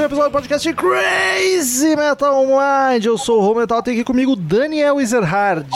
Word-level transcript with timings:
Um 0.00 0.04
episódio 0.04 0.30
do 0.30 0.32
podcast 0.32 0.72
Crazy 0.72 1.94
Metal 1.94 2.46
Mind. 2.46 3.04
Eu 3.04 3.18
sou 3.18 3.38
o 3.38 3.44
Rô 3.44 3.54
Metal, 3.54 3.82
tem 3.82 3.92
aqui 3.92 4.02
comigo 4.02 4.34
Daniel 4.34 4.98
Ezerhard. 4.98 5.68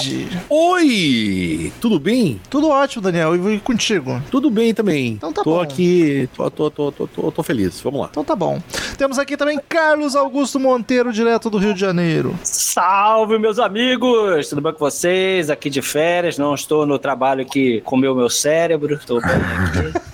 Oi! 0.48 1.70
Tudo 1.78 2.00
bem? 2.00 2.41
Tudo 2.48 2.70
ótimo, 2.70 3.02
Daniel, 3.02 3.37
e 3.52 3.60
contigo? 3.60 4.23
Tudo 4.30 4.50
bem 4.50 4.73
também. 4.73 5.09
Então 5.09 5.30
tá 5.30 5.42
tô 5.42 5.56
bom. 5.56 5.60
aqui, 5.60 6.27
tô, 6.34 6.50
tô, 6.50 6.70
tô, 6.70 6.91
tô, 6.91 7.06
tô, 7.06 7.33
tô 7.33 7.42
feliz. 7.42 7.83
Vamos 7.83 8.00
lá. 8.00 8.09
Então 8.10 8.24
tá 8.24 8.34
bom. 8.34 8.62
Temos 8.97 9.19
aqui 9.19 9.37
também 9.37 9.60
Carlos 9.69 10.16
Augusto 10.16 10.59
Monteiro, 10.59 11.12
direto 11.12 11.50
do 11.50 11.59
Rio 11.59 11.75
de 11.75 11.80
Janeiro. 11.80 12.34
Salve, 12.42 13.38
meus 13.38 13.59
amigos! 13.59 14.48
Tudo 14.48 14.62
bem 14.62 14.72
com 14.72 14.78
vocês? 14.78 15.50
Aqui 15.50 15.69
de 15.69 15.83
férias, 15.83 16.38
não 16.38 16.55
estou 16.55 16.86
no 16.86 16.98
trabalho 16.98 17.45
que 17.45 17.83
comeu 17.83 18.14
meu 18.14 18.30
cérebro, 18.30 18.95
estou 18.95 19.20
bem 19.20 19.30
aqui. 19.30 20.13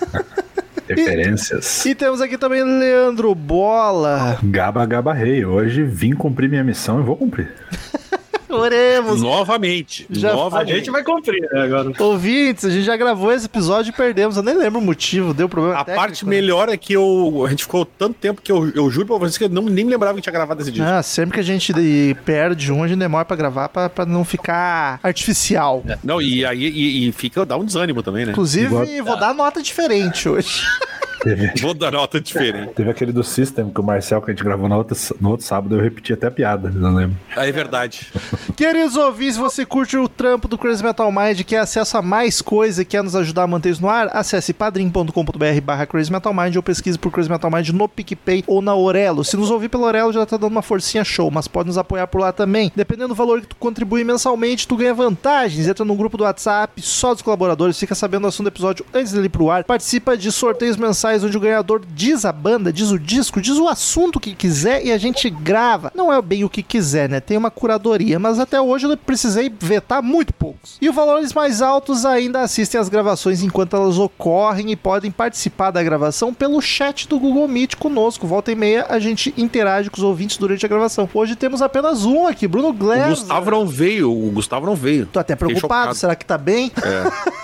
Referências. 0.95 1.85
E 1.85 1.95
temos 1.95 2.21
aqui 2.21 2.37
também 2.37 2.63
Leandro 2.63 3.33
Bola. 3.35 4.37
Gaba 4.43 4.85
Gaba 4.85 5.13
Rei. 5.13 5.45
Hoje 5.45 5.83
vim 5.83 6.13
cumprir 6.13 6.49
minha 6.49 6.63
missão 6.63 6.99
e 6.99 7.03
vou 7.03 7.15
cumprir. 7.15 7.49
Oremos. 8.51 9.21
Novamente. 9.21 10.05
Já- 10.09 10.31
A 10.31 10.35
novamente. 10.35 10.75
gente 10.77 10.91
vai 10.91 11.03
cumprir 11.03 11.41
né, 11.51 11.61
agora. 11.63 11.91
Ouvintes, 11.99 12.65
a 12.65 12.69
gente 12.69 12.83
já 12.83 12.95
gravou 12.97 13.31
esse 13.31 13.45
episódio 13.45 13.89
e 13.89 13.93
perdemos. 13.93 14.37
Eu 14.37 14.43
nem 14.43 14.55
lembro 14.57 14.79
o 14.79 14.83
motivo, 14.83 15.33
deu 15.33 15.47
problema 15.49 15.75
A 15.79 15.83
técnico, 15.85 16.01
parte 16.01 16.25
né? 16.25 16.29
melhor 16.29 16.69
é 16.69 16.77
que 16.77 16.93
eu, 16.93 17.43
a 17.45 17.49
gente 17.49 17.63
ficou 17.63 17.85
tanto 17.85 18.15
tempo 18.15 18.41
que 18.41 18.51
eu, 18.51 18.69
eu 18.75 18.89
juro 18.89 19.07
pra 19.07 19.17
vocês 19.17 19.37
que 19.37 19.43
eu 19.45 19.49
não, 19.49 19.63
nem 19.63 19.85
me 19.85 19.91
lembrava 19.91 20.15
que 20.15 20.21
tinha 20.21 20.33
gravado 20.33 20.61
esse 20.61 20.71
dia. 20.71 20.97
Ah, 20.97 21.03
sempre 21.03 21.35
que 21.35 21.39
a 21.39 21.43
gente 21.43 21.73
de- 21.73 22.15
perde 22.25 22.71
um, 22.71 22.83
a 22.83 22.87
gente 22.87 22.99
demora 22.99 23.25
pra 23.25 23.35
gravar 23.35 23.69
pra, 23.69 23.89
pra 23.89 24.05
não 24.05 24.23
ficar 24.25 24.99
artificial. 25.03 25.83
Não, 26.03 26.21
e 26.21 26.45
aí 26.45 26.61
e, 26.67 27.07
e 27.07 27.11
fica, 27.11 27.45
dá 27.45 27.57
um 27.57 27.65
desânimo 27.65 28.01
também, 28.03 28.25
né? 28.25 28.31
Inclusive, 28.31 28.65
Igual- 28.67 29.05
vou 29.05 29.19
dar 29.19 29.33
nota 29.33 29.61
diferente 29.61 30.27
hoje. 30.27 30.61
Teve, 31.21 31.51
Vou 31.61 31.73
dar 31.73 31.91
nota 31.91 32.19
diferente. 32.19 32.73
teve 32.73 32.89
aquele 32.89 33.11
do 33.11 33.23
System 33.23 33.69
que 33.69 33.79
o 33.79 33.83
Marcel, 33.83 34.21
que 34.21 34.31
a 34.31 34.33
gente 34.33 34.43
gravou 34.43 34.67
no 34.67 34.75
outro, 34.75 34.97
no 35.19 35.31
outro 35.31 35.45
sábado, 35.45 35.75
eu 35.75 35.81
repeti 35.81 36.13
até 36.13 36.27
a 36.27 36.31
piada, 36.31 36.69
não 36.69 36.93
lembro. 36.93 37.17
Ah, 37.35 37.47
é 37.47 37.51
verdade. 37.51 38.07
Queridos 38.55 38.95
ouvintes, 38.95 39.35
se 39.35 39.41
você 39.41 39.65
curte 39.65 39.97
o 39.97 40.09
trampo 40.09 40.47
do 40.47 40.57
Crazy 40.57 40.83
Metal 40.83 41.11
Mind 41.11 41.39
e 41.39 41.43
quer 41.43 41.59
acesso 41.59 41.97
a 41.97 42.01
mais 42.01 42.41
coisa 42.41 42.81
e 42.81 42.85
quer 42.85 43.03
nos 43.03 43.15
ajudar 43.15 43.43
a 43.43 43.47
manter 43.47 43.69
isso 43.69 43.81
no 43.81 43.89
ar, 43.89 44.09
acesse 44.13 44.53
padrim.com.br 44.53 45.61
barra 45.63 45.85
Crazy 45.85 46.11
Metal 46.11 46.33
Mind 46.33 46.55
ou 46.55 46.63
pesquise 46.63 46.97
por 46.97 47.11
Crazy 47.11 47.29
Metal 47.29 47.51
Mind 47.51 47.69
no 47.69 47.87
PicPay 47.87 48.43
ou 48.47 48.61
na 48.61 48.75
Orelo. 48.75 49.23
Se 49.23 49.37
nos 49.37 49.51
ouvir 49.51 49.69
pela 49.69 49.87
Orelo, 49.87 50.11
já 50.11 50.25
tá 50.25 50.37
dando 50.37 50.51
uma 50.51 50.61
forcinha 50.61 51.03
show, 51.03 51.29
mas 51.29 51.47
pode 51.47 51.67
nos 51.67 51.77
apoiar 51.77 52.07
por 52.07 52.21
lá 52.21 52.31
também. 52.31 52.71
Dependendo 52.75 53.09
do 53.09 53.15
valor 53.15 53.41
que 53.41 53.47
tu 53.47 53.55
contribui 53.57 54.03
mensalmente, 54.03 54.67
tu 54.67 54.75
ganha 54.75 54.93
vantagens. 54.93 55.67
Entra 55.67 55.85
num 55.85 55.95
grupo 55.95 56.17
do 56.17 56.23
WhatsApp 56.23 56.81
só 56.81 57.13
dos 57.13 57.21
colaboradores, 57.21 57.79
fica 57.79 57.95
sabendo 57.95 58.21
do 58.23 58.27
assunto 58.27 58.45
do 58.45 58.53
episódio 58.53 58.85
antes 58.93 59.11
dele 59.11 59.27
ir 59.27 59.29
pro 59.29 59.49
ar. 59.51 59.63
Participa 59.63 60.17
de 60.17 60.31
sorteios 60.31 60.77
mensais 60.77 61.10
onde 61.23 61.37
o 61.37 61.39
ganhador 61.39 61.81
diz 61.93 62.25
a 62.25 62.31
banda, 62.31 62.71
diz 62.71 62.91
o 62.91 62.99
disco, 62.99 63.41
diz 63.41 63.57
o 63.57 63.67
assunto 63.67 64.19
que 64.19 64.33
quiser 64.33 64.85
e 64.85 64.91
a 64.91 64.97
gente 64.97 65.29
grava. 65.29 65.91
Não 65.95 66.11
é 66.11 66.21
bem 66.21 66.43
o 66.43 66.49
que 66.49 66.63
quiser, 66.63 67.09
né? 67.09 67.19
Tem 67.19 67.37
uma 67.37 67.51
curadoria, 67.51 68.19
mas 68.19 68.39
até 68.39 68.59
hoje 68.59 68.85
eu 68.87 68.97
precisei 68.97 69.51
vetar 69.59 70.01
muito 70.01 70.33
poucos. 70.33 70.77
E 70.81 70.89
os 70.89 70.95
valores 70.95 71.33
mais 71.33 71.61
altos 71.61 72.05
ainda 72.05 72.41
assistem 72.41 72.79
às 72.79 72.89
gravações 72.89 73.43
enquanto 73.43 73.75
elas 73.75 73.97
ocorrem 73.97 74.71
e 74.71 74.75
podem 74.75 75.11
participar 75.11 75.71
da 75.71 75.83
gravação 75.83 76.33
pelo 76.33 76.61
chat 76.61 77.07
do 77.07 77.19
Google 77.19 77.47
Meet 77.47 77.75
conosco. 77.75 78.27
Volta 78.27 78.51
e 78.51 78.55
meia 78.55 78.85
a 78.89 78.99
gente 78.99 79.33
interage 79.37 79.89
com 79.89 79.97
os 79.97 80.03
ouvintes 80.03 80.37
durante 80.37 80.65
a 80.65 80.69
gravação. 80.69 81.09
Hoje 81.13 81.35
temos 81.35 81.61
apenas 81.61 82.05
um 82.05 82.27
aqui, 82.27 82.47
Bruno 82.47 82.69
O 82.69 82.73
Gleber. 82.73 83.09
Gustavo 83.09 83.51
não 83.51 83.67
veio, 83.67 84.11
o 84.11 84.31
Gustavo 84.31 84.65
não 84.65 84.75
veio. 84.75 85.05
Tô 85.05 85.19
até 85.19 85.35
preocupado, 85.35 85.95
será 85.95 86.15
que 86.15 86.25
tá 86.25 86.37
bem? 86.37 86.71
Eu, 86.77 87.11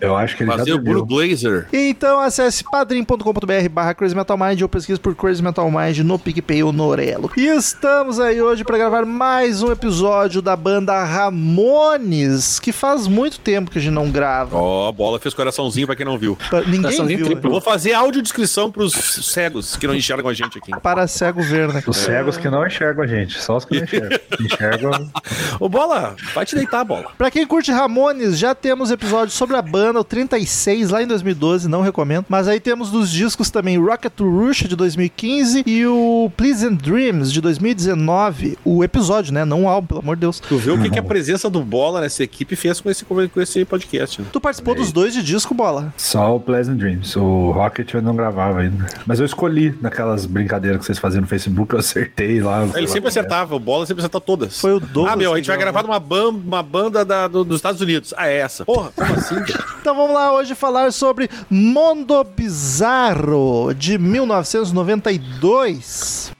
eu 0.00 0.16
acho 0.16 0.36
que 0.36 0.42
ele 0.42 0.50
Fazer 0.50 0.70
já 0.70 0.76
o 0.76 0.78
dormiu. 0.78 1.04
Blazer. 1.06 1.66
Então 1.72 2.18
acesse 2.20 2.64
padrim.com.br 2.64 3.68
barra 3.70 3.94
Crazy 3.94 4.14
Metal 4.14 4.36
Mind 4.38 4.60
ou 4.62 4.68
pesquise 4.68 4.98
por 5.00 5.14
Crazy 5.14 5.42
Metal 5.42 5.70
Mind 5.70 5.98
no 5.98 6.18
PicPay 6.18 6.62
ou 6.62 6.72
no 6.72 6.84
Orelo. 6.84 7.30
E 7.36 7.46
estamos 7.46 8.18
aí 8.20 8.40
hoje 8.40 8.64
para 8.64 8.78
gravar 8.78 9.04
mais 9.04 9.62
um 9.62 9.70
episódio 9.70 10.40
da 10.42 10.56
banda 10.56 11.02
Ramones, 11.04 12.58
que 12.58 12.72
faz 12.72 13.06
muito 13.06 13.38
tempo 13.40 13.70
que 13.70 13.78
a 13.78 13.80
gente 13.80 13.92
não 13.92 14.10
grava. 14.10 14.56
Ó, 14.56 14.88
a 14.88 14.92
bola 14.92 15.18
fez 15.18 15.34
coraçãozinho 15.34 15.86
pra 15.86 15.96
quem 15.96 16.06
não 16.06 16.18
viu. 16.18 16.36
Pa- 16.50 16.60
Ninguém 16.62 16.82
Coraçãozinho 16.82 17.18
viu, 17.18 17.26
triplo. 17.26 17.48
Eu 17.48 17.54
né? 17.54 17.60
vou 17.60 17.60
fazer 17.60 17.92
audiodescrição 17.94 18.70
pros 18.70 18.92
cegos 18.92 19.76
que 19.76 19.86
não 19.86 19.94
enxergam 19.94 20.30
a 20.30 20.34
gente 20.34 20.58
aqui. 20.58 20.70
Para 20.80 21.06
cego 21.06 21.42
ver, 21.42 21.68
né? 21.72 21.82
Os 21.86 21.96
cegos 21.96 22.36
que 22.36 22.48
não 22.48 22.66
enxergam 22.66 23.04
a 23.04 23.06
gente, 23.06 23.40
só 23.40 23.56
os 23.56 23.64
que 23.64 23.76
não 23.76 23.84
enxergam. 23.84 24.18
Enxergam. 24.40 25.10
Ô, 25.58 25.68
bola, 25.68 26.14
vai 26.34 26.46
te 26.46 26.54
deitar, 26.54 26.84
bola. 26.84 27.06
Pra 27.18 27.30
quem 27.30 27.44
curte 27.46 27.72
Ramones, 27.72 28.38
já 28.38 28.54
temos 28.54 28.90
episódio 28.90 29.30
sobre 29.34 29.56
a 29.58 29.62
banda, 29.62 30.00
o 30.00 30.04
36, 30.04 30.90
lá 30.90 31.02
em 31.02 31.06
2012, 31.06 31.68
não 31.68 31.82
recomendo. 31.82 32.24
Mas 32.28 32.48
aí 32.48 32.60
temos 32.60 32.90
dos 32.90 33.10
discos 33.10 33.50
também 33.50 33.78
Rocket 33.78 34.12
to 34.12 34.24
Russia, 34.28 34.68
de 34.68 34.76
2015, 34.76 35.62
e 35.66 35.86
o 35.86 36.30
Pleasant 36.36 36.80
Dreams, 36.80 37.32
de 37.32 37.40
2019. 37.40 38.58
O 38.64 38.82
episódio, 38.84 39.32
né? 39.32 39.44
Não 39.44 39.64
o 39.64 39.68
álbum, 39.68 39.86
pelo 39.88 40.00
amor 40.00 40.16
de 40.16 40.20
Deus. 40.20 40.40
Tu 40.40 40.56
vê 40.58 40.70
o 40.70 40.80
que, 40.80 40.90
que 40.90 40.98
a 40.98 41.02
presença 41.02 41.48
do 41.50 41.60
bola 41.60 42.00
nessa 42.00 42.22
equipe 42.22 42.54
fez 42.56 42.80
com 42.80 42.90
esse, 42.90 43.04
com 43.04 43.40
esse 43.40 43.64
podcast, 43.64 44.20
né? 44.20 44.28
Tu 44.32 44.40
participou 44.40 44.74
dos 44.74 44.92
dois 44.92 45.12
de 45.12 45.22
disco, 45.22 45.54
Bola? 45.54 45.92
Só 45.96 46.36
o 46.36 46.40
Pleasant 46.40 46.76
Dreams. 46.78 47.16
O 47.18 47.50
Rocket 47.50 47.92
eu 47.94 48.02
não 48.02 48.14
gravava 48.14 48.60
ainda. 48.60 48.86
Mas 49.06 49.20
eu 49.20 49.26
escolhi 49.26 49.74
naquelas 49.80 50.26
brincadeiras 50.26 50.78
que 50.80 50.86
vocês 50.86 50.98
faziam 50.98 51.20
no 51.22 51.26
Facebook, 51.26 51.72
eu 51.74 51.78
acertei 51.80 52.40
lá. 52.40 52.64
Ele 52.74 52.86
lá 52.86 52.92
sempre 52.92 53.08
acertava, 53.08 53.54
o 53.54 53.58
bola 53.58 53.86
sempre 53.86 54.00
acertava 54.02 54.24
todas. 54.24 54.60
Foi 54.60 54.72
o 54.74 54.80
Douglas 54.80 55.12
Ah, 55.14 55.16
meu, 55.16 55.32
a 55.32 55.36
gente 55.36 55.46
vai 55.46 55.56
gravar 55.56 55.82
numa, 55.82 55.98
ban 55.98 56.28
uma 56.30 56.62
banda 56.62 57.04
da- 57.04 57.26
do- 57.28 57.44
dos 57.44 57.56
Estados 57.56 57.80
Unidos. 57.80 58.12
Ah, 58.16 58.28
é 58.28 58.38
essa. 58.38 58.64
Porra, 58.64 58.90
como 58.94 59.12
assim? 59.14 59.36
Então 59.80 59.94
vamos 59.94 60.12
lá 60.12 60.32
hoje 60.32 60.54
falar 60.54 60.92
sobre 60.92 61.30
Mondo 61.48 62.22
Bizarro, 62.24 63.72
de 63.74 63.96
1992. 63.98 66.32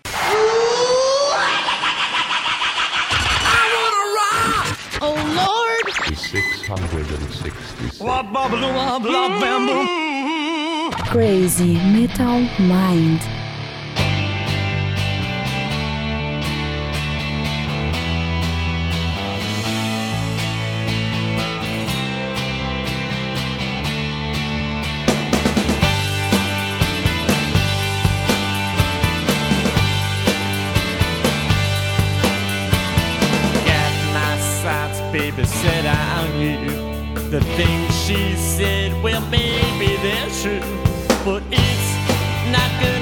Oh 5.00 5.14
Lord! 5.14 5.92
666. 6.18 8.00
Crazy 11.10 11.78
Metal 11.92 12.40
Mind. 12.58 13.20
The 36.38 37.40
things 37.56 37.94
she 38.06 38.36
said, 38.36 39.02
well, 39.02 39.20
maybe 39.28 39.96
they're 39.96 40.30
true, 40.40 40.60
but 41.24 41.42
it's 41.50 41.90
not 42.52 42.70
gonna 42.80 42.97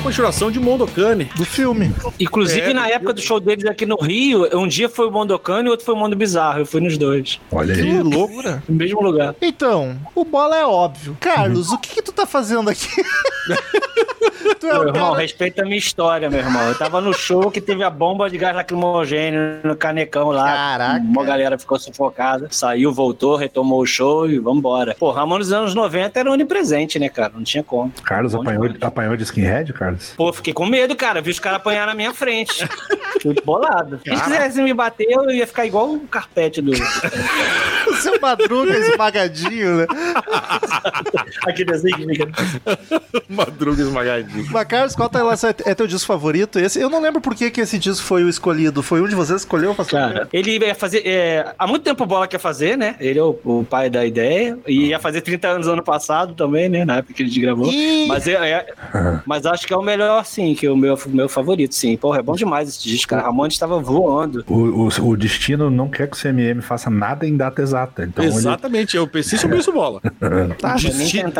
continuação 0.00 0.50
de 0.50 0.58
Mondokane. 0.58 1.24
Do 1.36 1.44
filme. 1.44 1.92
Inclusive, 2.18 2.70
É, 2.70 2.74
na 2.74 2.88
época 2.88 3.12
do 3.12 3.20
show 3.20 3.38
deles 3.40 3.64
aqui 3.66 3.84
no 3.86 3.96
Rio, 3.96 4.48
um 4.58 4.66
dia 4.66 4.88
foi 4.88 5.06
o 5.06 5.10
Mondocano 5.10 5.68
e 5.68 5.70
outro 5.70 5.84
foi 5.84 5.94
o 5.94 5.98
Mondo 5.98 6.16
Bizarro. 6.16 6.60
Eu 6.60 6.66
fui 6.66 6.80
nos 6.80 6.96
dois, 6.96 7.40
Olha 7.52 7.74
Que 7.74 7.80
aí. 7.82 8.02
loucura. 8.02 8.62
no 8.68 8.74
mesmo 8.76 9.00
lugar. 9.02 9.34
Então, 9.40 9.96
o 10.14 10.24
Bola 10.24 10.56
é 10.56 10.64
óbvio. 10.66 11.16
Carlos, 11.20 11.70
o 11.70 11.78
que, 11.78 11.94
que 11.94 12.02
tu 12.02 12.12
tá 12.12 12.26
fazendo 12.26 12.70
aqui? 12.70 12.88
tu 14.58 14.66
é 14.66 14.72
Meu 14.72 14.88
irmão, 14.88 15.10
cara... 15.10 15.20
respeita 15.22 15.62
a 15.62 15.64
minha 15.64 15.76
história, 15.78 16.28
meu 16.30 16.40
irmão. 16.40 16.62
Eu 16.68 16.74
tava 16.76 17.00
no 17.00 17.12
show 17.12 17.50
que 17.50 17.60
teve 17.60 17.82
a 17.82 17.90
bomba 17.90 18.28
de 18.28 18.36
gás 18.38 18.54
lacrimogêneo 18.54 19.60
no 19.64 19.76
canecão 19.76 20.28
lá. 20.30 20.44
Caraca. 20.52 21.04
Uma 21.04 21.24
galera 21.24 21.58
ficou 21.58 21.78
sufocada. 21.78 22.48
Saiu, 22.50 22.92
voltou, 22.92 23.36
retomou 23.36 23.80
o 23.80 23.86
show 23.86 24.28
e 24.28 24.38
vambora. 24.38 24.94
Pô, 24.98 25.10
Ramon 25.10 25.38
nos 25.38 25.52
anos 25.52 25.74
90 25.74 26.18
era 26.20 26.30
onipresente, 26.30 26.98
né, 26.98 27.08
cara? 27.08 27.32
Não 27.34 27.42
tinha 27.42 27.62
como. 27.62 27.92
Carlos 28.04 28.34
apanhou, 28.34 28.68
apanhou 28.80 29.16
de 29.16 29.22
skinhead, 29.24 29.72
Carlos? 29.90 30.14
Pô, 30.16 30.32
fiquei 30.32 30.52
com 30.52 30.66
medo, 30.66 30.94
cara. 30.96 31.20
Vi 31.20 31.30
os 31.30 31.38
caras 31.38 31.58
apanhar 31.58 31.86
na 31.86 31.94
minha 31.94 32.12
frente. 32.14 32.66
Fui 33.20 33.34
bolado. 33.44 34.00
Se 34.02 34.10
eles 34.10 34.22
quisessem 34.22 34.64
me 34.64 34.72
bater, 34.74 35.06
eu 35.10 35.30
ia 35.30 35.46
ficar 35.46 35.66
igual 35.66 35.92
o 35.92 36.00
carpete 36.00 36.62
do. 36.62 36.72
O 36.72 37.94
seu 37.96 38.20
madruga 38.20 38.76
esmagadinho, 38.78 39.78
né? 39.78 39.86
Aqui 41.46 41.64
desenho 41.64 41.96
que 41.96 42.06
fica. 42.06 42.28
Madruga 43.28 43.82
esmagadinho. 43.82 44.46
Mas, 44.50 44.64
Carlos, 44.66 44.94
qual 44.94 45.08
tá 45.08 45.22
lá? 45.22 45.34
É 45.64 45.74
teu 45.74 45.86
disco 45.86 46.06
favorito? 46.06 46.58
Esse, 46.58 46.80
eu 46.80 46.88
não 46.88 47.00
lembro 47.00 47.20
por 47.20 47.34
que, 47.34 47.50
que 47.50 47.60
esse 47.60 47.78
disco 47.78 48.04
foi 48.06 48.24
o 48.24 48.28
escolhido. 48.28 48.82
Foi 48.82 49.00
um 49.00 49.08
de 49.08 49.14
vocês 49.14 49.40
que 49.42 49.46
escolheu? 49.46 49.74
Cara, 49.74 50.28
ele 50.32 50.58
ia 50.58 50.74
fazer. 50.74 51.02
é, 51.06 51.54
há 51.58 51.66
muito 51.66 51.82
tempo 51.82 52.04
o 52.04 52.06
Bola 52.06 52.26
quer 52.28 52.38
fazer, 52.38 52.76
né? 52.76 52.96
Ele 53.00 53.18
é 53.18 53.22
o, 53.22 53.38
o 53.44 53.66
pai 53.68 53.90
da 53.90 54.04
ideia. 54.04 54.58
E 54.66 54.88
ia 54.88 54.98
fazer 54.98 55.20
30 55.20 55.48
anos 55.48 55.68
ano 55.68 55.82
passado 55.82 56.34
também, 56.34 56.68
né? 56.68 56.84
Na 56.84 56.96
época 56.98 57.14
que 57.14 57.22
ele 57.22 57.40
gravou. 57.40 57.66
Ih! 57.70 58.06
Mas, 58.06 58.26
é, 58.26 58.32
é- 58.34 58.66
mas 59.26 59.46
acho 59.46 59.66
que 59.66 59.72
é 59.72 59.76
o 59.80 59.82
melhor, 59.82 60.24
sim, 60.24 60.54
que 60.54 60.66
é 60.66 60.70
o 60.70 60.76
meu, 60.76 60.98
meu 61.08 61.28
favorito, 61.28 61.74
sim. 61.74 61.96
Porra, 61.96 62.18
é 62.18 62.22
bom 62.22 62.34
demais 62.34 62.68
esse 62.68 62.82
disco, 62.82 63.10
cara. 63.10 63.22
Ramones 63.22 63.54
estava 63.54 63.78
voando. 63.78 64.44
O, 64.48 64.86
o, 64.86 64.88
o 65.08 65.16
destino 65.16 65.70
não 65.70 65.88
quer 65.88 66.08
que 66.08 66.16
o 66.16 66.20
CMM 66.20 66.60
faça 66.62 66.90
nada 66.90 67.26
em 67.26 67.36
data 67.36 67.60
exata. 67.62 68.04
Então 68.04 68.24
ele- 68.24 68.34
Exatamente, 68.34 68.96
eu 68.96 69.06
pensei 69.06 69.38
sobre 69.38 69.58
isso, 69.58 69.72
bola. 69.72 70.00
Tá? 70.60 70.76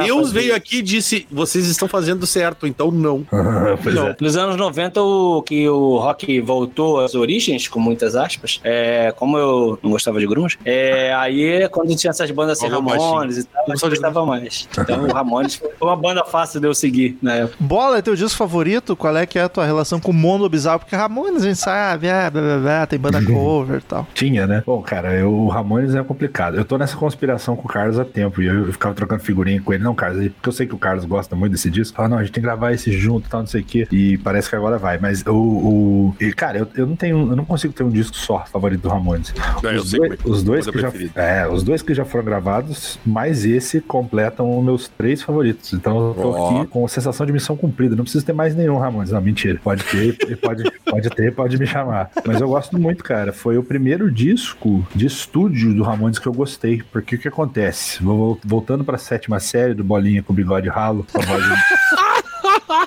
Deus 0.04 0.28
fazer 0.28 0.40
veio 0.40 0.54
aqui 0.54 0.78
e 0.78 0.82
disse: 0.82 1.26
vocês 1.30 1.66
estão 1.66 1.86
fazendo 1.88 2.26
certo, 2.26 2.66
então 2.66 2.90
não. 2.90 3.26
pois 3.82 3.94
Não, 3.94 4.08
é. 4.08 4.16
Nos 4.20 4.36
anos 4.36 4.56
90, 4.56 5.02
o, 5.02 5.42
que 5.42 5.68
o 5.68 5.98
rock 5.98 6.40
voltou 6.40 7.00
às 7.00 7.14
origens, 7.14 7.68
com 7.68 7.78
muitas 7.78 8.16
aspas, 8.16 8.60
é, 8.64 9.12
como 9.16 9.36
eu 9.38 9.78
não 9.82 9.90
gostava 9.90 10.18
de 10.20 10.26
grunge, 10.26 10.58
é, 10.64 11.12
aí 11.14 11.68
quando 11.68 11.94
tinha 11.96 12.10
essas 12.10 12.30
bandas 12.30 12.58
assim, 12.58 12.68
Ramones 12.68 13.38
e 13.38 13.44
tal, 13.44 13.64
eu 13.68 13.88
gostava 13.90 14.24
mais. 14.26 14.68
Então 14.78 15.04
o 15.04 15.12
Ramones 15.12 15.56
foi 15.56 15.70
uma 15.82 15.96
banda 15.96 16.24
fácil 16.24 16.60
de 16.60 16.66
eu 16.66 16.74
seguir 16.74 17.18
na 17.22 17.34
época. 17.34 17.56
Bola 17.60 17.98
é 17.98 18.02
teu 18.02 18.14
disco 18.14 18.29
favorito? 18.36 18.96
Qual 18.96 19.16
é 19.16 19.26
que 19.26 19.38
é 19.38 19.42
a 19.42 19.48
tua 19.48 19.64
relação 19.64 20.00
com 20.00 20.10
o 20.10 20.14
mundo 20.14 20.48
bizarro? 20.48 20.80
Porque 20.80 20.94
Ramones, 20.96 21.42
a 21.42 21.46
gente 21.46 21.58
sabe, 21.58 22.08
ah, 22.08 22.30
blá, 22.30 22.40
blá, 22.42 22.58
blá, 22.58 22.86
tem 22.86 22.98
banda 22.98 23.22
cover 23.24 23.78
e 23.78 23.82
tal. 23.82 24.06
Tinha, 24.14 24.46
né? 24.46 24.62
Bom, 24.66 24.80
cara, 24.82 25.12
eu, 25.14 25.32
o 25.32 25.48
Ramones 25.48 25.94
é 25.94 26.02
complicado. 26.02 26.56
Eu 26.56 26.64
tô 26.64 26.76
nessa 26.78 26.96
conspiração 26.96 27.56
com 27.56 27.66
o 27.66 27.70
Carlos 27.70 27.98
há 27.98 28.04
tempo 28.04 28.40
e 28.42 28.46
eu, 28.46 28.66
eu 28.66 28.72
ficava 28.72 28.94
trocando 28.94 29.22
figurinha 29.22 29.60
com 29.60 29.72
ele. 29.72 29.82
Não, 29.82 29.94
Carlos, 29.94 30.28
porque 30.28 30.48
eu 30.48 30.52
sei 30.52 30.66
que 30.66 30.74
o 30.74 30.78
Carlos 30.78 31.04
gosta 31.04 31.34
muito 31.36 31.52
desse 31.52 31.70
disco. 31.70 31.96
Fala, 31.96 32.08
não, 32.08 32.18
a 32.18 32.22
gente 32.22 32.32
tem 32.32 32.42
que 32.42 32.46
gravar 32.46 32.72
esse 32.72 32.92
junto 32.92 33.26
e 33.26 33.30
tal, 33.30 33.40
não 33.40 33.46
sei 33.46 33.60
o 33.62 33.64
quê. 33.64 33.86
E 33.90 34.18
parece 34.18 34.48
que 34.48 34.56
agora 34.56 34.78
vai. 34.78 34.98
Mas 34.98 35.24
o. 35.26 35.34
o 35.34 36.14
e, 36.20 36.32
cara, 36.32 36.58
eu, 36.58 36.68
eu 36.76 36.86
não 36.86 36.96
tenho. 36.96 37.30
Eu 37.30 37.36
não 37.36 37.44
consigo 37.44 37.72
ter 37.72 37.82
um 37.82 37.90
disco 37.90 38.16
só 38.16 38.44
favorito 38.50 38.82
do 38.82 38.88
Ramones. 38.88 39.32
É, 39.62 39.76
os, 39.76 39.90
dois, 39.92 40.12
é 40.12 40.16
que- 40.16 40.28
os 40.28 40.42
dois 40.42 40.66
coisa 40.66 40.90
que 40.90 41.06
já, 41.14 41.22
é, 41.22 41.48
os 41.48 41.62
dois 41.62 41.82
que 41.82 41.94
já 41.94 42.04
foram 42.04 42.24
gravados, 42.24 42.98
mais 43.04 43.44
esse 43.44 43.80
completam 43.80 44.58
os 44.58 44.64
meus 44.64 44.88
três 44.88 45.22
favoritos. 45.22 45.72
Então 45.72 46.08
eu 46.08 46.14
tô 46.14 46.30
Ó. 46.30 46.58
aqui 46.60 46.66
com 46.68 46.84
a 46.84 46.88
sensação 46.88 47.24
de 47.26 47.32
missão 47.32 47.56
cumprida. 47.56 47.96
Não 47.96 48.04
preciso 48.04 48.19
ter 48.24 48.32
mais 48.32 48.54
nenhum 48.54 48.78
Ramones. 48.78 49.10
Não, 49.10 49.20
mentira. 49.20 49.58
Pode 49.62 49.84
ter, 49.84 50.36
pode, 50.38 50.70
pode 50.84 51.10
ter, 51.10 51.34
pode 51.34 51.58
me 51.58 51.66
chamar. 51.66 52.10
Mas 52.26 52.40
eu 52.40 52.48
gosto 52.48 52.78
muito, 52.78 53.02
cara. 53.02 53.32
Foi 53.32 53.58
o 53.58 53.62
primeiro 53.62 54.10
disco 54.10 54.86
de 54.94 55.06
estúdio 55.06 55.74
do 55.74 55.82
Ramones 55.82 56.18
que 56.18 56.26
eu 56.26 56.32
gostei. 56.32 56.82
Porque 56.90 57.16
o 57.16 57.18
que 57.18 57.28
acontece? 57.28 58.02
Voltando 58.44 58.84
pra 58.84 58.98
sétima 58.98 59.40
série 59.40 59.74
do 59.74 59.84
Bolinha 59.84 60.22
com 60.22 60.32
bigode 60.32 60.68
ralo, 60.68 61.06
com 61.12 61.20
a 61.20 61.24
voz. 61.24 61.44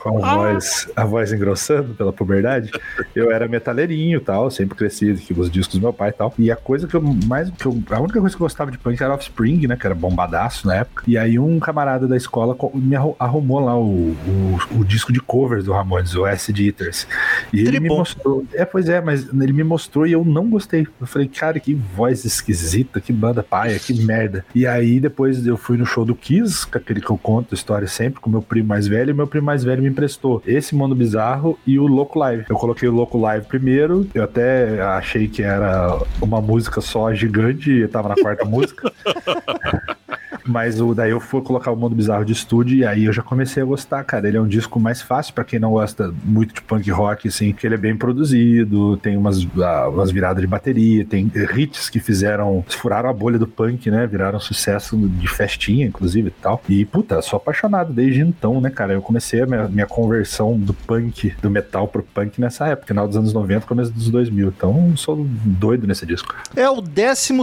Com 0.01 0.23
a 0.25 0.35
voz, 0.35 0.89
a 0.95 1.05
voz 1.05 1.31
engrossando 1.33 1.93
pela 1.93 2.11
puberdade, 2.13 2.71
eu 3.15 3.31
era 3.31 3.47
metaleirinho 3.47 4.17
e 4.17 4.21
tal, 4.21 4.49
sempre 4.51 4.75
crescido 4.75 5.19
com 5.33 5.41
os 5.41 5.49
discos 5.51 5.75
do 5.77 5.81
meu 5.81 5.93
pai 5.93 6.09
e 6.09 6.13
tal. 6.13 6.33
E 6.37 6.51
a 6.51 6.55
coisa 6.55 6.87
que 6.87 6.95
eu 6.95 7.01
mais. 7.01 7.49
Que 7.51 7.65
eu, 7.65 7.81
a 7.91 7.99
única 7.99 8.19
coisa 8.19 8.35
que 8.35 8.41
eu 8.41 8.45
gostava 8.45 8.71
de 8.71 8.77
punk 8.77 9.01
era 9.01 9.13
Offspring, 9.13 9.67
né? 9.67 9.75
Que 9.75 9.85
era 9.85 9.95
bombadaço 9.95 10.67
na 10.67 10.75
época. 10.75 11.03
E 11.07 11.17
aí 11.17 11.37
um 11.39 11.59
camarada 11.59 12.07
da 12.07 12.15
escola 12.17 12.55
co- 12.55 12.71
me 12.73 12.95
arru- 12.95 13.15
arrumou 13.19 13.59
lá 13.59 13.77
o, 13.77 14.11
o, 14.11 14.59
o 14.79 14.85
disco 14.85 15.11
de 15.11 15.19
covers 15.19 15.65
do 15.65 15.71
Ramones, 15.73 16.15
o 16.15 16.25
Acid 16.25 16.59
Eaters. 16.59 17.07
E 17.51 17.59
ele 17.61 17.79
me 17.79 17.89
mostrou. 17.89 18.45
É, 18.53 18.65
pois 18.65 18.89
é, 18.89 19.01
mas 19.01 19.27
ele 19.33 19.53
me 19.53 19.63
mostrou 19.63 20.05
e 20.07 20.11
eu 20.11 20.23
não 20.25 20.49
gostei. 20.49 20.87
Eu 20.99 21.07
falei, 21.07 21.27
cara, 21.27 21.59
que 21.59 21.73
voz 21.73 22.25
esquisita, 22.25 22.99
que 23.01 23.11
banda 23.13 23.41
paia, 23.43 23.79
que 23.79 23.93
merda. 24.03 24.45
E 24.53 24.65
aí 24.67 24.99
depois 24.99 25.45
eu 25.45 25.57
fui 25.57 25.77
no 25.77 25.85
show 25.85 26.05
do 26.05 26.15
Kiss, 26.15 26.65
aquele 26.71 27.01
que 27.01 27.09
eu 27.09 27.17
conto 27.17 27.47
a 27.51 27.55
história 27.55 27.87
sempre, 27.87 28.19
com 28.19 28.29
meu 28.29 28.41
primo 28.41 28.67
mais 28.67 28.87
velho, 28.87 29.11
e 29.11 29.13
meu 29.13 29.27
primo 29.27 29.45
mais 29.45 29.63
velho 29.63 29.72
me 29.81 29.89
emprestou 29.89 30.41
esse 30.45 30.75
Mundo 30.75 30.95
Bizarro 30.95 31.57
e 31.65 31.79
o 31.79 31.87
Louco 31.87 32.19
Live. 32.19 32.45
Eu 32.49 32.55
coloquei 32.55 32.87
o 32.87 32.91
Louco 32.91 33.17
Live 33.17 33.45
primeiro, 33.47 34.07
eu 34.13 34.23
até 34.23 34.81
achei 34.81 35.27
que 35.27 35.41
era 35.41 35.99
uma 36.21 36.41
música 36.41 36.81
só 36.81 37.13
gigante, 37.13 37.71
e 37.71 37.87
tava 37.87 38.09
na 38.09 38.15
quarta 38.15 38.45
música. 38.45 38.91
Mas 40.45 40.79
o, 40.81 40.93
daí 40.93 41.11
eu 41.11 41.19
fui 41.19 41.41
colocar 41.41 41.71
o 41.71 41.75
Mundo 41.75 41.95
Bizarro 41.95 42.25
de 42.25 42.33
estúdio 42.33 42.77
e 42.77 42.85
aí 42.85 43.05
eu 43.05 43.13
já 43.13 43.21
comecei 43.21 43.63
a 43.63 43.65
gostar, 43.65 44.03
cara. 44.03 44.27
Ele 44.27 44.37
é 44.37 44.41
um 44.41 44.47
disco 44.47 44.79
mais 44.79 45.01
fácil 45.01 45.33
pra 45.33 45.43
quem 45.43 45.59
não 45.59 45.71
gosta 45.71 46.13
muito 46.23 46.53
de 46.53 46.61
punk 46.61 46.89
rock, 46.91 47.27
assim, 47.27 47.53
que 47.53 47.65
ele 47.65 47.75
é 47.75 47.77
bem 47.77 47.95
produzido, 47.95 48.97
tem 48.97 49.17
umas, 49.17 49.45
ah, 49.61 49.89
umas 49.89 50.11
viradas 50.11 50.41
de 50.41 50.47
bateria, 50.47 51.05
tem 51.05 51.31
hits 51.55 51.89
que 51.89 51.99
fizeram, 51.99 52.63
furaram 52.67 53.09
a 53.09 53.13
bolha 53.13 53.39
do 53.39 53.47
punk, 53.47 53.89
né? 53.89 54.05
Viraram 54.07 54.39
sucesso 54.39 54.97
de 54.97 55.27
festinha, 55.27 55.85
inclusive 55.85 56.27
e 56.27 56.41
tal. 56.41 56.61
E, 56.67 56.85
puta, 56.85 57.21
sou 57.21 57.37
apaixonado 57.37 57.93
desde 57.93 58.21
então, 58.21 58.59
né, 58.59 58.69
cara? 58.69 58.93
Eu 58.93 59.01
comecei 59.01 59.41
a 59.41 59.45
minha, 59.45 59.67
minha 59.67 59.87
conversão 59.87 60.57
do 60.57 60.73
punk, 60.73 61.33
do 61.41 61.49
metal 61.49 61.87
pro 61.87 62.03
punk 62.03 62.39
nessa 62.39 62.67
época, 62.67 62.87
final 62.87 63.07
dos 63.07 63.17
anos 63.17 63.33
90, 63.33 63.65
começo 63.65 63.91
dos 63.91 64.09
2000. 64.09 64.47
Então, 64.49 64.95
sou 64.97 65.25
doido 65.45 65.87
nesse 65.87 66.05
disco. 66.05 66.35
É 66.55 66.69
o 66.69 66.81
12 66.81 67.33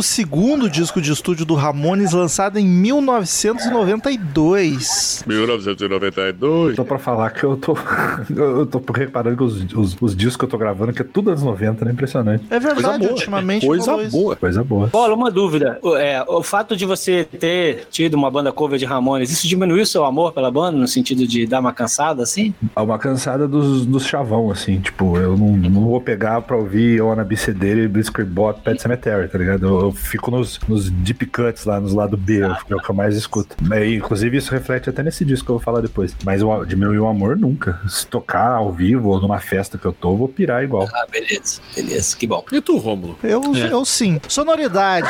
disco 0.70 1.00
de 1.00 1.12
estúdio 1.12 1.44
do 1.44 1.54
Ramones, 1.54 2.12
lançado 2.12 2.58
em 2.58 2.66
1992. 2.92 5.24
1992. 5.26 6.76
Só 6.76 6.84
pra 6.84 6.98
falar 6.98 7.30
que 7.30 7.44
eu 7.44 7.56
tô. 7.56 7.76
eu 8.34 8.66
tô 8.66 8.80
reparando 8.92 9.36
que 9.36 9.42
os, 9.42 9.72
os, 9.74 9.96
os 10.00 10.16
discos 10.16 10.36
que 10.36 10.44
eu 10.44 10.48
tô 10.48 10.58
gravando, 10.58 10.92
que 10.92 11.02
é 11.02 11.04
tudo 11.04 11.30
anos 11.30 11.42
90, 11.42 11.84
né? 11.84 11.92
Impressionante. 11.92 12.44
É 12.50 12.60
Coisa 12.60 12.74
verdade, 12.74 12.98
boa. 13.00 13.12
ultimamente. 13.12 13.66
Coisa 13.66 13.84
falou 13.86 14.02
isso. 14.02 14.16
boa. 14.16 14.36
Coisa 14.36 14.64
boa. 14.64 14.86
Bola, 14.88 15.14
uma 15.14 15.30
dúvida. 15.30 15.78
O- 15.82 15.96
É, 15.96 16.24
o 16.26 16.42
fato 16.42 16.76
de 16.76 16.84
você 16.86 17.24
ter 17.24 17.86
tido 17.90 18.14
uma 18.14 18.30
banda 18.30 18.52
cover 18.52 18.78
de 18.78 18.84
Ramones, 18.84 19.30
isso 19.30 19.46
diminuiu 19.46 19.84
seu 19.84 20.04
amor 20.04 20.32
pela 20.32 20.50
banda, 20.50 20.76
no 20.78 20.88
sentido 20.88 21.26
de 21.26 21.46
dar 21.46 21.60
uma 21.60 21.72
cansada, 21.72 22.22
assim? 22.22 22.54
Uma 22.76 22.98
cansada 22.98 23.46
dos, 23.46 23.84
dos 23.86 24.04
chavão, 24.06 24.50
assim. 24.50 24.80
Tipo, 24.80 25.16
eu 25.18 25.36
não, 25.36 25.56
não 25.56 25.82
vou 25.82 26.00
pegar 26.00 26.40
pra 26.42 26.56
ouvir 26.56 27.00
Ona 27.02 27.24
Bicedeira 27.24 27.80
e 27.80 27.88
Blitzkrieg 27.88 28.30
Bot 28.30 28.60
Pet 28.62 28.80
Cemetery, 28.80 29.28
tá 29.28 29.38
ligado? 29.38 29.66
Eu, 29.66 29.80
eu 29.80 29.92
fico 29.92 30.30
nos, 30.30 30.58
nos 30.68 30.90
deep 30.90 31.26
cuts 31.26 31.64
lá, 31.64 31.80
nos 31.80 31.92
lado 31.92 32.16
B, 32.16 32.40
que 32.66 32.72
é 32.72 32.76
o 32.80 32.84
que 32.84 32.90
eu 32.90 32.94
mais 32.94 33.16
escuto. 33.16 33.56
E, 33.74 33.96
inclusive, 33.96 34.36
isso 34.36 34.50
reflete 34.50 34.90
até 34.90 35.02
nesse 35.02 35.24
disco 35.24 35.46
que 35.46 35.50
eu 35.50 35.56
vou 35.56 35.62
falar 35.62 35.80
depois. 35.80 36.16
Mas 36.24 36.42
o, 36.42 36.64
diminuir 36.64 36.98
o 36.98 37.06
amor 37.06 37.36
nunca. 37.36 37.80
Se 37.88 38.06
tocar 38.06 38.52
ao 38.52 38.72
vivo 38.72 39.10
ou 39.10 39.20
numa 39.20 39.38
festa 39.40 39.78
que 39.78 39.86
eu 39.86 39.92
tô, 39.92 40.12
eu 40.12 40.16
vou 40.16 40.28
pirar 40.28 40.62
igual. 40.62 40.88
Ah, 40.92 41.06
beleza, 41.10 41.60
beleza, 41.74 42.16
que 42.16 42.26
bom. 42.26 42.44
E 42.52 42.60
tu, 42.60 42.76
Rômulo? 42.78 43.18
Eu, 43.22 43.42
eu 43.54 43.84
sim. 43.84 44.20
Sonoridade. 44.28 45.08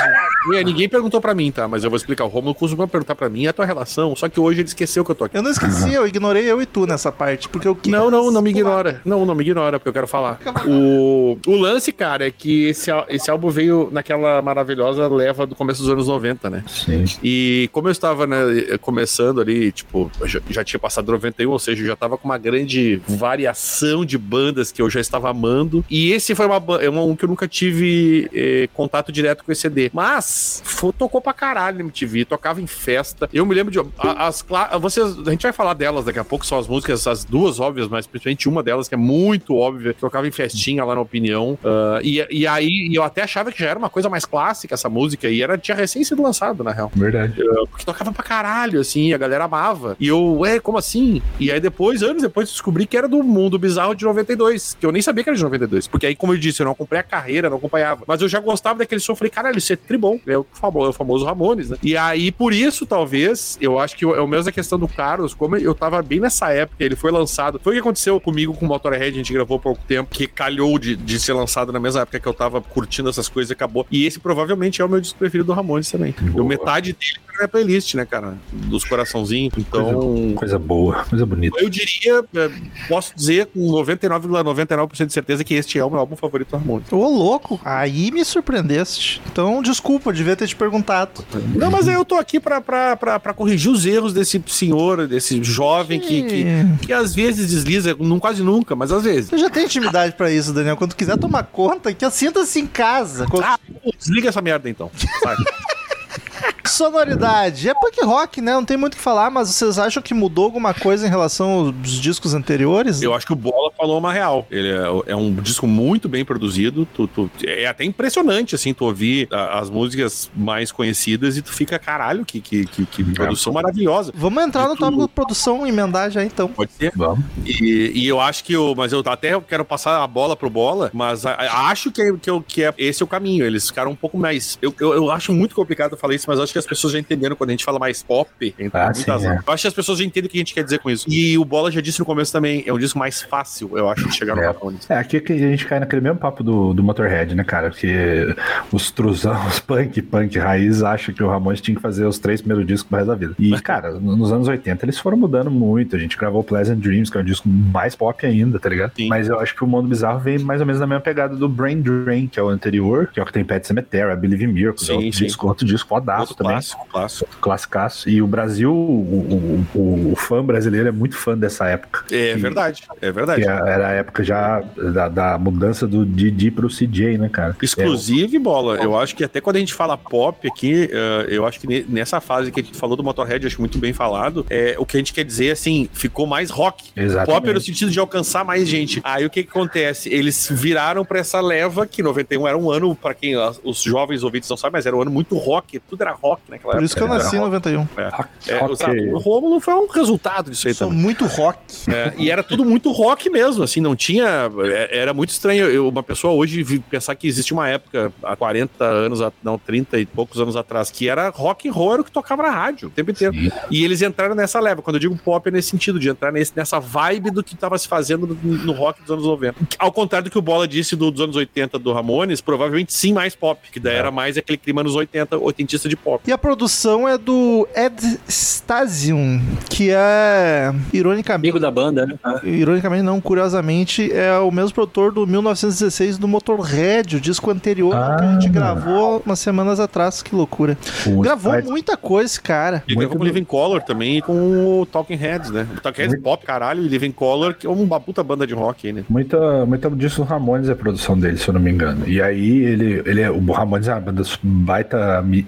É, 0.54 0.64
ninguém 0.64 0.88
perguntou 0.88 1.20
pra 1.20 1.34
mim, 1.34 1.50
tá? 1.50 1.68
Mas 1.68 1.84
eu 1.84 1.90
vou 1.90 1.96
explicar. 1.96 2.24
O 2.24 2.28
Rômulo 2.28 2.54
costuma 2.54 2.86
perguntar 2.88 3.14
pra 3.14 3.28
mim 3.28 3.46
a 3.46 3.52
tua 3.52 3.64
relação, 3.64 4.14
só 4.16 4.28
que 4.28 4.40
hoje 4.40 4.60
ele 4.60 4.68
esqueceu 4.68 5.04
que 5.04 5.10
eu 5.10 5.14
tô 5.14 5.24
aqui. 5.24 5.36
Eu 5.36 5.42
não 5.42 5.50
esqueci, 5.50 5.92
eu 5.92 6.06
ignorei 6.06 6.50
eu 6.50 6.60
e 6.60 6.66
tu 6.66 6.86
nessa 6.86 7.12
parte, 7.12 7.48
porque 7.48 7.68
eu 7.68 7.74
quis. 7.74 7.92
Não, 7.92 8.10
não, 8.10 8.30
não 8.30 8.42
me 8.42 8.50
ignora. 8.50 9.00
Não, 9.04 9.24
não 9.24 9.34
me 9.34 9.42
ignora, 9.42 9.78
porque 9.78 9.88
eu 9.88 9.92
quero 9.92 10.06
falar. 10.06 10.38
O, 10.66 11.38
o 11.46 11.56
lance, 11.56 11.92
cara, 11.92 12.26
é 12.26 12.30
que 12.30 12.68
esse, 12.68 12.90
esse 13.08 13.30
álbum 13.30 13.50
veio 13.50 13.88
naquela 13.92 14.40
maravilhosa 14.42 15.08
leva 15.08 15.46
do 15.46 15.54
começo 15.54 15.82
dos 15.82 15.90
anos 15.90 16.08
90, 16.08 16.50
né? 16.50 16.64
Sim. 16.66 17.04
E 17.22 17.59
como 17.68 17.88
eu 17.88 17.92
estava 17.92 18.26
né, 18.26 18.36
começando 18.80 19.40
ali, 19.40 19.72
tipo, 19.72 20.10
eu 20.20 20.28
já, 20.28 20.40
já 20.50 20.64
tinha 20.64 20.78
passado 20.80 21.10
91, 21.10 21.50
ou 21.50 21.58
seja, 21.58 21.82
eu 21.82 21.86
já 21.86 21.92
estava 21.94 22.16
com 22.18 22.26
uma 22.28 22.38
grande 22.38 23.00
variação 23.06 24.04
de 24.04 24.18
bandas 24.18 24.70
que 24.72 24.82
eu 24.82 24.90
já 24.90 25.00
estava 25.00 25.30
amando. 25.30 25.84
E 25.90 26.12
esse 26.12 26.34
foi 26.34 26.46
uma, 26.46 26.62
é 26.82 26.88
uma- 26.88 27.02
um 27.02 27.16
que 27.16 27.24
eu 27.24 27.28
nunca 27.28 27.46
tive 27.48 28.28
eh, 28.34 28.68
contato 28.74 29.10
direto 29.12 29.44
com 29.44 29.52
esse 29.52 29.62
CD. 29.62 29.90
Mas 29.92 30.62
fo- 30.64 30.92
tocou 30.92 31.20
pra 31.20 31.32
caralho 31.32 31.78
na 31.78 31.84
MTV, 31.84 32.24
tocava 32.24 32.60
em 32.60 32.66
festa. 32.66 33.28
Eu 33.32 33.44
me 33.46 33.54
lembro 33.54 33.72
de. 33.72 33.78
As, 33.98 34.44
vocês, 34.80 35.16
a 35.26 35.30
gente 35.30 35.42
vai 35.42 35.52
falar 35.52 35.74
delas 35.74 36.04
daqui 36.04 36.18
a 36.18 36.24
pouco, 36.24 36.44
são 36.46 36.58
as 36.58 36.66
músicas, 36.68 37.06
as 37.06 37.24
duas 37.24 37.60
óbvias, 37.60 37.88
mas 37.88 38.06
principalmente 38.06 38.48
uma 38.48 38.62
delas 38.62 38.88
que 38.88 38.94
é 38.94 38.98
muito 38.98 39.54
óbvia, 39.56 39.94
tocava 39.94 40.26
em 40.26 40.30
festinha 40.30 40.84
lá 40.84 40.94
na 40.94 41.00
opinião. 41.00 41.58
Ah, 41.64 42.00
e, 42.02 42.26
e 42.30 42.46
aí 42.46 42.90
eu 42.92 43.02
até 43.02 43.22
achava 43.22 43.52
que 43.52 43.58
já 43.60 43.68
era 43.68 43.78
uma 43.78 43.90
coisa 43.90 44.08
mais 44.08 44.24
clássica 44.24 44.74
essa 44.74 44.88
música, 44.88 45.28
e 45.28 45.42
era, 45.42 45.56
tinha 45.58 45.76
recém 45.76 46.02
sido 46.04 46.22
lançado, 46.22 46.62
na 46.64 46.72
real. 46.72 46.90
Verdade. 46.94 47.34
Porque 47.70 47.84
tocava 47.84 48.12
pra 48.12 48.22
caralho, 48.22 48.80
assim, 48.80 49.12
a 49.12 49.18
galera 49.18 49.44
amava. 49.44 49.96
E 49.98 50.08
eu, 50.08 50.38
ué, 50.38 50.60
como 50.60 50.78
assim? 50.78 51.22
E 51.38 51.50
aí 51.50 51.60
depois, 51.60 52.02
anos 52.02 52.22
depois, 52.22 52.48
descobri 52.48 52.86
que 52.86 52.96
era 52.96 53.08
do 53.08 53.22
Mundo 53.22 53.58
Bizarro 53.58 53.94
de 53.94 54.04
92, 54.04 54.76
que 54.78 54.86
eu 54.86 54.92
nem 54.92 55.02
sabia 55.02 55.24
que 55.24 55.30
era 55.30 55.36
de 55.36 55.42
92. 55.42 55.86
Porque 55.86 56.06
aí, 56.06 56.16
como 56.16 56.32
eu 56.32 56.38
disse, 56.38 56.62
eu 56.62 56.64
não 56.64 56.72
acompanhei 56.72 57.00
a 57.00 57.04
carreira, 57.04 57.50
não 57.50 57.56
acompanhava. 57.56 58.04
Mas 58.06 58.20
eu 58.20 58.28
já 58.28 58.40
gostava 58.40 58.80
daquele 58.80 59.00
som, 59.00 59.14
falei, 59.14 59.30
caralho, 59.30 59.58
isso 59.58 59.72
é 59.72 59.76
tribom. 59.76 60.18
É 60.26 60.36
o 60.36 60.46
famoso, 60.52 60.86
é 60.86 60.90
o 60.90 60.92
famoso 60.92 61.24
Ramones, 61.24 61.70
né? 61.70 61.76
E 61.82 61.96
aí, 61.96 62.30
por 62.30 62.52
isso, 62.52 62.86
talvez, 62.86 63.58
eu 63.60 63.78
acho 63.78 63.96
que 63.96 64.04
é 64.04 64.20
o 64.20 64.26
mesmo 64.26 64.48
a 64.48 64.52
questão 64.52 64.78
do 64.78 64.88
Carlos, 64.88 65.34
como 65.34 65.56
eu 65.56 65.74
tava 65.74 66.02
bem 66.02 66.20
nessa 66.20 66.50
época, 66.50 66.84
ele 66.84 66.96
foi 66.96 67.10
lançado. 67.10 67.60
Foi 67.62 67.72
o 67.72 67.76
que 67.76 67.80
aconteceu 67.80 68.20
comigo 68.20 68.54
com 68.54 68.64
o 68.64 68.68
Motorhead, 68.68 69.08
a 69.08 69.12
gente 69.12 69.32
gravou 69.32 69.56
há 69.56 69.60
pouco 69.60 69.82
tempo, 69.86 70.10
que 70.10 70.26
calhou 70.26 70.78
de, 70.78 70.96
de 70.96 71.20
ser 71.20 71.32
lançado 71.32 71.72
na 71.72 71.80
mesma 71.80 72.02
época 72.02 72.20
que 72.20 72.26
eu 72.26 72.34
tava 72.34 72.60
curtindo 72.60 73.08
essas 73.08 73.28
coisas 73.28 73.50
e 73.50 73.52
acabou. 73.52 73.86
E 73.90 74.06
esse 74.06 74.18
provavelmente 74.18 74.82
é 74.82 74.84
o 74.84 74.88
meu 74.88 75.00
disco 75.00 75.18
preferido 75.18 75.46
do 75.46 75.52
Ramones 75.52 75.90
também. 75.90 76.14
Eu, 76.34 76.44
metade 76.44 76.92
dele 76.92 77.20
na 77.40 77.46
minha 77.46 77.48
playlist, 77.48 77.94
né, 77.94 78.04
cara? 78.04 78.36
Dos 78.52 78.84
coraçãozinhos. 78.84 79.54
Então. 79.56 80.34
Coisa 80.34 80.58
boa, 80.58 81.04
coisa 81.04 81.24
bonita. 81.24 81.58
Eu 81.60 81.68
diria, 81.68 82.24
é, 82.34 82.50
posso 82.88 83.14
dizer 83.14 83.46
com 83.46 83.60
99,99% 83.72 85.06
de 85.06 85.12
certeza 85.12 85.44
que 85.44 85.54
este 85.54 85.78
é 85.78 85.84
o 85.84 85.90
meu 85.90 86.00
álbum 86.00 86.16
favorito 86.16 86.50
do 86.50 86.56
Ramones. 86.56 86.92
Ô, 86.92 87.08
louco, 87.08 87.60
aí 87.64 88.10
me 88.10 88.24
surpreendeste. 88.24 89.20
Então, 89.30 89.62
desculpa, 89.62 90.12
devia 90.12 90.36
ter 90.36 90.46
te 90.46 90.56
perguntado. 90.56 91.24
Não, 91.54 91.70
mas 91.70 91.88
aí 91.88 91.94
eu 91.94 92.04
tô 92.04 92.16
aqui 92.16 92.38
pra, 92.38 92.60
pra, 92.60 92.96
pra, 92.96 93.20
pra 93.20 93.34
corrigir 93.34 93.70
os 93.70 93.86
erros 93.86 94.12
desse 94.12 94.42
senhor, 94.46 95.06
desse 95.06 95.42
jovem 95.42 96.00
que, 96.00 96.22
que, 96.22 96.44
que 96.86 96.92
às 96.92 97.14
vezes 97.14 97.48
desliza, 97.50 97.96
não 97.98 98.18
quase 98.18 98.42
nunca, 98.42 98.76
mas 98.76 98.92
às 98.92 99.02
vezes. 99.02 99.30
Você 99.30 99.38
já 99.38 99.50
tem 99.50 99.64
intimidade 99.64 100.14
pra 100.14 100.30
isso, 100.30 100.52
Daniel. 100.52 100.76
Quando 100.76 100.94
quiser 100.94 101.16
tomar 101.16 101.44
conta, 101.44 101.92
que 101.92 102.10
sinta-se 102.10 102.60
em 102.60 102.66
casa. 102.66 103.26
Ah, 103.42 103.58
desliga 103.98 104.28
essa 104.28 104.42
merda 104.42 104.68
então. 104.68 104.90
sabe? 105.22 105.44
Sonoridade. 106.70 107.68
É 107.68 107.74
punk 107.74 108.00
rock, 108.04 108.40
né? 108.40 108.52
Não 108.52 108.64
tem 108.64 108.76
muito 108.76 108.94
o 108.94 108.96
que 108.96 109.02
falar, 109.02 109.30
mas 109.30 109.48
vocês 109.48 109.78
acham 109.78 110.02
que 110.02 110.14
mudou 110.14 110.44
alguma 110.44 110.72
coisa 110.74 111.06
em 111.06 111.10
relação 111.10 111.50
aos 111.50 112.00
discos 112.00 112.34
anteriores? 112.34 113.02
Eu 113.02 113.14
acho 113.14 113.26
que 113.26 113.32
o 113.32 113.36
Bola 113.36 113.70
falou 113.76 113.98
uma 113.98 114.12
real. 114.12 114.46
Ele 114.50 114.68
é, 114.68 115.12
é 115.12 115.16
um 115.16 115.34
disco 115.34 115.66
muito 115.66 116.08
bem 116.08 116.24
produzido. 116.24 116.86
Tu, 116.94 117.06
tu- 117.08 117.30
é 117.46 117.66
até 117.66 117.84
impressionante, 117.84 118.54
assim, 118.54 118.72
tu 118.72 118.84
ouvir 118.84 119.28
a- 119.32 119.58
as 119.60 119.70
músicas 119.70 120.30
mais 120.34 120.70
conhecidas 120.72 121.36
e 121.36 121.42
tu 121.42 121.52
fica, 121.52 121.78
caralho, 121.78 122.24
que, 122.24 122.40
que, 122.40 122.64
que, 122.66 122.86
que 122.86 123.04
produção 123.04 123.52
maravilhosa. 123.52 124.12
Vamos 124.14 124.42
entrar 124.42 124.68
no 124.68 124.76
tópico 124.76 125.02
de 125.02 125.08
produção 125.08 125.66
e 125.66 125.70
emendar 125.70 126.10
já 126.10 126.24
então. 126.24 126.48
Pode 126.48 126.72
ser? 126.72 126.92
Vamos. 126.94 127.24
E, 127.44 127.92
e 127.94 128.06
eu 128.06 128.20
acho 128.20 128.44
que 128.44 128.56
o. 128.56 128.74
Mas 128.74 128.92
eu 128.92 129.02
até 129.06 129.38
quero 129.40 129.64
passar 129.64 130.02
a 130.02 130.06
bola 130.06 130.36
pro 130.36 130.48
bola, 130.50 130.90
mas 130.92 131.26
a- 131.26 131.32
a- 131.34 131.68
acho 131.70 131.90
que, 131.90 132.00
é- 132.02 132.12
que, 132.16 132.30
eu- 132.30 132.42
que 132.46 132.62
é, 132.64 132.72
esse 132.78 133.02
é 133.02 133.04
o 133.04 133.08
caminho. 133.08 133.44
Eles 133.44 133.66
ficaram 133.66 133.90
um 133.90 133.96
pouco 133.96 134.16
mais. 134.16 134.58
Eu, 134.62 134.74
eu, 134.80 134.94
eu 134.94 135.10
acho 135.10 135.32
muito 135.32 135.54
complicado 135.54 135.96
falar 135.96 136.14
isso, 136.14 136.26
mas 136.28 136.38
acho 136.38 136.52
que 136.52 136.59
as 136.60 136.66
pessoas 136.66 136.92
já 136.92 136.98
entenderam 136.98 137.34
quando 137.36 137.50
a 137.50 137.52
gente 137.52 137.64
fala 137.64 137.78
mais 137.78 138.02
pop. 138.02 138.30
entre 138.58 138.78
Ah, 138.78 138.92
muitas- 138.94 139.20
sim, 139.22 139.28
é. 139.28 139.38
Eu 139.46 139.52
acho 139.52 139.62
que 139.62 139.68
as 139.68 139.74
pessoas 139.74 139.98
já 139.98 140.04
entendem 140.04 140.28
o 140.28 140.30
que 140.30 140.38
a 140.38 140.40
gente 140.40 140.54
quer 140.54 140.62
dizer 140.64 140.78
com 140.78 140.90
isso. 140.90 141.04
E 141.08 141.36
o 141.38 141.44
Bola 141.44 141.70
já 141.70 141.80
disse 141.80 141.98
no 141.98 142.06
começo 142.06 142.32
também, 142.32 142.62
é 142.66 142.72
um 142.72 142.78
disco 142.78 142.98
mais 142.98 143.20
fácil, 143.22 143.70
eu 143.76 143.88
acho, 143.88 144.08
de 144.08 144.14
chegar 144.14 144.34
no 144.36 144.42
É. 144.42 144.46
Ramones. 144.46 144.88
É, 144.90 144.94
aqui 144.94 145.20
que 145.20 145.32
a 145.32 145.36
gente 145.38 145.66
cai 145.66 145.80
naquele 145.80 146.00
mesmo 146.02 146.18
papo 146.18 146.42
do, 146.44 146.72
do 146.72 146.82
Motorhead, 146.82 147.34
né, 147.34 147.42
cara? 147.44 147.70
Porque 147.70 148.34
os 148.72 148.90
truzão, 148.90 149.34
os 149.48 149.58
punk, 149.58 150.00
punk 150.02 150.38
raiz 150.38 150.82
acham 150.82 151.14
que 151.14 151.22
o 151.22 151.28
Ramones 151.28 151.60
tinha 151.60 151.74
que 151.74 151.82
fazer 151.82 152.04
os 152.04 152.18
três 152.18 152.40
primeiros 152.40 152.66
discos 152.66 152.88
pro 152.88 152.96
resto 152.98 153.08
da 153.08 153.14
vida. 153.14 153.34
E, 153.38 153.60
cara, 153.60 153.92
no- 153.92 154.16
nos 154.16 154.32
anos 154.32 154.48
80 154.48 154.84
eles 154.84 154.98
foram 154.98 155.16
mudando 155.16 155.50
muito. 155.50 155.96
A 155.96 155.98
gente 155.98 156.16
gravou 156.16 156.42
Pleasant 156.44 156.78
Dreams, 156.78 157.10
que 157.10 157.18
é 157.18 157.20
um 157.20 157.24
disco 157.24 157.48
mais 157.48 157.94
pop 157.94 158.24
ainda, 158.26 158.58
tá 158.58 158.68
ligado? 158.68 158.92
Sim. 158.96 159.08
Mas 159.08 159.28
eu 159.28 159.38
acho 159.40 159.54
que 159.54 159.64
o 159.64 159.66
Mundo 159.66 159.88
Bizarro 159.88 160.18
vem 160.20 160.38
mais 160.38 160.60
ou 160.60 160.66
menos 160.66 160.80
na 160.80 160.86
mesma 160.86 161.00
pegada 161.00 161.34
do 161.36 161.48
Brain 161.48 161.80
Drain, 161.80 162.26
que 162.26 162.38
é 162.38 162.42
o 162.42 162.48
anterior, 162.48 163.08
que 163.12 163.18
é 163.18 163.22
o 163.22 163.26
que 163.26 163.32
tem 163.32 163.44
Pet 163.44 163.66
Cemetery, 163.66 164.10
a 164.12 164.16
Believe 164.16 164.44
in 164.44 164.48
Miracles, 164.48 164.86
Sim, 164.86 164.92
é 164.92 164.96
outro 164.96 165.12
sim. 165.12 165.24
disco, 165.24 165.46
outro 165.48 165.66
disco 165.66 165.88
fodaço 165.88 166.34
também. 166.42 166.52
clássico, 166.54 166.86
clássico. 166.90 167.36
Classicaço. 167.40 168.08
E 168.08 168.20
o 168.22 168.26
Brasil, 168.26 168.72
o, 168.72 169.66
o, 169.74 170.12
o- 170.12 170.16
fã 170.16 170.44
brasileiro 170.44 170.88
é 170.88 170.92
muito 170.92 171.16
fã 171.16 171.36
dessa 171.36 171.66
época. 171.68 172.04
É 172.10 172.32
Que- 172.34 172.38
verdade, 172.40 172.82
é 173.00 173.12
verdade. 173.12 173.42
Era 173.44 173.88
a 173.88 173.92
época 173.92 174.22
já 174.24 174.60
da, 174.92 175.08
da 175.08 175.38
mudança 175.38 175.86
do 175.86 176.04
Didi 176.04 176.50
pro 176.50 176.68
CJ, 176.68 177.18
né, 177.18 177.28
cara? 177.28 177.56
Exclusive, 177.62 178.38
bola. 178.38 178.76
Eu 178.82 178.98
acho 178.98 179.14
que 179.16 179.24
até 179.24 179.40
quando 179.40 179.56
a 179.56 179.58
gente 179.60 179.74
fala 179.74 179.96
pop 179.96 180.46
aqui, 180.48 180.88
eh, 180.92 181.26
eu 181.28 181.46
acho 181.46 181.60
que 181.60 181.66
ne- 181.66 181.84
nessa 181.88 182.20
fase 182.20 182.50
que 182.50 182.60
a 182.60 182.62
gente 182.62 182.76
falou 182.76 182.96
do 182.96 183.02
Motorhead, 183.04 183.46
acho 183.46 183.60
muito 183.60 183.78
bem 183.78 183.92
falado, 183.92 184.44
é, 184.50 184.74
o 184.78 184.86
que 184.86 184.96
a 184.96 185.00
gente 185.00 185.12
quer 185.12 185.24
dizer, 185.24 185.50
assim, 185.50 185.88
ficou 185.92 186.26
mais 186.26 186.50
rock. 186.50 186.90
Exatamente. 186.96 187.26
Pop 187.42 187.52
no 187.52 187.60
sentido 187.60 187.90
de 187.90 187.98
alcançar 187.98 188.44
mais 188.44 188.68
gente. 188.68 189.00
Aí 189.04 189.24
o 189.24 189.30
que, 189.30 189.42
que 189.42 189.50
acontece? 189.50 190.08
Eles 190.12 190.48
viraram 190.50 191.04
pra 191.04 191.18
essa 191.20 191.40
leva, 191.40 191.86
que 191.86 192.02
91 192.02 192.46
era 192.46 192.56
um 192.56 192.70
ano, 192.70 192.94
pra 192.94 193.14
quem 193.14 193.34
os 193.64 193.82
jovens 193.82 194.22
ouvintes 194.22 194.48
não 194.48 194.56
sabem, 194.56 194.72
mas 194.78 194.86
era 194.86 194.96
um 194.96 195.02
ano 195.02 195.10
muito 195.10 195.36
rock, 195.36 195.78
tudo 195.80 196.02
era 196.02 196.12
rock 196.12 196.29
naquela 196.48 196.74
Por 196.74 196.82
isso 196.82 196.94
que 196.94 197.02
eu 197.02 197.06
época. 197.06 197.22
nasci 197.22 197.36
em 197.36 197.38
Era 197.38 197.46
91. 197.48 197.80
rock. 197.82 198.28
É, 198.48 198.56
Ok. 198.56 198.68
o, 198.70 198.76
sabe, 198.76 199.00
o 199.12 199.18
Rômulo 199.18 199.60
foi 199.60 199.74
um 199.74 199.86
resultado 199.88 200.50
disso 200.50 200.68
aí 200.68 200.74
Sou 200.74 200.88
também. 200.88 201.02
muito 201.02 201.24
rock. 201.26 201.58
É, 201.88 202.12
e 202.18 202.30
era 202.30 202.42
tudo 202.42 202.64
muito 202.64 202.90
rock 202.92 203.28
mesmo, 203.30 203.62
assim, 203.62 203.80
não 203.80 203.96
tinha. 203.96 204.50
é- 204.64 204.98
Era 205.00 205.14
muito 205.14 205.30
estranho 205.30 205.66
eu, 205.66 205.88
uma 205.88 206.02
pessoa 206.02 206.32
hoje 206.34 206.62
pensar 206.90 207.14
que 207.14 207.26
existe 207.26 207.52
uma 207.52 207.68
época, 207.68 208.12
há 208.22 208.36
40 208.36 208.84
anos, 208.84 209.20
não, 209.42 209.58
30 209.58 209.98
e 209.98 210.06
poucos 210.06 210.40
anos 210.40 210.56
atrás, 210.56 210.90
que 210.90 211.08
era 211.08 211.28
rock 211.30 211.68
and 211.68 211.72
roll 211.72 211.92
era 211.94 212.02
o 212.02 212.04
que 212.04 212.10
tocava 212.12 212.42
na 212.42 212.50
rádio 212.50 212.88
o 212.88 212.90
tempo 212.90 213.10
inteiro. 213.10 213.34
Sim. 213.34 213.50
E 213.70 213.84
eles 213.84 214.02
entraram 214.02 214.34
nessa 214.34 214.58
leva. 214.60 214.82
Quando 214.82 214.96
eu 214.96 215.00
digo 215.00 215.16
pop, 215.16 215.48
é 215.48 215.50
nesse 215.52 215.70
sentido, 215.70 215.98
de 215.98 216.08
entrar 216.08 216.32
nesse- 216.32 216.52
nessa 216.54 216.78
vibe 216.80 217.30
do 217.30 217.42
que 217.42 217.54
estava 217.54 217.76
se 217.78 217.86
fazendo 217.88 218.26
no, 218.26 218.34
no 218.34 218.72
rock 218.72 219.00
dos 219.02 219.10
anos 219.10 219.24
90. 219.24 219.56
Ao 219.78 219.92
contrário 219.92 220.24
do 220.28 220.30
que 220.30 220.38
o 220.38 220.42
Bola 220.42 220.66
disse 220.68 220.94
do- 220.96 221.10
dos 221.10 221.20
anos 221.22 221.36
80 221.36 221.78
do 221.78 221.92
Ramones, 221.92 222.40
provavelmente 222.40 222.92
sim 222.92 223.12
mais 223.12 223.34
pop, 223.34 223.60
que 223.70 223.80
daí 223.80 223.96
era 223.96 224.10
mais 224.10 224.36
aquele 224.36 224.58
clima 224.58 224.82
nos 224.82 224.94
80, 224.94 225.38
80 225.38 225.88
de 225.88 225.96
pop. 225.96 226.19
E 226.26 226.32
a 226.32 226.36
produção 226.38 227.08
é 227.08 227.16
do 227.16 227.66
Ed 227.74 228.20
Stasium, 228.28 229.40
que 229.70 229.90
é, 229.90 230.70
ironicamente, 230.92 231.48
Amigo 231.48 231.58
da 231.60 231.70
banda, 231.70 232.04
né? 232.06 232.14
Ah, 232.22 232.40
ironicamente 232.44 233.02
não, 233.02 233.20
curiosamente, 233.20 234.12
é 234.12 234.36
o 234.38 234.50
mesmo 234.50 234.74
produtor 234.74 235.12
do 235.12 235.26
1916 235.26 236.18
do 236.18 236.28
Motorhead, 236.28 237.16
o 237.16 237.20
disco 237.20 237.50
anterior 237.50 237.90
que 238.18 238.24
a 238.24 238.32
gente 238.34 238.48
Ah. 238.48 238.52
gravou 238.52 239.22
umas 239.24 239.38
semanas 239.38 239.80
atrás, 239.80 240.22
que 240.22 240.34
loucura. 240.34 240.76
O 241.06 241.20
Gravou 241.22 241.60
muita 241.64 241.96
coisa 241.96 242.26
esse 242.26 242.40
cara. 242.40 242.82
Ele 242.86 242.96
Muito 242.96 243.08
gravou 243.08 243.12
com 243.18 243.24
do- 243.24 243.24
Living 243.24 243.44
Color 243.44 243.82
também 243.82 244.18
e 244.18 244.22
com 244.22 244.80
o 244.80 244.86
Talking 244.86 245.16
Heads, 245.16 245.50
né? 245.50 245.66
O 245.76 245.80
Talking 245.80 246.00
Heads 246.02 246.14
Muito- 246.16 246.24
pop, 246.24 246.44
caralho, 246.44 246.82
e 246.84 246.88
Living 246.88 247.12
Color, 247.12 247.54
que 247.54 247.66
é 247.66 247.70
uma 247.70 247.98
puta 247.98 248.22
banda 248.22 248.46
de 248.46 248.52
rock 248.54 248.86
aí, 248.86 248.92
né? 248.92 249.04
Muita, 249.08 249.64
muita 249.64 249.88
disso 249.90 250.22
do 250.22 250.26
Ramones 250.28 250.68
é 250.68 250.72
a 250.72 250.76
produção 250.76 251.18
dele, 251.18 251.38
se 251.38 251.48
eu 251.48 251.54
não 251.54 251.60
me 251.60 251.70
engano. 251.70 252.06
E 252.06 252.20
aí 252.20 252.58
ele, 252.64 253.02
ele 253.06 253.20
é, 253.22 253.30
o 253.30 253.40
Ramones 253.52 253.88
é 253.88 253.94
uma 253.94 254.00
banda 254.00 254.22
baita 254.42 255.22
mi- 255.22 255.46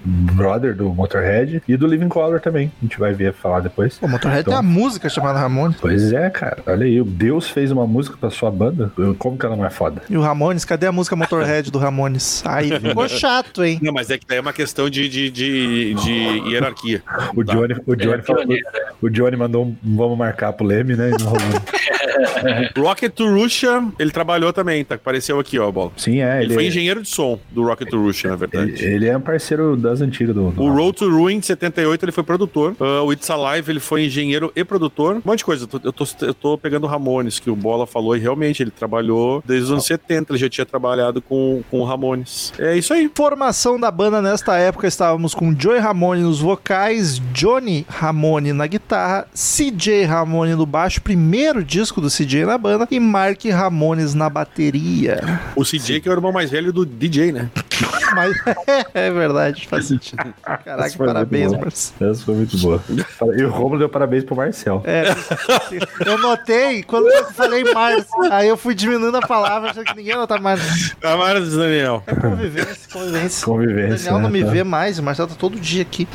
brother 0.63 0.75
do 0.77 0.95
Motorhead 0.95 1.63
e 1.67 1.77
do 1.77 1.87
Living 1.87 2.09
Color 2.09 2.41
também. 2.41 2.71
A 2.81 2.85
gente 2.85 2.99
vai 2.99 3.13
ver 3.13 3.33
falar 3.33 3.61
depois. 3.61 3.99
O 4.01 4.07
Motorhead 4.09 4.43
Então- 4.43 4.53
tem 4.55 4.61
uma 4.61 4.81
música 4.81 5.09
chamada 5.09 5.39
Ramones. 5.39 5.77
Pois 5.81 6.13
é, 6.13 6.31
cara. 6.31 6.59
Olha 6.67 6.87
aí, 6.87 7.01
o 7.01 7.05
Deus 7.05 7.49
fez 7.49 7.71
uma 7.73 7.87
música 7.87 8.17
pra 8.19 8.31
sua 8.31 8.51
banda. 8.51 8.93
Como 9.19 9.37
que 9.37 9.45
ela 9.45 9.57
não 9.57 9.67
é 9.67 9.71
foda? 9.71 10.03
E 10.09 10.17
o 10.17 10.21
Ramones, 10.21 10.65
cadê 10.65 10.87
a 10.87 10.93
música 10.93 11.17
Motorhead 11.17 11.71
do 11.71 11.79
Ramones? 11.79 12.43
Aí 12.47 12.79
ficou 12.79 13.09
chato, 13.09 13.65
hein? 13.65 13.79
Não, 13.83 13.93
mas 13.93 14.11
é 14.11 14.19
que 14.19 14.27
daí 14.27 14.39
é 14.39 14.41
uma 14.41 14.53
questão 14.53 14.89
de, 14.89 15.09
de, 15.09 15.31
de, 15.31 15.95
de 15.95 16.13
hierarquia. 16.51 17.03
O 17.35 17.45
Tá. 17.45 17.53
Johnny, 17.55 17.75
o 17.87 17.97
Johnny, 17.97 18.21
é 18.21 18.23
falou- 18.23 18.43
pioneiro, 18.43 18.67
o 19.03 19.11
Johnny 19.11 19.37
mandou 19.37 19.65
um 19.67 19.77
vamos 19.97 20.17
marcar 20.17 20.53
pro 20.53 20.65
Leme, 20.67 20.95
né? 20.95 21.09
E 21.11 21.23
não 21.23 21.31
rolou. 21.31 21.41
Rocket 22.77 23.13
to 23.13 23.29
Russia, 23.29 23.83
ele 23.99 24.11
trabalhou 24.11 24.53
também, 24.53 24.85
tá? 24.85 24.95
Apareceu 24.95 25.39
aqui, 25.39 25.59
ó, 25.59 25.69
a 25.69 25.73
bola. 25.73 25.93
Sim, 25.97 26.21
é. 26.21 26.37
Ele, 26.37 26.47
Ele, 26.47 26.55
foi 26.55 26.67
engenheiro 26.67 27.03
de 27.03 27.09
som 27.09 27.39
do 27.51 27.65
Rocket 27.65 27.89
to 27.89 28.01
Russia, 28.01 28.31
na 28.31 28.37
verdade. 28.37 28.85
ele 28.85 29.07
é 29.07 29.17
um 29.17 29.21
parceiro 29.21 29.77
das 29.77 30.01
antigas 30.01 30.35
do. 30.35 30.51
do 30.51 30.63
O 30.63 30.73
Road 30.73 30.99
to 30.99 31.11
Ruin 31.11 31.41
de 31.41 31.47
78 31.47 32.05
ele 32.05 32.13
foi 32.13 32.25
produtor. 32.25 32.77
Ah, 32.81 33.03
o 33.03 33.13
It's 33.13 33.29
Alive 33.31 33.71
ele 33.71 33.81
foi 33.81 34.05
engenheiro 34.07 34.53
e 34.55 34.65
produtor. 34.65 35.17
Um 35.17 35.23
monte 35.25 35.39
de 35.39 35.45
coisa. 35.45 35.65
Eu 35.65 35.69
tô, 35.69 35.81
eu 35.85 35.93
tô, 35.93 36.07
eu 36.23 36.35
tô 36.35 36.59
pegando 36.59 36.85
o 36.85 36.87
Ramones, 36.89 37.39
que 37.39 37.51
o 37.51 37.57
Bola 37.57 37.87
falou, 37.87 38.17
e 38.17 38.21
realmente 38.21 38.63
ele 38.63 38.71
trabalhou 38.71 39.43
desde 39.47 39.65
os 39.65 39.71
anos 39.73 39.87
70. 39.87 40.33
Ele 40.33 40.39
já 40.39 40.49
tinha 40.49 40.67
trabalhado 40.67 41.21
com, 41.23 41.63
com 41.71 41.81
o 41.81 41.85
Ramones. 41.85 42.53
É 42.59 42.77
isso 42.77 42.93
aí. 42.93 43.11
Formação 43.15 43.79
da 43.79 43.91
banda 43.91 44.21
nesta 44.21 44.57
época 44.57 44.87
estávamos 44.87 45.35
com 45.35 45.55
Joey 45.59 45.79
Ramone 45.81 46.23
nos 46.23 46.41
vocais, 46.41 47.21
Johnny 47.33 47.87
Ramone 47.89 48.53
na 48.53 48.67
guitarra, 48.67 49.27
CJ 49.35 50.05
Ramone 50.05 50.55
no 50.55 50.67
baixo, 50.67 51.01
primeiro 51.01 51.65
disco 51.65 52.01
do 52.03 52.11
CJ 52.11 52.45
na 52.45 52.59
banda, 52.59 52.87
e 52.91 53.01
Mark 53.01 53.45
Ramones 53.45 54.13
na 54.13 54.29
bateria. 54.29 55.41
O 55.57 55.65
CJ, 55.65 56.01
que 56.01 56.09
é 56.09 56.13
o 56.13 56.15
irmão 56.15 56.33
mais 56.33 56.51
velho 56.51 56.73
do 56.73 56.85
DJ, 56.85 57.33
né? 57.33 57.49
Mas 58.15 58.37
é 58.95 59.11
verdade, 59.11 59.67
faz 59.67 59.87
sentido. 59.87 60.35
Caraca, 60.43 60.97
parabéns. 60.99 61.53
Marcelo. 61.53 62.11
Essa 62.11 62.25
foi 62.25 62.35
muito 62.35 62.59
boa. 62.59 62.83
E 63.37 63.43
o 63.43 63.51
Romulo 63.51 63.79
deu 63.79 63.89
parabéns 63.89 64.25
pro 64.25 64.37
Marcel. 64.37 64.83
É, 64.85 65.05
eu 66.07 66.19
notei 66.19 66.83
quando 66.83 67.09
eu 67.09 67.25
falei 67.33 67.65
Márcio, 67.73 68.07
aí 68.31 68.49
eu 68.49 68.57
fui 68.57 68.75
diminuindo 68.75 69.17
a 69.17 69.27
palavra, 69.27 69.71
achando 69.71 69.85
que 69.85 69.97
ninguém 69.97 70.13
ia 70.13 70.19
notar 70.19 70.41
mais. 70.41 70.95
Amaras, 71.03 71.53
Daniel. 71.53 72.03
É 72.07 72.15
convivência, 72.15 72.89
convivência. 72.93 73.49
O 73.49 73.53
Convivência. 73.53 73.97
Daniel 73.97 74.15
não 74.15 74.31
né, 74.31 74.41
me 74.41 74.45
tá? 74.45 74.51
vê 74.51 74.65
mais, 74.65 74.99
o 74.99 75.03
Marcelo 75.03 75.29
tá 75.29 75.35
todo 75.35 75.59
dia 75.59 75.83
aqui. 75.83 76.07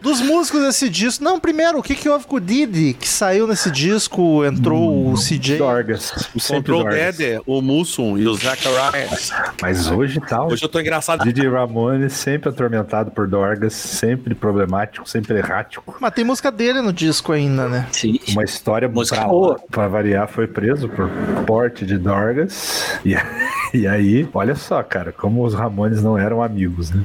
Dos 0.00 0.20
músicos 0.20 0.62
desse 0.62 0.88
disco. 0.88 1.22
Não, 1.22 1.38
primeiro, 1.38 1.78
o 1.78 1.82
que, 1.82 1.94
que 1.94 2.08
houve 2.08 2.26
com 2.26 2.36
o 2.36 2.40
Didi, 2.40 2.94
que 2.94 3.08
saiu 3.08 3.46
nesse 3.46 3.70
disco, 3.70 4.44
entrou 4.44 5.12
o 5.12 5.14
CJ. 5.14 5.58
Dorgas. 5.58 6.28
O 6.34 6.40
Control 6.40 6.84
Dorgas. 6.84 7.16
Dede, 7.16 7.42
o 7.46 7.60
Mussum 7.60 8.16
e 8.16 8.26
o 8.26 8.34
Zacharias. 8.34 9.30
Mas 9.60 9.90
hoje 9.90 10.20
tal. 10.20 10.50
Hoje 10.50 10.64
eu 10.64 10.68
tô 10.70 10.80
engraçado. 10.80 11.24
Didi 11.24 11.46
Ramones 11.48 12.12
sempre 12.12 12.48
atormentado 12.48 13.10
por 13.10 13.26
Dorgas, 13.26 13.72
sempre 13.74 14.34
problemático, 14.34 15.08
sempre 15.08 15.36
errático. 15.38 15.96
Mas 16.00 16.12
tem 16.14 16.24
música 16.24 16.50
dele 16.50 16.80
no 16.80 16.92
disco 16.92 17.32
ainda, 17.32 17.68
né? 17.68 17.86
Sim. 17.92 18.18
Uma 18.28 18.44
história 18.44 18.88
Música 18.88 19.16
pra, 19.16 19.28
boa. 19.28 19.60
pra 19.70 19.88
variar, 19.88 20.28
foi 20.28 20.46
preso 20.46 20.88
por 20.88 21.08
porte 21.46 21.84
de 21.84 21.98
Dorgas. 21.98 22.98
E, 23.04 23.14
e 23.76 23.86
aí, 23.86 24.28
olha 24.32 24.54
só, 24.54 24.82
cara, 24.82 25.12
como 25.12 25.44
os 25.44 25.54
Ramones 25.54 26.02
não 26.02 26.18
eram 26.18 26.42
amigos, 26.42 26.90
né? 26.90 27.04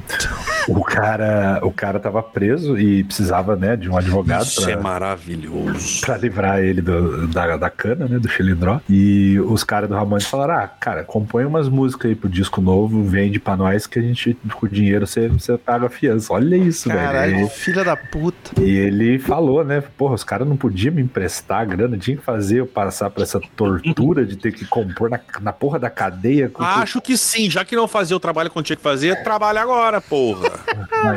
O 0.68 0.82
cara, 0.82 1.60
o 1.62 1.70
cara 1.70 1.98
tava 2.00 2.22
preso 2.22 2.78
e 2.78 3.04
precisava, 3.04 3.54
né, 3.56 3.76
de 3.76 3.88
um 3.88 3.96
advogado 3.96 4.44
Isso 4.44 4.62
pra, 4.62 4.72
é 4.72 4.76
maravilhoso. 4.76 6.00
pra 6.00 6.16
livrar 6.16 6.58
ele 6.60 6.80
do- 6.82 7.26
da, 7.28 7.56
da 7.56 7.70
cana, 7.70 8.06
né, 8.08 8.18
do 8.18 8.28
chilindró. 8.28 8.80
E 8.88 9.38
os 9.40 9.62
caras 9.62 9.88
do 9.88 9.94
Ramones 9.94 10.26
falaram, 10.26 10.54
ah, 10.54 10.68
cara, 10.68 11.04
compõe 11.04 11.44
umas 11.44 11.68
músicas 11.68 12.10
aí 12.10 12.14
pro 12.16 12.28
disco 12.28 12.60
novo, 12.60 13.02
vende 13.04 13.38
pra 13.38 13.56
nós 13.56 13.86
que 13.86 13.98
a 13.98 14.02
gente, 14.02 14.36
com 14.54 14.66
o 14.66 14.68
dinheiro, 14.68 15.06
você, 15.06 15.28
você 15.28 15.56
paga 15.56 15.86
a 15.86 15.90
fiança. 15.90 16.32
Olha 16.32 16.56
isso, 16.56 16.88
Caralho, 16.88 17.36
velho. 17.36 17.48
filha 17.48 17.84
da 17.84 17.96
puta. 17.96 18.60
E 18.60 18.70
ele 18.76 19.18
falou, 19.18 19.64
né? 19.64 19.82
Porra, 19.96 20.14
os 20.14 20.24
caras 20.24 20.46
não 20.48 20.56
podiam 20.56 20.94
me 20.94 21.02
emprestar 21.02 21.60
a 21.60 21.64
grana, 21.64 21.96
tinha 21.96 22.16
que 22.16 22.22
fazer 22.24 22.60
eu 22.60 22.66
passar 22.66 23.10
por 23.10 23.22
essa 23.22 23.40
tortura 23.56 24.24
de 24.26 24.36
ter 24.36 24.52
que 24.52 24.64
compor 24.64 25.08
na, 25.10 25.20
na 25.40 25.52
porra 25.52 25.78
da 25.78 25.90
cadeia. 25.90 26.48
Com 26.48 26.62
Acho 26.62 27.00
que 27.00 27.16
sim, 27.16 27.50
já 27.50 27.64
que 27.64 27.76
não 27.76 27.86
fazia 27.88 28.16
o 28.16 28.20
trabalho 28.20 28.50
que 28.50 28.58
eu 28.58 28.62
tinha 28.62 28.76
que 28.76 28.82
fazer, 28.82 29.22
trabalha 29.22 29.60
agora, 29.60 30.00
porra. 30.00 30.55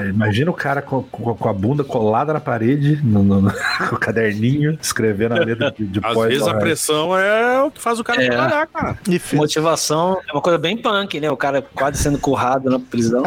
Imagina 0.09 0.51
o 0.51 0.53
cara 0.53 0.81
com, 0.81 1.01
com- 1.03 1.35
com 1.35 1.49
a 1.49 1.53
bunda 1.53 1.83
colada 1.83 2.33
na 2.33 2.39
parede, 2.39 2.99
no, 3.03 3.23
no- 3.23 3.41
no- 3.41 3.51
com 3.89 3.95
o 3.95 3.99
caderninho, 3.99 4.77
escrevendo 4.81 5.33
a 5.35 5.39
letra 5.39 5.71
de, 5.71 5.85
de 5.85 5.99
Às 6.03 6.13
Poison 6.13 6.27
vezes 6.29 6.47
a 6.47 6.51
Ivy. 6.51 6.59
pressão 6.59 7.17
é 7.17 7.61
o 7.63 7.71
que 7.71 7.81
faz 7.81 7.99
o 7.99 8.03
cara 8.03 8.23
É. 8.23 8.29
trabalhar, 8.29 8.67
cara. 8.67 8.97
E 9.07 9.19
Motivação 9.35 10.17
é 10.27 10.31
uma 10.31 10.41
coisa 10.41 10.57
bem 10.57 10.77
punk, 10.77 11.19
né? 11.19 11.29
O 11.29 11.37
cara 11.37 11.61
quase 11.61 11.97
sendo 12.01 12.17
currado 12.17 12.69
na 12.69 12.79
prisão. 12.79 13.23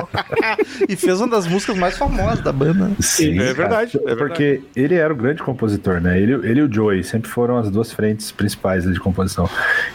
e 0.88 0.96
fez 0.96 1.20
uma 1.20 1.28
das 1.28 1.46
músicas 1.46 1.76
mais 1.76 1.96
famosas 1.96 2.40
da 2.40 2.52
banda. 2.52 2.90
Sim, 3.00 3.38
É 3.38 3.52
verdade, 3.52 3.96
é 3.96 4.00
verdade. 4.00 4.16
Porque 4.18 4.62
ele 4.76 4.94
era 4.94 5.12
o 5.12 5.16
grande 5.16 5.42
compositor, 5.42 6.00
né? 6.00 6.20
Ele, 6.20 6.34
ele 6.46 6.60
e 6.60 6.62
o 6.62 6.72
Joey 6.72 7.02
sempre 7.04 7.30
foram 7.30 7.56
as 7.58 7.70
duas 7.70 7.92
frentes 7.92 8.30
principais 8.32 8.84
de 8.84 8.98
composição. 9.00 9.48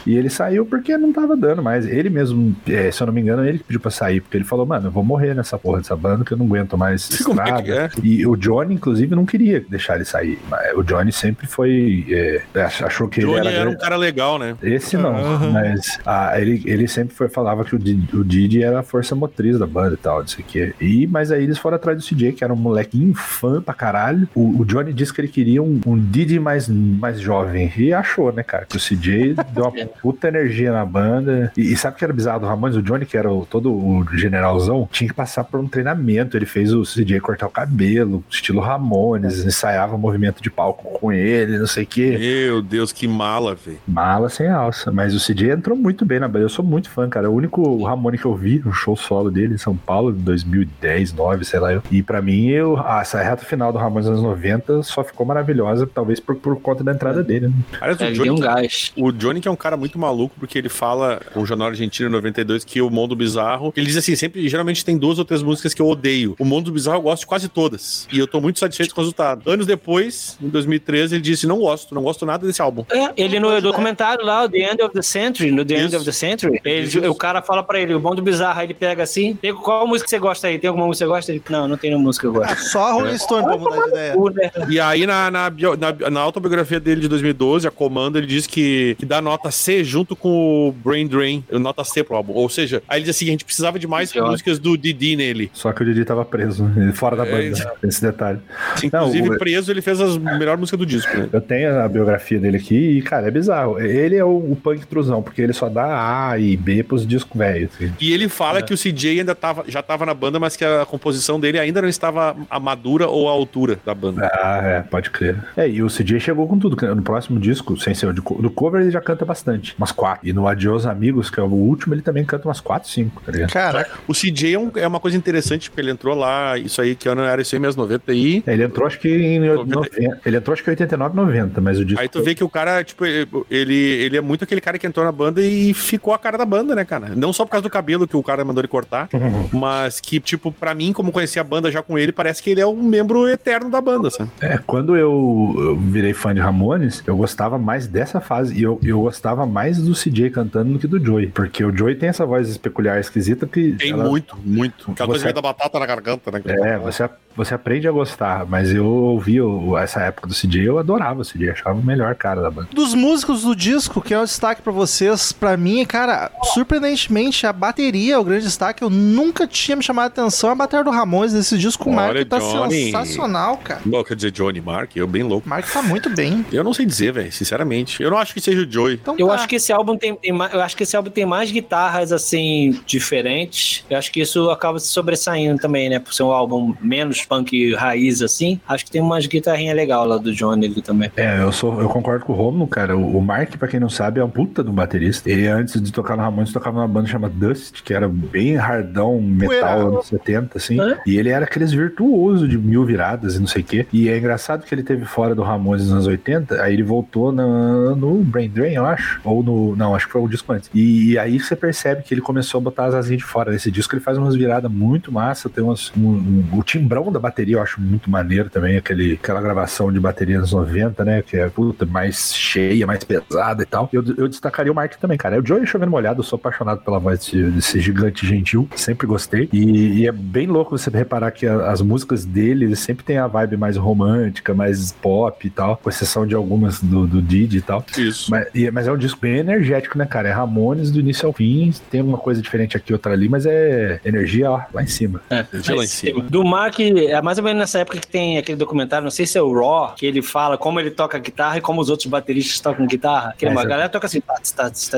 E 0.06 0.16
ele 0.16 0.30
saiu 0.30 0.66
porque 0.66 0.98
não 0.98 1.12
tava 1.14 1.36
dando 1.36 1.62
mais. 1.62 1.86
Ele 1.86 2.10
mesmo, 2.10 2.56
é, 2.68 2.90
se 2.92 3.02
eu 3.02 3.08
não 3.08 3.14
me 3.14 3.22
engano, 3.22 3.46
ele 3.48 3.58
que 3.60 3.64
pediu 3.66 3.80
pra 3.80 3.92
sair, 3.92 4.22
porque 4.22 4.38
ele 4.38 4.44
falou, 4.44 4.66
mano, 4.66 4.88
eu 4.88 4.92
vou 4.92 5.04
morrer 5.04 5.34
nessa 5.34 5.58
porra 5.58 5.78
dessa 5.80 5.96
banda 5.96 6.07
que 6.26 6.34
eu 6.34 6.38
não 6.38 6.46
aguento 6.46 6.78
mais 6.78 7.10
é 7.12 7.16
estrada. 7.16 7.74
é? 7.76 7.90
E 8.04 8.26
o 8.26 8.36
Johnny, 8.36 8.74
inclusive, 8.76 9.16
não 9.16 9.26
queria 9.26 9.64
deixar 9.70 9.96
ele 9.96 10.06
sair. 10.06 10.40
Mas 10.50 10.74
O 10.76 10.84
Johnny 10.84 11.12
sempre 11.12 11.48
foi. 11.48 12.06
é, 12.10 12.62
achou 12.84 13.08
que 13.08 13.22
Johnny 13.22 13.38
ele 13.40 13.48
era 13.50 13.58
era. 13.62 13.70
um 13.70 13.78
cara 13.78 13.96
legal, 13.98 14.38
né? 14.40 14.56
Esse 14.62 14.98
não, 14.98 15.16
Aham. 15.16 15.52
mas 15.52 16.00
ah, 16.06 16.40
ele, 16.40 16.62
ele 16.66 16.88
sempre 16.88 17.14
foi, 17.16 17.28
falava 17.30 17.64
que 17.64 17.76
o 17.76 17.80
Didi, 17.80 18.16
o 18.16 18.24
Didi 18.24 18.64
era 18.64 18.80
a 18.80 18.84
força 18.84 19.16
motriz 19.16 19.58
da 19.60 19.66
banda 19.68 19.94
e 19.96 19.98
tal, 19.98 20.20
não 20.20 20.28
sei 20.28 20.44
o 20.44 20.48
quê. 20.48 20.74
E, 20.80 21.08
mas 21.08 21.32
aí 21.32 21.44
eles 21.44 21.58
foram 21.58 21.76
atrás 21.76 21.98
do 21.98 22.04
CJ, 22.06 22.34
que 22.34 22.44
era 22.44 22.54
um 22.54 22.58
molequinho 22.58 23.14
fã 23.14 23.62
pra 23.62 23.74
caralho. 23.74 24.28
O, 24.36 24.62
o 24.62 24.66
Johnny 24.66 24.94
disse 24.94 25.14
que 25.14 25.22
ele 25.22 25.28
queria 25.28 25.62
um, 25.62 25.80
um 25.86 25.98
Didi 26.00 26.40
mais, 26.40 26.68
mais 26.68 27.20
jovem. 27.20 27.72
E 27.78 27.94
achou, 27.94 28.32
né, 28.32 28.44
cara? 28.44 28.66
Que 28.66 28.78
o 28.78 28.80
CJ 28.80 29.36
deu 29.54 29.66
uma 29.66 29.86
puta 30.02 30.28
energia 30.28 30.72
na 30.72 30.86
banda. 30.86 31.52
E, 31.58 31.74
e 31.74 31.78
sabe 31.78 31.96
o 31.96 31.98
que 32.00 32.04
era 32.04 32.14
bizarro 32.14 32.40
do 32.42 32.46
Ramones? 32.46 32.78
O 32.78 32.82
Johnny, 32.82 33.06
que 33.06 33.18
era 33.18 33.32
o- 33.32 33.46
todo 33.46 33.72
o 33.74 34.06
generalzão, 34.14 34.88
tinha 34.92 35.08
que 35.08 35.14
passar 35.14 35.44
por 35.44 35.60
um 35.60 35.68
treinamento. 35.68 35.97
Ele 36.38 36.46
fez 36.46 36.74
o 36.74 36.84
CJ 36.84 37.20
cortar 37.20 37.48
o 37.48 37.50
cabelo, 37.50 38.24
estilo 38.30 38.60
Ramones, 38.62 39.46
ensaiava 39.46 39.98
movimento 39.98 40.42
de 40.42 40.50
palco 40.50 41.00
com 41.00 41.12
ele, 41.12 41.58
não 41.58 41.68
sei 41.68 41.84
o 41.84 41.88
quê. 41.88 42.18
Meu 42.20 42.62
Deus, 42.62 42.92
que 42.92 43.08
mala, 43.08 43.56
velho. 43.56 43.78
Mala 43.88 44.30
sem 44.30 44.48
alça, 44.48 44.92
mas 44.92 45.14
o 45.16 45.20
CJ 45.20 45.52
entrou 45.52 45.78
muito 45.78 46.06
bem 46.06 46.20
na 46.20 46.28
banda. 46.28 46.46
Eu 46.46 46.50
sou 46.50 46.64
muito 46.64 46.90
fã, 46.90 47.08
cara. 47.10 47.30
O 47.30 47.34
único 47.36 47.84
Ramone 47.84 48.18
que 48.18 48.26
eu 48.26 48.36
vi 48.36 48.62
no 48.64 48.72
show 48.74 48.96
solo 48.96 49.30
dele 49.32 49.56
em 49.56 49.58
São 49.58 49.76
Paulo, 49.76 50.12
em 50.12 50.22
2010, 50.22 51.14
9, 51.14 51.46
sei 51.46 51.60
lá. 51.60 51.74
Eu. 51.74 51.84
E 51.92 52.02
pra 52.04 52.22
mim, 52.22 52.48
eu, 52.50 52.78
ah, 52.78 53.00
essa 53.02 53.22
reta 53.22 53.44
final 53.46 53.72
do 53.72 53.78
Ramones 53.78 54.08
nos 54.08 54.20
anos 54.20 54.30
90 54.30 54.84
só 54.84 55.04
ficou 55.04 55.26
maravilhosa, 55.26 55.88
talvez 55.88 56.20
por, 56.20 56.36
por 56.36 56.60
conta 56.62 56.84
da 56.84 56.92
entrada 56.92 57.24
dele. 57.24 57.48
né? 57.48 57.54
Aliás, 57.82 58.00
É, 58.02 58.10
o 58.10 58.14
deu 58.14 58.34
um 58.34 58.36
Johnny, 58.36 58.42
gás. 58.42 58.92
o 58.96 59.12
Johnny 59.12 59.42
que 59.42 59.48
é 59.48 59.52
um 59.52 59.56
cara 59.56 59.78
muito 59.78 59.98
maluco, 60.00 60.36
porque 60.40 60.58
ele 60.58 60.70
fala 60.70 61.20
com 61.34 61.42
o 61.42 61.46
Jornal 61.46 61.70
Argentino 61.70 62.10
em 62.10 62.12
92 62.12 62.64
que 62.64 62.82
o 62.82 62.90
Mundo 62.90 63.16
Bizarro. 63.16 63.74
Ele 63.76 63.86
diz 63.86 63.98
assim: 63.98 64.16
sempre, 64.16 64.48
geralmente 64.48 64.84
tem 64.84 64.98
duas 64.98 65.20
ou 65.20 65.26
três 65.26 65.42
músicas 65.44 65.74
que 65.78 65.82
eu 65.82 65.88
odeio. 65.88 66.36
O 66.40 66.44
Mundo 66.46 66.72
Bizarro 66.72 66.98
eu 66.98 67.02
gosto 67.04 67.22
de 67.22 67.28
quase 67.28 67.48
todas. 67.48 68.08
E 68.12 68.18
eu 68.20 68.28
tô 68.28 68.42
muito 68.42 68.60
satisfeito 68.60 68.94
com 68.96 69.02
o 69.02 69.04
resultado. 69.04 69.50
Anos 69.50 69.66
depois, 69.68 70.38
em 70.42 70.50
2013, 70.50 71.16
ele 71.16 71.22
disse: 71.22 71.46
não 71.48 71.60
gosto, 71.60 71.94
não 71.94 72.02
gosto 72.02 72.26
nada 72.26 72.46
desse 72.46 72.62
álbum. 72.62 72.84
É, 72.92 73.12
ele 73.16 73.40
no 73.40 73.62
documentário 73.62 74.26
lá, 74.26 74.44
o 74.44 74.50
The 74.50 74.72
End 74.72 74.82
of 74.82 74.94
the 74.94 75.02
Century, 75.02 75.52
no 75.52 75.64
The 75.64 75.76
End 75.76 75.88
Isso. 75.88 75.96
of 75.98 76.06
the 76.06 76.12
Century, 76.12 76.60
ele- 76.66 77.08
o 77.08 77.16
cara 77.16 77.42
fala 77.42 77.64
pra 77.64 77.80
ele, 77.80 77.94
o 77.94 78.00
bom 78.00 78.16
do 78.16 78.22
bizarro, 78.22 78.60
aí 78.60 78.66
ele 78.66 78.74
pega 78.74 79.04
assim, 79.04 79.36
tem, 79.36 79.54
qual 79.54 79.88
música 79.88 80.10
você 80.10 80.18
gosta 80.20 80.48
aí? 80.48 80.58
Tem 80.58 80.68
alguma 80.68 80.88
música 80.88 81.06
que 81.06 81.10
você 81.10 81.16
gosta? 81.16 81.32
Ele, 81.32 81.42
não, 81.50 81.68
não 81.68 81.78
tem 81.78 81.92
nenhuma 81.92 82.08
música 82.08 82.22
que 82.30 82.36
eu 82.36 82.42
gosto. 82.42 82.58
só 82.72 82.88
a 82.88 82.92
Rolling 82.94 83.18
Stone 83.18 83.44
pra 83.46 83.58
mudar 83.58 83.82
de 83.84 83.90
ideia. 83.90 84.16
Né? 84.16 84.52
E 84.70 84.80
aí, 84.80 85.06
na, 85.06 85.30
na, 85.30 85.50
bio- 85.50 85.78
na- 85.78 86.10
na 86.10 86.20
autobiografia 86.22 86.80
dele 86.80 87.02
de 87.02 87.08
2012, 87.08 87.68
a 87.68 87.72
Comando, 87.72 88.18
ele 88.18 88.28
diz 88.28 88.48
que, 88.48 88.96
que 88.98 89.06
dá 89.06 89.22
nota 89.22 89.52
C 89.52 89.84
junto 89.84 90.16
com 90.16 90.70
o 90.70 90.72
Brain 90.72 91.06
Drain, 91.08 91.44
nota 91.52 91.84
C 91.84 92.04
pro 92.04 92.16
álbum. 92.16 92.34
Ou 92.34 92.50
seja, 92.50 92.82
aí 92.88 92.98
ele 93.00 93.06
diz 93.06 93.16
assim: 93.16 93.26
a 93.28 93.32
gente 93.32 93.46
precisava 93.46 93.78
de 93.78 93.86
mais 93.88 94.12
músicas 94.14 94.58
do 94.60 94.78
Didi 94.78 95.16
nele. 95.16 95.52
Só 95.54 95.67
que 95.74 95.82
o 95.84 95.86
Didi 95.86 96.04
tava 96.06 96.24
preso, 96.26 96.64
né? 96.66 96.92
fora 96.94 97.16
da 97.16 97.26
É, 97.26 97.32
banda, 97.32 97.44
isso. 97.44 97.68
esse 97.84 98.02
detalhe. 98.02 98.40
Inclusive, 98.84 99.28
Não, 99.30 99.36
o- 99.36 99.40
preso, 99.40 99.72
ele 99.72 99.82
fez 99.82 100.00
as 100.02 100.18
melhores 100.18 100.60
músicas 100.60 100.80
do 100.80 100.86
disco, 100.86 101.16
né? 101.18 101.30
Eu 101.32 101.42
tenho 101.42 101.80
a 101.80 101.88
biografia 101.88 102.40
dele 102.40 102.58
aqui 102.58 102.76
e, 102.98 103.02
cara, 103.02 103.28
é 103.28 103.32
bizarro. 103.32 103.80
Ele 103.80 104.16
é 104.16 104.24
o, 104.24 104.30
o 104.52 104.56
punk 104.62 104.86
truzão, 104.88 105.22
porque 105.22 105.42
ele 105.42 105.54
só 105.54 105.70
dá 105.70 106.30
A 106.30 106.38
e 106.40 106.56
B 106.58 106.84
pros 106.84 107.06
discos 107.06 107.38
velhos. 107.38 107.72
assim. 107.76 107.92
E 108.00 108.14
ele 108.14 108.28
fala 108.30 108.62
que 108.62 108.74
o 108.74 108.78
CJ 108.78 109.20
ainda 109.20 109.36
tava, 109.36 109.64
já 109.68 109.82
tava 109.82 110.06
na 110.06 110.14
banda, 110.14 110.40
mas 110.40 110.56
que 110.56 110.64
a 110.66 110.86
composição 110.86 111.40
dele 111.40 111.60
ainda 111.60 111.82
não 111.82 111.90
estava 111.90 112.36
à 112.50 112.60
madura 112.60 113.08
ou 113.08 113.28
à 113.28 113.32
altura 113.32 113.80
da 113.86 113.94
banda. 113.94 114.30
Ah, 114.34 114.60
é, 114.64 114.82
pode 114.82 115.10
crer. 115.10 115.36
É, 115.56 115.68
e 115.68 115.82
o 115.84 115.88
CJ 115.90 116.20
chegou 116.20 116.48
com 116.48 116.58
tudo. 116.58 116.78
No 116.96 117.02
próximo 117.02 117.40
disco, 117.40 117.78
sem 117.80 117.94
ser 117.94 118.08
o 118.08 118.14
de 118.14 118.22
co- 118.22 118.42
do 118.42 118.50
cover, 118.50 118.82
ele 118.82 118.92
já 118.92 119.02
canta 119.02 119.26
bastante. 119.26 119.76
Umas 119.78 119.92
quatro. 119.92 120.28
E 120.28 120.34
no 120.34 120.48
Adios 120.48 120.86
Amigos, 120.86 121.30
que 121.30 121.40
é 121.40 121.44
o 121.44 121.48
último, 121.48 121.94
ele 121.94 122.02
também 122.02 122.24
canta 122.26 122.48
umas 122.48 122.60
quatro, 122.60 122.90
cinco, 122.90 123.22
tá 123.26 123.32
ligado? 123.32 123.52
Caraca, 123.52 123.92
O 124.08 124.14
CJ 124.14 124.54
é, 124.54 124.60
um- 124.60 124.72
é 124.76 124.88
uma 124.88 125.00
coisa 125.00 125.18
interessante, 125.18 125.57
porque 125.66 125.82
ele 125.82 125.92
entrou 125.92 126.16
lá, 126.16 126.58
isso 126.58 126.82
aí, 126.82 126.96
que 126.96 127.08
ano 127.10 127.22
era 127.22 127.42
isso 127.42 127.56
aí, 127.56 127.60
meus 127.60 127.76
90 127.76 128.12
aí. 128.12 128.44
É, 128.46 128.54
Ele 128.54 128.64
entrou, 128.64 128.86
acho 128.88 129.00
que 129.00 129.10
em 129.10 129.40
90, 129.40 130.22
ele 130.26 130.38
entrou, 130.38 130.54
acho 130.54 130.64
que 130.64 130.70
em 130.70 130.74
89, 130.74 131.16
90, 131.16 131.62
mas 131.62 131.80
o 131.80 131.86
disco. 131.86 132.02
Aí 132.02 132.08
tu 132.10 132.22
vê 132.24 132.34
que 132.36 132.44
o 132.44 132.50
cara, 132.50 132.84
tipo, 132.84 133.04
ele, 133.06 133.76
ele 133.76 134.18
é 134.18 134.22
muito 134.22 134.44
aquele 134.44 134.62
cara 134.62 134.78
que 134.78 134.86
entrou 134.88 135.06
na 135.06 135.12
banda 135.12 135.42
e 135.42 135.74
ficou 135.74 136.14
a 136.14 136.20
cara 136.20 136.38
da 136.38 136.46
banda, 136.46 136.76
né, 136.76 136.86
cara? 136.86 137.10
Não 137.16 137.32
só 137.34 137.46
por 137.46 137.52
causa 137.52 137.64
do 137.64 137.70
cabelo 137.70 138.08
que 138.08 138.16
o 138.16 138.24
cara 138.24 138.44
mandou 138.46 138.62
ele 138.62 138.68
cortar, 138.68 139.10
mas 139.52 140.00
que, 140.00 140.20
tipo, 140.20 140.52
pra 140.52 140.74
mim, 140.74 140.94
como 140.94 141.12
conheci 141.12 141.40
a 141.40 141.44
banda 141.44 141.72
já 141.72 141.82
com 141.82 141.98
ele, 141.98 142.12
parece 142.12 142.42
que 142.42 142.50
ele 142.50 142.62
é 142.62 142.68
um 142.68 142.82
membro 142.84 143.28
eterno 143.28 143.70
da 143.70 143.82
banda, 143.82 144.10
sabe? 144.10 144.30
É, 144.42 144.58
quando 144.66 144.96
eu, 144.96 145.56
eu 145.58 145.76
virei 145.78 146.14
fã 146.14 146.34
de 146.34 146.40
Ramones, 146.42 147.04
eu 147.06 147.16
gostava 147.18 147.58
mais 147.58 147.88
dessa 147.88 148.20
fase 148.20 148.58
e 148.58 148.64
eu, 148.64 148.80
eu 148.84 149.02
gostava 149.02 149.46
mais 149.46 149.78
do 149.82 149.94
CJ 149.94 150.30
cantando 150.32 150.74
do 150.74 150.80
que 150.80 150.88
do 150.88 151.04
Joey, 151.04 151.28
porque 151.28 151.64
o 151.64 151.76
Joey 151.76 151.96
tem 151.96 152.10
essa 152.10 152.26
voz 152.26 152.58
peculiar, 152.58 153.00
esquisita 153.00 153.46
que 153.48 153.74
Tem 153.74 153.92
ela- 153.92 154.04
muito, 154.06 154.38
muito. 154.44 154.92
Aquela 154.92 155.08
Você- 155.08 155.22
coisa 155.24 155.34
da 155.34 155.42
batata 155.54 155.80
na 155.80 155.86
garganta, 155.86 156.32
né? 156.32 156.42
É, 156.46 156.78
você, 156.78 157.10
você 157.36 157.54
aprende 157.54 157.88
a 157.88 157.92
gostar, 157.92 158.46
mas 158.46 158.72
eu 158.74 158.86
ouvi 158.86 159.42
o- 159.42 159.78
essa 159.78 160.00
época 160.02 160.28
do 160.28 160.34
CJ, 160.34 160.64
eu 160.66 160.78
adorava 160.80 161.22
o 161.22 161.26
CJ, 161.26 161.50
achava 161.52 161.78
o 161.80 161.84
melhor 161.84 162.14
cara 162.16 162.42
da 162.42 162.50
banda. 162.52 162.70
dos 162.74 162.94
músicos 162.94 163.42
do 163.44 163.56
disco, 163.56 164.02
que 164.02 164.14
é 164.14 164.20
o 164.20 164.24
destaque 164.24 164.62
pra 164.62 164.72
vocês, 164.72 165.32
pra 165.32 165.56
mim, 165.58 165.86
cara, 165.86 166.32
surpreendentemente, 166.54 167.46
a 167.48 167.54
bateria 167.54 168.16
é 168.16 168.18
o 168.18 168.24
grande 168.24 168.44
destaque. 168.46 168.84
Eu 168.84 168.90
nunca 168.90 169.48
tinha 169.48 169.76
me 169.76 169.84
chamado 169.84 170.06
a 170.06 170.08
atenção 170.08 170.50
a 170.52 170.56
bateria 170.56 170.84
do 170.84 170.92
Ramones 170.92 171.34
desse 171.34 171.58
disco. 171.58 171.90
O 171.90 171.94
Mark 171.94 172.16
tá 172.28 172.40
Johnny. 172.40 172.86
sensacional, 172.86 173.58
cara. 173.58 173.82
Bom, 173.86 174.04
quer 174.04 174.16
dizer, 174.16 174.32
Johnny 174.32 174.62
Mark, 174.62 174.96
eu 174.96 175.08
bem 175.08 175.24
louco. 175.24 175.46
O 175.46 175.50
Mark 175.50 175.66
tá 175.72 175.82
muito 175.82 176.10
bem. 176.10 176.46
Eu 176.52 176.64
não 176.64 176.74
sei 176.74 176.86
dizer, 176.86 177.12
velho, 177.14 177.32
sinceramente. 177.32 178.02
Eu 178.02 178.10
não 178.12 178.18
acho 178.18 178.34
que 178.34 178.42
seja 178.42 178.62
o 178.62 178.72
Joey. 178.72 178.96
Então 178.96 179.16
Eu 179.18 179.28
tá. 179.28 179.36
acho 179.36 179.48
que 179.48 179.56
esse 179.56 179.72
álbum 179.72 179.98
tem, 179.98 180.16
tem 180.16 180.32
mais, 180.32 180.54
eu 180.54 180.62
acho 180.62 180.76
que 180.76 180.84
esse 180.84 180.96
álbum 180.96 181.10
tem 181.10 181.26
mais 181.26 181.52
guitarras 181.52 182.12
assim 182.12 182.80
diferentes. 182.86 183.84
Eu 183.90 183.98
acho 183.98 184.12
que 184.12 184.22
isso 184.22 184.50
acaba 184.50 184.80
se 184.80 184.88
sobressaindo 184.88 185.37
também, 185.58 185.90
né? 185.90 186.00
Por 186.00 186.14
ser 186.14 186.24
um 186.24 186.32
álbum 186.32 186.74
menos 186.82 187.24
punk 187.26 187.74
raiz 187.76 188.22
assim. 188.22 188.60
Acho 188.68 188.86
que 188.86 188.92
tem 188.92 189.02
umas 189.02 189.26
guitarrinhas 189.28 189.76
legais 189.76 190.08
lá 190.08 190.18
do 190.18 190.34
Johnny 190.34 190.66
ali 190.68 190.82
também. 190.82 191.12
É, 191.16 191.40
eu 191.42 191.52
sou, 191.52 191.80
eu 191.82 191.90
concordo 191.90 192.26
com 192.26 192.34
o 192.34 192.36
Romulo, 192.36 192.68
cara. 192.68 192.98
O, 192.98 193.18
o 193.18 193.22
Mark, 193.22 193.56
pra 193.58 193.68
quem 193.68 193.80
não 193.80 193.90
sabe, 193.90 194.20
é 194.20 194.24
um 194.24 194.30
puta 194.30 194.64
de 194.64 194.70
um 194.70 194.74
baterista. 194.74 195.30
Ele, 195.30 195.48
antes 195.48 195.82
de 195.82 195.92
tocar 195.92 196.16
no 196.18 196.24
Ramones, 196.24 196.52
tocava 196.52 196.78
numa 196.78 196.88
banda 196.88 197.08
chamada 197.08 197.34
Dust, 197.36 197.82
que 197.84 197.94
era 197.94 198.08
bem 198.08 198.56
hardão, 198.56 199.20
metal 199.22 199.48
Poeira. 199.48 199.74
anos 199.90 200.06
70, 200.08 200.58
assim. 200.58 200.80
Hã? 200.80 200.98
E 201.06 201.18
ele 201.18 201.30
era 201.30 201.46
aqueles 201.46 201.72
virtuosos 201.72 202.50
de 202.50 202.58
mil 202.58 202.86
viradas 202.86 203.36
e 203.36 203.40
não 203.40 203.48
sei 203.48 203.62
o 203.62 203.66
quê. 203.66 203.86
E 203.92 204.10
é 204.10 204.18
engraçado 204.18 204.64
que 204.66 204.74
ele 204.74 204.84
teve 204.84 205.06
fora 205.06 205.34
do 205.36 205.42
Ramones 205.44 205.84
nos 205.86 205.94
anos 205.94 206.08
80, 206.08 206.62
aí 206.62 206.74
ele 206.74 206.84
voltou 206.84 207.32
na- 207.32 207.96
no 207.96 208.16
Brain 208.24 208.50
Drain, 208.50 208.74
eu 208.74 208.86
acho. 208.86 209.20
Ou 209.24 209.44
no. 209.44 209.76
Não, 209.76 209.96
acho 209.96 210.06
que 210.08 210.12
foi 210.14 210.22
o 210.22 210.28
disco 210.28 210.52
antes. 210.54 210.70
E, 210.74 211.12
e 211.12 211.20
aí 211.20 211.40
você 211.40 211.56
percebe 211.56 212.04
que 212.04 212.14
ele 212.14 212.22
começou 212.22 212.60
a 212.60 212.62
botar 212.64 212.86
as 212.86 212.94
asinhas 212.94 213.20
de 213.20 213.26
fora. 213.28 213.52
Nesse 213.52 213.70
disco 213.72 213.94
ele 213.96 214.02
faz 214.02 214.18
umas 214.18 214.36
viradas 214.36 214.72
muito 214.72 215.12
massa, 215.28 215.50
tem 215.50 215.64
umas. 215.64 215.92
um- 215.98 216.02
um- 216.10 216.46
o 216.54 216.64
timbrão 216.64 217.12
da 217.12 217.20
bateria 217.20 217.56
eu 217.58 217.62
acho 217.62 217.80
muito 217.82 218.10
maneiro 218.10 218.50
também, 218.50 218.78
aquele, 218.78 219.14
aquela 219.14 219.42
gravação 219.42 219.92
de 219.92 220.00
bateria 220.00 220.40
nos 220.40 220.52
90, 220.54 221.04
né? 221.04 221.22
Que 221.22 221.38
é 221.38 221.50
puta, 221.50 221.86
mais 221.86 222.34
cheia, 222.34 222.86
mais 222.88 223.04
pesada 223.04 223.64
e 223.64 223.66
tal. 223.66 223.90
Eu, 223.92 224.04
eu 224.18 224.28
destacaria 224.28 224.72
o 224.72 224.76
Mark 224.76 224.94
também, 224.96 225.18
cara. 225.18 225.36
É 225.36 225.40
o 225.40 225.46
Joey 225.46 225.66
chovendo 225.66 225.92
molhado, 225.92 226.20
eu 226.20 226.24
sou 226.24 226.38
apaixonado 226.38 226.82
pela 226.82 227.00
voz 227.00 227.20
desse, 227.20 227.44
desse 227.44 227.80
gigante 227.80 228.26
gentil, 228.26 228.68
sempre 228.76 229.06
gostei. 229.08 229.50
E, 229.52 230.00
e 230.02 230.08
é 230.08 230.12
bem 230.12 230.48
louco 230.48 230.78
você 230.78 230.90
reparar 230.90 231.32
que 231.32 231.46
a- 231.46 231.72
as 231.72 231.82
músicas 231.82 232.26
dele 232.26 232.76
sempre 232.76 233.04
tem 233.04 233.18
a 233.18 233.28
vibe 233.28 233.58
mais 233.58 233.76
romântica, 233.78 234.54
mais 234.54 234.92
pop 234.92 235.46
e 235.46 235.50
tal, 235.50 235.78
com 235.78 235.90
exceção 235.90 236.26
de 236.26 236.36
algumas 236.36 236.82
do, 236.82 237.06
do 237.08 237.22
Didi 237.22 237.58
e 237.58 237.62
tal. 237.62 237.84
Isso. 237.98 238.30
Mas, 238.32 238.48
e- 238.54 238.72
mas 238.72 238.88
é 238.88 238.92
um 238.92 238.98
disco 238.98 239.20
bem 239.20 239.38
energético, 239.38 239.98
né, 239.98 240.06
cara? 240.06 240.30
É 240.30 240.32
Ramones 240.32 240.92
do 240.92 241.00
início 241.00 241.28
ao 241.28 241.34
fim. 241.34 241.74
Tem 241.92 242.02
uma 242.02 242.18
coisa 242.18 242.42
diferente 242.42 242.78
aqui, 242.78 242.94
outra 242.94 243.14
ali, 243.14 243.28
mas 243.30 243.46
é 243.46 244.00
energia 244.06 244.50
ó, 244.52 244.62
lá 244.74 244.84
em 244.84 244.88
cima. 244.88 245.17
É, 245.30 245.44
De 245.58 245.74
lá 245.74 245.84
em 245.84 245.88
cima. 245.88 246.24
Do 246.24 246.44
Mark, 246.44 246.80
é 246.80 247.22
mais 247.22 247.38
ou 247.38 247.44
menos 247.44 247.60
nessa 247.60 247.80
época 247.80 247.98
que 248.00 248.08
tem 248.08 248.38
aquele 248.38 248.58
documentário, 248.58 249.04
não 249.04 249.12
sei 249.12 249.26
se 249.26 249.38
é 249.38 249.42
o 249.42 249.54
Raw, 249.54 249.94
que 249.96 250.06
ele 250.06 250.22
fala 250.22 250.58
como 250.58 250.80
ele 250.80 250.92
toca 250.92 251.18
guitarra 251.20 251.58
e 251.58 251.62
como 251.62 251.82
os 251.82 251.90
outros 251.90 252.08
bateristas 252.08 252.60
tocam 252.60 252.86
guitarra. 252.88 253.34
Que 253.38 253.46
É, 253.46 253.50
a 253.50 253.52
essa- 253.54 253.64
galera 253.66 253.90
toca 253.90 254.08
assim, 254.08 254.22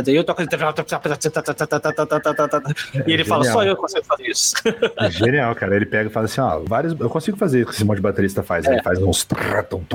e 0.08 0.16
eu 0.16 0.24
toco 0.24 0.42
assim, 0.42 0.50
e 3.08 3.12
ele 3.14 3.24
fala, 3.24 3.44
só 3.46 3.64
eu 3.64 3.76
consigo 3.76 4.06
fazer 4.06 4.28
isso. 4.28 4.54
É 4.98 5.10
genial, 5.12 5.54
cara. 5.56 5.76
Ele 5.76 5.86
pega 5.86 6.10
e 6.10 6.12
fala 6.14 6.26
assim, 6.26 6.42
ó, 6.42 6.60
vários. 6.66 6.98
Eu 7.00 7.10
consigo 7.10 7.38
fazer 7.38 7.64
o 7.64 7.66
que 7.68 7.74
esse 7.74 7.84
monte 7.84 7.98
de 7.98 8.02
baterista 8.04 8.44
faz. 8.44 8.66
Ele 8.66 8.82
faz 8.82 9.00
uns. 9.02 9.26
um 9.32 9.86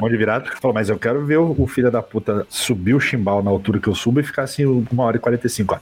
monte 0.00 0.10
de- 0.10 0.14
um 0.14 0.18
virada. 0.18 0.50
Fala, 0.60 0.74
mas 0.74 0.88
eu 0.88 0.98
quero 0.98 1.24
ver 1.24 1.38
o, 1.38 1.54
o 1.58 1.66
filho 1.66 1.90
da 1.90 2.02
puta 2.02 2.46
subir 2.48 2.94
o 2.94 3.00
chimbal 3.00 3.42
na 3.42 3.50
altura 3.50 3.78
que 3.80 3.88
eu 3.88 3.94
subo 3.94 4.20
e 4.20 4.22
ficar 4.22 4.42
assim 4.44 4.64
uma 4.90 5.04
hora 5.04 5.16
e 5.16 5.20
45, 5.20 5.74
ó. 5.74 5.78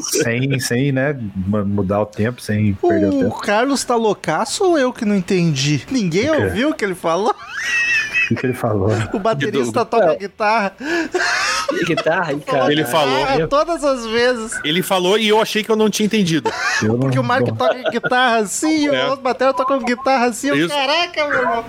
Sem, 0.00 0.53
sem, 0.60 0.78
sem 0.84 0.92
né, 0.92 1.16
mudar 1.46 2.00
o 2.00 2.06
tempo, 2.06 2.40
sem 2.40 2.74
perder 2.74 3.06
o 3.06 3.08
O 3.08 3.22
tempo. 3.24 3.40
Carlos 3.40 3.84
tá 3.84 3.96
loucaço 3.96 4.64
ou 4.64 4.78
eu 4.78 4.92
que 4.92 5.04
não 5.04 5.14
entendi? 5.16 5.84
Ninguém 5.90 6.30
O 6.30 6.44
ouviu 6.44 6.70
o 6.70 6.74
que 6.74 6.84
ele 6.84 6.94
falou? 6.94 7.30
O 7.30 8.26
que, 8.28 8.34
que 8.36 8.46
ele 8.46 8.54
falou? 8.54 8.88
O 9.12 9.18
baterista 9.18 9.84
toca 9.84 10.14
guitarra 10.16 10.74
Guitarra 11.86 12.32
e 12.32 12.40
cara. 12.40 12.70
Ele 12.72 12.84
falou. 12.84 13.24
Ah, 13.24 13.46
todas 13.48 13.84
as 13.84 14.06
vezes. 14.06 14.58
Ele 14.64 14.82
falou 14.82 15.18
e 15.18 15.28
eu 15.28 15.40
achei 15.40 15.62
que 15.64 15.70
eu 15.70 15.76
não 15.76 15.88
tinha 15.90 16.06
entendido. 16.06 16.50
Eu 16.82 16.88
não- 16.92 16.98
Porque 17.00 17.18
o 17.18 17.22
Mark 17.24 17.46
toca 17.56 17.90
guitarra 17.90 18.38
assim, 18.38 18.88
É. 18.88 19.04
o 19.04 19.08
outro 19.10 19.22
batera 19.22 19.52
toca 19.52 19.78
guitarra 19.78 20.26
assim. 20.26 20.48
eu, 20.48 20.56
Isso. 20.56 20.68
Caraca, 20.68 21.26
meu 21.28 21.38
irmão. 21.38 21.64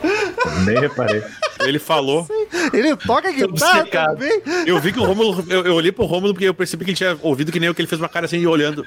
Nem 0.65 0.79
reparei. 0.79 1.23
Ele 1.62 1.79
falou. 1.79 2.27
Ele 2.73 2.95
toca 2.95 3.31
guitarra 3.31 3.79
obcecado. 3.79 4.17
também? 4.17 4.41
Eu 4.65 4.79
vi 4.79 4.91
que 4.91 4.99
o 4.99 5.03
Rômulo. 5.03 5.43
Eu, 5.49 5.65
eu 5.65 5.73
olhei 5.75 5.91
pro 5.91 6.05
Rômulo 6.05 6.34
porque 6.34 6.45
eu 6.47 6.53
percebi 6.53 6.84
que 6.86 6.91
ele 6.91 6.97
tinha 6.97 7.17
ouvido 7.21 7.51
que 7.51 7.60
nem 7.60 7.67
eu, 7.67 7.73
que 7.75 7.81
ele 7.81 7.88
fez 7.88 7.99
uma 8.01 8.10
cara 8.10 8.25
assim 8.25 8.45
olhando. 8.45 8.86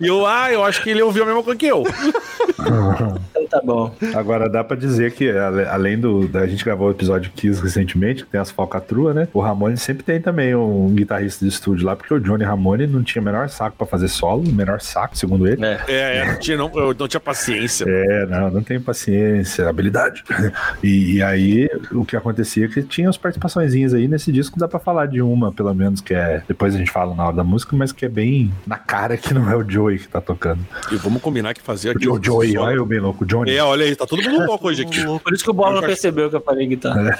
E 0.00 0.06
eu, 0.06 0.26
ah, 0.26 0.52
eu 0.52 0.62
acho 0.64 0.82
que 0.82 0.90
ele 0.90 1.02
ouviu 1.02 1.22
a 1.22 1.26
mesma 1.26 1.42
coisa 1.42 1.58
que 1.58 1.66
eu. 1.66 1.82
Tá 3.50 3.60
bom. 3.64 3.94
Agora 4.14 4.48
dá 4.48 4.62
pra 4.62 4.76
dizer 4.76 5.12
que, 5.12 5.30
além 5.30 5.98
do. 5.98 6.28
Da 6.28 6.46
gente 6.46 6.64
gravou 6.64 6.88
o 6.88 6.90
episódio 6.90 7.30
Kiss 7.32 7.62
recentemente, 7.62 8.24
que 8.24 8.30
tem 8.30 8.40
as 8.40 8.50
falcatruas, 8.50 9.14
né? 9.14 9.28
O 9.32 9.40
Ramone 9.40 9.76
sempre 9.76 10.02
tem 10.02 10.20
também 10.20 10.54
um 10.54 10.88
guitarrista 10.94 11.44
de 11.44 11.50
estúdio 11.50 11.86
lá, 11.86 11.96
porque 11.96 12.12
o 12.12 12.20
Johnny 12.20 12.44
Ramone 12.44 12.86
não 12.86 13.02
tinha 13.02 13.22
o 13.22 13.24
menor 13.24 13.48
saco 13.48 13.76
pra 13.76 13.86
fazer 13.86 14.08
solo, 14.08 14.42
o 14.42 14.52
menor 14.52 14.80
saco, 14.80 15.16
segundo 15.16 15.46
ele. 15.46 15.64
É. 15.64 15.80
É, 15.88 16.16
é, 16.18 16.32
não 16.32 16.38
tinha, 16.38 16.56
não, 16.56 16.70
eu 16.74 16.94
não 16.94 17.08
tinha 17.08 17.20
paciência. 17.20 17.84
É, 17.88 18.26
não, 18.26 18.50
não 18.50 18.62
tem 18.62 18.80
paciência, 18.80 19.68
habilidade. 19.68 20.24
E, 20.82 21.16
e 21.16 21.22
aí, 21.22 21.68
o 21.92 22.04
que 22.04 22.16
acontecia 22.16 22.66
é 22.66 22.68
que 22.68 22.82
tinha 22.82 23.08
as 23.08 23.16
participaçõezinhas 23.16 23.94
aí 23.94 24.06
nesse 24.06 24.30
disco, 24.30 24.58
dá 24.58 24.68
pra 24.68 24.78
falar 24.78 25.06
de 25.06 25.20
uma, 25.20 25.50
pelo 25.52 25.72
menos, 25.74 26.00
que 26.00 26.14
é. 26.14 26.42
Depois 26.46 26.74
a 26.74 26.78
gente 26.78 26.90
fala 26.90 27.14
na 27.14 27.26
hora 27.26 27.36
da 27.36 27.44
música, 27.44 27.74
mas 27.76 27.90
que 27.90 28.04
é 28.04 28.08
bem 28.08 28.52
na 28.66 28.76
cara 28.76 29.16
que 29.16 29.32
não 29.34 29.50
é 29.50 29.56
o 29.56 29.68
Joey 29.68 29.98
que 29.98 30.08
tá 30.08 30.20
tocando. 30.20 30.60
E 30.92 30.96
vamos 30.96 31.20
combinar 31.20 31.54
que 31.54 31.62
fazer 31.62 31.90
aqui. 31.90 32.08
O 32.08 32.22
Joey, 32.22 32.56
olha 32.58 32.76
eu 32.76 32.86
bem 32.86 33.00
louco, 33.00 33.24
o 33.24 33.26
Johnny. 33.26 33.37
É, 33.46 33.62
olha 33.62 33.84
aí, 33.84 33.94
tá 33.94 34.06
todo 34.06 34.22
mundo 34.22 34.46
louco 34.46 34.68
hoje 34.68 34.82
aqui. 34.82 35.02
Por 35.22 35.32
isso 35.32 35.44
que 35.44 35.50
o 35.50 35.54
Bola 35.54 35.74
não 35.76 35.80
percebeu 35.82 36.28
que 36.30 36.36
eu 36.36 36.40
falei 36.40 36.66
guitarra. 36.66 37.18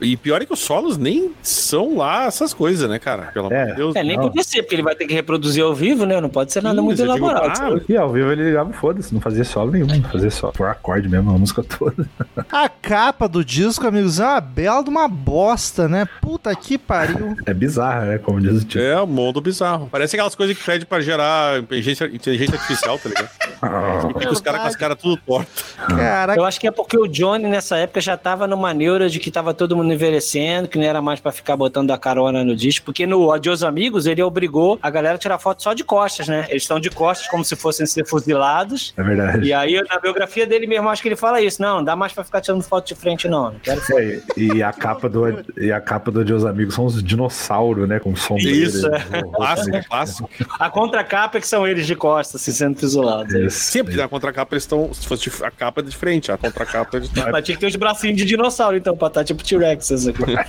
E 0.00 0.16
pior 0.16 0.40
é 0.42 0.46
que 0.46 0.52
os 0.52 0.60
solos 0.60 0.96
nem 0.96 1.32
são 1.42 1.96
lá 1.96 2.24
essas 2.26 2.52
coisas, 2.54 2.88
né, 2.88 2.98
cara? 2.98 3.24
Pelo 3.32 3.46
amor 3.46 3.56
É. 3.58 3.66
de 3.66 3.74
Deus. 3.74 3.96
É, 3.96 4.02
nem 4.04 4.18
podia 4.18 4.42
ser, 4.42 4.62
porque 4.62 4.74
ele 4.74 4.82
vai 4.82 4.94
ter 4.94 5.06
que 5.06 5.14
reproduzir 5.14 5.62
ao 5.64 5.74
vivo, 5.74 6.04
né? 6.06 6.20
Não 6.20 6.28
pode 6.28 6.52
ser 6.52 6.62
nada 6.62 6.76
Sim, 6.78 6.84
muito 6.84 6.96
você 6.98 7.02
digo, 7.04 7.16
elaborado. 7.26 7.76
ah, 7.78 7.80
E 7.88 7.96
ao 7.96 8.10
vivo 8.12 8.30
ele 8.30 8.44
ligava, 8.44 8.72
foda-se, 8.72 9.12
não 9.12 9.20
fazia 9.20 9.44
solo 9.44 9.72
nenhum, 9.72 9.86
não 9.86 10.02
fazia 10.10 10.30
só 10.30 10.50
por 10.52 10.66
acorde 10.68 11.08
mesmo, 11.08 11.30
a 11.30 11.38
música 11.38 11.62
toda. 11.64 12.08
A 12.52 12.68
capa 12.68 13.28
do 13.28 13.44
disco, 13.44 13.86
amigos, 13.86 14.20
é 14.20 14.24
uma 14.24 14.40
bela 14.40 14.82
de 14.84 14.90
uma 14.90 15.08
bosta, 15.08 15.88
né? 15.88 16.06
Puta 16.20 16.54
que 16.54 16.78
pariu. 16.78 17.34
É 17.46 17.52
bizarro, 17.54 18.06
né? 18.06 18.18
Como 18.18 18.40
diz 18.40 18.62
o 18.62 18.64
tio. 18.64 18.80
É, 18.80 19.02
um 19.02 19.06
mundo 19.06 19.40
bizarro. 19.40 19.88
Parece 19.90 20.14
aquelas 20.16 20.34
coisas 20.34 20.56
que 20.56 20.62
pede 20.64 20.86
pra 20.86 21.00
gerar 21.00 21.58
inteligência, 21.60 22.04
inteligência 22.06 22.54
artificial, 22.54 22.98
tá 22.98 23.08
ligado? 23.08 23.28
E 23.62 24.18
fica 24.20 24.32
os 24.32 24.40
caras 24.40 24.60
com 24.60 24.66
as 24.68 24.76
caras 24.76 24.98
tudo 25.00 25.16
tortas. 25.16 25.74
Caraca. 25.88 26.38
Eu 26.38 26.44
acho 26.44 26.60
que 26.60 26.66
é 26.66 26.70
porque 26.70 26.98
o 26.98 27.06
Johnny 27.06 27.48
nessa 27.48 27.76
época 27.76 28.00
já 28.00 28.16
tava 28.16 28.46
numa 28.46 28.72
neura 28.74 29.08
de 29.08 29.18
que 29.18 29.30
tava 29.30 29.54
todo 29.54 29.76
mundo 29.76 29.92
envelhecendo, 29.92 30.68
que 30.68 30.78
não 30.78 30.84
era 30.84 31.00
mais 31.00 31.20
pra 31.20 31.32
ficar 31.32 31.56
botando 31.56 31.90
a 31.90 31.98
carona 31.98 32.44
no 32.44 32.54
disco, 32.54 32.86
porque 32.86 33.06
no 33.06 33.32
Adios 33.32 33.62
Amigos 33.62 34.06
ele 34.06 34.22
obrigou 34.22 34.78
a 34.82 34.90
galera 34.90 35.16
a 35.16 35.18
tirar 35.18 35.38
foto 35.38 35.62
só 35.62 35.72
de 35.72 35.84
costas, 35.84 36.28
né? 36.28 36.46
Eles 36.48 36.62
estão 36.62 36.80
de 36.80 36.90
costas 36.90 37.28
como 37.28 37.44
se 37.44 37.56
fossem 37.56 37.86
ser 37.86 38.06
fuzilados. 38.06 38.92
É 38.96 39.02
verdade. 39.02 39.46
E 39.46 39.52
aí 39.52 39.80
na 39.88 39.98
biografia 39.98 40.46
dele 40.46 40.66
mesmo 40.66 40.88
acho 40.88 41.02
que 41.02 41.08
ele 41.08 41.16
fala 41.16 41.40
isso, 41.40 41.60
não, 41.60 41.76
não 41.76 41.84
dá 41.84 41.96
mais 41.96 42.12
pra 42.12 42.24
ficar 42.24 42.40
tirando 42.40 42.62
foto 42.62 42.86
de 42.88 42.94
frente 42.94 43.28
não, 43.28 43.52
não 43.52 43.58
quero. 43.58 43.80
É, 43.98 44.20
e 44.36 44.62
a 44.62 44.72
capa 44.72 45.08
do 45.08 45.26
e 45.56 45.72
a 45.72 45.80
capa 45.80 46.10
do 46.10 46.24
Deus 46.24 46.44
Amigos 46.44 46.74
são 46.74 46.84
os 46.84 47.02
dinossauros, 47.02 47.88
né? 47.88 47.98
Com 47.98 48.14
sombreira. 48.14 48.50
Isso, 48.50 48.86
é. 48.86 49.22
Clássico, 49.34 49.88
clássico. 49.88 50.30
A 50.58 50.70
contracapa 50.70 51.38
é 51.38 51.40
que 51.40 51.46
são 51.46 51.66
eles 51.66 51.86
de 51.86 51.94
costas, 51.94 52.40
assim, 52.40 52.52
sendo 52.52 52.78
fuzulados. 52.78 53.34
é 53.34 53.45
Sempre 53.50 53.96
na 53.96 54.08
contracapa 54.08 54.54
eles 54.54 54.62
estão. 54.64 54.92
Se 54.92 55.06
fosse 55.06 55.30
a 55.42 55.50
capa 55.50 55.80
é 55.80 55.84
de 55.84 55.96
frente, 55.96 56.30
a 56.30 56.36
contracapa 56.36 56.96
eles 56.96 57.08
estão. 57.08 57.30
Mas 57.30 57.44
tinha 57.44 57.56
que 57.56 57.60
ter 57.60 57.66
os 57.66 57.76
bracinhos 57.76 58.16
de 58.16 58.24
dinossauro, 58.24 58.76
então, 58.76 58.96
pra 58.96 59.08
estar 59.08 59.24
tipo 59.24 59.42
T-Rex. 59.42 59.88
coisa. 59.88 60.12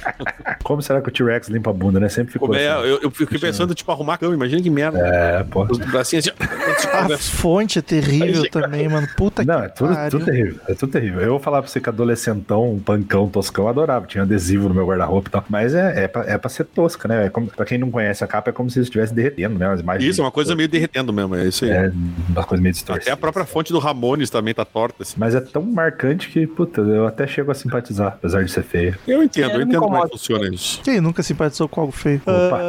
Como 0.63 0.81
será 0.81 1.01
que 1.01 1.09
o 1.09 1.11
T-Rex 1.11 1.47
limpa 1.47 1.69
a 1.69 1.73
bunda, 1.73 1.99
né? 1.99 2.09
Sempre 2.09 2.33
ficou 2.33 2.47
Como 2.47 2.59
é, 2.59 2.67
assim. 2.69 2.87
eu, 2.87 2.99
eu 3.03 3.11
fiquei 3.11 3.39
pensando, 3.39 3.73
tipo, 3.73 3.91
arrumar 3.91 4.15
a 4.15 4.17
cama, 4.17 4.33
imagina 4.33 4.61
que 4.61 4.69
merda. 4.69 4.99
É, 4.99 5.43
pô. 5.43 5.63
Os 5.69 5.77
bracinhos 5.77 6.27
assim. 6.27 6.87
A 7.13 7.17
fonte 7.17 7.79
é 7.79 7.81
terrível 7.81 8.49
também, 8.49 8.87
mano. 8.87 9.07
Puta 9.15 9.43
Não, 9.43 9.59
que 9.59 9.65
é 9.65 9.69
tudo, 9.69 9.93
pariu. 9.93 10.09
tudo 10.11 10.25
terrível. 10.25 10.59
É 10.67 10.73
tudo 10.73 10.91
terrível. 10.91 11.21
Eu 11.21 11.29
vou 11.31 11.39
falar 11.39 11.61
pra 11.61 11.69
você 11.71 11.79
que 11.79 11.89
adolescentão, 11.89 12.73
um 12.73 12.79
pancão, 12.79 13.27
toscão, 13.29 13.65
eu 13.65 13.69
adorava. 13.69 14.05
Tinha 14.05 14.23
adesivo 14.23 14.67
no 14.67 14.75
meu 14.75 14.85
guarda-roupa 14.85 15.29
e 15.29 15.31
tal. 15.31 15.45
Mas 15.49 15.73
é, 15.73 16.03
é, 16.03 16.07
pra, 16.07 16.23
é 16.25 16.37
pra 16.37 16.49
ser 16.49 16.65
tosca, 16.65 17.07
né? 17.07 17.25
É 17.25 17.29
como, 17.29 17.47
pra 17.47 17.65
quem 17.65 17.77
não 17.77 17.89
conhece 17.89 18.23
a 18.23 18.27
capa, 18.27 18.49
é 18.49 18.53
como 18.53 18.69
se 18.69 18.79
estivesse 18.79 19.13
derretendo, 19.13 19.57
né? 19.57 19.67
As 19.67 19.79
imagens, 19.79 20.09
Isso, 20.11 20.21
é 20.21 20.23
uma 20.23 20.31
coisa 20.31 20.55
meio 20.55 20.69
derretendo 20.69 21.11
mesmo, 21.13 21.35
é 21.35 21.45
isso 21.45 21.65
aí. 21.65 21.71
É, 21.71 21.91
uma 22.29 22.43
coisa 22.43 22.61
meio 22.61 22.73
distorcida. 22.87 23.03
Até 23.03 23.11
a 23.11 23.17
própria 23.17 23.45
fonte 23.45 23.71
do 23.71 23.79
Ramones 23.79 24.29
também 24.29 24.53
tá 24.53 24.65
torta. 24.65 25.03
Assim. 25.03 25.15
Mas 25.17 25.35
é 25.35 25.41
tão 25.41 25.61
marcante 25.63 26.29
que, 26.29 26.45
puta, 26.47 26.81
eu 26.81 27.05
até 27.07 27.27
chego 27.27 27.51
a 27.51 27.53
simpatizar, 27.55 28.07
apesar 28.09 28.43
de 28.43 28.51
ser 28.51 28.63
feia. 28.63 28.97
Eu 29.07 29.21
entendo, 29.23 29.51
É, 29.51 29.55
eu 29.55 29.61
entendo 29.61 29.79
como 29.79 29.97
é 29.97 30.01
que 30.03 30.09
funciona 30.09 30.47
isso. 30.53 30.81
Quem 30.83 30.99
nunca 31.01 31.21
simpatizou 31.23 31.67
com 31.67 31.81
algo 31.81 31.91
feio? 31.93 32.21
Opa. 32.25 32.59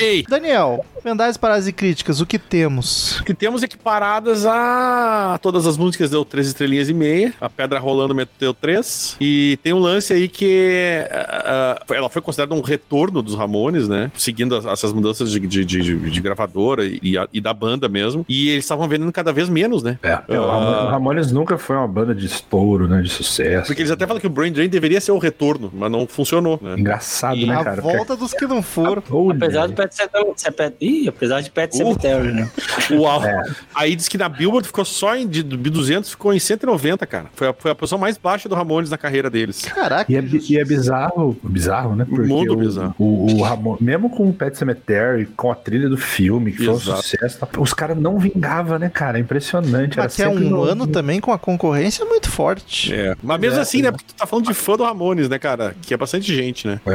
Ei, 0.00 0.24
Daniel, 0.28 0.84
vendagens, 1.04 1.36
paradas 1.36 1.66
e 1.66 1.72
críticas, 1.72 2.20
o 2.20 2.26
que 2.26 2.38
temos? 2.38 3.20
que 3.24 3.34
temos 3.34 3.62
equiparadas 3.62 4.44
a 4.46 5.38
todas 5.42 5.66
as 5.66 5.76
músicas 5.76 6.10
deu 6.10 6.24
três 6.24 6.46
estrelinhas 6.48 6.88
e 6.88 6.94
meia, 6.94 7.32
a 7.40 7.48
Pedra 7.48 7.78
Rolando 7.78 8.14
meteu 8.14 8.52
três, 8.54 9.16
e 9.20 9.58
tem 9.62 9.72
um 9.72 9.78
lance 9.78 10.12
aí 10.12 10.28
que 10.28 11.06
ah, 11.10 11.82
ela 11.90 12.08
foi 12.08 12.20
considerada 12.22 12.54
um 12.54 12.60
retorno 12.60 13.22
dos 13.22 13.34
Ramones, 13.34 13.88
né, 13.88 14.10
seguindo 14.16 14.56
as- 14.56 14.64
essas 14.66 14.92
mudanças 14.92 15.30
de, 15.30 15.40
de, 15.40 15.64
de- 15.64 16.10
de 16.10 16.20
gravadora 16.20 16.84
e, 16.84 17.16
a- 17.18 17.28
e 17.32 17.40
da 17.40 17.52
banda 17.52 17.88
mesmo, 17.88 18.24
e 18.28 18.48
eles 18.50 18.64
estavam 18.64 18.88
vendendo 18.88 19.12
cada 19.12 19.32
vez 19.32 19.48
menos, 19.48 19.61
né, 19.82 19.98
É, 20.02 20.14
o 20.38 20.46
Ramon- 20.46 20.84
o 20.86 20.88
Ramones 20.88 21.32
nunca 21.32 21.56
foi 21.58 21.76
uma 21.76 21.86
banda 21.88 22.14
de 22.14 22.26
estouro, 22.26 22.86
né? 22.88 23.00
De 23.02 23.08
sucesso. 23.08 23.66
porque 23.66 23.82
eles 23.82 23.90
até 23.90 24.06
falam 24.06 24.20
que 24.20 24.26
o 24.26 24.30
Brain 24.30 24.52
Drain 24.52 24.68
deveria 24.68 25.00
ser 25.00 25.12
o 25.12 25.18
retorno, 25.18 25.70
mas 25.74 25.90
não 25.90 26.06
funcionou, 26.06 26.58
né. 26.62 26.74
Engraçado, 26.78 27.36
né, 27.46 27.54
a 27.56 27.64
cara? 27.64 27.80
volta 27.82 28.16
dos 28.16 28.32
que 28.32 28.46
não 28.46 28.62
foram. 28.62 29.02
Apesar 29.30 29.66
do 29.66 29.74
Pet 29.74 29.94
Cemetery. 29.94 30.74
Ih, 30.80 31.08
apesar 31.08 31.40
de 31.40 31.50
Pet 31.50 31.74
Uh. 31.74 31.76
Cemetery, 31.78 32.32
né? 32.32 32.50
Uau. 32.92 33.24
É. 33.24 33.42
Aí 33.74 33.94
diz 33.96 34.08
que 34.08 34.18
na 34.18 34.28
Billboard 34.28 34.66
ficou 34.66 34.84
só 34.84 35.16
em 35.16 35.26
de, 35.26 35.42
de 35.42 35.56
200, 35.70 36.10
ficou 36.10 36.32
em 36.32 36.38
190, 36.38 37.06
cara. 37.06 37.26
Foi 37.34 37.48
a, 37.48 37.52
foi 37.56 37.70
a 37.70 37.74
posição 37.74 37.98
mais 37.98 38.16
baixa 38.18 38.48
do 38.48 38.54
Ramones 38.54 38.90
na 38.90 38.98
carreira 38.98 39.30
deles. 39.30 39.62
Caraca. 39.62 40.10
E 40.10 40.16
é, 40.16 40.22
e 40.48 40.58
é 40.58 40.64
bizarro, 40.64 41.36
bizarro, 41.42 41.94
né? 41.96 42.04
Porque 42.08 42.26
Mundo 42.28 42.52
o, 42.54 42.56
bizarro. 42.56 42.94
O, 42.98 43.32
o 43.38 43.42
Ramon, 43.42 43.76
mesmo 43.80 44.10
com 44.10 44.28
o 44.28 44.32
Pet 44.32 44.56
Cemetery, 44.56 45.26
com 45.36 45.50
a 45.50 45.54
trilha 45.54 45.88
do 45.88 45.96
filme, 45.96 46.52
que 46.52 46.58
foi 46.58 46.68
um 46.68 46.76
Exato. 46.76 47.02
sucesso, 47.02 47.38
os 47.58 47.72
caras 47.72 47.96
não 47.96 48.18
vingavam, 48.18 48.78
né, 48.78 48.88
cara? 48.88 49.18
É 49.18 49.20
impressionante. 49.20 49.51
Era 49.58 50.02
Mas 50.04 50.14
que 50.16 50.22
é 50.22 50.26
sempre 50.28 50.44
um 50.44 50.50
no- 50.50 50.62
ano 50.62 50.86
também 50.86 51.20
com 51.20 51.32
a 51.32 51.38
concorrência 51.38 52.04
muito 52.04 52.30
forte. 52.30 52.92
É. 52.92 53.14
Mas 53.22 53.40
mesmo 53.40 53.58
É, 53.58 53.62
assim, 53.62 53.82
né? 53.82 53.90
Porque 53.90 54.04
tu 54.06 54.14
tá 54.14 54.26
falando 54.26 54.46
de 54.46 54.54
fã 54.54 54.76
do 54.76 54.84
Ramones, 54.84 55.28
né, 55.28 55.38
cara? 55.38 55.74
Que 55.82 55.94
é 55.94 55.96
bastante 55.96 56.34
gente, 56.34 56.66
né? 56.66 56.80
É, 56.86 56.92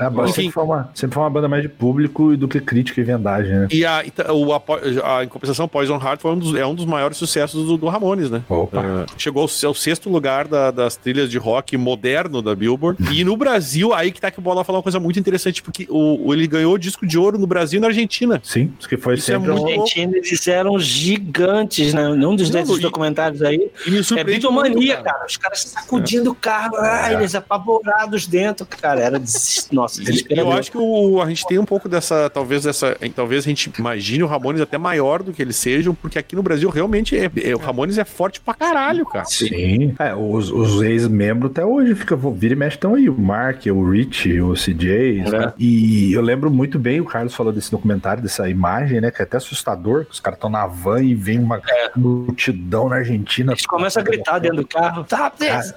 é. 0.00 0.04
A 0.04 0.10
banda 0.10 0.28
Enfim. 0.30 0.42
sempre 0.42 0.52
foi, 0.52 0.64
uma, 0.64 0.90
sempre 0.94 1.14
foi 1.14 1.22
uma 1.22 1.30
banda 1.30 1.48
mais 1.48 1.62
de 1.62 1.68
público 1.68 2.32
e 2.32 2.36
do 2.36 2.46
que 2.48 2.60
crítica 2.60 3.00
e 3.00 3.04
vendagem, 3.04 3.52
né? 3.52 3.68
E 3.70 3.84
a, 3.84 4.04
e 4.04 4.10
ta- 4.10 4.32
o, 4.32 4.52
a, 4.52 4.62
a- 5.04 5.24
em 5.24 5.28
compensação, 5.28 5.66
Poison 5.68 5.96
Heart 6.02 6.20
foi 6.20 6.32
um 6.32 6.38
dos, 6.38 6.54
é 6.54 6.66
um 6.66 6.74
dos 6.74 6.84
maiores 6.84 7.16
sucessos 7.16 7.64
do, 7.66 7.76
do 7.76 7.86
Ramones, 7.88 8.30
né? 8.30 8.42
Opa. 8.48 8.80
É, 8.82 9.06
chegou 9.18 9.42
ao, 9.42 9.68
ao 9.68 9.74
sexto 9.74 10.08
lugar 10.10 10.46
da- 10.48 10.70
das 10.70 10.96
trilhas 10.96 11.30
de 11.30 11.38
rock 11.38 11.76
moderno 11.76 12.40
da 12.42 12.54
Billboard. 12.54 13.02
e 13.12 13.24
no 13.24 13.36
Brasil, 13.36 13.92
aí 13.94 14.10
que 14.12 14.20
tá 14.20 14.30
que 14.30 14.38
o 14.38 14.42
Bola 14.42 14.64
falou 14.64 14.78
uma 14.78 14.82
coisa 14.82 15.00
muito 15.00 15.18
interessante, 15.18 15.62
porque 15.62 15.86
o, 15.88 16.28
o- 16.28 16.34
ele 16.34 16.46
ganhou 16.46 16.76
disco 16.78 17.06
de 17.06 17.18
ouro 17.18 17.38
no 17.38 17.46
Brasil 17.46 17.78
e 17.78 17.80
na 17.80 17.88
Argentina. 17.88 18.40
Sim, 18.44 18.72
isso 18.78 18.88
que 18.88 18.96
foi 18.96 19.14
Isso 19.14 19.30
é 19.30 19.34
sempre 19.34 19.50
muito 19.50 19.62
um... 19.64 19.68
Argentina, 19.68 20.16
eles 20.16 20.48
eram 20.48 20.78
gigantes, 20.78 21.85
né? 21.94 22.08
Num 22.08 22.34
dos 22.36 22.50
Não, 22.50 22.60
desses 22.60 22.78
e- 22.78 22.80
documentários 22.80 23.42
aí. 23.42 23.70
E 23.86 24.18
É 24.18 24.24
bitomania, 24.24 24.96
cara. 25.02 25.26
Os 25.26 25.36
caras 25.36 25.60
sacudindo 25.60 26.30
o 26.30 26.34
carro, 26.34 26.76
ah, 26.78 27.12
eles 27.12 27.34
apavorados 27.34 28.26
dentro, 28.26 28.66
cara. 28.66 29.00
Era 29.00 29.18
des... 29.18 29.68
Nossa, 29.72 30.00
Eu 30.30 30.52
acho 30.52 30.70
que 30.70 30.78
o- 30.78 31.20
a 31.20 31.28
gente 31.28 31.46
tem 31.46 31.58
um 31.58 31.64
pouco 31.64 31.88
dessa, 31.88 32.28
talvez 32.30 32.64
dessa, 32.64 32.96
talvez 33.14 33.44
a 33.44 33.48
gente 33.48 33.72
imagine 33.78 34.22
o 34.22 34.26
Ramones 34.26 34.60
até 34.60 34.78
maior 34.78 35.22
do 35.22 35.32
que 35.32 35.42
eles 35.42 35.56
sejam, 35.56 35.94
porque 35.94 36.18
aqui 36.18 36.34
no 36.36 36.42
Brasil 36.42 36.68
realmente 36.70 37.16
é, 37.16 37.30
é- 37.42 37.54
o 37.54 37.58
Ramones 37.58 37.98
é 37.98 38.04
forte 38.04 38.40
pra 38.40 38.54
caralho, 38.54 39.04
cara. 39.06 39.24
Sim. 39.24 39.94
É, 39.98 40.14
os, 40.14 40.50
os 40.50 40.82
ex-membros 40.82 41.50
até 41.50 41.64
hoje 41.64 41.94
fica, 41.94 42.16
vira 42.16 42.54
e 42.54 42.56
mexe 42.56 42.76
estão 42.76 42.94
aí. 42.94 43.08
O 43.08 43.18
Mark, 43.18 43.64
o 43.66 43.90
Rich, 43.90 44.40
o 44.40 44.54
CJ. 44.54 45.20
É. 45.20 45.52
E 45.58 46.12
eu 46.12 46.20
lembro 46.20 46.50
muito 46.50 46.78
bem, 46.78 47.00
o 47.00 47.04
Carlos 47.04 47.34
falou 47.34 47.52
desse 47.52 47.70
documentário, 47.70 48.22
dessa 48.22 48.48
imagem, 48.48 49.00
né? 49.00 49.10
Que 49.10 49.22
é 49.22 49.24
até 49.24 49.36
assustador, 49.36 50.04
que 50.04 50.12
os 50.12 50.20
caras 50.20 50.36
estão 50.36 50.50
na 50.50 50.66
van 50.66 51.02
e 51.02 51.14
vem 51.14 51.38
uma 51.38 51.58
multidão 51.96 52.88
na 52.88 52.96
Argentina. 52.96 53.52
Eles 53.52 53.66
começam 53.66 54.00
a 54.00 54.04
gritar 54.04 54.38
dentro 54.38 54.58
do 54.58 54.66
carro. 54.66 55.02
Stop 55.02 55.36
this! 55.38 55.74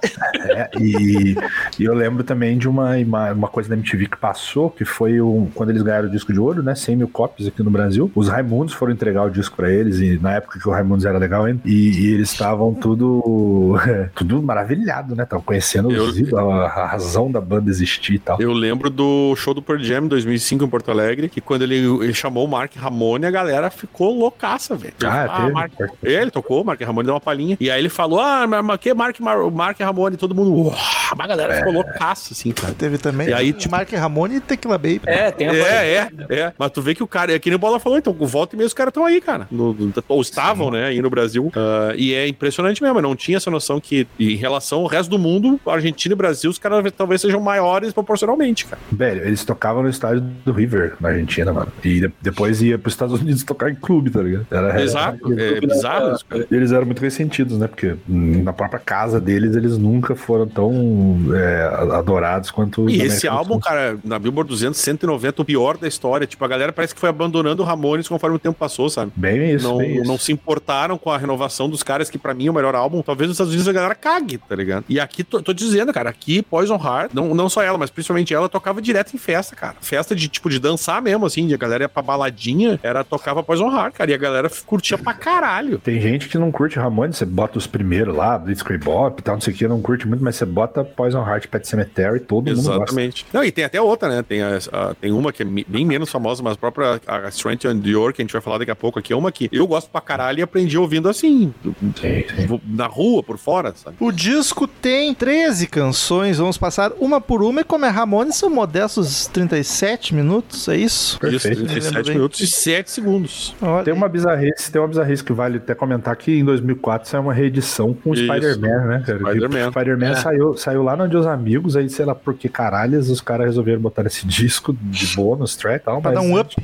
É, 0.49 0.69
e, 0.79 1.35
e 1.77 1.83
eu 1.83 1.93
lembro 1.93 2.23
também 2.23 2.57
de 2.57 2.67
uma, 2.67 2.95
uma 2.97 3.47
coisa 3.47 3.69
da 3.69 3.75
MTV 3.75 4.07
que 4.07 4.17
passou, 4.17 4.69
que 4.69 4.85
foi 4.85 5.21
um, 5.21 5.49
quando 5.53 5.69
eles 5.69 5.81
ganharam 5.81 6.07
o 6.07 6.12
disco 6.12 6.31
de 6.33 6.39
ouro, 6.39 6.63
né? 6.63 6.75
100 6.75 6.95
mil 6.95 7.07
cópias 7.07 7.47
aqui 7.47 7.63
no 7.63 7.71
Brasil. 7.71 8.12
Os 8.15 8.27
Raimundos 8.29 8.73
foram 8.73 8.93
entregar 8.93 9.23
o 9.23 9.29
disco 9.29 9.55
pra 9.55 9.69
eles, 9.71 9.99
e 9.99 10.17
na 10.19 10.33
época 10.33 10.59
que 10.59 10.67
o 10.67 10.71
Raimundos 10.71 11.05
era 11.05 11.17
legal 11.17 11.45
ainda. 11.45 11.62
E, 11.65 11.89
e 12.07 12.13
eles 12.13 12.31
estavam 12.31 12.73
tudo, 12.73 13.75
tudo 14.15 14.41
maravilhado, 14.41 15.15
né? 15.15 15.23
Estavam 15.23 15.43
conhecendo 15.43 15.91
Eu- 15.91 16.03
os 16.03 16.17
ídolos, 16.17 16.39
a, 16.39 16.65
a 16.65 16.88
razão 16.88 17.31
da 17.31 17.41
banda 17.41 17.69
existir 17.69 18.13
e 18.13 18.19
tal. 18.19 18.41
Eu 18.41 18.51
lembro 18.53 18.89
do 18.89 19.35
show 19.35 19.53
do 19.53 19.62
Pearl 19.62 19.79
Jam 19.81 20.05
em 20.05 20.07
2005 20.07 20.63
em 20.63 20.67
Porto 20.69 20.91
Alegre, 20.91 21.29
que 21.29 21.41
quando 21.41 21.63
ele, 21.63 21.75
ele 22.03 22.13
chamou 22.13 22.45
o 22.45 22.47
Mark 22.47 22.75
Ramone, 22.75 23.25
a 23.25 23.31
galera 23.31 23.69
ficou 23.69 24.17
loucaça, 24.17 24.75
velho. 24.75 24.93
Ah, 25.03 25.41
teve? 25.41 25.51
Mark... 25.51 25.71
Ele 26.04 26.32
tocou, 26.32 26.62
o 26.62 26.65
Mark 26.65 26.80
Ramone 26.82 27.06
deu 27.06 27.13
uma 27.13 27.19
palhinha. 27.21 27.58
E 27.60 27.69
aí 27.69 27.80
ele 27.80 27.89
falou, 27.89 28.19
ah, 28.19 28.45
mas, 28.47 28.63
mas 28.63 28.80
que 28.80 28.93
Mark, 28.93 29.19
Mar... 29.19 29.39
o 29.41 29.52
Mark 29.52 29.80
Ramone? 29.80 30.17
Todo 30.17 30.34
mundo, 30.36 30.54
uau, 30.54 30.75
a 31.17 31.28
galera 31.28 31.56
ficou 31.56 31.73
loucaça, 31.73 32.34
assim, 32.34 32.52
cara. 32.52 32.73
Teve 32.73 32.97
também 32.97 33.30
E 33.30 33.34
aí, 33.34 33.49
o 33.52 33.54
tipo- 33.54 33.71
Mark 33.75 33.91
Ramone 33.91 34.36
e 34.38 34.39
Tequila 34.39 34.78
Baby. 34.78 35.02
É, 35.06 35.32
tem 35.32 35.47
a 35.49 35.54
É, 35.54 35.95
é, 35.95 36.10
é. 36.30 36.54
Mas 36.58 36.71
tu 36.71 36.82
vê 36.82 36.93
que 36.95 37.04
o 37.04 37.08
cara, 37.08 37.34
é 37.34 37.39
que 37.39 37.49
nem 37.49 37.56
o 37.56 37.60
Bola 37.60 37.80
falou, 37.80 37.97
então, 37.97 38.15
o 38.17 38.28
volta 38.28 38.56
e 38.56 38.58
meio 38.58 38.67
os 38.67 38.73
caras 38.73 38.91
estão 38.91 39.06
aí, 39.06 39.19
cara. 39.21 39.47
No- 39.52 39.73
no- 39.73 39.93
ou 40.08 40.21
estavam, 40.21 40.71
né, 40.71 40.86
aí 40.86 41.02
no 41.02 41.10
Brasil. 41.10 41.52
Ah, 41.56 41.93
e 41.95 42.13
é 42.13 42.28
impressionante 42.28 42.82
mesmo, 42.82 42.97
eu 42.97 43.02
não 43.04 43.15
tinha 43.15 43.38
essa 43.38 43.49
noção 43.52 43.80
que, 43.80 44.08
em 44.19 44.36
relação 44.36 44.80
ao 44.80 44.88
resto 44.88 45.10
do 45.10 45.19
mundo, 45.19 45.60
Argentina 45.65 46.13
e 46.13 46.15
Brasil, 46.17 46.49
os 46.49 46.58
caras 46.58 46.84
talvez 46.95 47.21
sejam 47.21 47.39
maiores 47.39 47.93
proporcionalmente, 47.93 48.65
cara. 48.65 48.82
Velho, 48.91 49.25
eles 49.25 49.43
tocavam 49.43 49.84
no 49.84 49.89
estádio 49.89 50.21
do 50.45 50.52
River, 50.52 50.93
na 50.99 51.10
Argentina, 51.10 51.52
mano. 51.54 51.71
E 51.84 52.02
de- 52.02 52.12
depois 52.21 52.62
ia 52.62 52.78
pros 52.78 52.93
Estados 52.93 53.19
Unidos 53.21 53.43
tocar 53.43 53.69
em 53.69 53.75
clube, 53.75 54.10
tá 54.10 54.21
ligado? 54.21 54.45
Era, 54.52 54.82
Exato, 54.82 55.34
era- 55.34 55.58
é 55.58 55.62
bizarro 55.62 55.79
isso, 56.13 56.26
cara. 56.26 56.48
Eles 56.52 56.72
eram 56.72 56.86
muito 56.86 57.02
ressentidos, 57.02 57.58
né? 57.58 57.68
Porque 57.68 57.96
na 58.08 58.54
própria 58.54 58.80
casa 58.80 59.20
deles, 59.20 59.56
eles 59.56 59.78
nunca 59.78 60.15
foram 60.15 60.48
tão 60.48 61.18
é, 61.36 61.96
adorados 61.96 62.52
quanto 62.52 62.89
E 62.89 63.02
esse 63.02 63.28
álbum, 63.28 63.54
Sul. 63.54 63.62
cara, 63.62 63.98
na 64.04 64.18
Billboard 64.20 64.50
200, 64.50 64.80
190, 64.80 65.42
o 65.42 65.46
pior 65.46 65.78
da 65.78 65.88
história. 65.88 66.26
Tipo, 66.28 66.44
a 66.46 66.48
galera 66.48 66.72
parece 66.72 66.94
que 66.94 67.00
foi 67.00 67.10
abandonando 67.10 67.62
o 67.62 67.65
Ramones 67.65 68.08
conforme 68.08 68.36
o 68.36 68.39
tempo 68.39 68.58
passou, 68.58 68.89
sabe? 68.89 69.12
Bem 69.15 69.54
isso, 69.54 69.68
não, 69.68 69.78
bem 69.78 69.98
isso. 69.98 70.08
não 70.08 70.18
se 70.18 70.32
importaram 70.32 70.98
com 70.98 71.12
a 71.12 71.18
renovação 71.18 71.70
dos 71.70 71.84
caras, 71.84 72.10
que 72.10 72.18
pra 72.18 72.34
mim 72.34 72.48
é 72.48 72.52
o 72.52 72.54
melhor 72.54 72.76
álbum. 72.76 73.02
Talvez 73.02 73.28
nos 73.28 73.36
Estados 73.36 73.54
Unidos 73.54 73.68
a 73.68 73.74
galera 73.74 73.96
cague, 73.96 74.38
tá 74.38 74.56
ligado? 74.56 74.86
E 74.89 75.00
aqui, 75.00 75.24
tô, 75.24 75.42
tô 75.42 75.54
dizendo, 75.54 75.94
cara, 75.94 76.10
aqui 76.10 76.42
Poison 76.42 76.76
Heart, 76.76 77.12
não, 77.13 77.34
não 77.34 77.50
só 77.50 77.62
ela, 77.62 77.78
mas 77.78 77.89
principalmente 77.89 78.34
ela, 78.34 78.50
tocava 78.50 78.82
direto 78.82 79.13
em 79.13 79.18
festa, 79.20 79.56
cara. 79.56 79.76
Festa 79.82 80.15
de, 80.15 80.28
tipo, 80.28 80.50
de 80.50 80.60
dançar 80.60 81.02
mesmo, 81.02 81.26
assim, 81.26 81.48
de 81.48 81.54
a 81.54 81.58
galera 81.58 81.84
ia 81.84 81.89
pra 81.89 82.02
baladinha, 82.02 82.80
era, 82.82 83.04
tocava 83.04 83.44
Poison 83.44 83.72
Heart, 83.72 83.94
cara, 83.94 84.12
e 84.12 84.13
a 84.13 84.18
galera 84.18 84.50
curtia 84.65 84.98
pra 84.98 85.13
caralho. 85.13 85.68
Tem 85.77 85.99
gente 86.01 86.27
que 86.27 86.38
não 86.38 86.51
curte 86.51 86.79
Ramones, 86.79 87.17
você 87.17 87.25
bota 87.25 87.58
os 87.58 87.67
primeiros 87.67 88.15
lá, 88.15 88.38
Blitzkrieg 88.38 88.84
Bop 88.84 89.19
e 89.19 89.23
tal, 89.23 89.36
não 89.36 89.41
sei 89.41 89.53
o 89.53 89.58
que, 89.58 89.67
não 89.67 89.82
curte 89.82 90.08
muito, 90.08 90.23
mas 90.23 90.36
você 90.36 90.45
bota 90.45 90.84
Poison 90.84 91.19
Heart, 91.25 91.47
Pet 91.47 91.67
Cemetery, 91.67 92.19
todo 92.19 92.47
mundo 92.47 92.55
gosta. 92.55 92.71
Exatamente. 92.75 93.25
Não, 93.32 93.43
e 93.43 93.51
tem 93.51 93.63
até 93.65 93.82
outra, 93.82 94.10
né? 94.10 94.23
Tem, 94.23 94.41
a, 94.41 94.58
a- 94.71 94.93
tem 94.99 95.12
uma 95.12 95.32
que 95.32 95.43
é 95.43 95.45
bem 95.45 95.86
menos 95.86 96.10
famosa, 96.10 96.41
mas 96.41 96.53
a 96.53 96.58
própria 96.58 96.99
a 97.08 97.29
Strength 97.29 97.65
and 97.65 97.79
Dior, 97.79 98.13
que 98.13 98.21
a 98.21 98.23
gente 98.23 98.32
vai 98.34 98.41
falar 98.41 98.58
daqui 98.58 98.71
a 98.71 98.75
pouco 98.75 98.99
aqui, 98.99 99.13
é 99.13 99.15
uma 99.15 99.32
que 99.32 99.49
eu 99.51 99.67
gosto 99.67 99.89
pra 99.89 100.01
caralho 100.01 100.39
e 100.39 100.41
aprendi 100.41 100.77
ouvindo 100.77 101.08
assim, 101.10 101.53
Sim, 101.63 102.23
sim. 102.36 102.45
vou- 102.47 102.62
na 102.67 102.88
rua, 102.88 103.21
por 103.21 103.38
fora, 103.38 103.73
sabe? 103.75 103.97
O 103.99 104.12
disco 104.12 104.67
tem 104.67 105.13
13 105.13 105.67
canções, 105.67 106.38
vamos 106.38 106.58
passar 106.58 106.91
uma 106.99 107.19
por 107.21 107.43
uma, 107.43 107.62
e 107.62 107.63
como 107.63 107.86
é 107.86 107.89
Ramones, 107.89 108.36
são 108.36 108.49
modestos 108.49 109.27
37 109.27 110.13
minutos, 110.15 110.67
é 110.67 110.77
isso? 110.77 111.19
Perfeito. 111.19 111.63
Isso, 111.63 111.71
37 111.73 112.05
Bem. 112.05 112.15
minutos 112.15 112.39
e 112.39 112.47
7 112.47 112.89
segundos. 112.91 113.55
Olha 113.62 113.84
Tem 113.84 113.93
uma 113.93 114.08
bizarrice, 114.08 114.71
tem 114.71 114.82
uma 114.82 114.88
bizarrice 114.88 115.23
que 115.23 115.34
vale 115.49 115.57
até 115.57 115.73
comentar 115.73 116.15
que 116.15 116.38
em 116.38 116.45
2004 116.45 117.09
saiu 117.09 117.23
uma 117.23 117.33
reedição 117.33 117.93
com 117.93 118.12
o. 118.12 118.15
Spider-Man, 118.15 118.85
né, 118.85 119.03
cara? 119.05 119.19
Spider-Man. 119.19 119.65
Que 119.65 119.71
Spider-Man 119.71 120.15
saiu, 120.15 120.57
saiu 120.57 120.83
lá 120.83 120.95
no 120.95 121.07
Dia 121.07 121.17
dos 121.17 121.27
Amigos, 121.27 121.75
aí 121.75 121.89
sei 121.89 122.05
lá 122.05 122.13
por 122.13 122.35
que 122.35 122.47
caralhos 122.47 123.09
os 123.09 123.19
caras 123.19 123.47
resolveram 123.47 123.81
botar 123.81 124.05
esse 124.05 124.25
disco 124.27 124.73
de 124.73 125.15
bônus 125.15 125.55
track 125.55 125.81
e 125.81 125.85
tal. 125.85 126.01
Pra 126.01 126.12
dar 126.12 126.21
um 126.21 126.39
up. 126.39 126.55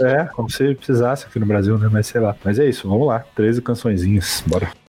É, 0.00 0.24
como 0.24 0.50
se 0.50 0.74
precisasse 0.74 1.26
aqui 1.26 1.38
no 1.38 1.46
Brasil, 1.46 1.78
né? 1.78 1.88
Mas 1.90 2.08
sei 2.08 2.20
lá. 2.20 2.34
Mas 2.44 2.58
é 2.58 2.66
isso, 2.66 2.88
vamos 2.88 3.06
lá. 3.06 3.24
13 3.34 3.62
cançõezinhas, 3.62 4.42
bora. 4.46 4.85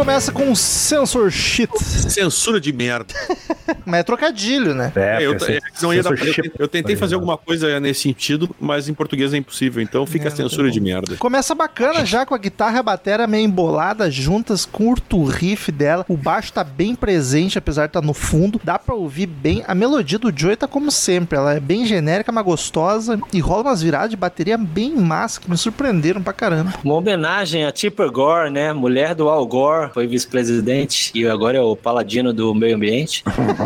Começa 0.00 0.32
com 0.32 0.54
Sensor 0.54 1.30
Shit, 1.30 1.70
Censura 1.78 2.58
de 2.58 2.72
merda. 2.72 3.12
mas 3.84 4.00
é 4.00 4.02
trocadilho, 4.02 4.74
né? 4.74 4.90
É, 4.96 5.18
eu, 5.20 5.36
porque 5.36 5.52
é, 5.52 5.60
não 5.82 5.92
ia 5.92 6.02
dar- 6.02 6.12
eu, 6.12 6.34
eu 6.58 6.68
tentei 6.68 6.96
fazer 6.96 7.16
alguma 7.16 7.36
coisa 7.36 7.78
nesse 7.78 8.00
sentido, 8.00 8.48
mas 8.58 8.88
em 8.88 8.94
português 8.94 9.34
é 9.34 9.36
impossível, 9.36 9.82
então 9.82 10.06
fica 10.06 10.28
a 10.28 10.30
censura 10.30 10.70
de 10.70 10.80
merda. 10.80 11.16
Começa 11.18 11.54
bacana 11.54 12.06
já 12.06 12.24
com 12.24 12.34
a 12.34 12.38
guitarra 12.38 12.76
e 12.76 12.78
a 12.78 12.82
bateria 12.82 13.26
meio 13.26 13.44
embolada 13.44 14.10
juntas, 14.10 14.64
curto 14.64 15.18
o 15.18 15.24
riff 15.26 15.70
dela. 15.70 16.06
O 16.08 16.16
baixo 16.16 16.50
tá 16.50 16.64
bem 16.64 16.94
presente, 16.94 17.58
apesar 17.58 17.82
de 17.82 17.90
estar 17.90 18.00
no 18.00 18.14
fundo. 18.14 18.58
Dá 18.64 18.78
pra 18.78 18.94
ouvir 18.94 19.26
bem. 19.26 19.62
A 19.66 19.74
melodia 19.74 20.18
do 20.18 20.32
Joey 20.34 20.56
tá 20.56 20.66
como 20.66 20.90
sempre. 20.90 21.36
Ela 21.36 21.54
é 21.54 21.60
bem 21.60 21.84
genérica, 21.84 22.32
mas 22.32 22.44
gostosa. 22.44 23.20
E 23.34 23.40
rola 23.40 23.64
umas 23.64 23.82
viradas 23.82 24.08
de 24.10 24.16
bateria 24.16 24.56
bem 24.56 24.96
massa, 24.96 25.40
que 25.40 25.50
me 25.50 25.58
surpreenderam 25.58 26.22
pra 26.22 26.32
caramba. 26.32 26.72
Uma 26.82 26.94
homenagem 26.94 27.66
a 27.66 27.72
Tipper 27.72 28.10
Gore, 28.10 28.50
né? 28.50 28.72
Mulher 28.72 29.14
do 29.14 29.28
Al 29.28 29.46
Gore, 29.46 29.89
foi 29.92 30.06
vice-presidente 30.06 31.10
e 31.14 31.26
agora 31.26 31.58
é 31.58 31.60
o 31.60 31.76
paladino 31.76 32.32
do 32.32 32.54
meio 32.54 32.76
ambiente. 32.76 33.22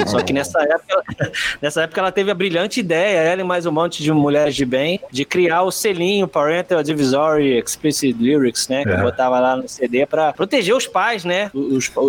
Só 0.06 0.20
que 0.22 0.32
nessa 0.32 0.60
época, 0.62 1.02
nessa 1.62 1.82
época 1.82 2.00
ela 2.00 2.12
teve 2.12 2.30
a 2.30 2.34
brilhante 2.34 2.80
ideia, 2.80 3.18
ela 3.18 3.40
e 3.40 3.44
mais 3.44 3.66
um 3.66 3.72
monte 3.72 4.02
de 4.02 4.12
mulheres 4.12 4.54
de 4.54 4.64
bem, 4.64 5.00
de 5.10 5.24
criar 5.24 5.62
o 5.62 5.70
selinho 5.70 6.26
Parental 6.28 6.78
Advisory 6.78 7.58
Explicit 7.58 8.16
Lyrics, 8.18 8.68
né? 8.68 8.82
Que 8.84 8.90
É. 8.90 9.02
botava 9.02 9.38
lá 9.40 9.56
no 9.56 9.68
CD 9.68 10.06
pra 10.06 10.32
proteger 10.32 10.74
os 10.74 10.86
pais, 10.86 11.24
né? 11.24 11.50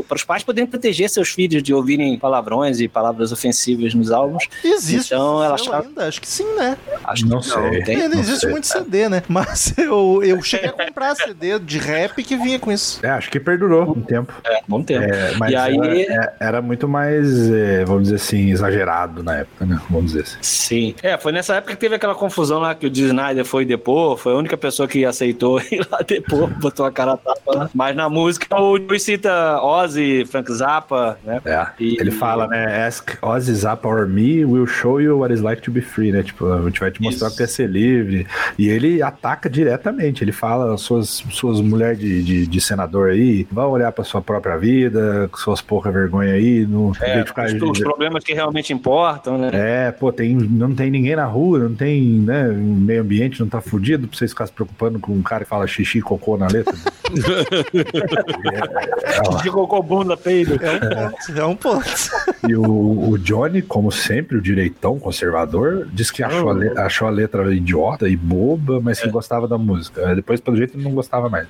Para 0.07 0.15
os 0.15 0.23
pais 0.23 0.43
poderem 0.43 0.67
proteger 0.69 1.09
seus 1.09 1.29
filhos 1.29 1.61
de 1.61 1.73
ouvirem 1.73 2.17
palavrões 2.17 2.79
e 2.79 2.87
palavras 2.87 3.31
ofensivas 3.31 3.93
nos 3.93 4.11
álbuns. 4.11 4.45
Existe. 4.63 5.13
Então, 5.13 5.43
ela 5.43 5.55
achava- 5.55 5.85
ainda? 5.85 6.07
Acho 6.07 6.21
que 6.21 6.27
sim, 6.27 6.45
né? 6.55 6.77
Acho 7.03 7.27
Não 7.27 7.39
que 7.39 7.45
sei. 7.49 7.83
tem. 7.83 7.95
Ainda 7.95 8.09
não 8.09 8.19
existe 8.19 8.39
sei. 8.41 8.49
muito 8.51 8.67
CD, 8.67 9.09
né? 9.09 9.23
Mas 9.27 9.73
eu, 9.77 10.21
eu 10.23 10.41
cheguei 10.41 10.69
a 10.69 10.73
comprar 10.73 11.15
CD 11.15 11.59
de 11.59 11.77
rap 11.77 12.23
que 12.23 12.35
vinha 12.35 12.59
com 12.59 12.71
isso. 12.71 12.99
É, 13.03 13.09
acho 13.09 13.29
que 13.29 13.39
perdurou 13.39 13.94
um 13.95 14.01
tempo. 14.01 14.33
É, 14.45 14.59
bom 14.67 14.83
tempo. 14.83 15.03
É, 15.13 15.33
mas 15.37 15.51
E 15.51 15.55
aí- 15.55 15.77
era, 15.77 16.23
é- 16.25 16.33
era 16.39 16.61
muito 16.61 16.87
mais, 16.87 17.51
é, 17.51 17.85
vamos 17.85 18.03
dizer 18.03 18.15
assim, 18.15 18.49
exagerado 18.51 19.23
na 19.23 19.37
época, 19.37 19.65
né? 19.65 19.79
Vamos 19.89 20.11
dizer 20.11 20.21
assim. 20.23 20.37
Sim. 20.41 20.95
É, 21.03 21.17
foi 21.17 21.31
nessa 21.31 21.55
época 21.55 21.73
que 21.73 21.79
teve 21.79 21.95
aquela 21.95 22.15
confusão 22.15 22.59
lá 22.59 22.73
que 22.75 22.85
o 22.87 22.91
Snyder 22.91 23.45
foi 23.45 23.65
depor, 23.65 24.17
foi 24.17 24.33
a 24.33 24.35
única 24.35 24.57
pessoa 24.57 24.87
que 24.87 25.05
aceitou 25.05 25.59
ir 25.71 25.85
lá 25.91 25.99
depor, 26.07 26.47
botou 26.59 26.85
a 26.85 26.91
cara 26.91 27.13
a 27.13 27.17
tapa 27.17 27.41
lá. 27.55 27.69
Mas 27.73 27.95
na 27.95 28.09
música 28.09 28.45
o 28.59 28.77
Joey 28.77 28.99
cita 28.99 29.59
Ozzy, 29.61 30.25
Frank 30.25 30.51
Zappa, 30.51 31.17
né? 31.23 31.41
É. 31.45 31.65
E- 31.79 31.97
Ele 31.99 32.11
fala, 32.11 32.47
né? 32.47 32.85
Ask 32.87 33.17
Ozzy 33.21 33.53
Zappa 33.53 33.87
or 33.87 34.07
me, 34.07 34.43
we'll 34.45 34.67
show 34.67 34.99
you 35.01 35.17
what 35.19 35.31
it's 35.33 35.43
like 35.43 35.61
to 35.61 35.71
be 35.71 35.81
free, 35.81 36.11
né? 36.11 36.23
Tipo, 36.23 36.51
a 36.51 36.61
gente 36.63 36.79
vai 36.79 36.91
te 36.91 37.01
mostrar 37.01 37.29
o 37.29 37.35
que 37.35 37.43
é 37.43 37.47
ser 37.47 37.69
livre. 37.69 38.27
E 38.57 38.67
ele 38.67 39.01
ataca 39.01 39.49
diretamente. 39.49 40.23
Ele 40.23 40.31
fala, 40.31 40.77
suas, 40.77 41.23
suas 41.31 41.61
mulheres 41.61 41.99
de, 41.99 42.23
de, 42.23 42.47
de 42.47 42.61
senador 42.61 43.09
aí, 43.11 43.47
vão 43.51 43.69
olhar 43.71 43.84
pra 43.91 44.03
sua 44.03 44.21
própria 44.21 44.57
vida, 44.57 45.27
com 45.31 45.37
suas 45.37 45.61
pouca 45.61 45.91
vergonha 45.91 46.33
aí, 46.33 46.65
no 46.65 46.91
em 46.91 47.03
É, 47.05 47.25
ficar- 47.25 47.45
os, 47.45 47.61
os 47.61 47.79
problemas 47.79 48.23
que 48.23 48.33
realmente 48.33 48.71
importam, 48.73 49.37
né? 49.37 49.49
É, 49.53 49.91
pô, 49.91 50.11
tem, 50.11 50.33
não 50.35 50.73
tem 50.73 50.89
ninguém 50.91 51.15
na 51.15 51.25
rua, 51.25 51.59
não 51.59 51.75
tem, 51.75 52.01
né, 52.03 52.47
o 52.49 52.53
meio 52.55 53.01
ambiente 53.01 53.39
não 53.39 53.47
tá 53.47 53.61
fudido 53.61 54.07
pra 54.07 54.17
vocês 54.17 54.31
ficarem 54.31 54.47
se 54.49 54.53
preocupando 54.53 54.99
com 54.99 55.11
um 55.13 55.21
cara 55.23 55.43
que 55.43 55.49
fala 55.49 55.65
xixi 55.67 55.99
e 55.99 56.01
cocô 56.01 56.37
na 56.37 56.47
letra. 56.47 56.73
é, 58.53 59.17
é, 59.17 59.41
De 59.43 59.49
cocô 59.49 59.81
bunda 59.81 60.15
peido. 60.17 60.59
É 60.63 60.71
um 60.71 60.79
ponto. 60.79 61.39
É 61.39 61.45
um 61.45 61.55
ponto. 61.55 61.85
E 62.47 62.55
o, 62.55 63.09
o 63.11 63.17
Johnny, 63.17 63.61
como 63.61 63.91
sempre, 63.91 64.37
o 64.37 64.41
direitão 64.41 64.99
conservador, 64.99 65.87
disse 65.91 66.13
que 66.13 66.23
achou, 66.23 66.49
a, 66.49 66.53
le- 66.53 66.77
achou 66.79 67.07
a 67.07 67.11
letra 67.11 67.53
idiota 67.53 68.07
e 68.07 68.15
boba, 68.15 68.79
mas 68.81 68.99
que 68.99 69.09
gostava 69.09 69.47
da 69.47 69.57
música. 69.57 70.15
Depois, 70.15 70.39
pelo 70.39 70.57
jeito, 70.57 70.75
ele 70.75 70.83
não 70.83 70.91
gostava 70.91 71.29
mais. 71.29 71.47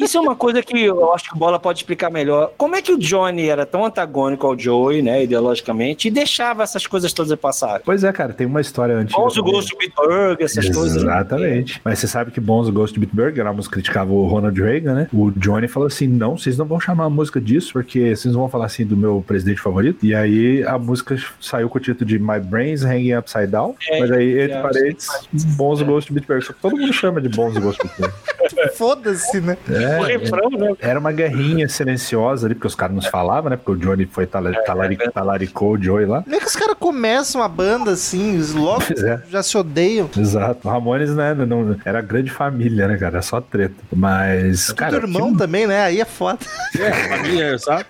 Isso 0.00 0.16
é 0.16 0.20
uma 0.20 0.36
coisa 0.36 0.62
que 0.62 0.84
eu 0.84 1.12
acho 1.12 1.24
que 1.30 1.34
o 1.34 1.38
Bola 1.48 1.58
pode 1.58 1.78
explicar 1.78 2.10
melhor. 2.10 2.52
Como 2.58 2.76
é 2.76 2.82
que 2.82 2.92
o 2.92 2.98
Johnny 2.98 3.48
era 3.48 3.64
tão 3.64 3.82
antagônico 3.82 4.46
ao 4.46 4.58
Joey, 4.58 5.00
né, 5.00 5.24
ideologicamente, 5.24 6.08
e 6.08 6.10
deixava 6.10 6.62
essas 6.62 6.86
coisas 6.86 7.10
todas 7.10 7.34
passarem? 7.38 7.80
Pois 7.86 8.04
é, 8.04 8.12
cara, 8.12 8.34
tem 8.34 8.46
uma 8.46 8.60
história 8.60 8.94
antiga. 8.94 9.18
Bonzo 9.18 9.36
também. 9.36 9.52
Ghost 9.52 9.74
Bitburg, 9.78 10.44
essas 10.44 10.68
coisas. 10.68 11.02
né? 11.02 11.10
Exatamente. 11.10 11.80
Mas 11.82 11.98
você 11.98 12.06
sabe 12.06 12.32
que 12.32 12.38
Bonzo 12.38 12.70
Ghost 12.70 13.00
Bitburg 13.00 13.40
era 13.40 13.48
uma 13.48 13.56
música 13.56 13.76
que 13.76 13.80
criticava 13.80 14.12
o 14.12 14.26
Ronald 14.26 14.60
Reagan, 14.60 14.94
né? 14.94 15.08
O 15.10 15.30
Johnny 15.30 15.68
falou 15.68 15.86
assim: 15.86 16.06
não, 16.06 16.36
vocês 16.36 16.58
não 16.58 16.66
vão 16.66 16.78
chamar 16.78 17.04
a 17.04 17.10
música 17.10 17.40
disso, 17.40 17.72
porque 17.72 18.14
vocês 18.14 18.34
não 18.34 18.42
vão 18.42 18.50
falar 18.50 18.66
assim 18.66 18.84
do 18.84 18.96
meu 18.96 19.24
presidente 19.26 19.62
favorito. 19.62 20.04
E 20.04 20.14
aí 20.14 20.62
a 20.64 20.78
música 20.78 21.16
saiu 21.40 21.70
com 21.70 21.78
o 21.78 21.80
título 21.80 22.04
de 22.04 22.18
My 22.18 22.40
Brains 22.40 22.84
Hanging 22.84 23.14
Upside 23.14 23.46
Down. 23.46 23.74
É, 23.88 24.00
mas 24.00 24.10
aí, 24.10 24.42
entre 24.42 24.58
é, 24.58 24.60
parênteses, 24.60 25.10
Bonzo 25.56 25.82
Ghost 25.86 26.08
to 26.08 26.14
Bitburg. 26.14 26.44
Só 26.44 26.52
que 26.52 26.60
todo 26.60 26.76
mundo 26.76 26.92
chama 26.92 27.22
de 27.22 27.30
Bonzo 27.30 27.58
Ghost 27.58 27.82
Bitburg. 27.82 28.12
foda-se, 28.76 29.40
né? 29.40 29.56
É, 29.70 29.98
O 29.98 30.02
refrão, 30.02 30.50
né? 30.50 30.74
Era 30.80 30.98
uma 30.98 31.12
guerrinha 31.12 31.68
silenciosa 31.68 32.46
ali, 32.46 32.54
porque 32.54 32.66
os 32.66 32.74
caras 32.74 32.94
não 32.94 33.02
se 33.02 33.10
falavam, 33.10 33.50
né? 33.50 33.56
Porque 33.56 33.72
o 33.72 33.76
Johnny 33.76 34.06
foi 34.06 34.26
tala- 34.26 34.52
talari- 34.64 34.96
talaricou 35.12 35.72
o 35.72 35.82
Joey 35.82 36.06
lá. 36.06 36.22
Como 36.22 36.34
é 36.34 36.38
que 36.40 36.46
os 36.46 36.56
caras 36.56 36.76
começam 36.78 37.42
a 37.42 37.48
banda 37.48 37.92
assim, 37.92 38.40
logo 38.54 38.82
é. 39.04 39.20
já 39.30 39.42
se 39.42 39.56
odeiam? 39.56 40.08
Exato. 40.16 40.66
O 40.66 40.70
Ramones, 40.70 41.14
né? 41.14 41.34
Não, 41.34 41.76
era 41.84 42.00
grande 42.00 42.30
família, 42.30 42.88
né, 42.88 42.96
cara? 42.96 43.16
Era 43.16 43.22
só 43.22 43.40
treta. 43.40 43.74
Mas, 43.92 44.66
Tudo 44.66 44.76
cara, 44.76 44.96
irmão 44.96 45.32
que- 45.32 45.38
também, 45.38 45.66
né? 45.66 45.82
Aí 45.82 46.00
é 46.00 46.04
foda. 46.04 46.38
É, 46.78 46.92
família, 47.08 47.58
sabe? 47.58 47.84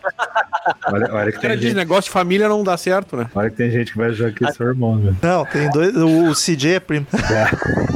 Olha, 0.87 1.09
olha 1.13 1.33
que 1.33 1.41
tem 1.41 1.51
diz 1.51 1.61
gente, 1.61 1.77
negócio 1.77 2.05
de 2.05 2.11
família 2.11 2.49
não 2.49 2.63
dá 2.63 2.77
certo, 2.77 3.17
né? 3.17 3.29
olha 3.35 3.51
que 3.51 3.57
tem 3.57 3.71
gente 3.71 3.93
que 3.93 3.99
vai 3.99 4.11
achar 4.11 4.33
que 4.33 4.45
é 4.45 4.53
seu 4.53 4.67
irmão, 4.67 4.99
velho. 4.99 5.17
Não, 5.23 5.45
tem 5.45 5.71
dois. 5.71 5.97
O, 5.97 6.31
o 6.31 6.35
CJ 6.35 6.75
é 6.75 6.81
primo. 6.81 7.07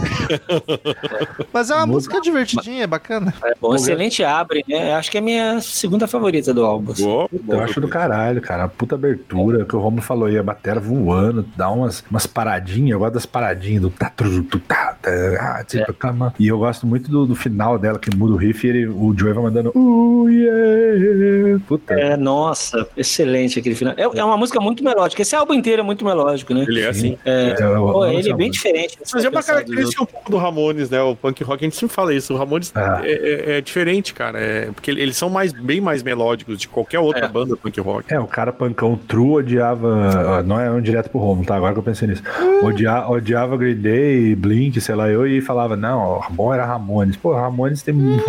Mas 1.52 1.70
é 1.70 1.74
uma 1.74 1.86
música 1.86 2.20
divertidinha, 2.20 2.84
é 2.84 2.86
bacana. 2.86 3.34
É 3.44 3.54
bom, 3.60 3.74
excelente 3.74 4.24
abre, 4.24 4.64
né? 4.68 4.94
Acho 4.94 5.10
que 5.10 5.18
é 5.18 5.20
a 5.20 5.24
minha 5.24 5.60
segunda 5.60 6.06
favorita 6.06 6.54
do 6.54 6.64
álbum. 6.64 6.92
assim. 6.92 7.04
Boa, 7.04 7.28
Eu 7.48 7.60
acho 7.60 7.80
do 7.80 7.88
caralho, 7.88 8.40
cara. 8.40 8.64
A 8.64 8.68
puta 8.68 8.94
abertura 8.94 9.64
que 9.64 9.76
o 9.76 9.78
Romulo 9.78 10.02
falou 10.02 10.26
aí, 10.26 10.38
a 10.38 10.42
bateria 10.42 10.80
voando, 10.80 11.46
dá 11.56 11.70
umas, 11.70 12.04
umas 12.10 12.26
paradinhas. 12.26 12.92
Eu 12.92 12.98
gosto 12.98 13.14
das 13.14 13.26
paradinhas 13.26 13.82
do 13.82 13.90
tá, 13.90 14.10
tá, 14.10 14.96
tá, 15.00 15.10
ah, 15.40 15.64
tipo, 15.64 15.92
cama. 15.92 16.34
E 16.38 16.48
eu 16.48 16.58
gosto 16.58 16.86
muito 16.86 17.10
do, 17.10 17.26
do 17.26 17.34
final 17.34 17.78
dela, 17.78 17.98
que 17.98 18.14
muda 18.14 18.34
o 18.34 18.36
riff 18.36 18.66
e 18.66 18.70
ele, 18.70 18.86
o 18.86 19.14
Joey 19.16 19.32
vai 19.32 19.44
mandando. 19.44 19.72
Uh, 19.74 20.28
yeah. 20.28 21.60
Puta. 21.66 21.94
É, 21.94 22.16
nossa, 22.16 22.61
excelente 22.96 23.58
aquele 23.58 23.74
final. 23.74 23.94
É, 23.96 24.02
é 24.02 24.24
uma 24.24 24.36
música 24.36 24.60
muito 24.60 24.82
melódica. 24.84 25.22
Esse 25.22 25.34
álbum 25.34 25.54
inteiro 25.54 25.80
é 25.80 25.84
muito 25.84 26.04
melódico, 26.04 26.52
né? 26.54 26.64
Ele 26.68 26.80
é 26.80 26.88
assim. 26.88 27.16
É, 27.24 27.54
Eu- 27.60 27.66
eu- 27.68 27.92
pô, 27.92 28.04
eu- 28.04 28.12
ele 28.18 28.30
é 28.30 28.34
bem 28.34 28.50
diferente. 28.50 28.98
Mas 29.12 29.24
é 29.24 29.28
uma 29.28 29.42
característica 29.42 30.02
um 30.02 30.06
pouco 30.06 30.30
do 30.30 30.36
Ramones, 30.36 30.90
né? 30.90 31.00
O 31.02 31.14
punk 31.16 31.42
rock, 31.44 31.64
a 31.64 31.66
gente 31.66 31.76
sempre 31.76 31.94
fala 31.94 32.14
isso. 32.14 32.34
O 32.34 32.36
Ramones 32.36 32.72
Ah. 32.74 33.00
é, 33.04 33.12
é- 33.12 33.58
é 33.58 33.60
diferente, 33.60 34.14
cara. 34.14 34.38
É, 34.38 34.66
porque 34.72 34.90
eles 34.90 35.16
são 35.16 35.28
mais, 35.28 35.52
bem 35.52 35.80
mais 35.80 36.02
melódicos 36.02 36.58
de 36.58 36.68
qualquer 36.68 36.98
outra 36.98 37.24
É. 37.26 37.28
banda 37.28 37.56
punk 37.56 37.80
rock. 37.80 38.12
É, 38.12 38.18
o 38.20 38.26
cara 38.26 38.52
pancão 38.52 38.98
true 39.08 39.36
odiava. 39.38 40.42
Não 40.42 40.58
é 40.60 40.70
um 40.70 40.80
direto 40.80 41.08
pro 41.10 41.18
Romulo, 41.20 41.46
tá? 41.46 41.56
Agora 41.56 41.72
que 41.72 41.78
eu 41.78 41.82
pensei 41.82 42.08
nisso. 42.08 42.22
Odia, 42.62 43.08
odiava 43.08 43.56
Green 43.56 43.76
Day, 43.76 44.34
Blink, 44.34 44.80
sei 44.80 44.94
lá, 44.94 45.08
eu, 45.08 45.26
e 45.26 45.40
falava, 45.40 45.76
não, 45.76 46.20
bom 46.30 46.52
era 46.52 46.64
Ramones. 46.64 47.16
Pô, 47.16 47.32
Ramones 47.32 47.82
tem 47.82 47.94
muita. 47.94 48.22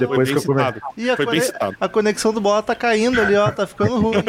Depois 0.00 0.30
que 0.30 0.36
eu 0.36 0.40
citado. 0.40 0.80
E 0.96 1.10
a, 1.10 1.16
Foi 1.16 1.26
bem 1.26 1.40
citado. 1.40 1.76
a 1.80 1.88
conexão 1.88 2.32
do 2.32 2.40
bola 2.40 2.62
tá 2.62 2.74
caindo 2.74 3.20
ali, 3.20 3.36
ó. 3.36 3.50
Tá 3.50 3.66
ficando 3.66 4.00
ruim. 4.00 4.22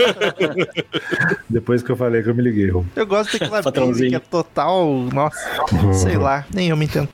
Depois 1.49 1.81
que 1.81 1.91
eu 1.91 1.95
falei 1.95 2.21
que 2.23 2.29
eu 2.29 2.36
me 2.36 2.43
liguei, 2.43 2.69
Romulo. 2.69 2.89
Eu 2.95 3.05
gosto 3.05 3.38
Patrãozinho. 3.63 4.10
que 4.10 4.15
é 4.15 4.19
total. 4.19 4.88
Nossa, 5.13 5.39
sei 5.93 6.17
lá, 6.17 6.45
nem 6.53 6.69
eu 6.69 6.77
me 6.77 6.86
entendo. 6.86 7.10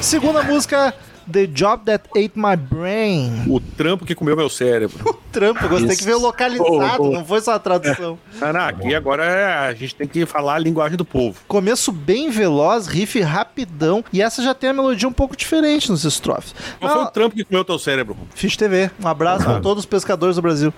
Segunda 0.00 0.42
música, 0.42 0.92
The 1.32 1.46
Job 1.46 1.84
That 1.86 2.08
Ate 2.10 2.32
My 2.36 2.56
Brain. 2.56 3.44
O 3.48 3.58
trampo 3.58 4.04
que 4.04 4.14
comeu 4.14 4.36
meu 4.36 4.48
cérebro. 4.50 5.18
Trampo, 5.32 5.64
eu 5.64 5.68
gostei 5.70 5.96
que 5.96 6.04
veio 6.04 6.20
localizado, 6.20 6.68
Oh, 7.04 7.08
oh. 7.08 7.10
não 7.12 7.24
foi 7.24 7.40
só 7.40 7.54
a 7.54 7.58
tradução. 7.58 8.18
Ah, 8.38 8.52
não, 8.52 8.60
aqui 8.60 8.94
agora 8.94 9.24
é- 9.24 9.68
a 9.68 9.72
gente 9.72 9.94
tem 9.94 10.06
que 10.06 10.26
falar 10.26 10.56
a 10.56 10.58
linguagem 10.58 10.94
do 10.94 11.06
povo. 11.06 11.40
Começo 11.48 11.90
bem 11.90 12.28
veloz, 12.28 12.86
riff 12.86 13.18
rapidão, 13.22 14.04
e 14.12 14.20
essa 14.20 14.42
já 14.42 14.52
tem 14.52 14.68
a 14.68 14.72
melodia 14.74 15.08
um 15.08 15.12
pouco 15.12 15.34
diferente 15.34 15.90
nos 15.90 16.04
estrofes. 16.04 16.54
Qual 16.78 16.92
foi 16.92 17.02
Ah, 17.02 17.06
o 17.06 17.10
trampo 17.10 17.34
que 17.34 17.44
comeu 17.44 17.64
teu 17.64 17.78
cérebro? 17.78 18.14
Fiz 18.34 18.58
TV. 18.58 18.90
Um 19.02 19.08
abraço 19.08 19.48
Ah. 19.48 19.56
a 19.56 19.60
todos 19.60 19.84
os 19.84 19.86
pescadores 19.86 20.36
do 20.36 20.42
Brasil. 20.42 20.70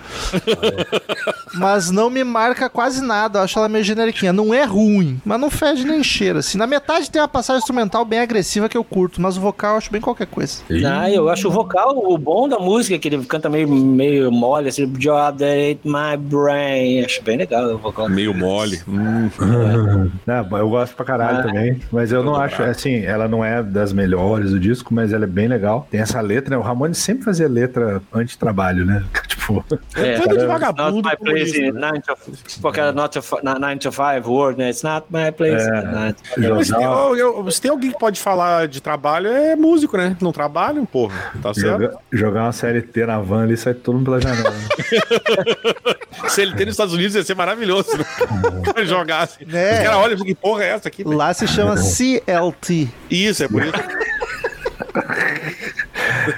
mas 1.54 1.90
não 1.90 2.08
me 2.10 2.22
marca 2.24 2.68
quase 2.68 3.00
nada. 3.02 3.40
Eu 3.40 3.42
acho 3.42 3.58
ela 3.58 3.68
meio 3.68 3.84
generiquinha. 3.84 4.32
Não 4.32 4.52
é 4.54 4.64
ruim, 4.64 5.20
mas 5.24 5.40
não 5.40 5.50
fede 5.50 5.84
nem 5.84 6.02
cheira. 6.04 6.38
Assim. 6.38 6.58
Na 6.58 6.66
metade 6.66 7.10
tem 7.10 7.20
uma 7.20 7.26
passagem 7.28 7.58
instrumental 7.58 8.04
bem 8.04 8.20
agressiva 8.20 8.68
que 8.68 8.76
eu 8.76 8.84
curto, 8.84 9.20
mas 9.20 9.36
o 9.36 9.40
vocal 9.40 9.72
eu 9.72 9.78
acho 9.78 9.90
bem 9.90 10.00
qualquer 10.00 10.26
coisa. 10.26 10.43
Ah, 10.86 11.10
eu 11.10 11.28
acho 11.28 11.48
o 11.48 11.50
vocal, 11.50 11.96
o 11.96 12.16
bom 12.18 12.48
da 12.48 12.58
música, 12.58 12.98
que 12.98 13.08
ele 13.08 13.24
canta 13.24 13.48
meio, 13.48 13.68
meio 13.68 14.30
mole, 14.32 14.68
assim, 14.68 14.86
Job 14.92 15.38
that 15.38 15.44
ate 15.44 15.80
my 15.84 16.16
brain. 16.16 17.04
Acho 17.04 17.22
bem 17.22 17.36
legal 17.38 17.64
o 17.74 17.78
vocal. 17.78 18.08
Meio 18.08 18.34
mole. 18.34 18.80
Hum. 18.88 19.30
Não, 20.26 20.58
eu 20.58 20.68
gosto 20.68 20.94
pra 20.96 21.04
caralho 21.04 21.38
Ah. 21.38 21.42
também, 21.42 21.80
mas 21.92 22.12
eu 22.12 22.22
não 22.22 22.36
acho, 22.36 22.62
assim, 22.62 23.04
ela 23.04 23.26
não 23.28 23.44
é 23.44 23.62
das 23.62 23.92
melhores 23.92 24.50
do 24.50 24.60
disco, 24.60 24.92
mas 24.94 25.12
ela 25.12 25.24
é 25.24 25.26
bem 25.26 25.48
legal. 25.48 25.86
Tem 25.90 26.00
essa 26.00 26.20
letra, 26.20 26.50
né? 26.50 26.56
O 26.56 26.60
Ramones 26.62 26.98
sempre 26.98 27.24
fazia 27.24 27.48
letra 27.48 28.02
anti-trabalho, 28.12 28.84
né? 28.84 29.04
Tipo, 29.44 29.62
É, 29.96 30.18
Banda 30.18 30.38
de 30.38 30.46
not 30.46 30.46
vagabundo 30.46 31.08
my 31.08 31.16
place 31.16 31.60
né? 31.60 31.70
nine 31.90 32.00
to, 32.00 32.16
porque 32.62 32.80
era 32.80 32.92
not 32.92 33.18
to, 33.20 33.38
na- 33.42 33.58
nine 33.58 33.78
to 33.78 33.92
five 33.92 34.22
word, 34.26 34.58
né? 34.58 34.70
It's 34.70 34.82
not 34.82 35.06
my 35.10 35.30
place. 35.32 35.62
É. 35.68 35.82
Mas 35.82 36.14
tem, 36.34 37.50
se 37.50 37.60
tem 37.60 37.70
alguém 37.70 37.90
que 37.90 37.98
pode 37.98 38.18
falar 38.20 38.66
de 38.68 38.80
trabalho, 38.80 39.28
é 39.28 39.54
músico, 39.54 39.98
né? 39.98 40.16
Não 40.24 40.32
trabalham, 40.32 40.86
porra. 40.86 41.32
Tá 41.42 41.52
certo? 41.52 41.82
jogar, 41.82 41.98
jogar 42.10 42.42
uma 42.44 42.52
CLT 42.52 43.04
na 43.06 43.20
van 43.20 43.42
ali, 43.42 43.58
sai 43.58 43.74
todo 43.74 43.96
mundo 43.96 44.06
pela 44.06 44.20
janela. 44.22 44.50
né? 44.50 46.28
Se 46.28 46.40
ele 46.40 46.54
tem 46.54 46.64
nos 46.64 46.72
Estados 46.72 46.94
Unidos, 46.94 47.14
ia 47.14 47.22
ser 47.22 47.34
maravilhoso, 47.36 47.90
né? 47.96 48.04
Jogasse. 48.86 49.46
É. 49.52 49.74
Os 49.74 49.78
caras 49.84 49.98
olham 49.98 50.16
que 50.24 50.34
porra 50.34 50.64
é 50.64 50.68
essa 50.68 50.88
aqui? 50.88 51.04
velho?" 51.04 51.14
Lá 51.14 51.34
se 51.34 51.46
chama 51.46 51.76
CLT. 51.76 52.88
Isso, 53.10 53.44
é 53.44 53.48
por 53.48 53.62
isso. 53.62 53.74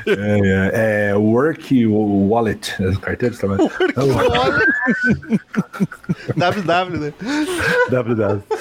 é, 0.06 0.70
é, 1.06 1.10
é 1.10 1.14
Work 1.14 1.86
Wallet, 1.86 2.74
é, 2.80 2.92
carteira 3.00 3.34
de 3.34 3.40
trabalho. 3.40 3.70
WW, 6.36 6.98
né? 7.00 7.12
WW. 7.90 8.42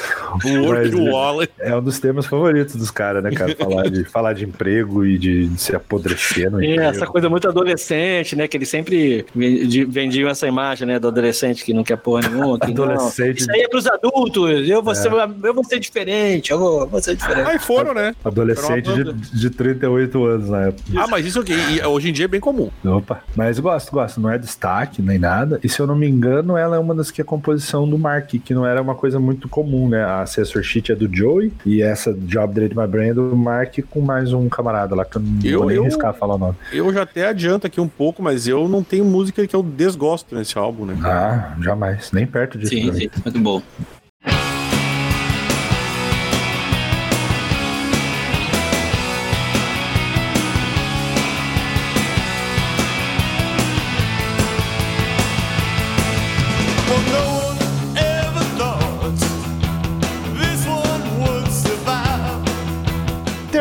Work 0.65 0.91
Mas, 0.91 1.13
wallet. 1.13 1.51
É 1.59 1.75
um 1.75 1.81
dos 1.81 1.99
temas 1.99 2.25
favoritos 2.25 2.75
dos 2.75 2.91
caras, 2.91 3.23
né, 3.23 3.31
cara? 3.31 3.55
Falar 3.55 3.89
de, 3.89 4.03
falar 4.03 4.33
de 4.33 4.43
emprego 4.45 5.05
e 5.05 5.17
de, 5.17 5.47
de 5.47 5.61
se 5.61 5.75
apodrecer 5.75 6.51
no 6.51 6.61
É, 6.61 6.65
emprego. 6.71 6.81
essa 6.89 7.07
coisa 7.07 7.29
muito 7.29 7.47
adolescente, 7.47 8.35
né? 8.35 8.47
Que 8.47 8.57
eles 8.57 8.69
sempre 8.69 9.25
vendi- 9.35 9.85
vendiam 9.85 10.29
essa 10.29 10.47
imagem, 10.47 10.87
né? 10.87 10.99
Do 10.99 11.07
adolescente 11.07 11.63
que 11.63 11.73
não 11.73 11.83
quer 11.83 11.97
porra 11.97 12.27
nenhuma. 12.29 12.59
que 12.59 12.73
não. 12.73 12.83
Adolescente. 12.85 13.39
Isso 13.39 13.51
aí 13.51 13.61
é 13.61 13.67
pros 13.67 13.87
adultos. 13.87 14.67
Eu 14.67 14.81
vou, 14.83 14.93
ser, 14.95 15.11
eu 15.43 15.53
vou 15.53 15.63
ser 15.63 15.79
diferente. 15.79 16.51
Eu 16.51 16.59
vou, 16.59 16.87
vou 16.87 17.01
ser 17.01 17.15
diferente. 17.15 17.49
Aí 17.49 17.59
foram, 17.59 17.93
né? 17.93 18.13
Adolescente 18.23 18.91
de, 18.93 19.13
de 19.13 19.49
38 19.49 20.25
anos 20.25 20.49
na 20.49 20.61
época. 20.67 20.83
Ah, 20.97 21.07
mas 21.15 21.25
isso 21.25 21.39
aqui, 21.39 21.53
e 21.53 21.81
hoje 21.85 22.09
em 22.09 22.13
dia 22.13 22.25
é 22.25 22.27
bem 22.27 22.41
comum. 22.41 22.69
Opa, 22.83 23.21
mas 23.37 23.57
gosto, 23.57 23.89
gosto. 23.91 24.19
Não 24.19 24.29
é 24.29 24.37
destaque 24.37 25.01
nem 25.01 25.17
nada. 25.17 25.61
E 25.63 25.69
se 25.69 25.79
eu 25.79 25.87
não 25.87 25.95
me 25.95 26.05
engano, 26.07 26.57
ela 26.57 26.75
é 26.75 26.79
uma 26.79 26.93
das 26.93 27.09
que 27.09 27.21
é 27.21 27.23
composição 27.23 27.89
do 27.89 27.97
Mark, 27.97 28.27
que 28.31 28.53
não 28.53 28.65
era 28.65 28.81
uma 28.81 28.95
coisa 28.95 29.17
muito 29.17 29.47
comum, 29.47 29.87
né? 29.87 30.03
A 30.03 30.21
Assessor 30.23 30.61
Sheet 30.61 30.91
é 30.91 30.95
do 30.95 31.09
Joey 31.13 31.53
e 31.65 31.81
essa 31.81 32.13
Job 32.13 32.53
Dread 32.53 32.75
My 32.77 32.85
Brain 32.85 33.09
é 33.09 33.13
do 33.13 33.33
Mark 33.35 33.77
com 33.89 34.01
mais 34.01 34.33
um 34.33 34.49
camarada 34.49 34.93
lá, 34.93 35.05
que 35.05 35.15
eu 35.15 35.21
não 35.21 35.39
Eu- 35.43 35.59
vou 35.59 35.67
nem 35.69 35.77
eu- 35.77 35.83
arriscar 35.83 36.13
falar 36.13 36.35
o 36.35 36.37
nome. 36.37 36.55
Eu 36.73 36.91
já 36.93 37.03
até 37.03 37.27
adianto 37.27 37.65
aqui 37.65 37.79
um 37.79 37.87
pouco, 37.87 38.21
mas 38.21 38.45
eu 38.45 38.67
não 38.67 38.83
tenho 38.83 39.05
música 39.05 39.47
que 39.47 39.55
eu 39.55 39.63
desgosto 39.63 40.35
nesse 40.35 40.57
álbum, 40.57 40.85
né? 40.85 40.97
Ah, 41.01 41.55
jamais. 41.61 42.11
Nem 42.11 42.27
perto 42.27 42.57
disso. 42.57 42.71
Sim, 42.73 42.91
sim, 42.91 43.09
muito 43.23 43.39
bom. 43.39 43.61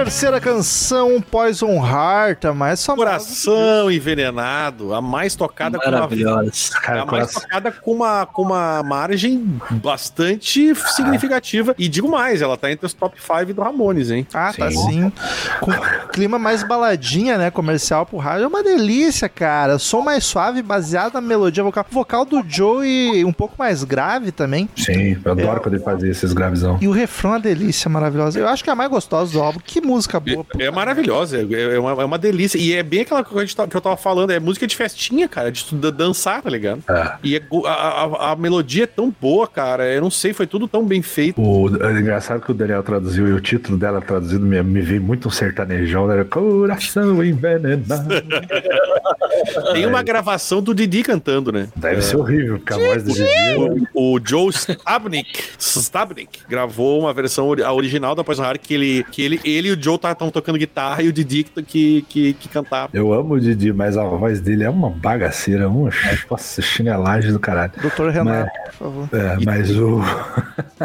Terceira 0.05 0.39
canção, 0.39 1.19
Poison 1.31 1.83
Heart, 1.83 2.45
a 2.45 2.53
mais 2.53 2.85
famosa. 2.85 3.07
Coração 3.07 3.91
envenenado, 3.91 4.93
a 4.93 5.01
mais 5.01 5.35
tocada 5.35 5.79
com 5.79 5.85
uma 5.89 5.93
Maravilhosa. 5.93 6.53
Cara, 6.83 7.03
a 7.03 7.07
mais 7.07 7.33
tocada 7.33 7.73
com 7.73 7.93
uma, 7.93 8.27
com 8.27 8.43
uma 8.43 8.83
margem 8.83 9.59
bastante 9.71 10.75
significativa. 10.95 11.75
E 11.79 11.89
digo 11.89 12.07
mais, 12.11 12.43
ela 12.43 12.55
tá 12.59 12.71
entre 12.71 12.85
os 12.85 12.93
top 12.93 13.17
5 13.19 13.55
do 13.55 13.63
Ramones, 13.63 14.11
hein? 14.11 14.27
Ah, 14.35 14.53
tá 14.53 14.71
Sim. 14.71 14.77
sim. 14.91 15.13
Com 15.61 15.73
clima 16.13 16.39
mais 16.39 16.63
baladinha, 16.63 17.39
né? 17.39 17.51
Comercial 17.51 18.05
pro 18.05 18.19
rádio. 18.19 18.45
É 18.45 18.47
uma 18.47 18.63
delícia, 18.63 19.27
cara. 19.27 19.79
Som 19.79 20.03
mais 20.03 20.23
suave, 20.25 20.61
baseado 20.61 21.15
na 21.15 21.21
melodia 21.23 21.65
vocal. 21.65 21.87
O 21.91 21.95
vocal 21.95 22.25
do 22.27 22.45
Joey 22.47 23.25
um 23.25 23.33
pouco 23.33 23.55
mais 23.59 23.83
grave 23.85 24.33
também. 24.33 24.69
Sim, 24.77 25.17
eu 25.25 25.33
adoro 25.33 25.57
É. 25.57 25.61
quando 25.61 25.75
ele 25.77 25.83
fazia 25.83 26.11
esses 26.11 26.35
gravizão. 26.35 26.77
E 26.83 26.87
o 26.89 26.93
refrão 26.93 27.31
é 27.31 27.35
uma 27.35 27.41
delícia 27.41 27.89
maravilhosa. 27.89 28.39
Eu 28.39 28.49
acho 28.49 28.63
que 28.63 28.69
é 28.69 28.73
a 28.75 28.77
mais 28.77 28.91
gostosa 28.91 29.33
do 29.33 29.41
álbum. 29.41 29.59
Que 29.65 29.81
música 29.81 29.95
boa. 30.21 30.45
É 30.59 30.71
maravilhosa, 30.71 31.39
é 31.39 31.75
é 31.75 31.79
uma, 31.79 31.91
é 32.03 32.05
uma 32.05 32.19
delícia. 32.19 32.59
E 32.59 32.73
é 32.75 32.83
bem 32.83 33.01
aquela 33.03 33.25
coisa 33.25 33.47
que 33.47 33.57
tá- 33.57 33.67
que 33.67 33.77
eu 33.77 33.81
tava 33.81 33.97
falando, 33.97 34.31
é 34.31 34.39
música 34.41 34.67
de 34.67 34.77
festinha, 34.77 35.29
cara, 35.29 35.51
de 35.51 35.65
dançar, 35.93 36.43
tá 36.43 36.51
ligado? 36.51 36.83
É. 36.89 37.13
E 37.23 37.37
é 37.37 37.43
a, 37.67 37.71
a- 37.71 38.33
a 38.33 38.37
melodia 38.37 38.85
é 38.85 38.87
tão 38.87 39.15
boa, 39.21 39.47
cara. 39.47 39.85
Eu 39.93 40.01
não 40.03 40.11
sei, 40.11 40.33
foi 40.33 40.47
tudo 40.47 40.67
tão 40.69 40.85
bem 40.85 41.03
feito. 41.03 41.41
O, 41.41 41.69
é 41.85 41.93
engraçado 41.99 42.41
que 42.43 42.51
o 42.51 42.55
Daniel 42.55 42.83
traduziu 42.83 43.29
e 43.29 43.33
o 43.33 43.41
título 43.41 43.77
dela 43.79 44.01
traduzido 44.01 44.45
me, 44.45 44.63
me 44.63 44.81
veio 44.81 45.03
muito 45.03 45.29
um 45.29 45.31
sertanejão, 45.31 46.07
né? 46.07 46.25
Coração 46.25 47.23
envenenado. 47.25 48.09
Tem 49.73 49.87
uma 49.87 50.03
gravação 50.03 50.63
do 50.63 50.75
Didi 50.75 51.03
cantando, 51.03 51.51
né? 51.53 51.69
Deve 51.77 52.03
ser 52.03 52.17
horrível, 52.17 52.59
porque 52.59 52.73
a 52.73 52.77
voz 52.79 53.03
do 53.03 53.13
Didi 53.13 53.23
é- 53.29 53.57
O 53.95 54.19
Joe 54.25 54.51
Stabnik, 54.51 55.43
Stabnik 55.59 56.41
gravou 56.49 57.01
uma 57.01 57.13
versão 57.13 57.53
a 57.65 57.73
original 57.73 58.15
da 58.15 58.23
Poison 58.25 58.45
Heart 58.45 58.63
que 58.63 58.75
ele, 58.75 59.05
que 59.11 59.23
ele, 59.23 59.41
ele 59.45 59.69
e 59.69 59.73
o 59.73 59.83
Joe 59.85 59.97
estavam 59.97 60.31
tocando 60.31 60.59
guitarra 60.59 61.03
e 61.03 61.09
o 61.09 61.13
Didi 61.13 61.45
que, 61.45 61.63
que, 61.63 62.03
que, 62.09 62.33
que 62.35 62.49
cantava. 62.49 62.89
Eu 62.95 63.13
amo 63.13 63.35
o 63.35 63.41
Didi, 63.41 63.73
mas 63.73 63.97
a 63.97 64.05
voz 64.05 64.41
dele 64.41 64.65
é 64.65 64.71
uma 64.71 64.89
bagaceira, 64.91 65.69
uma 65.69 65.91
nossa, 66.31 66.63
chinelagem 66.63 67.33
do 67.33 67.39
caralho. 67.39 67.73
Doutor 67.81 68.11
Renato, 68.11 68.51
por 68.67 68.73
favor. 68.73 69.09
É, 69.13 69.37
mas 69.45 69.71
o. 69.71 70.01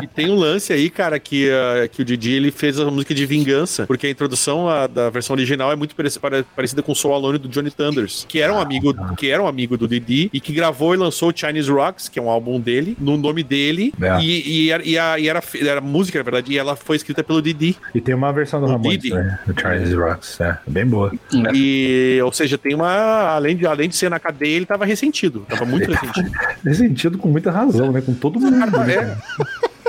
E 0.01 0.07
tem 0.07 0.29
um 0.29 0.35
lance 0.35 0.71
aí, 0.73 0.89
cara, 0.89 1.19
que, 1.19 1.49
ah, 1.49 1.87
que 1.87 2.01
o 2.01 2.05
Didi 2.05 2.31
ele 2.31 2.51
fez 2.51 2.79
a 2.79 2.85
música 2.91 3.13
de 3.13 3.25
vingança, 3.25 3.85
porque 3.87 4.07
a 4.07 4.09
introdução 4.09 4.67
ah, 4.69 4.87
da 4.87 5.09
versão 5.09 5.35
original 5.35 5.71
é 5.71 5.75
muito 5.75 5.95
parec- 5.95 6.19
pare- 6.19 6.45
parecida 6.55 6.81
com 6.81 6.91
o 6.91 6.95
Soul 6.95 7.13
Alone 7.15 7.37
do 7.37 7.47
Johnny 7.47 7.71
Thunders, 7.71 8.25
que 8.27 8.39
era 8.39 8.53
um 8.53 8.59
amigo, 8.59 8.93
que 9.15 9.29
era 9.29 9.41
um 9.41 9.47
amigo 9.47 9.77
do 9.77 9.87
Didi 9.87 10.29
e 10.33 10.39
que 10.39 10.51
gravou 10.53 10.93
e 10.93 10.97
lançou 10.97 11.29
o 11.29 11.33
Chinese 11.35 11.69
Rocks, 11.71 12.07
que 12.09 12.19
é 12.19 12.21
um 12.21 12.29
álbum 12.29 12.59
dele, 12.59 12.95
no 12.99 13.17
nome 13.17 13.43
dele, 13.43 13.93
É. 14.01 14.19
e, 14.21 14.65
e, 14.65 14.71
era- 14.71 14.83
e, 14.85 14.97
a- 14.97 15.19
e 15.19 15.27
era, 15.29 15.41
era 15.61 15.81
música, 15.81 16.17
na 16.19 16.23
verdade, 16.23 16.51
e 16.51 16.57
ela 16.57 16.75
foi 16.75 16.95
escrita 16.95 17.23
pelo 17.23 17.41
Didi. 17.41 17.75
E 17.93 18.01
tem 18.01 18.13
uma 18.15 18.31
versão 18.33 18.59
do 18.59 18.65
O 18.65 18.69
Ramones, 18.69 18.88
Didi. 18.89 19.13
né? 19.13 19.39
Charles 19.59 19.93
Rocks, 19.93 20.39
é, 20.41 20.57
bem 20.67 20.85
boa. 20.85 21.11
E, 21.53 22.19
ou 22.23 22.31
seja, 22.31 22.57
tem 22.57 22.73
uma. 22.75 22.89
Além 23.35 23.55
de, 23.55 23.65
além 23.65 23.89
de 23.89 23.95
ser 23.95 24.09
na 24.09 24.19
cadeia, 24.19 24.55
ele 24.55 24.65
tava 24.65 24.85
ressentido. 24.85 25.45
Tava 25.47 25.65
muito 25.65 25.89
ressentido. 25.91 26.31
Nesse 26.63 26.79
sentido, 26.79 27.17
com 27.17 27.27
muita 27.29 27.51
razão, 27.51 27.91
né? 27.91 28.01
Com 28.01 28.13
todo 28.13 28.39
mundo. 28.39 28.57
né? 28.57 29.17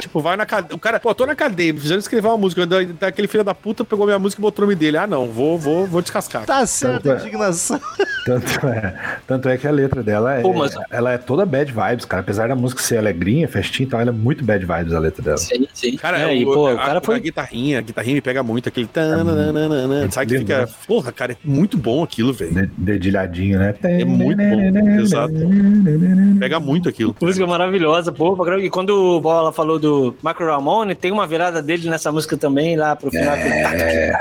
É. 0.01 0.11
Tipo, 0.11 0.21
vai 0.21 0.37
na 0.37 0.47
cadeia. 0.47 0.75
O 0.75 0.79
cara, 0.79 0.99
pô, 0.99 1.15
tô 1.15 1.27
na 1.27 1.35
cadeia, 1.35 1.75
fizeram 1.75 1.99
escrever 2.01 2.27
uma 2.29 2.37
música. 2.39 2.63
Aquele 3.07 3.29
filho 3.29 3.45
da 3.45 3.55
puta 3.55 3.85
pegou 3.85 4.07
minha 4.07 4.19
música 4.19 4.41
e 4.41 4.43
botou 4.43 4.65
o 4.65 4.67
nome 4.67 4.75
dele. 4.75 4.97
Ah, 4.97 5.07
não, 5.07 5.27
vou, 5.29 5.59
vou, 5.59 5.87
vou 5.87 6.01
descascar. 6.03 6.45
Tá 6.47 6.65
certo, 6.67 7.11
a 7.11 7.15
Tanto 7.15 7.23
é. 7.23 7.27
indignação. 7.29 7.81
Tanto 8.25 8.67
é, 8.67 8.95
tanto 9.27 9.49
é 9.49 9.57
que 9.57 9.67
a 9.67 9.71
letra 9.71 10.03
dela 10.03 10.35
é, 10.35 10.43
Pô, 10.43 10.53
mas- 10.53 10.75
ela 10.91 11.13
é 11.13 11.19
toda 11.19 11.47
bad 11.47 11.73
vibes, 11.73 12.05
cara. 12.05 12.21
Apesar 12.23 12.49
da 12.49 12.55
música 12.55 12.83
ser 12.83 12.99
alegrinha, 12.99 13.49
festinha, 13.49 13.87
então 13.87 13.99
ela 14.01 14.11
é 14.11 14.13
muito 14.13 14.45
bad 14.45 14.65
vibes 14.65 14.93
a 14.93 14.99
letra 14.99 15.23
dela. 15.23 15.37
Sim, 15.39 15.67
sim. 15.73 15.97
Cara, 15.97 16.19
é, 16.19 16.27
o, 16.27 16.31
e, 16.33 16.45
pô, 16.45 16.67
a, 16.67 16.75
o 16.75 16.77
cara 16.77 16.99
a 16.99 17.03
foi. 17.03 17.19
guitarrinha, 17.21 17.79
a 17.79 17.83
guitarrinha 17.83 18.15
me 18.17 18.21
pega 18.21 18.43
muito, 18.43 18.69
aquele. 18.69 18.87
tananana, 18.87 20.11
Sabe 20.11 20.27
que 20.33 20.39
fica. 20.41 20.63
né? 20.67 20.69
Porra, 20.87 21.13
cara, 21.13 21.33
é 21.33 21.37
muito 21.45 21.77
bom 21.79 22.03
aquilo, 22.03 22.33
velho. 22.33 22.53
De- 22.53 22.71
Dedilhadinho, 22.77 23.59
né? 23.59 23.75
É 23.83 24.05
muito 24.05 24.37
bom, 24.39 24.89
exato. 25.01 25.35
Pega 26.39 26.61
muito 26.61 26.89
aquilo. 26.89 27.15
Música 27.21 27.47
maravilhosa, 27.47 28.13
pô. 28.13 28.37
E 28.59 28.69
quando 28.71 28.91
o 28.91 29.21
Bola 29.21 29.53
falou 29.53 29.79
do 29.79 29.90
Marco 30.23 30.45
Ramone, 30.45 30.95
tem 30.95 31.11
uma 31.13 31.27
virada 31.27 31.63
dele 31.63 31.89
nessa 31.89 32.11
música 32.13 32.37
também, 32.37 32.77
lá 32.77 32.95
pro 32.97 33.11
final. 33.11 33.35
É, 33.35 34.13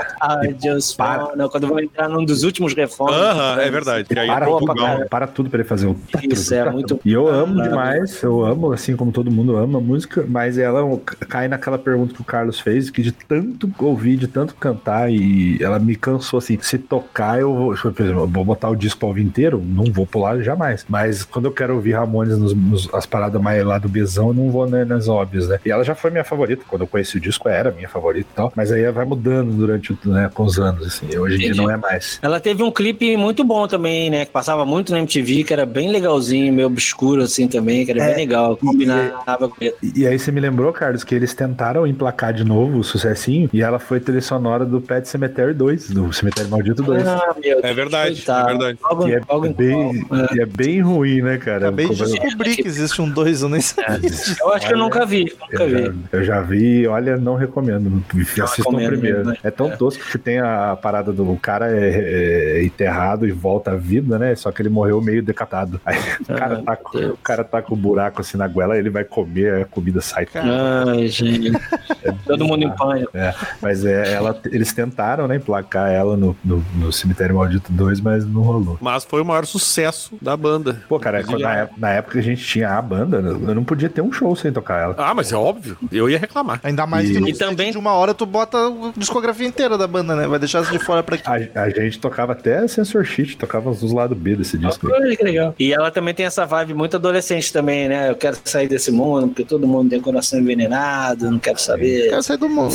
I 0.46 0.56
just 0.62 0.96
para. 0.96 1.24
wanna, 1.24 1.48
quando 1.48 1.68
vai 1.68 1.84
entrar 1.84 2.08
num 2.08 2.24
dos 2.24 2.42
últimos 2.42 2.74
refrões. 2.74 3.14
Aham, 3.14 3.60
é 3.60 3.70
verdade. 3.70 4.06
E 4.10 4.18
aí, 4.18 4.26
para, 4.26 4.46
Boa 4.46 4.58
tudo, 4.60 4.74
pra 4.74 4.82
caralho. 4.84 5.08
para 5.08 5.26
tudo 5.26 5.50
pra 5.50 5.60
ele 5.60 5.68
fazer 5.68 5.86
o. 5.86 5.96
Isso, 6.30 6.54
é 6.54 6.70
muito- 6.70 7.00
E 7.04 7.12
eu 7.12 7.28
amo 7.28 7.60
Ah, 7.60 7.68
demais, 7.68 8.22
eu 8.22 8.44
amo, 8.44 8.72
assim 8.72 8.96
como 8.96 9.12
todo 9.12 9.30
mundo 9.30 9.56
ama 9.56 9.78
a 9.78 9.80
música, 9.80 10.24
mas 10.28 10.58
ela 10.58 10.80
cai 11.28 11.48
naquela 11.48 11.78
pergunta 11.78 12.14
que 12.14 12.20
o 12.20 12.24
Carlos 12.24 12.60
fez, 12.60 12.90
que 12.90 13.02
de 13.02 13.12
tanto 13.12 13.70
ouvir, 13.78 14.16
de 14.16 14.26
tanto 14.26 14.54
cantar, 14.54 15.10
e 15.10 15.58
ela 15.62 15.78
me 15.78 15.96
cansou 15.96 16.38
assim. 16.38 16.58
Se 16.60 16.78
tocar, 16.78 17.40
eu 17.40 17.54
vou, 17.54 17.74
por 17.74 18.02
exemplo, 18.02 18.22
eu 18.22 18.26
vou 18.28 18.44
botar 18.44 18.68
o 18.68 18.76
disco 18.76 18.98
pra 19.00 19.08
ouvir 19.08 19.22
inteiro, 19.22 19.62
não 19.64 19.84
vou 19.92 20.06
pular 20.06 20.40
jamais. 20.42 20.84
Mas 20.88 21.24
quando 21.24 21.44
eu 21.46 21.52
quero 21.52 21.74
ouvir 21.74 21.92
Ramones 21.92 22.38
nos, 22.38 22.54
nos- 22.54 22.94
as 22.94 23.06
paradas 23.06 23.40
mais 23.40 23.64
lá 23.64 23.78
do 23.78 23.88
Bezão, 23.88 24.28
eu 24.28 24.34
não 24.34 24.50
vou 24.50 24.68
né, 24.68 24.84
nas 24.84 25.08
óbvias, 25.08 25.48
né? 25.48 25.58
E 25.64 25.70
ela 25.70 25.84
já 25.84 25.94
foi 25.94 26.10
minha 26.10 26.24
favorita, 26.24 26.64
quando 26.68 26.82
eu 26.82 26.86
conheci 26.86 27.16
o 27.16 27.20
disco, 27.20 27.48
era 27.48 27.70
minha 27.70 27.88
favorita 27.88 28.28
e 28.32 28.34
tal, 28.36 28.52
mas 28.56 28.70
aí 28.72 28.90
vai 28.90 29.04
mudando 29.04 29.52
durante 29.52 29.96
né, 30.04 30.30
com 30.32 30.44
os 30.44 30.58
anos, 30.58 30.86
assim. 30.86 31.16
Hoje 31.16 31.36
em 31.36 31.52
dia 31.52 31.54
não 31.54 31.70
é 31.70 31.76
mais. 31.76 32.18
Ela 32.22 32.40
teve 32.40 32.62
um 32.62 32.70
clipe 32.70 33.16
muito 33.16 33.44
bom 33.44 33.66
também, 33.66 34.10
né? 34.10 34.24
Que 34.24 34.32
passava 34.32 34.64
muito 34.64 34.92
na 34.92 34.98
MTV, 34.98 35.44
que 35.44 35.52
era 35.52 35.66
bem 35.66 35.90
legalzinho, 35.90 36.52
meio 36.52 36.66
obscuro 36.68 37.22
assim 37.22 37.46
também, 37.48 37.84
que 37.84 37.90
era 37.90 38.02
É, 38.02 38.06
bem 38.08 38.16
legal. 38.16 38.56
Combinava 38.56 39.48
com 39.48 39.56
ele. 39.60 39.74
E, 39.82 40.06
aí 40.06 40.18
você 40.18 40.30
me 40.32 40.40
lembrou, 40.40 40.72
Carlos, 40.72 41.04
que 41.04 41.14
eles 41.14 41.34
tentaram 41.34 41.86
emplacar 41.86 42.32
de 42.32 42.44
novo 42.44 42.78
o 42.78 42.84
sucessinho 42.84 43.48
e 43.52 43.62
ela 43.62 43.78
foi 43.78 44.00
trilha 44.00 44.20
sonora 44.20 44.64
do 44.64 44.80
Pet 44.80 45.08
Cemetery 45.08 45.54
2, 45.54 45.90
do 45.90 46.12
Cemitério 46.12 46.50
Maldito 46.50 46.82
2. 46.82 47.06
Ah, 47.06 47.34
meu 47.42 47.60
É 47.62 47.72
verdade, 47.74 48.14
coitado. 48.16 48.48
é 48.48 48.52
verdade. 48.52 48.78
Que 48.78 49.14
é 49.14 49.20
logo 49.28 49.46
em 49.46 49.52
bem, 49.52 50.04
qual? 50.04 50.20
É. 50.20 50.34
e 50.34 50.40
é 50.40 50.46
bem 50.46 50.80
ruim, 50.80 51.22
né, 51.22 51.38
cara? 51.38 51.68
Acabei 51.68 51.88
de 51.88 51.94
descobrir 51.96 52.56
que 52.56 52.66
existe 52.66 53.00
um 53.00 53.08
dois, 53.08 53.42
eu 53.42 53.48
nem 53.48 53.60
sabia 53.60 53.98
disso. 53.98 54.36
Eu 54.40 54.52
acho 54.52 54.66
que 54.66 54.72
eu 54.72 54.78
nunca 54.78 55.04
vi, 55.06 55.32
nunca 55.52 55.64
eu, 55.64 55.70
já, 55.70 55.88
vi. 55.90 55.98
eu 56.12 56.24
já 56.24 56.40
vi, 56.40 56.86
olha, 56.86 57.16
não 57.16 57.34
recomendo. 57.34 58.02
Assistam 58.42 58.44
recomendo 58.56 58.88
primeiro. 58.90 59.18
mesmo, 59.18 59.32
né? 59.32 59.38
É 59.42 59.50
tão 59.50 59.70
tosco 59.76 60.04
que 60.10 60.18
tem 60.18 60.38
a 60.38 60.76
parada 60.80 61.12
do 61.12 61.36
cara 61.36 61.70
é, 61.70 62.58
é 62.58 62.64
enterrado 62.64 63.26
e 63.26 63.32
volta 63.32 63.72
à 63.72 63.76
vida, 63.76 64.18
né? 64.18 64.34
Só 64.34 64.50
que 64.52 64.62
ele 64.62 64.68
morreu 64.68 65.00
meio 65.00 65.22
decapitado. 65.22 65.80
Aí 65.84 65.98
o 66.20 66.34
cara, 66.34 66.58
Ah, 66.58 66.62
tá, 66.62 66.76
com- 66.76 66.98
o 66.98 67.16
cara 67.18 67.44
tá 67.44 67.62
com 67.62 67.74
um 67.74 67.78
buraco 67.78 68.20
assim 68.20 68.36
na 68.36 68.46
goela, 68.48 68.76
ele 68.76 68.90
vai 68.90 69.04
comer, 69.04 69.62
a 69.62 69.64
comida 69.64 70.00
sai. 70.00 70.26
Ai, 70.34 71.08
gente. 71.08 71.52
Todo 72.26 72.44
mundo 72.44 72.64
em 72.64 72.70
pânico. 72.74 73.10
É, 73.14 73.34
mas 73.60 73.84
é, 73.84 74.12
ela, 74.12 74.38
eles 74.46 74.72
tentaram, 74.72 75.26
né, 75.26 75.36
emplacar 75.36 75.90
ela 75.90 76.16
no, 76.16 76.36
no, 76.44 76.64
no 76.76 76.92
Cemitério 76.92 77.34
Maldito 77.36 77.72
2, 77.72 78.00
mas 78.00 78.26
não 78.26 78.42
rolou. 78.42 78.78
Mas 78.80 79.04
foi 79.04 79.20
o 79.20 79.24
maior 79.24 79.44
sucesso 79.46 80.16
da 80.20 80.36
banda. 80.36 80.80
Pô, 80.88 80.98
cara, 80.98 81.22
quando, 81.24 81.40
na, 81.42 81.54
época, 81.56 81.80
na 81.80 81.90
época 81.90 82.12
que 82.14 82.18
a 82.18 82.22
gente 82.22 82.44
tinha 82.44 82.70
a 82.70 82.82
banda, 82.82 83.18
eu 83.18 83.54
não 83.54 83.64
podia 83.64 83.88
ter 83.88 84.00
um 84.02 84.12
show 84.12 84.34
sem 84.36 84.52
tocar 84.52 84.82
ela. 84.82 84.94
Ah, 84.98 85.14
mas 85.14 85.32
é 85.32 85.36
óbvio. 85.40 85.76
Eu 85.90 86.08
ia 86.10 86.18
reclamar. 86.18 86.60
Ainda 86.62 86.86
mais 86.86 87.08
E- 87.08 87.12
que 87.14 87.20
no 87.20 87.28
E 87.28 87.32
também- 87.36 87.72
de 87.72 87.78
uma 87.78 87.92
hora 87.94 88.12
tu 88.14 88.24
bota 88.26 88.56
a 88.58 88.92
discografia 88.96 89.46
inteira 89.46 89.76
da 89.78 89.86
banda, 89.86 90.14
né? 90.14 90.26
Vai 90.26 90.38
deixar 90.38 90.62
isso 90.62 90.72
de 90.72 90.78
fora 90.78 91.02
pra 91.02 91.16
quê? 91.16 91.50
A, 91.54 91.62
a 91.62 91.70
gente 91.70 91.98
tocava 91.98 92.32
até 92.32 92.66
Sensor 92.68 93.04
Sheet, 93.04 93.36
tocava 93.36 93.70
os 93.70 93.92
lados 93.92 94.16
B 94.16 94.36
desse 94.36 94.58
disco. 94.58 94.86
aí. 94.86 94.92
Olha 95.02 95.16
que 95.16 95.24
legal. 95.24 95.54
E 95.58 95.72
ela 95.72 95.90
também 95.90 96.12
tem 96.14 96.26
essa 96.26 96.44
vibe 96.46 96.74
muito 96.74 96.96
adolescente 96.96 97.52
também, 97.52 97.88
né? 97.88 98.10
Eu 98.10 98.14
quero 98.16 98.36
sair 98.44 98.68
desse 98.68 98.90
mundo, 98.90 99.28
porque 99.28 99.44
todo 99.44 99.66
mundo 99.66 99.90
tem 99.90 100.00
coração 100.00 100.38
envenenado, 100.38 101.30
não 101.30 101.38
quero 101.38 101.58
saber. 101.60 102.10
Quero 102.10 102.22
sair 102.22 102.36
do 102.36 102.48
mundo. 102.48 102.74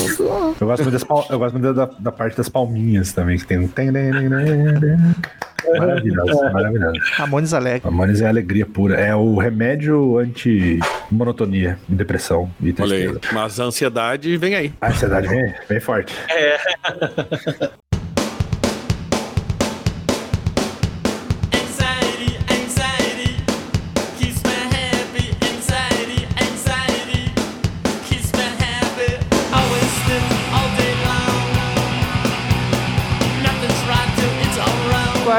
Eu 0.60 0.68
gosto 0.68 0.84
muito, 0.84 0.92
das 0.94 1.04
pal- 1.04 1.26
eu 1.30 1.40
gosto 1.40 1.54
muito 1.58 1.74
da, 1.74 1.86
da 2.00 2.12
parte 2.12 2.36
das 2.38 2.50
palminhas 2.50 3.14
também, 3.14 3.38
que 3.38 3.46
tem 3.46 3.60
um. 3.60 3.70
Maravilhoso, 5.80 6.44
maravilhoso. 6.54 7.00
Ramones 7.14 7.54
Alegre. 7.54 7.82
Ramones 7.84 8.22
é 8.22 8.28
alegria 8.28 8.66
pura. 8.66 8.96
É 8.96 9.16
o 9.16 9.36
remédio 9.38 10.18
anti-monotonia, 10.20 11.78
depressão 11.88 12.45
e 12.62 12.74
Olha 12.80 12.96
aí. 12.96 13.20
Mas 13.32 13.60
a 13.60 13.64
ansiedade 13.64 14.36
vem 14.38 14.56
aí. 14.56 14.74
A 14.82 14.88
ansiedade 14.88 15.28
vem, 15.28 15.54
vem 15.68 15.80
forte. 15.80 16.14
Anxiety, 16.30 17.74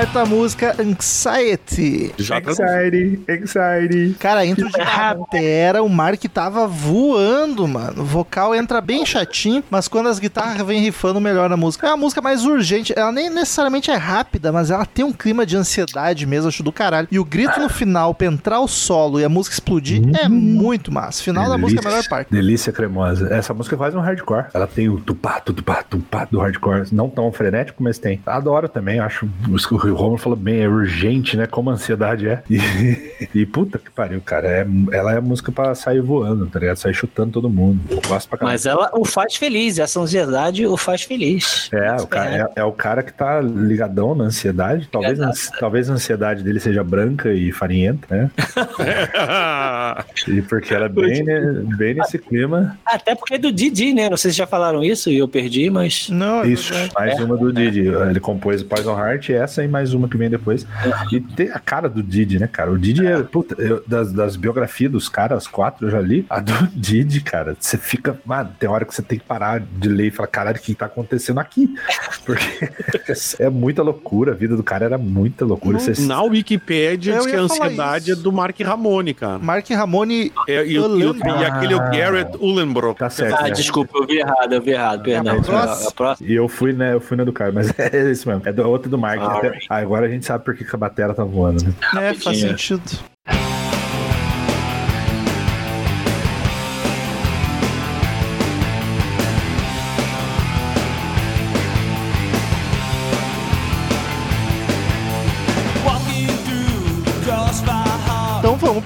Quarta 0.06 0.24
música, 0.24 0.76
Anxiety. 0.78 2.14
Já 2.16 2.40
tá 2.40 2.52
Anxiety, 2.52 3.20
anxiety. 3.28 4.16
Cara, 4.20 4.46
intro 4.46 4.68
de 4.68 4.78
batera, 4.78 5.82
o 5.82 5.88
Mark 5.88 6.22
tava 6.32 6.66
voando, 6.66 7.66
mano. 7.66 8.02
O 8.02 8.04
vocal 8.04 8.54
entra 8.54 8.80
bem 8.80 9.04
chatinho, 9.04 9.64
mas 9.68 9.88
quando 9.88 10.08
as 10.08 10.20
guitarras 10.20 10.64
vêm 10.64 10.80
rifando, 10.80 11.20
melhora 11.20 11.54
a 11.54 11.56
música. 11.56 11.88
É 11.88 11.90
uma 11.90 11.96
música 11.96 12.22
mais 12.22 12.44
urgente. 12.44 12.94
Ela 12.96 13.10
nem 13.10 13.28
necessariamente 13.28 13.90
é 13.90 13.96
rápida, 13.96 14.52
mas 14.52 14.70
ela 14.70 14.86
tem 14.86 15.04
um 15.04 15.12
clima 15.12 15.44
de 15.44 15.56
ansiedade 15.56 16.24
mesmo, 16.24 16.48
acho 16.48 16.62
do 16.62 16.72
caralho. 16.72 17.08
E 17.10 17.18
o 17.18 17.24
grito 17.24 17.58
no 17.58 17.68
final, 17.68 18.14
pra 18.14 18.28
entrar 18.28 18.60
o 18.60 18.68
solo 18.68 19.18
e 19.18 19.24
a 19.24 19.28
música 19.28 19.54
explodir, 19.54 20.02
é 20.22 20.28
muito 20.28 20.92
massa. 20.92 21.22
Final 21.22 21.48
da 21.48 21.58
música 21.58 21.82
é 21.82 21.84
a 21.84 21.90
melhor 21.90 22.08
parte. 22.08 22.30
Delícia 22.30 22.72
cremosa. 22.72 23.28
Essa 23.34 23.52
música 23.52 23.76
faz 23.76 23.94
um 23.94 24.00
hardcore. 24.00 24.46
Ela 24.54 24.68
tem 24.68 24.88
o 24.88 25.00
tupá, 25.00 25.40
tupá, 25.40 25.82
tupá 25.82 26.26
do 26.30 26.38
hardcore. 26.38 26.86
Não 26.92 27.10
tão 27.10 27.30
frenético, 27.32 27.82
mas 27.82 27.98
tem. 27.98 28.20
Adoro 28.24 28.68
também. 28.68 29.00
Acho 29.00 29.28
o 29.48 29.58
o 29.96 29.98
Romulo 29.98 30.18
falou 30.18 30.36
bem, 30.36 30.60
é 30.60 30.68
urgente, 30.68 31.36
né? 31.36 31.46
Como 31.46 31.70
a 31.70 31.72
ansiedade 31.72 32.28
é. 32.28 32.42
E, 32.56 33.40
e 33.40 33.46
puta 33.46 33.78
que 33.78 33.90
pariu, 33.90 34.20
cara. 34.20 34.46
É, 34.46 34.66
ela 34.92 35.14
é 35.14 35.20
música 35.20 35.50
pra 35.50 35.74
sair 35.74 36.00
voando, 36.00 36.46
tá 36.46 36.58
ligado? 36.58 36.76
Sair 36.76 36.92
chutando 36.92 37.32
todo 37.32 37.48
mundo. 37.48 37.80
Eu 37.88 38.00
gosto 38.06 38.28
pra. 38.28 38.38
Mas 38.42 38.66
ela 38.66 38.90
o 38.92 39.04
faz 39.04 39.36
feliz, 39.36 39.78
essa 39.78 39.98
ansiedade 39.98 40.66
o 40.66 40.76
faz 40.76 41.02
feliz. 41.02 41.70
É, 41.72 41.94
o 41.94 42.06
cara, 42.06 42.50
é, 42.56 42.60
é 42.60 42.64
o 42.64 42.72
cara 42.72 43.02
que 43.02 43.12
tá 43.12 43.40
ligadão 43.40 44.14
na 44.14 44.24
ansiedade. 44.24 44.88
Talvez, 44.92 45.20
a, 45.20 45.32
talvez 45.58 45.88
a 45.88 45.94
ansiedade 45.94 46.42
dele 46.42 46.60
seja 46.60 46.84
branca 46.84 47.32
e 47.32 47.50
farinhenta, 47.52 48.06
né? 48.14 48.30
E 50.28 50.42
porque 50.42 50.74
ela 50.74 50.86
é 50.86 50.88
bem, 50.88 51.22
né, 51.22 51.40
bem 51.76 51.94
nesse 51.94 52.18
clima. 52.18 52.78
Até 52.84 53.14
porque 53.14 53.34
é 53.34 53.38
do 53.38 53.52
Didi, 53.52 53.94
né? 53.94 54.10
Não 54.10 54.16
sei 54.16 54.30
se 54.30 54.36
já 54.36 54.46
falaram 54.46 54.82
isso 54.82 55.10
e 55.10 55.18
eu 55.18 55.28
perdi, 55.28 55.70
mas. 55.70 56.08
Não, 56.10 56.42
é 56.42 56.48
Isso, 56.48 56.72
verdade. 56.72 56.94
mais 56.94 57.20
uma 57.20 57.36
do 57.36 57.52
Didi. 57.52 57.86
Ele 57.86 58.20
compôs 58.20 58.62
Poison 58.62 58.98
Heart, 58.98 59.30
essa 59.30 59.62
e 59.62 59.68
mais 59.68 59.85
uma 59.94 60.08
que 60.08 60.16
vem 60.16 60.30
depois. 60.30 60.66
E 61.12 61.20
tem 61.20 61.50
a 61.50 61.58
cara 61.58 61.88
do 61.88 62.02
Didi, 62.02 62.38
né, 62.38 62.46
cara? 62.46 62.70
O 62.70 62.78
Didi 62.78 63.06
é. 63.06 63.22
Puta, 63.22 63.60
eu- 63.60 63.82
das, 63.86 64.12
das 64.12 64.36
biografias 64.36 64.90
dos 64.90 65.08
caras, 65.08 65.38
as 65.38 65.46
quatro 65.46 65.86
eu 65.86 65.90
já 65.90 66.00
li. 66.00 66.24
A 66.30 66.40
do 66.40 66.52
Didi, 66.74 67.20
cara, 67.20 67.56
você 67.58 67.76
fica. 67.76 68.18
Mano, 68.24 68.50
tem 68.58 68.68
hora 68.68 68.84
que 68.84 68.94
você 68.94 69.02
tem 69.02 69.18
que 69.18 69.24
parar 69.24 69.60
de 69.60 69.88
ler 69.88 70.06
e 70.06 70.10
falar, 70.10 70.26
caralho, 70.28 70.56
o 70.56 70.60
que 70.60 70.74
tá 70.74 70.86
acontecendo 70.86 71.38
aqui? 71.40 71.74
Porque 72.24 72.70
é 73.38 73.48
muita 73.50 73.82
loucura. 73.82 74.32
A 74.32 74.34
vida 74.34 74.56
do 74.56 74.62
cara 74.62 74.84
era 74.84 74.98
muita 74.98 75.44
loucura. 75.44 75.78
Você- 75.78 76.02
Na 76.02 76.22
Wikipédia 76.22 77.12
Eu 77.14 77.18
diz 77.22 77.26
que 77.30 77.36
a 77.36 77.40
ansiedade 77.40 78.10
isso. 78.10 78.20
é 78.20 78.22
do 78.22 78.32
Mark 78.32 78.58
Ramone, 78.60 79.14
cara. 79.14 79.38
Mark 79.38 79.68
Ramone. 79.70 80.32
É, 80.48 80.64
e, 80.66 80.74
Eu 80.74 80.96
e- 80.98 81.44
aquele 81.44 81.72
é 81.72 81.76
o 81.76 81.80
Garrett 81.90 82.36
Ullenbrock. 82.38 82.98
Tá 82.98 83.10
certo. 83.10 83.36
Ah, 83.38 83.42
né? 83.44 83.50
desculpa, 83.50 83.98
eu 83.98 84.06
vi 84.06 84.18
errado, 84.18 84.52
eu 84.52 84.62
vi 84.62 84.70
errado, 84.70 85.02
perdão. 85.02 85.38
a 85.38 85.42
próxima? 85.42 85.88
A 85.88 85.92
próxima. 85.92 86.28
E 86.28 86.34
eu 86.34 86.48
fui, 86.48 86.72
né? 86.72 86.92
Eu 86.94 87.00
fui 87.00 87.16
na 87.16 87.24
do 87.24 87.32
cara, 87.32 87.52
mas 87.52 87.72
é 87.78 88.10
isso 88.10 88.28
mesmo. 88.28 88.42
É 88.44 88.52
do, 88.52 88.66
outra 88.68 88.88
do 88.90 88.98
Mark. 88.98 89.20
Até- 89.20 89.58
ah, 89.68 89.75
agora 89.82 90.06
a 90.06 90.08
gente 90.08 90.26
sabe 90.26 90.44
por 90.44 90.56
que, 90.56 90.64
que 90.64 90.74
a 90.74 90.78
batera 90.78 91.14
tá 91.14 91.24
voando, 91.24 91.64
né? 91.64 91.72
É, 92.10 92.14
faz 92.14 92.38
sentido. 92.38 92.82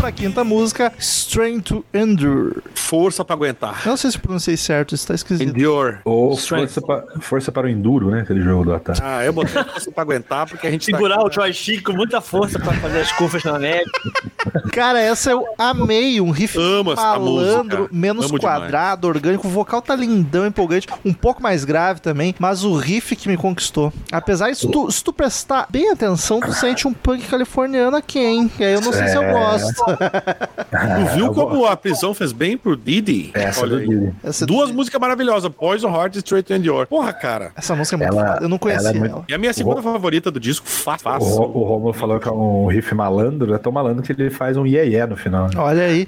Pra 0.01 0.11
quinta 0.13 0.43
música, 0.43 0.93
Strain 0.99 1.61
to 1.61 1.85
Endure. 1.93 2.63
Força 2.75 3.25
pra 3.25 3.35
aguentar. 3.37 3.83
Eu 3.85 3.91
não 3.91 3.97
sei 3.97 4.11
se 4.11 4.19
pronunciei 4.19 4.57
certo, 4.57 4.95
isso 4.95 5.07
tá 5.07 5.15
esquisito. 5.15 5.49
Endure. 5.49 5.99
Ou 6.05 6.33
Strength. 6.35 6.69
força, 6.75 6.81
pa- 6.83 7.05
força 7.21 7.53
para 7.53 7.67
o 7.67 7.71
Enduro, 7.71 8.11
né? 8.11 8.23
Aquele 8.23 8.43
jogo 8.43 8.65
do 8.65 8.75
Atari. 8.75 8.99
Ah, 9.03 9.25
eu 9.25 9.33
botei 9.33 9.63
força 9.63 9.91
pra 9.93 10.03
aguentar 10.03 10.49
porque 10.49 10.67
a 10.67 10.71
gente 10.71 10.85
Segurar 10.87 11.17
tá 11.17 11.23
o 11.23 11.27
aqui, 11.27 11.37
joystick 11.37 11.83
com 11.85 11.93
muita 11.93 12.21
força 12.21 12.59
pra 12.59 12.73
fazer 12.75 13.01
as 13.01 13.13
curvas 13.13 13.45
na 13.45 13.59
neve. 13.59 13.85
Cara, 14.73 15.01
essa 15.01 15.31
eu 15.31 15.45
amei, 15.59 16.21
um 16.21 16.31
riff 16.31 16.59
Amo 16.59 16.95
malandro, 16.95 17.89
menos 17.93 18.27
Amo 18.27 18.39
demais. 18.39 18.59
quadrado, 18.61 19.07
orgânico, 19.09 19.47
o 19.47 19.51
vocal 19.51 19.83
tá 19.83 19.95
lindão, 19.95 20.47
empolgante, 20.47 20.89
um 21.05 21.13
pouco 21.13 21.43
mais 21.43 21.65
grave 21.65 22.01
também, 22.01 22.35
mas 22.39 22.65
o 22.65 22.75
riff 22.77 23.15
que 23.17 23.29
me 23.29 23.37
conquistou. 23.37 23.93
Apesar, 24.11 24.55
se 24.55 24.69
tu, 24.71 24.91
se 24.91 25.03
tu 25.05 25.13
prestar 25.13 25.67
bem 25.71 25.91
atenção, 25.91 26.41
tu 26.41 26.53
sente 26.53 26.89
um 26.89 26.93
punk 26.93 27.27
californiano 27.29 27.97
aqui, 27.97 28.19
hein? 28.19 28.51
E 28.59 28.65
aí 28.65 28.73
eu 28.73 28.81
não 28.81 28.93
sei 28.93 29.09
se 29.09 29.17
eu 29.17 29.23
É. 29.23 29.33
gosto. 29.33 29.90
Tu 29.97 31.15
viu 31.17 31.27
eu 31.27 31.35
como 31.35 31.67
a 31.67 31.77
prisão 31.77 32.15
fez 32.15 32.33
bem 32.33 32.57
pro 32.57 32.77
Didi? 32.77 33.31
Essa 33.35 33.63
Olha 33.63 33.71
do 33.77 33.79
aí. 33.79 33.89
Didi. 33.89 34.13
Essa, 34.23 34.47
Duas 34.47 34.71
músicas 34.71 35.01
maravilhosas, 35.01 35.51
Poison 35.53 35.89
Heart 35.95 36.17
e 36.17 36.19
Straight 36.19 36.47
to 36.47 36.55
Endure. 36.55 36.87
Porra, 36.87 37.13
cara. 37.13 37.53
essa 37.57 37.75
música 37.75 37.97
é 37.97 37.99
muito 37.99 38.19
Ela- 38.19 38.33
foda, 38.35 38.45
eu 38.45 38.49
não 38.49 38.59
conhecia 38.59 38.89
ela 38.89 38.97
ela. 38.99 39.07
é 39.07 39.11
muito- 39.11 39.25
E 39.31 39.35
a 39.35 39.39
minha 39.39 39.53
segunda 39.53 39.83
favorita 39.83 40.31
do 40.31 40.39
disco, 40.41 40.67
fácil. 40.67 41.09
O, 41.21 41.59
o 41.61 41.65
Romulo 41.65 41.93
falou 41.93 42.19
que 42.21 42.29
é 42.29 42.33
um 42.33 42.67
riff 42.67 42.95
malandro, 42.95 43.55
é 43.55 43.59
tão 43.59 43.73
malandro 43.73 44.03
que 44.03 44.13
ele 44.13 44.31
faz 44.31 44.57
um 44.57 44.67
iê 44.67 44.89
iê 44.91 45.07
no 45.07 45.17
final. 45.17 45.45
né? 45.47 45.51
Olha 45.57 45.83
aí, 45.85 46.07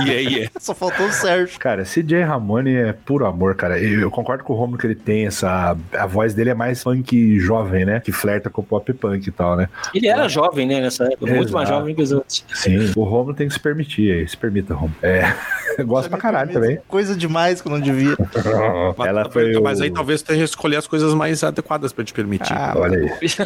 aí, 0.00 0.44
é. 0.44 0.48
só 0.60 0.74
faltou 0.74 1.06
o 1.06 1.12
Sérgio. 1.12 1.58
Cara, 1.58 1.84
CJ 1.84 2.22
Ramone 2.24 2.74
é 2.74 2.92
puro 2.92 3.26
amor, 3.26 3.54
cara. 3.54 3.78
Eu, 3.78 4.00
eu 4.00 4.10
concordo 4.10 4.44
com 4.44 4.52
o 4.52 4.56
Romulo 4.56 4.78
que 4.78 4.86
ele 4.86 4.94
tem 4.94 5.26
essa. 5.26 5.76
A 5.96 6.06
voz 6.06 6.34
dele 6.34 6.50
é 6.50 6.54
mais 6.54 6.82
funk 6.82 7.38
jovem, 7.38 7.84
né? 7.84 8.00
Que 8.00 8.12
flerta 8.12 8.50
com 8.50 8.60
o 8.60 8.64
pop 8.64 8.92
punk 8.92 9.26
e 9.26 9.30
tal, 9.30 9.56
né? 9.56 9.68
Ele 9.94 10.08
era 10.08 10.28
jovem, 10.28 10.66
né, 10.66 10.80
nessa 10.80 11.04
época, 11.04 11.32
muito 11.34 11.52
mais 11.52 11.68
jovem 11.68 11.94
que 11.94 12.02
os 12.02 12.12
outros. 12.12 12.44
Sim. 12.54 12.92
O 12.96 13.04
Romulo 13.04 13.23
tem 13.32 13.46
que 13.48 13.54
se 13.54 13.60
permitir 13.60 14.12
aí. 14.12 14.28
Se 14.28 14.36
permita, 14.36 14.74
Romulo. 14.74 14.94
É. 15.02 15.32
Eu 15.78 15.86
gosto 15.86 16.08
pra 16.08 16.18
caralho 16.18 16.52
também. 16.52 16.78
Coisa 16.86 17.16
demais 17.16 17.60
que 17.60 17.66
eu 17.66 17.72
não 17.72 17.80
devia. 17.80 18.14
Mas, 18.96 19.08
Ela 19.08 19.28
foi. 19.30 19.60
mas 19.60 19.80
o- 19.80 19.82
aí 19.82 19.90
talvez 19.90 20.22
tenha 20.22 20.38
que 20.38 20.44
escolher 20.44 20.76
as 20.76 20.86
coisas 20.86 21.12
mais 21.14 21.42
adequadas 21.42 21.92
pra 21.92 22.04
te 22.04 22.12
permitir. 22.12 22.52
Ah, 22.52 22.74
Olha 22.76 22.96
aí. 23.20 23.28
Se 23.28 23.36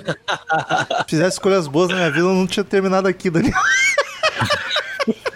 fizesse 1.08 1.36
escolhas 1.36 1.66
boas 1.66 1.88
na 1.88 1.94
minha 1.96 2.10
vida, 2.10 2.26
eu 2.26 2.34
não 2.34 2.46
tinha 2.46 2.62
terminado 2.64 3.08
aqui, 3.08 3.30
Daniel. 3.30 3.54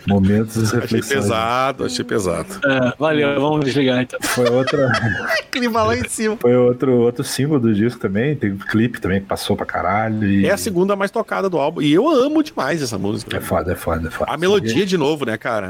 Momentos 0.06 0.54
de 0.54 0.64
achei 0.64 0.80
reflexão. 0.80 1.16
pesado, 1.16 1.84
achei 1.84 2.04
pesado. 2.04 2.48
É, 2.64 2.92
valeu, 2.98 3.40
vamos 3.40 3.64
desligar 3.64 4.02
então. 4.02 4.18
Foi 4.22 4.48
outra. 4.50 4.90
Clima 5.50 5.82
lá 5.82 5.96
em 5.96 6.08
cima. 6.08 6.36
Foi 6.40 6.54
outro, 6.56 6.92
outro 6.92 7.24
símbolo 7.24 7.60
do 7.60 7.74
disco 7.74 8.00
também. 8.00 8.34
Tem 8.34 8.52
um 8.52 8.58
clipe 8.58 9.00
também 9.00 9.20
que 9.20 9.26
passou 9.26 9.56
pra 9.56 9.66
caralho. 9.66 10.26
E... 10.26 10.46
É 10.46 10.52
a 10.52 10.56
segunda 10.56 10.96
mais 10.96 11.10
tocada 11.10 11.48
do 11.48 11.58
álbum. 11.58 11.82
E 11.82 11.92
eu 11.92 12.08
amo 12.08 12.42
demais 12.42 12.82
essa 12.82 12.98
música. 12.98 13.36
É 13.36 13.40
foda, 13.40 13.72
é 13.72 13.76
foda, 13.76 14.08
é 14.08 14.10
foda. 14.10 14.30
A 14.32 14.36
melodia 14.36 14.86
de 14.86 14.96
novo, 14.96 15.24
né, 15.26 15.36
cara? 15.36 15.68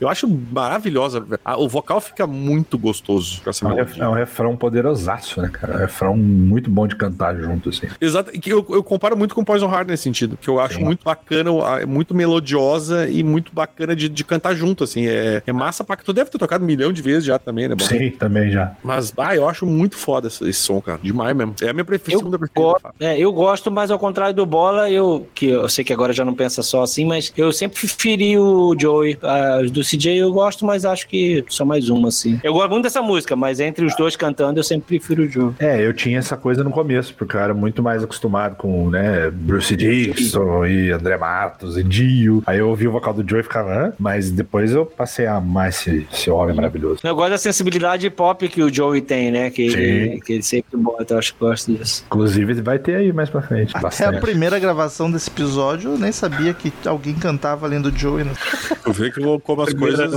Eu 0.00 0.08
acho 0.08 0.28
maravilhosa. 0.50 1.24
O 1.58 1.68
vocal 1.68 2.00
fica 2.00 2.26
muito 2.26 2.78
gostoso 2.78 3.40
com 3.42 3.50
essa 3.50 3.64
É 3.64 3.68
um, 3.68 3.74
melodia. 3.74 4.04
é 4.04 4.08
um 4.08 4.12
refrão 4.12 4.56
poderosaço, 4.56 5.40
né, 5.40 5.48
cara? 5.52 5.74
É 5.74 5.76
um 5.76 5.80
refrão 5.80 6.16
muito 6.16 6.70
bom 6.70 6.86
de 6.86 6.96
cantar 6.96 7.36
junto, 7.36 7.68
assim. 7.70 7.88
Exato. 8.00 8.30
Eu, 8.46 8.64
eu 8.70 8.82
comparo 8.82 9.16
muito 9.16 9.34
com 9.34 9.44
Poison 9.44 9.70
Heart 9.70 9.88
nesse 9.88 10.02
sentido, 10.04 10.21
que 10.28 10.48
eu 10.48 10.60
acho 10.60 10.76
Sim. 10.78 10.84
muito 10.84 11.04
bacana, 11.04 11.50
ah, 11.64 11.86
muito 11.86 12.14
melodiosa 12.14 13.08
e 13.08 13.22
muito 13.22 13.52
bacana 13.54 13.94
de, 13.94 14.08
de 14.08 14.24
cantar 14.24 14.54
junto, 14.54 14.84
assim. 14.84 15.06
É, 15.06 15.42
é 15.46 15.52
massa 15.52 15.84
pra 15.84 15.96
que 15.96 16.04
tu 16.04 16.12
deve 16.12 16.30
ter 16.30 16.38
tocado 16.38 16.64
um 16.64 16.66
milhão 16.66 16.92
de 16.92 17.02
vezes 17.02 17.24
já 17.24 17.38
também, 17.38 17.68
né? 17.68 17.74
Bom? 17.74 17.84
Sim, 17.84 18.10
também 18.10 18.50
já. 18.50 18.72
Mas, 18.82 19.12
ah, 19.16 19.34
eu 19.34 19.48
acho 19.48 19.66
muito 19.66 19.96
foda 19.96 20.28
esse, 20.28 20.48
esse 20.48 20.60
som, 20.60 20.80
cara. 20.80 20.98
Demais 21.02 21.34
mesmo. 21.36 21.54
É 21.62 21.68
a 21.68 21.72
minha 21.72 21.84
prefer- 21.84 22.14
Eu 22.14 22.18
segunda 22.18 22.38
preferida. 22.38 22.60
gosto, 22.72 22.88
é, 23.00 23.18
eu 23.18 23.32
gosto, 23.32 23.70
mas 23.70 23.90
ao 23.90 23.98
contrário 23.98 24.34
do 24.34 24.44
Bola, 24.46 24.90
eu 24.90 25.26
que 25.34 25.46
eu 25.46 25.68
sei 25.68 25.84
que 25.84 25.92
agora 25.92 26.12
já 26.12 26.24
não 26.24 26.34
pensa 26.34 26.62
só 26.62 26.82
assim, 26.82 27.04
mas 27.04 27.32
eu 27.36 27.52
sempre 27.52 27.78
preferi 27.80 28.38
o 28.38 28.74
Joey. 28.78 29.18
Ah, 29.22 29.60
os 29.62 29.70
do 29.70 29.82
CJ 29.82 30.16
eu 30.18 30.32
gosto, 30.32 30.64
mas 30.64 30.84
acho 30.84 31.08
que 31.08 31.44
só 31.48 31.64
mais 31.64 31.88
uma, 31.88 32.08
assim. 32.08 32.40
Eu 32.42 32.52
gosto 32.52 32.70
muito 32.70 32.84
dessa 32.84 33.02
música, 33.02 33.34
mas 33.36 33.60
entre 33.60 33.84
os 33.84 33.94
dois 33.96 34.16
cantando, 34.16 34.58
eu 34.58 34.64
sempre 34.64 34.98
prefiro 34.98 35.22
o 35.24 35.28
Joey. 35.28 35.54
É, 35.58 35.84
eu 35.84 35.92
tinha 35.92 36.18
essa 36.18 36.36
coisa 36.36 36.62
no 36.64 36.70
começo, 36.70 37.14
porque 37.14 37.36
eu 37.36 37.40
era 37.40 37.54
muito 37.54 37.82
mais 37.82 38.02
acostumado 38.02 38.56
com, 38.56 38.90
né, 38.90 39.30
Bruce 39.30 39.74
Dixon 40.14 40.66
e 40.66 40.90
André 40.90 41.16
Matos 41.16 41.76
e 41.76 41.82
Dio. 41.82 42.42
Aí 42.46 42.58
eu 42.58 42.68
ouvi 42.68 42.86
o 42.88 42.92
vocal 42.92 43.14
do 43.14 43.28
Joey 43.28 43.40
e 43.40 43.44
ficava, 43.44 43.72
Hã? 43.72 43.92
mas 43.98 44.30
depois 44.30 44.72
eu 44.72 44.84
passei 44.86 45.26
a 45.26 45.36
amar 45.36 45.68
esse, 45.68 46.06
esse 46.12 46.30
homem 46.30 46.54
maravilhoso. 46.54 47.00
Eu 47.02 47.14
gosto 47.14 47.30
da 47.30 47.38
sensibilidade 47.38 48.08
pop 48.10 48.48
que 48.48 48.62
o 48.62 48.72
Joey 48.72 49.00
tem, 49.00 49.30
né? 49.30 49.50
Que, 49.50 49.62
ele, 49.62 50.20
que 50.20 50.34
ele 50.34 50.42
sempre 50.42 50.76
bota, 50.76 51.14
eu 51.14 51.18
acho 51.18 51.34
que 51.34 51.40
gosto 51.40 51.72
disso. 51.72 52.04
Inclusive, 52.06 52.54
vai 52.62 52.78
ter 52.78 52.96
aí 52.96 53.12
mais 53.12 53.30
pra 53.30 53.42
frente. 53.42 53.70
Até 53.70 53.78
a 53.78 53.82
bastante. 53.82 54.20
primeira 54.20 54.58
gravação 54.58 55.10
desse 55.10 55.28
episódio, 55.30 55.92
eu 55.92 55.98
nem 55.98 56.12
sabia 56.12 56.52
que 56.54 56.72
alguém 56.86 57.14
cantava 57.14 57.66
além 57.66 57.80
do 57.80 57.90
Joey. 57.96 58.24
Né? 58.24 58.32
Eu 58.84 58.92
vejo 58.92 59.12
que 59.12 59.40
como 59.40 59.62
as 59.62 59.72
coisas. 59.72 60.10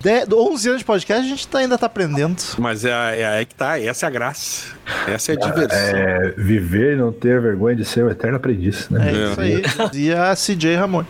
De, 0.00 0.34
11 0.34 0.68
anos 0.68 0.78
de 0.80 0.84
podcast, 0.84 1.24
a 1.24 1.28
gente 1.28 1.48
tá- 1.48 1.58
ainda 1.58 1.78
tá 1.78 1.86
aprendendo. 1.86 2.36
Mas 2.58 2.84
é, 2.84 3.20
é 3.20 3.26
aí 3.26 3.46
que 3.46 3.54
tá, 3.54 3.80
essa 3.80 4.06
é 4.06 4.08
a 4.08 4.10
graça. 4.10 4.74
Essa 5.08 5.32
é 5.32 5.36
a 5.36 5.38
diversão. 5.38 5.78
É, 5.78 6.34
viver 6.36 6.94
e 6.94 6.96
não 6.96 7.10
ter 7.12 7.40
vergonha 7.40 7.74
de 7.74 7.84
ser 7.84 8.04
o 8.04 8.10
eterno 8.10 8.36
aprendiz, 8.36 8.88
né? 8.90 9.10
É, 9.10 9.23
isso 9.32 9.40
aí. 9.40 9.62
E 9.94 10.12
a 10.12 10.34
CJ 10.34 10.76
Ramon. 10.76 11.04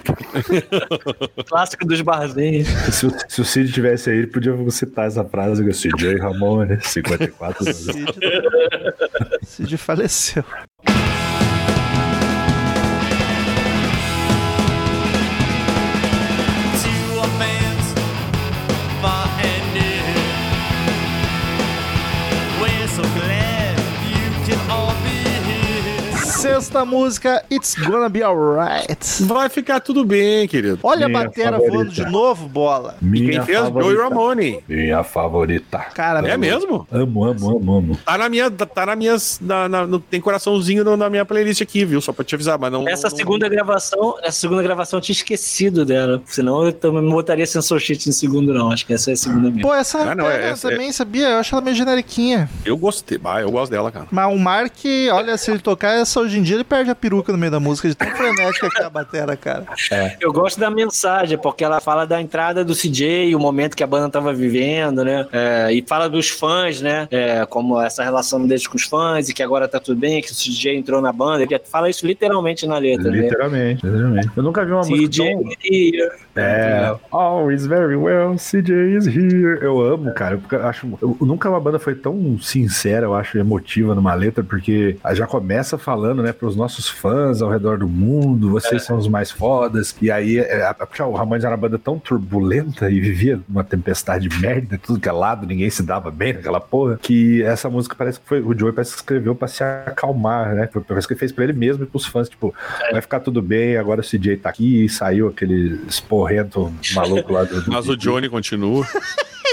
Clássico 1.46 1.86
dos 1.86 2.00
barzinhos. 2.00 2.68
Se, 2.92 3.06
o- 3.06 3.14
se 3.28 3.40
o 3.40 3.44
Cid 3.44 3.72
tivesse 3.72 4.10
aí, 4.10 4.18
ele 4.18 4.26
podia 4.26 4.54
citar 4.70 5.06
essa 5.06 5.24
frase 5.24 5.62
que 5.64 5.70
o 5.70 5.74
CJ 5.74 6.18
Ramone, 6.18 6.78
54 6.80 7.64
anos. 7.64 7.76
Cid, 7.76 8.14
Cid 9.42 9.76
faleceu. 9.76 10.44
Sexta 26.64 26.78
da 26.78 26.84
música 26.86 27.44
It's 27.50 27.74
Gonna 27.74 28.08
Be 28.08 28.22
Alright. 28.22 29.22
Vai 29.24 29.50
ficar 29.50 29.80
tudo 29.80 30.02
bem, 30.02 30.48
querido. 30.48 30.78
Olha 30.82 31.06
Minha 31.08 31.20
a 31.20 31.24
batera 31.24 31.50
favorita. 31.52 31.72
voando 31.76 31.90
de 31.90 32.04
novo, 32.06 32.48
bola. 32.48 32.96
E 33.02 33.28
quem 33.28 33.42
fez? 33.42 33.58
Joey 33.68 33.96
Ramone. 33.98 34.64
Minha 34.66 35.04
favorita. 35.04 35.78
Cara, 35.94 36.26
É 36.26 36.38
mesmo? 36.38 36.88
Amo, 36.90 37.24
amo, 37.24 37.50
amo, 37.58 37.76
amo. 37.76 37.98
Tá 38.02 38.16
na 38.16 38.30
minha. 38.30 38.50
Tá 38.50 38.86
na 38.86 38.96
minhas. 38.96 39.38
Na, 39.42 39.68
na- 39.68 39.86
no- 39.86 40.00
tem 40.00 40.22
coraçãozinho 40.22 40.82
no- 40.84 40.96
na 40.96 41.10
minha 41.10 41.24
playlist 41.26 41.60
aqui, 41.60 41.84
viu? 41.84 42.00
Só 42.00 42.14
pra 42.14 42.24
te 42.24 42.34
avisar, 42.34 42.58
mas 42.58 42.72
não. 42.72 42.88
Essa 42.88 43.10
não- 43.10 43.16
segunda 43.16 43.46
gravação, 43.46 44.16
essa 44.22 44.38
segunda 44.40 44.62
gravação 44.62 44.96
eu 44.98 45.02
tinha 45.02 45.14
esquecido 45.14 45.84
dela. 45.84 46.22
Senão 46.24 46.64
eu 46.64 46.72
também 46.72 47.02
não 47.02 47.10
botaria 47.10 47.44
Sensor 47.46 47.78
Sheet 47.78 48.08
em 48.08 48.12
segundo, 48.12 48.54
não. 48.54 48.72
Acho 48.72 48.86
que 48.86 48.94
essa 48.94 49.10
é 49.10 49.12
a 49.12 49.16
segunda 49.18 49.50
mesmo. 49.50 49.60
Pô, 49.60 49.74
essa, 49.74 49.98
Ah, 49.98 50.14
não, 50.14 50.26
é- 50.26 50.32
pega 50.38 50.44
essa 50.46 50.70
também, 50.70 50.90
sabia? 50.92 51.28
Eu 51.28 51.36
acho 51.40 51.54
ela 51.54 51.62
meio 51.62 51.76
generiquinha. 51.76 52.48
Eu 52.64 52.76
gostei. 52.78 53.20
Ah, 53.22 53.42
eu 53.42 53.50
gosto 53.50 53.70
dela, 53.70 53.92
cara. 53.92 54.06
Mas 54.10 54.34
o 54.34 54.38
Mark, 54.38 54.72
olha, 55.12 55.36
se 55.36 55.50
ele 55.50 55.60
tocar 55.60 55.92
essa 55.92 56.20
hoje 56.20 56.38
em 56.38 56.42
dia, 56.42 56.53
ele 56.54 56.64
perde 56.64 56.90
a 56.90 56.94
peruca 56.94 57.32
no 57.32 57.38
meio 57.38 57.52
da 57.52 57.60
música, 57.60 57.88
de 57.88 57.94
tão 57.94 58.08
frenética 58.08 58.68
que 58.70 58.82
é 58.82 58.84
a 58.84 58.90
batera, 58.90 59.36
cara. 59.36 59.66
Eu 60.20 60.32
gosto 60.32 60.58
da 60.58 60.70
mensagem, 60.70 61.36
porque 61.38 61.64
ela 61.64 61.80
fala 61.80 62.06
da 62.06 62.20
entrada 62.20 62.64
do 62.64 62.74
CJ, 62.74 63.34
o 63.34 63.38
momento 63.38 63.76
que 63.76 63.82
a 63.82 63.86
banda 63.86 64.08
tava 64.08 64.32
vivendo, 64.32 65.04
né? 65.04 65.26
É, 65.32 65.72
e 65.72 65.84
fala 65.86 66.08
dos 66.08 66.28
fãs, 66.28 66.80
né? 66.80 67.08
É, 67.10 67.44
como 67.46 67.80
essa 67.80 68.02
relação 68.02 68.46
deles 68.46 68.66
com 68.66 68.76
os 68.76 68.84
fãs 68.84 69.28
e 69.28 69.34
que 69.34 69.42
agora 69.42 69.68
tá 69.68 69.80
tudo 69.80 69.98
bem, 69.98 70.22
que 70.22 70.30
o 70.30 70.34
CJ 70.34 70.76
entrou 70.76 71.00
na 71.00 71.12
banda. 71.12 71.42
Ele 71.42 71.60
fala 71.64 71.90
isso 71.90 72.06
literalmente 72.06 72.66
na 72.66 72.78
letra, 72.78 73.10
né? 73.10 73.18
Literalmente, 73.18 73.86
literalmente. 73.86 74.30
Eu 74.36 74.42
nunca 74.42 74.64
vi 74.64 74.72
uma 74.72 74.80
música 74.80 75.08
CJ 75.08 75.32
tão... 75.34 75.52
here. 75.62 76.23
É, 76.36 76.94
always 77.10 77.66
very 77.66 77.96
well, 77.96 78.36
CJ 78.36 78.96
is 78.96 79.06
here. 79.06 79.58
Eu 79.62 79.80
amo, 79.80 80.12
cara. 80.12 80.40
Eu 80.50 80.66
acho, 80.66 80.86
eu- 81.00 81.16
nunca 81.20 81.48
uma 81.48 81.60
banda 81.60 81.78
foi 81.78 81.94
tão 81.94 82.38
sincera, 82.40 83.06
eu 83.06 83.14
acho, 83.14 83.38
emotiva 83.38 83.94
numa 83.94 84.14
letra, 84.14 84.42
porque 84.42 84.96
já 85.12 85.26
começa 85.26 85.78
falando, 85.78 86.22
né, 86.22 86.32
pros 86.32 86.56
nossos 86.56 86.88
fãs 86.88 87.40
ao 87.40 87.50
redor 87.50 87.78
do 87.78 87.88
mundo, 87.88 88.50
vocês 88.50 88.82
são 88.82 88.96
os 88.98 89.08
mais 89.08 89.30
fodas. 89.30 89.94
E 90.02 90.10
aí, 90.10 90.38
é, 90.38 90.62
é, 90.62 90.72
porque 90.72 91.02
o 91.02 91.12
Ramones 91.12 91.44
era 91.44 91.54
uma 91.54 91.60
banda 91.60 91.78
tão 91.78 91.98
turbulenta 91.98 92.90
e 92.90 93.00
vivia 93.00 93.40
numa 93.48 93.62
tempestade 93.64 94.28
de 94.28 94.40
merda, 94.40 94.78
tudo 94.82 94.98
que 95.00 95.08
é 95.08 95.12
lado, 95.12 95.46
ninguém 95.46 95.70
se 95.70 95.82
dava 95.82 96.10
bem 96.10 96.32
naquela 96.32 96.60
porra, 96.60 96.98
que 97.00 97.42
essa 97.42 97.68
música 97.70 97.94
parece 97.96 98.18
que 98.20 98.26
foi, 98.26 98.40
o 98.40 98.56
Joey 98.58 98.72
parece 98.72 98.92
que 98.92 98.98
escreveu 98.98 99.34
pra 99.34 99.46
se 99.48 99.62
acalmar, 99.62 100.54
né? 100.54 100.68
Parece 100.86 101.06
que 101.06 101.12
ele 101.14 101.20
fez 101.20 101.32
pra 101.32 101.44
ele 101.44 101.52
mesmo 101.52 101.84
e 101.84 101.86
pros 101.86 102.06
fãs, 102.06 102.28
tipo, 102.28 102.54
vai 102.90 103.00
ficar 103.00 103.20
tudo 103.20 103.40
bem, 103.40 103.76
agora 103.76 104.00
o 104.00 104.04
CJ 104.04 104.36
tá 104.38 104.48
aqui 104.50 104.84
e 104.84 104.88
saiu 104.88 105.28
aquele 105.28 105.80
esporrento 106.26 106.72
maluco 106.94 107.32
lá 107.32 107.44
do. 107.44 107.70
Mas 107.70 107.88
o 107.88 107.96
Johnny 107.96 108.28
continua. 108.28 108.86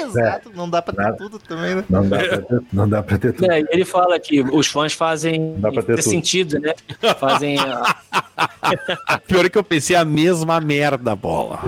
Exato, 0.03 0.51
não 0.55 0.69
dá 0.69 0.81
pra 0.81 0.93
ter 0.93 1.01
Nada. 1.03 1.17
tudo 1.17 1.37
também, 1.37 1.75
né? 1.75 1.83
Não 1.89 2.07
dá 2.07 2.17
pra 2.17 2.37
ter, 2.41 2.61
não 2.73 2.89
dá 2.89 3.03
pra 3.03 3.17
ter 3.17 3.33
tudo. 3.33 3.51
É, 3.51 3.61
e 3.61 3.65
ele 3.71 3.85
fala 3.85 4.19
que 4.19 4.41
os 4.41 4.67
fãs 4.67 4.93
fazem 4.93 5.55
Dá 5.57 5.71
pra 5.71 5.83
ter 5.83 5.95
ter 5.95 6.01
tudo. 6.03 6.11
sentido, 6.11 6.59
né? 6.59 6.73
Fazem. 7.19 7.57
a- 7.59 9.19
Pior 9.27 9.45
é 9.45 9.49
que 9.49 9.57
eu 9.57 9.63
pensei 9.63 9.95
a 9.95 10.03
mesma 10.03 10.59
merda, 10.59 11.15
bola. 11.15 11.59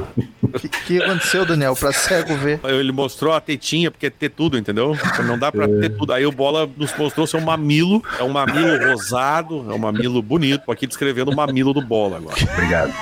O 0.41 0.49
que, 0.59 0.67
que 0.69 1.01
aconteceu, 1.03 1.45
Daniel? 1.45 1.75
Pra 1.75 1.91
cego 1.93 2.35
ver. 2.35 2.59
Ele 2.63 2.91
mostrou 2.91 3.33
a 3.33 3.41
tetinha, 3.41 3.89
porque 3.91 4.07
é 4.07 4.09
ter 4.09 4.29
tudo, 4.29 4.57
entendeu? 4.57 4.95
Não 5.25 5.37
dá 5.37 5.51
pra 5.51 5.67
ter 5.67 5.89
tudo. 5.95 6.13
Aí 6.13 6.25
o 6.25 6.31
Bola 6.31 6.69
nos 6.77 6.95
mostrou 6.97 7.25
ser 7.27 7.37
um 7.37 7.41
mamilo. 7.41 8.03
É 8.19 8.23
um 8.23 8.29
mamilo 8.29 8.91
rosado, 8.91 9.65
é 9.69 9.73
um 9.73 9.79
mamilo 9.79 10.21
bonito. 10.21 10.65
Tô 10.65 10.71
aqui 10.71 10.85
descrevendo 10.87 11.31
o 11.31 11.35
mamilo 11.35 11.73
do 11.73 11.81
Bola 11.81 12.17
agora. 12.17 12.37
Obrigado. 12.53 12.93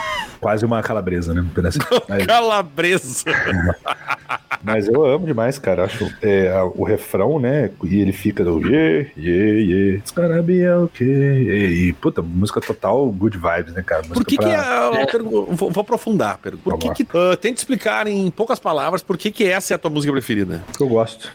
Quase 0.42 0.66
uma 0.66 0.82
calabresa, 0.82 1.34
né? 1.34 1.42
Um 1.42 1.48
pedacinho. 1.50 1.86
Mas, 2.10 2.26
Calabresa. 2.26 3.24
mas 4.64 4.88
eu 4.88 5.04
amo 5.06 5.26
demais, 5.26 5.58
cara. 5.58 5.86
Acho 5.86 6.12
é, 6.22 6.50
a- 6.52 6.66
o 6.66 6.84
refrão, 6.84 7.39
né? 7.39 7.72
E 7.84 8.00
ele 8.00 8.12
fica 8.12 8.44
do 8.44 8.60
yeah, 8.68 9.10
yeah, 9.18 9.60
yeah. 9.60 9.98
It's 9.98 10.12
gonna 10.12 10.42
be 10.42 10.68
okay. 10.70 11.08
E, 11.08 11.88
e, 11.89 11.94
puta, 11.94 12.22
música 12.22 12.62
total 12.62 13.08
good 13.12 13.38
vibes, 13.38 13.74
né, 13.74 13.82
cara? 13.84 14.02
Música 14.02 14.16
Por 14.16 14.26
que 14.26 14.38
que 14.38 14.44
pra- 14.44 14.92
é, 14.98 15.02
eu 15.04 15.08
pergu- 15.08 15.48
vou, 15.52 15.72
vou 15.72 15.82
aprofundar, 15.82 16.38
pergunta. 16.38 16.78
Por 16.78 16.94
que 16.94 17.04
que 17.04 17.18
ah, 17.18 17.36
tenta 17.38 17.60
explicar 17.60 18.06
em 18.08 18.30
poucas 18.30 18.60
palavras 18.60 19.02
por 19.02 19.18
que 19.18 19.32
que 19.32 19.46
essa 19.46 19.74
é 19.74 19.76
a 19.76 19.78
tua 19.78 19.89
música 19.89 20.12
preferida? 20.12 20.62
que 20.78 20.84
eu 20.84 20.88
gosto. 20.88 21.28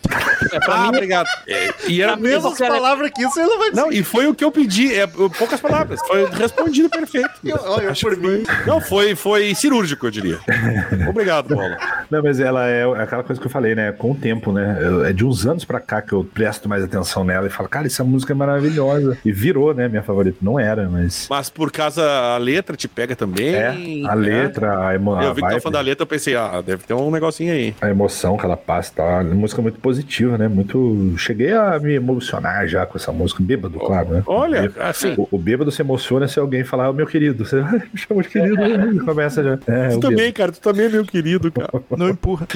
É, 0.53 0.61
pra 0.61 0.75
ah, 0.75 0.83
mim, 0.83 0.89
obrigado. 0.89 1.27
É, 1.49 1.75
e 1.89 2.01
era 2.03 2.13
Pra 2.13 2.23
mim, 2.23 2.29
mesmo. 2.29 2.51
Mesmas 2.51 2.69
palavras 2.69 3.11
que 3.11 3.23
isso, 3.23 3.39
ele 3.41 3.49
não 3.49 3.59
vai 3.59 3.71
dizer. 3.71 3.83
Não, 3.83 3.93
e 3.93 4.03
foi 4.03 4.27
o 4.29 4.35
que 4.35 4.45
eu 4.45 4.53
pedi, 4.53 4.95
é 4.95 5.07
poucas 5.07 5.61
palavras. 5.61 6.01
Foi 6.07 6.27
respondido 6.31 6.89
perfeito. 6.89 7.31
Eu- 7.45 7.59
Olha, 7.65 7.93
por 8.01 8.17
mim. 8.17 8.45
Não, 8.67 8.81
foi, 8.81 8.96
foi 9.15 9.55
cirúrgico, 9.55 10.07
eu 10.07 10.11
diria. 10.11 10.39
Obrigado, 11.09 11.55
Bola. 11.55 11.77
Não, 12.11 12.23
mas 12.23 12.41
ela 12.41 12.67
é 12.67 12.85
aquela 13.03 13.23
coisa 13.23 13.41
que 13.41 13.47
eu 13.47 13.51
falei, 13.51 13.75
né? 13.75 13.93
Com 13.93 14.13
o 14.13 14.15
tempo, 14.15 14.53
né? 14.53 14.79
É 15.09 15.13
de 15.13 15.25
uns 15.25 15.47
anos 15.47 15.65
pra 15.65 15.81
cá 15.81 16.01
que 16.01 16.13
eu 16.13 16.25
presto 16.25 16.69
mais 16.69 16.83
atenção 16.83 17.25
nela 17.25 17.47
e 17.47 17.51
falo, 17.51 17.69
cara, 17.69 17.87
essa 17.87 18.05
música 18.05 18.33
é 18.33 18.37
maravilhosa. 18.37 19.19
E 19.25 19.33
virou, 19.33 19.75
né? 19.75 19.89
Minha 19.89 20.03
favorita. 20.03 20.39
Não 20.41 20.59
era, 20.59 20.89
mas. 20.89 21.27
Mas 21.29 21.51
por 21.51 21.71
causa 21.71 22.03
a 22.05 22.39
letra 22.39 22.77
te 22.77 22.89
pega 22.89 23.15
também. 23.17 23.55
É, 23.55 23.69
a 23.69 24.15
né? 24.15 24.15
letra, 24.15 24.89
a, 24.89 24.95
emo 24.95 25.15
a 25.15 25.25
Eu 25.25 25.31
vi 25.35 25.37
que 25.37 25.41
tá 25.43 25.49
vibe, 25.49 25.63
falando 25.63 25.75
da 25.75 25.81
letra, 25.81 26.03
eu 26.03 26.07
pensei, 26.07 26.37
ah, 26.37 26.63
deve 26.65 26.85
ter 26.85 26.95
um 26.95 27.11
negocinho 27.11 27.53
aí. 27.53 27.75
a 27.81 27.89
emoção 27.91 28.37
que 28.37 28.45
ela 28.45 28.57
passa 28.57 28.93
e 28.93 28.97
tal. 28.97 29.09
É 29.09 29.21
uma 29.23 29.35
música 29.35 29.61
muito 29.63 29.79
positiva, 29.81 30.39
né? 30.39 30.49
Muito. 30.49 31.15
Cheguei 31.19 31.53
a 31.53 31.79
me 31.79 31.95
emocionar 31.95 32.67
já 32.67 32.87
com 32.87 32.97
essa 32.99 33.13
música. 33.13 33.43
Bêbado, 33.43 33.79
claro, 33.79 34.09
né? 34.11 34.23
Olha, 34.27 34.63
Bêbado. 34.63 34.83
assim, 34.83 35.15
O, 35.17 35.29
o 35.33 35.39
bêbado 35.39 35.71
se 35.71 35.83
emociona 35.83 36.27
se 36.29 36.39
alguém 36.39 36.65
falar, 36.65 36.91
"Ô, 36.91 36.93
meu 36.93 37.07
querido, 37.07 37.45
você 37.45 37.57
me 37.93 37.99
chama 37.99 38.23
de 38.23 38.29
querido, 38.29 38.57
começa 39.05 39.43
já. 39.43 39.59
É, 39.67 39.89
tu 39.89 40.01
também, 40.01 40.33
cara, 40.33 40.53
tu 40.53 40.61
também 40.61 40.87
é 40.87 40.89
meu 40.89 41.05
querido, 41.05 41.51
cara. 41.51 41.71
Não 41.97 42.09
empurra. 42.09 42.47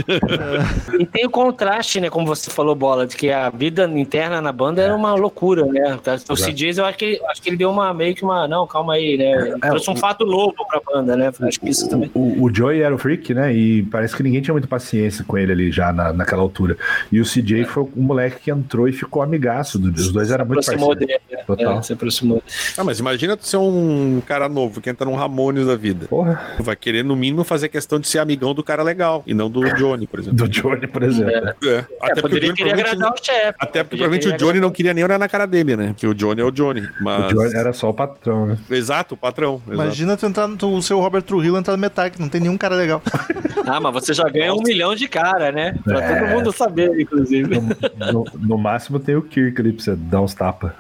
E 0.98 1.06
tem 1.06 1.26
o 1.26 1.30
contraste, 1.30 2.00
né? 2.00 2.10
Como 2.10 2.26
você 2.26 2.50
falou, 2.50 2.74
Bola, 2.74 3.06
de 3.06 3.16
que 3.16 3.30
a 3.30 3.50
vida 3.50 3.84
interna 3.84 4.40
na 4.40 4.52
banda 4.52 4.82
era 4.82 4.94
uma 4.94 5.14
loucura, 5.14 5.64
né? 5.66 5.98
O 6.28 6.34
CJs, 6.34 6.78
eu 6.78 6.84
acho 6.84 6.98
que, 6.98 7.20
acho 7.30 7.42
que 7.42 7.48
ele 7.48 7.56
deu 7.56 7.70
uma 7.70 7.92
meio 7.94 8.14
que 8.14 8.22
uma. 8.22 8.46
Não, 8.46 8.66
calma 8.66 8.94
aí, 8.94 9.16
né? 9.16 9.56
Trouxe 9.60 9.90
um 9.90 9.96
fato 9.96 10.24
novo 10.24 10.54
pra 10.68 10.80
banda, 10.84 11.16
né? 11.16 11.30
Acho 11.40 11.60
que 11.60 11.70
isso 11.70 11.88
também. 11.88 12.10
O, 12.14 12.44
o 12.44 12.54
Joey 12.54 12.82
era 12.82 12.94
o 12.94 12.98
freak, 12.98 13.32
né? 13.34 13.54
E 13.54 13.82
parece 13.84 14.16
que 14.16 14.22
ninguém 14.22 14.40
tinha 14.40 14.54
muita 14.54 14.68
paciência 14.68 15.24
com 15.24 15.36
ele 15.36 15.52
ali 15.52 15.72
já 15.72 15.92
na, 15.92 16.12
naquela 16.12 16.42
altura. 16.42 16.76
E 17.10 17.20
o 17.20 17.24
CJ 17.24 17.64
foi 17.64 17.84
um 17.96 18.02
moleque 18.02 18.40
que 18.40 18.50
entrou 18.50 18.88
e 18.88 18.92
ficou 18.92 19.22
amigaço. 19.22 19.78
Os 19.78 20.12
dois 20.12 20.30
eram 20.30 20.44
muito 20.44 20.60
aproximou 20.60 20.96
parceiros. 20.96 21.20
dele. 21.28 21.38
né? 21.38 21.44
Total. 21.46 21.78
É, 21.78 21.82
se 21.82 21.92
aproximou. 21.92 22.42
Ah, 22.76 22.84
mas 22.84 22.98
imagina 22.98 23.36
tu 23.36 23.46
ser 23.46 23.56
um 23.56 24.22
cara 24.26 24.48
novo 24.48 24.80
que 24.80 24.90
entra 24.90 25.04
num 25.04 25.14
Ramones 25.14 25.66
da 25.66 25.76
vida. 25.76 26.06
Porra, 26.20 26.40
Tu 26.56 26.62
vai 26.62 26.76
querer, 26.76 27.02
no 27.02 27.16
mínimo, 27.16 27.44
fazer 27.44 27.68
questão 27.68 27.98
de 27.98 28.06
ser 28.06 28.18
amigão 28.18 28.52
do 28.54 28.62
cara 28.62 28.82
legal, 28.82 29.22
e 29.26 29.32
não 29.32 29.50
do 29.50 29.62
Johnny, 29.74 30.06
por 30.06 30.20
exemplo. 30.20 30.36
do 30.38 30.48
Johnny, 30.48 30.86
por 30.86 31.02
exemplo. 31.02 31.30
É. 31.64 31.66
É, 31.66 31.84
Até 32.02 32.20
porque 32.20 32.36
o 32.36 32.40
Johnny 32.54 32.70
agradar 32.72 33.12
o 33.12 33.16
chefe. 33.24 33.54
Até 33.58 33.82
porque 33.82 33.96
provavelmente 33.96 34.28
o 34.28 34.36
Johnny 34.36 34.60
não 34.60 34.70
queria 34.70 34.92
nem 34.92 35.02
olhar 35.02 35.18
na 35.18 35.28
cara 35.28 35.46
dele, 35.46 35.76
né? 35.76 35.86
Porque 35.88 36.06
o 36.06 36.14
Johnny 36.14 36.40
é 36.40 36.44
o 36.44 36.50
Johnny. 36.50 36.86
Mas... 37.00 37.32
O 37.32 37.34
Johnny 37.34 37.54
era 37.56 37.72
só 37.72 37.88
o 37.88 37.94
patrão, 37.94 38.46
né? 38.46 38.58
Exato, 38.70 39.14
o 39.14 39.16
patrão. 39.16 39.54
exato. 39.66 39.72
Imagina 39.82 40.16
tu 40.16 40.26
entrar 40.26 40.46
no 40.46 40.60
o 40.74 40.82
seu 40.82 41.00
Robert 41.00 41.22
Trujillo 41.22 41.56
entrar 41.56 41.72
no 41.74 41.80
Metallica, 41.80 42.16
não 42.20 42.28
tem 42.28 42.40
nenhum 42.40 42.58
cara 42.58 42.74
legal. 42.74 43.02
Ah, 43.66 43.78
mas 43.78 43.92
você 43.92 44.12
já 44.14 44.24
ganha 44.24 44.52
um 44.54 44.62
milhão 44.62 44.94
de 44.96 45.06
cara, 45.06 45.52
né? 45.52 45.74
Pra 45.84 46.00
É. 46.02 46.18
todo 46.18 46.28
mundo 46.30 46.50
saber, 46.52 46.98
inclusive. 46.98 47.60
No, 47.60 48.12
no- 48.12 48.24
no 48.34 48.58
máximo 48.58 48.98
tem 48.98 49.14
o 49.14 49.22
Kirk 49.22 49.60
ali 49.60 49.72
pra 49.72 49.84
você 49.84 49.94
dar 49.94 50.22
uns 50.22 50.34
tapas. 50.34 50.72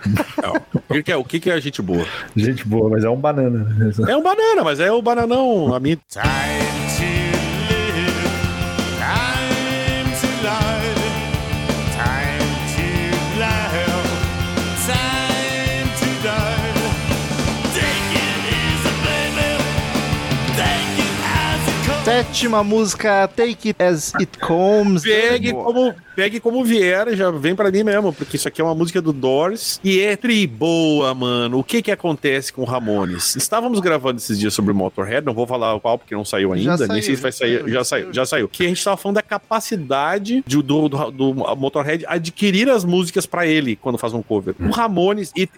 Não. 0.42 0.54
O 0.88 0.94
que 0.94 1.02
que 1.04 1.12
é, 1.12 1.16
o 1.16 1.22
que 1.22 1.38
que 1.38 1.50
é 1.50 1.60
gente 1.60 1.80
boa? 1.82 2.04
Gente 2.34 2.66
boa, 2.66 2.88
mas 2.90 3.04
é 3.04 3.10
um 3.10 3.16
banana. 3.16 3.58
né? 3.76 3.90
É 4.08 4.16
um 4.16 4.22
banana, 4.22 4.64
mas 4.64 4.80
é 4.80 4.90
o 4.90 5.00
bananão. 5.30 5.74
A 5.74 5.80
minha... 5.80 5.96
Time 6.08 6.89
Sétima 22.10 22.64
música, 22.64 23.28
Take 23.36 23.68
It 23.68 23.80
As 23.80 24.12
It 24.16 24.36
Comes. 24.40 25.04
Pegue 25.04 25.52
como, 25.52 25.94
pegue 26.16 26.40
como 26.40 26.64
vier, 26.64 27.14
já 27.14 27.30
vem 27.30 27.54
pra 27.54 27.70
mim 27.70 27.84
mesmo, 27.84 28.12
porque 28.12 28.34
isso 28.34 28.48
aqui 28.48 28.60
é 28.60 28.64
uma 28.64 28.74
música 28.74 29.00
do 29.00 29.12
Doors 29.12 29.80
e 29.84 30.00
é 30.00 30.16
tri 30.16 30.44
boa, 30.44 31.14
mano. 31.14 31.60
O 31.60 31.62
que 31.62 31.80
que 31.80 31.90
acontece 31.92 32.52
com 32.52 32.62
o 32.62 32.64
Ramones? 32.64 33.36
Estávamos 33.36 33.78
gravando 33.78 34.18
esses 34.18 34.36
dias 34.40 34.52
sobre 34.52 34.72
o 34.72 34.74
Motorhead, 34.74 35.24
não 35.24 35.32
vou 35.32 35.46
falar 35.46 35.78
qual 35.78 35.96
porque 35.98 36.12
não 36.16 36.24
saiu 36.24 36.52
ainda, 36.52 36.76
Já 36.78 36.92
nem 36.92 37.00
saiu, 37.00 37.02
sei 37.04 37.14
se 37.16 37.22
vai 37.22 37.30
sair, 37.30 37.58
saiu, 37.60 37.68
já 37.68 37.84
saiu, 37.84 38.02
saiu. 38.06 38.12
já 38.12 38.26
saiu. 38.26 38.48
Que 38.48 38.64
a 38.64 38.68
gente 38.68 38.82
tava 38.82 38.96
falando 38.96 39.14
da 39.14 39.22
capacidade 39.22 40.42
de- 40.44 40.62
do, 40.62 40.88
do, 40.88 41.10
do 41.12 41.34
Motorhead 41.56 42.04
adquirir 42.08 42.68
as 42.70 42.84
músicas 42.84 43.24
pra 43.24 43.46
ele 43.46 43.76
quando 43.76 43.96
faz 43.98 44.12
um 44.12 44.20
cover. 44.20 44.56
O 44.58 44.70
Ramones, 44.70 45.30
e, 45.36 45.48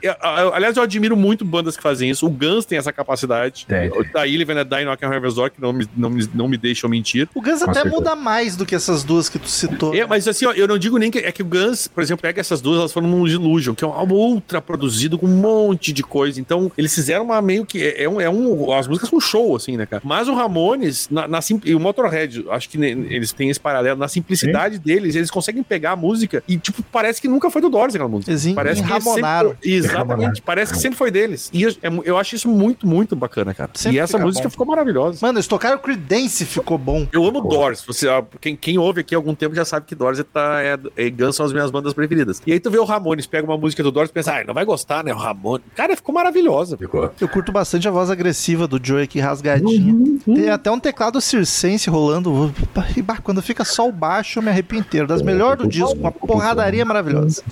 aliás, 0.53 0.77
eu 0.77 0.83
admiro 0.83 1.17
muito 1.17 1.47
bandas 1.47 1.79
que 1.79 1.83
fazem 1.83 2.11
isso. 2.11 2.27
O 2.27 2.31
Guns 2.31 2.67
tem 2.67 2.77
essa 2.77 2.93
capacidade. 2.93 3.65
Tem. 3.67 3.91
Daí 4.13 4.35
ele 4.35 4.45
vem 4.45 4.59
a 4.59 4.63
Die 4.65 4.85
Knock 4.85 5.03
on 5.07 5.13
Heaven's 5.15 5.35
Door, 5.35 5.51
que 5.51 5.61
não 5.63 5.73
me, 5.73 5.89
não 5.97 6.11
me, 6.11 6.29
não 6.35 6.42
me 6.49 6.57
deixam 6.57 6.89
mentir. 6.89 7.29
O 7.35 7.41
Guns 7.41 7.63
até 7.63 7.75
certeza. 7.75 7.95
muda 7.95 8.15
mais 8.17 8.57
do 8.57 8.65
que 8.67 8.75
essas 8.75 9.03
duas 9.05 9.29
que 9.29 9.39
tu 9.39 9.49
citou. 9.49 9.95
É, 9.95 10.07
mas 10.07 10.27
assim, 10.29 10.47
ó, 10.47 10.53
eu 10.53 10.67
não 10.69 10.79
digo 10.79 10.99
nem 10.99 11.11
que 11.11 11.19
é 11.19 11.33
que 11.33 11.43
o 11.43 11.47
Guns, 11.47 11.89
por 11.89 12.03
exemplo, 12.03 12.23
pega 12.23 12.41
essas 12.41 12.61
duas, 12.61 12.79
elas 12.79 12.93
foram 12.93 13.09
num 13.09 13.27
Illusion, 13.27 13.75
que 13.75 13.85
é 13.85 13.87
um 13.87 13.93
álbum 13.93 14.15
ultra 14.17 14.61
produzido 14.61 15.19
com 15.19 15.27
um 15.27 15.37
monte 15.37 15.93
de 15.93 16.03
coisa. 16.03 16.41
Então, 16.41 16.71
eles 16.77 16.95
fizeram 16.95 17.25
uma 17.25 17.41
meio 17.43 17.65
que. 17.67 17.83
É, 17.83 18.05
é 18.05 18.09
um, 18.09 18.21
é 18.21 18.29
um. 18.31 18.73
As 18.73 18.87
músicas 18.87 19.09
são 19.11 19.21
show, 19.21 19.57
assim, 19.57 19.77
né, 19.77 19.87
cara? 19.87 20.03
Mas 20.05 20.29
o 20.29 20.35
Ramones, 20.35 21.09
na, 21.11 21.27
na 21.29 21.41
sim- 21.41 21.61
e 21.65 21.75
o 21.75 21.81
Motorhead, 21.81 22.45
acho 22.51 22.69
que 22.69 22.79
ne- 22.79 22.91
eles 23.11 23.33
têm 23.33 23.51
esse 23.51 23.61
paralelo. 23.61 23.99
Na 23.99 24.09
simplicidade 24.09 24.79
deles, 24.79 25.15
eles 25.15 25.31
conseguem 25.31 25.63
pegar 25.63 25.93
a 25.93 25.97
música 25.97 26.43
e, 26.49 26.57
tipo, 26.57 26.83
parece 26.93 27.21
que 27.21 27.29
nunca 27.29 27.51
foi 27.51 27.61
do 27.63 27.69
Doors 27.71 27.95
aquela 27.95 28.09
música. 28.09 28.31
Eles 28.31 28.43
Parece 28.55 28.83
que 28.83 28.89
sempre- 29.01 29.57
Exatamente. 29.63 30.43
Parece 30.43 30.73
que 30.73 30.79
sempre 30.79 30.99
foi 30.99 31.11
deles. 31.11 31.51
E 31.53 31.63
eu, 31.63 31.71
é 31.83 31.89
eu 32.05 32.17
acho 32.19 32.35
isso 32.35 32.49
muito, 32.49 32.87
muito 32.87 33.15
bacana, 33.17 33.55
cara. 33.55 33.71
Sempre 33.75 33.97
e 33.99 34.01
essa 34.01 34.19
música 34.19 34.45
bom. 34.45 34.51
ficou 34.51 34.67
maravilhosa. 34.67 35.19
Mano, 35.23 35.39
eles 35.39 35.47
tocaram 35.47 35.79
Creedence, 35.79 36.22
ficou 36.29 36.79
bom. 36.79 37.07
Eu 37.13 37.25
amo 37.27 37.41
Doors. 37.41 37.85
Você, 37.87 38.09
ah, 38.09 38.25
quem, 38.41 38.57
quem 38.57 38.79
ouve 38.79 39.01
aqui 39.01 39.15
há 39.15 39.19
algum 39.19 39.35
tempo 39.35 39.55
já 39.55 39.65
sabe 39.65 39.87
que 39.87 39.95
Doors 39.95 40.19
é, 40.19 40.23
tá, 40.23 40.63
é, 40.63 40.79
é 40.97 41.11
Guns 41.11 41.37
são 41.37 41.47
as 41.47 41.53
minhas 41.53 41.71
bandas 41.71 41.93
preferidas. 41.93 42.41
E 42.47 42.53
aí 42.53 42.61
tu 42.61 42.71
vê 42.71 42.79
o 42.79 42.85
Ramones, 42.85 43.27
pega 43.27 43.47
uma 43.47 43.57
música 43.57 43.83
do 43.83 43.91
Doors 43.91 44.11
e 44.11 44.13
pensa, 44.13 44.37
ah, 44.37 44.45
não 44.45 44.55
vai 44.55 44.65
gostar, 44.65 45.05
né? 45.05 45.13
O 45.13 45.17
Ramones. 45.17 45.67
Cara, 45.75 45.97
ficou 45.97 46.15
maravilhosa. 46.15 46.77
Ficou. 46.77 47.11
Eu 47.21 47.29
curto 47.29 47.53
bastante 47.53 47.87
a 47.87 47.91
voz 47.91 48.11
agressiva 48.11 48.67
do 48.67 48.81
Joey 48.83 49.05
aqui, 49.05 49.21
rasgadinha. 49.21 50.19
Tem 50.25 50.51
até 50.51 50.71
um 50.71 50.79
teclado 50.79 51.21
circense 51.21 51.89
rolando. 51.89 52.53
E 52.97 53.03
quando 53.23 53.43
fica 53.43 53.65
só 53.65 53.89
o 53.89 53.93
baixo, 53.93 54.39
eu 54.39 54.43
me 54.43 54.51
arrepio 54.51 54.79
inteiro. 54.79 55.07
Das 55.07 55.23
melhores 55.23 55.63
do 55.63 55.69
disco, 55.69 55.95
uma 55.95 56.13
porradaria 56.13 56.85
maravilhosa. 56.85 57.43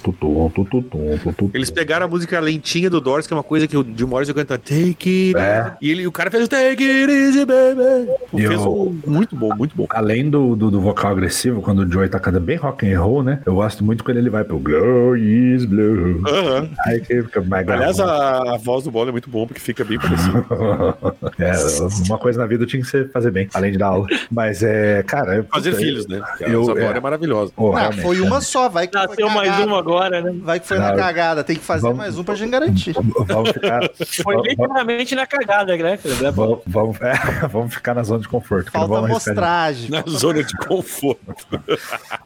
Eles 1.53 1.71
pegaram 1.71 2.07
a 2.07 2.09
música 2.09 2.39
lentinha 2.41 2.91
do 2.91 3.01
Doors, 3.01 3.27
que 3.27 3.33
é 3.33 3.37
uma 3.37 3.43
coisa 3.43 3.67
que 3.67 3.77
o 3.77 3.85
Jim 3.85 4.05
Morrison 4.05 4.35
canta 4.35 4.59
Take 4.59 5.35
It. 5.35 5.37
É. 5.37 5.77
E, 5.81 5.91
ele, 5.91 6.07
o 6.07 6.13
cara 6.13 6.31
fez 6.31 6.45
o 6.45 6.49
Take 6.49 6.83
It 6.83 7.11
Easy, 7.11 7.45
baby. 7.45 8.11
E 8.35 8.47
Fez 8.47 8.60
um 8.69 9.01
muito 9.07 9.35
bom, 9.37 9.55
muito 9.57 9.77
bom. 9.77 9.87
Além 9.91 10.29
do, 10.29 10.55
do, 10.57 10.71
do 10.71 10.81
vocal 10.81 11.13
agressivo, 11.13 11.61
quando 11.63 11.81
o 11.81 11.91
Joey 11.91 12.09
tá 12.09 12.19
cantando 12.21 12.45
bem 12.45 12.57
rock 12.57 12.91
and 12.91 13.01
roll, 13.01 13.23
né? 13.23 13.41
Eu 13.47 13.55
gosto 13.55 13.85
muito 13.85 14.03
quando 14.05 14.17
ele 14.19 14.31
vai 14.31 14.45
pro 14.45 14.59
Glow 14.59 15.17
is 15.17 15.65
Blue. 15.65 16.23
Aham. 16.29 16.69
Aí 16.87 17.01
que 17.01 17.23
fica 17.23 17.41
mega 17.41 17.75
Aliás, 17.75 17.99
a, 18.01 18.55
a 18.55 18.57
voz 18.59 18.85
do 18.85 18.91
Bola 18.91 19.09
é 19.11 19.13
muito 19.13 19.31
bom, 19.31 19.47
porque 19.47 19.61
fica 19.61 19.85
bem 19.85 19.99
parecido. 19.99 20.45
é, 21.39 21.53
uma 22.09 22.19
coisa 22.19 22.39
na 22.41 22.47
vida 22.47 22.67
tinha 22.67 22.83
que 22.83 22.89
ser 22.89 23.11
fazer 23.11 23.31
bem, 23.31 23.49
além 23.55 23.73
de 23.73 23.79
dar 23.79 23.87
aula. 23.89 24.07
Mas 24.31 24.63
é, 24.63 25.03
cara. 25.03 25.37
eu- 25.37 25.45
Fazer 25.45 25.71
puta, 25.71 25.83
filhos, 25.83 26.07
né? 26.07 26.21
Eu- 26.41 26.49
Eu, 26.51 26.63
agora 26.71 26.95
é. 26.95 26.97
é 26.97 27.01
maravilhosa. 27.01 27.53
Pô, 27.55 27.75
Ah, 27.77 27.91
foi 27.93 28.21
uma 28.21 28.41
só, 28.41 28.69
vai 28.69 28.87
que 28.87 28.97
foi 28.97 29.07
Nasceu 29.09 29.31
mais 29.31 29.49
cagada. 29.51 29.67
uma 29.67 29.79
agora, 29.79 30.21
né? 30.21 30.35
Vai 30.43 30.61
que 30.61 30.67
foi 30.67 30.79
na 30.79 30.91
Não. 30.91 30.97
cagada, 30.97 31.45
tem 31.45 31.57
que 31.57 31.63
fazer 31.63 31.83
Vamos- 31.83 31.97
mais 31.99 32.19
um 32.19 32.25
pra 32.25 32.35
gente 32.35 32.51
garantir. 32.51 32.95
Vamos 33.27 33.51
ficar. 33.51 33.81
Foi 34.23 34.37
literalmente 34.43 35.15
na 35.15 35.27
cagada, 35.27 35.77
né? 35.77 35.99
Vamos, 36.35 36.59
vamos, 36.67 36.97
é, 37.03 37.47
vamos 37.49 37.75
ficar 37.75 37.95
na 37.95 38.03
zona 38.03 38.21
de 38.21 38.29
conforto. 38.29 38.50
Que 38.59 38.75
não 38.75 38.89
Falta 38.89 39.07
amostragem. 39.07 39.91
Na 39.91 40.03
zona 40.09 40.43
de 40.43 40.57
conforto. 40.59 41.35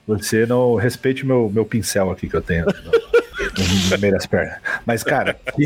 Você 0.06 0.46
não 0.46 0.74
respeite 0.74 1.24
meu, 1.24 1.50
meu 1.52 1.64
pincel 1.64 2.10
aqui 2.10 2.28
que 2.28 2.36
eu 2.36 2.42
tenho 2.42 2.66
no, 3.62 3.90
no 3.90 3.98
meio 4.00 4.12
das 4.14 4.26
pernas. 4.26 4.56
Mas, 4.86 5.02
cara, 5.02 5.34
que, 5.54 5.64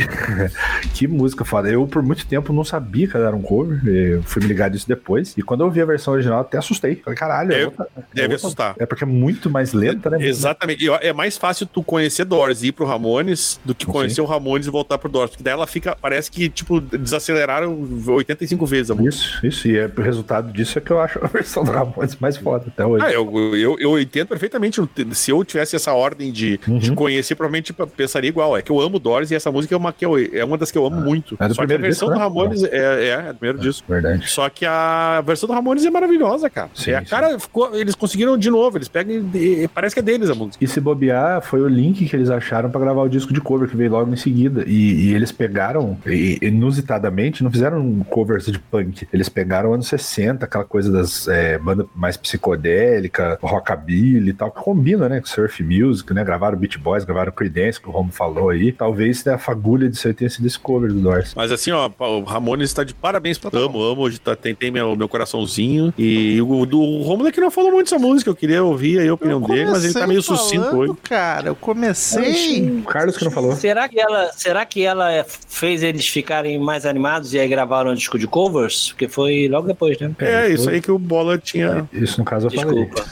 que 0.94 1.06
música 1.08 1.44
foda. 1.44 1.68
Eu, 1.70 1.86
por 1.86 2.02
muito 2.02 2.26
tempo, 2.26 2.52
não 2.52 2.64
sabia 2.64 3.06
que 3.08 3.16
era 3.16 3.34
um 3.34 3.42
cover. 3.42 3.80
Eu 3.86 4.22
fui 4.22 4.42
me 4.42 4.48
ligar 4.48 4.68
disso 4.70 4.86
depois. 4.88 5.34
E 5.36 5.42
quando 5.42 5.62
eu 5.62 5.70
vi 5.70 5.80
a 5.80 5.84
versão 5.84 6.14
original, 6.14 6.40
até 6.40 6.58
assustei. 6.58 6.96
Falei, 6.96 7.16
caralho, 7.18 7.52
É, 7.52 7.64
vou- 7.66 7.74
eu 7.96 8.02
Deve 8.12 8.28
vou- 8.28 8.36
assustar. 8.36 8.74
É 8.78 8.86
porque 8.86 9.04
é 9.04 9.06
muito 9.06 9.48
mais 9.50 9.72
lenta, 9.72 10.10
né? 10.10 10.18
Exatamente. 10.20 10.84
E, 10.84 10.88
É 10.88 11.12
mais 11.12 11.36
fácil 11.38 11.66
tu 11.66 11.82
conhecer 11.82 12.24
Doors 12.24 12.62
e 12.62 12.68
ir 12.68 12.72
pro 12.72 12.84
Ramones 12.84 13.60
do 13.64 13.74
que 13.74 13.86
conhecer 13.86 14.20
o 14.20 14.24
Ramones 14.24 14.66
e 14.66 14.70
voltar 14.70 14.98
pro 14.98 15.08
Doors. 15.08 15.30
Porque 15.30 15.42
daí 15.42 15.52
ela 15.52 15.66
fica. 15.66 15.96
Parece 16.00 16.30
que, 16.30 16.48
tipo, 16.48 16.80
desaceleraram 16.80 17.86
85 18.06 18.66
vezes 18.66 18.90
a 18.90 18.94
música. 18.94 19.08
Isso, 19.24 19.46
isso. 19.46 19.68
E 19.68 19.76
é, 19.78 19.86
o 19.86 20.00
resultado 20.02 20.52
disso 20.52 20.78
é 20.78 20.80
que 20.80 20.90
eu 20.90 21.00
acho 21.00 21.18
a 21.22 21.26
versão 21.28 21.64
do 21.64 21.70
Ramones 21.70 22.16
mais 22.16 22.36
foda 22.36 22.66
até 22.68 22.84
hoje. 22.84 23.04
Ah, 23.04 23.12
eu, 23.12 23.54
eu, 23.56 23.76
eu 23.78 23.98
entendo 24.00 24.28
perfeitamente. 24.28 24.80
Se 25.12 25.30
eu 25.30 25.44
tivesse 25.44 25.76
essa 25.76 25.92
ordem 25.92 26.32
de, 26.32 26.58
de 26.58 26.90
Uhum. 26.90 26.94
conhecer, 26.94 27.34
provavelmente 27.34 27.66
tipo, 27.66 27.77
pensaria 27.86 28.28
igual. 28.28 28.56
É 28.56 28.62
que 28.62 28.70
eu 28.70 28.80
amo 28.80 28.98
Doors 28.98 29.30
e 29.30 29.34
essa 29.34 29.50
música 29.50 29.74
é 29.74 29.78
uma, 29.78 29.92
que 29.92 30.04
eu, 30.04 30.16
é 30.18 30.44
uma 30.44 30.58
das 30.58 30.70
que 30.70 30.78
eu 30.78 30.86
amo 30.86 31.00
muito. 31.00 31.36
É 31.40 31.48
do 31.48 31.54
Só 31.54 31.62
que 31.62 31.64
a 31.64 31.66
primeiro 31.66 31.82
versão 31.82 32.08
disco, 32.08 32.14
do 32.14 32.18
né? 32.18 32.24
Ramones 32.24 32.64
é, 32.64 32.68
é, 32.76 33.08
é 33.08 33.32
do 33.32 33.38
primeiro 33.38 33.58
disco. 33.58 33.86
Verdade. 33.88 34.28
Só 34.28 34.48
que 34.48 34.66
a 34.66 35.22
versão 35.24 35.46
do 35.46 35.52
Ramones 35.52 35.84
é 35.84 35.90
maravilhosa, 35.90 36.50
cara. 36.50 36.70
Sim, 36.74 36.92
é, 36.92 36.96
a 36.96 37.00
sim. 37.00 37.06
cara 37.06 37.38
ficou, 37.38 37.74
eles 37.74 37.94
conseguiram 37.94 38.36
de 38.36 38.50
novo. 38.50 38.78
Eles 38.78 38.88
pegam 38.88 39.30
e, 39.34 39.64
e 39.64 39.68
parece 39.68 39.94
que 39.94 40.00
é 40.00 40.02
deles 40.02 40.30
a 40.30 40.34
música. 40.34 40.62
E 40.62 40.66
se 40.66 40.80
bobear, 40.80 41.42
foi 41.42 41.60
o 41.60 41.68
link 41.68 42.04
que 42.06 42.16
eles 42.16 42.30
acharam 42.30 42.70
pra 42.70 42.80
gravar 42.80 43.02
o 43.02 43.08
disco 43.08 43.32
de 43.32 43.40
cover, 43.40 43.68
que 43.68 43.76
veio 43.76 43.90
logo 43.90 44.12
em 44.12 44.16
seguida. 44.16 44.64
E, 44.66 45.08
e 45.08 45.14
eles 45.14 45.32
pegaram, 45.32 45.96
inusitadamente, 46.40 47.42
não 47.42 47.50
fizeram 47.50 48.04
covers 48.08 48.46
de 48.46 48.58
punk. 48.58 49.06
Eles 49.12 49.28
pegaram 49.28 49.72
anos 49.72 49.88
60, 49.88 50.44
aquela 50.44 50.64
coisa 50.64 50.90
das 50.90 51.28
é, 51.28 51.58
bandas 51.58 51.86
mais 51.94 52.16
psicodélica, 52.16 53.38
rockabilly 53.42 54.30
e 54.30 54.32
tal, 54.32 54.50
que 54.50 54.62
combina, 54.62 55.08
né? 55.08 55.20
Com 55.20 55.26
surf 55.26 55.62
music, 55.62 56.12
né? 56.12 56.24
Gravaram 56.24 56.58
Beat 56.58 56.78
Boys, 56.78 57.04
gravaram 57.04 57.32
Creedence, 57.32 57.67
que 57.76 57.88
o 57.88 57.90
Romo 57.92 58.12
falou 58.12 58.50
aí. 58.50 58.72
Talvez 58.72 59.26
a 59.26 59.36
fagulha 59.36 59.88
de 59.88 59.98
ser 59.98 60.14
tenha 60.14 60.30
sido 60.30 60.46
esse 60.46 60.58
cover 60.58 60.92
do 60.92 61.00
Doors. 61.00 61.34
Mas 61.34 61.50
assim, 61.52 61.70
ó, 61.72 61.90
o 61.98 62.22
Ramones 62.22 62.70
está 62.70 62.84
de 62.84 62.94
parabéns. 62.94 63.38
Amo, 63.52 63.82
amo. 63.82 64.02
Hoje 64.02 64.18
tá, 64.18 64.36
tem, 64.36 64.54
tem 64.54 64.70
meu, 64.70 64.94
meu 64.96 65.08
coraçãozinho. 65.08 65.92
E 65.98 66.40
o 66.40 66.64
do 66.64 66.80
Romulo 67.02 67.28
é 67.28 67.32
que 67.32 67.40
não 67.40 67.50
falou 67.50 67.72
muito 67.72 67.90
dessa 67.90 67.98
música. 67.98 68.30
Eu 68.30 68.36
queria 68.36 68.62
ouvir 68.62 69.00
aí 69.00 69.08
a 69.08 69.14
opinião 69.14 69.40
dele, 69.40 69.70
mas 69.70 69.84
ele 69.84 69.92
tá 69.92 70.06
meio 70.06 70.22
sucinto 70.22 70.76
hoje. 70.76 70.94
Cara, 71.02 71.48
eu 71.48 71.56
comecei. 71.56 72.78
O 72.78 72.82
Carlos 72.82 73.16
que 73.16 73.24
não 73.24 73.30
falou. 73.30 73.56
Será 73.56 73.88
que 73.88 74.00
ela, 74.00 74.30
será 74.32 74.64
que 74.64 74.84
ela 74.84 75.12
é, 75.12 75.24
fez 75.24 75.82
eles 75.82 76.06
ficarem 76.06 76.58
mais 76.58 76.86
animados 76.86 77.34
e 77.34 77.38
aí 77.38 77.48
gravaram 77.48 77.90
um 77.90 77.94
disco 77.94 78.18
de 78.18 78.26
covers? 78.26 78.90
Porque 78.90 79.08
foi 79.08 79.48
logo 79.48 79.66
depois, 79.66 79.98
né? 79.98 80.10
É, 80.18 80.48
isso 80.48 80.70
aí 80.70 80.80
que 80.80 80.90
o 80.90 80.98
Bola 80.98 81.38
tinha 81.38 81.88
Isso 81.92 82.18
no 82.18 82.24
caso 82.24 82.46
eu 82.46 82.50
falei. 82.50 82.84
Desculpa. 82.84 83.04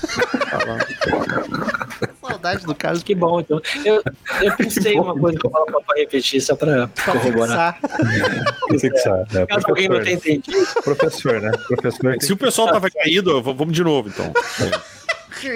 do 2.55 2.75
Carlos. 2.75 3.03
Que 3.03 3.15
bom, 3.15 3.41
então. 3.41 3.61
Eu, 3.85 4.03
eu 4.43 4.53
pensei 4.57 4.95
uma 4.99 5.19
coisa 5.19 5.39
que 5.39 5.47
eu 5.47 5.51
falo 5.51 5.67
pra 5.67 5.97
repetir 5.97 6.41
só 6.41 6.55
pra 6.55 6.89
corroborar. 7.05 7.79
Você 8.71 8.91
que 8.91 8.99
sabe, 8.99 9.35
né? 9.35 9.47
Caso 9.47 9.67
alguém 9.69 9.89
não 9.89 9.97
Professor, 9.97 10.21
tenha 10.23 10.37
entendido. 10.37 10.67
professor, 10.83 11.41
né? 11.41 11.51
Professor 11.69 12.17
Se 12.21 12.33
o 12.33 12.37
pessoal 12.37 12.69
tava 12.69 12.91
caído, 12.91 13.43
vamos 13.43 13.75
de 13.75 13.83
novo, 13.83 14.09
então. 14.09 14.33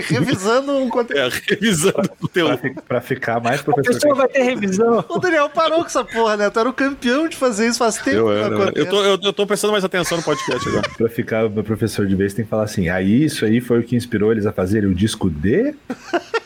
Revisando 0.09 0.73
um 0.77 0.91
conteúdo. 0.91 1.19
É, 1.19 1.31
revisando 1.49 2.11
o 2.21 2.29
teu. 2.29 2.47
pra 2.87 3.01
ficar 3.01 3.41
mais 3.41 3.61
A 3.61 3.65
professor. 3.65 3.95
pessoa 3.95 4.15
vai 4.15 4.29
ter 4.29 4.43
revisão. 4.43 5.03
O 5.09 5.19
Daniel 5.19 5.49
parou 5.49 5.81
com 5.81 5.87
essa 5.87 6.05
porra, 6.05 6.37
né? 6.37 6.51
Tu 6.51 6.61
era 6.61 6.69
o 6.69 6.73
campeão 6.73 7.27
de 7.27 7.35
fazer 7.37 7.67
isso 7.67 7.79
faz 7.79 7.97
tempo. 7.97 8.17
Eu, 8.19 8.31
era, 8.31 8.73
eu, 8.75 8.87
tô, 8.87 9.03
eu, 9.03 9.19
eu 9.23 9.33
tô 9.33 9.47
prestando 9.47 9.73
mais 9.73 9.83
atenção 9.83 10.19
no 10.19 10.23
podcast 10.25 10.69
agora. 10.69 10.89
Pra 10.99 11.09
ficar 11.09 11.49
meu 11.49 11.65
professor 11.65 12.07
de 12.07 12.15
vez, 12.15 12.35
tem 12.35 12.45
que 12.45 12.51
falar 12.51 12.65
assim: 12.65 12.91
aí 12.91 13.25
isso 13.25 13.45
aí 13.45 13.59
foi 13.61 13.81
o 13.81 13.83
que 13.83 13.97
inspirou 13.97 14.31
eles 14.31 14.45
a 14.45 14.53
fazerem 14.53 14.89
o 14.91 14.95
disco 14.95 15.31
D? 15.31 15.75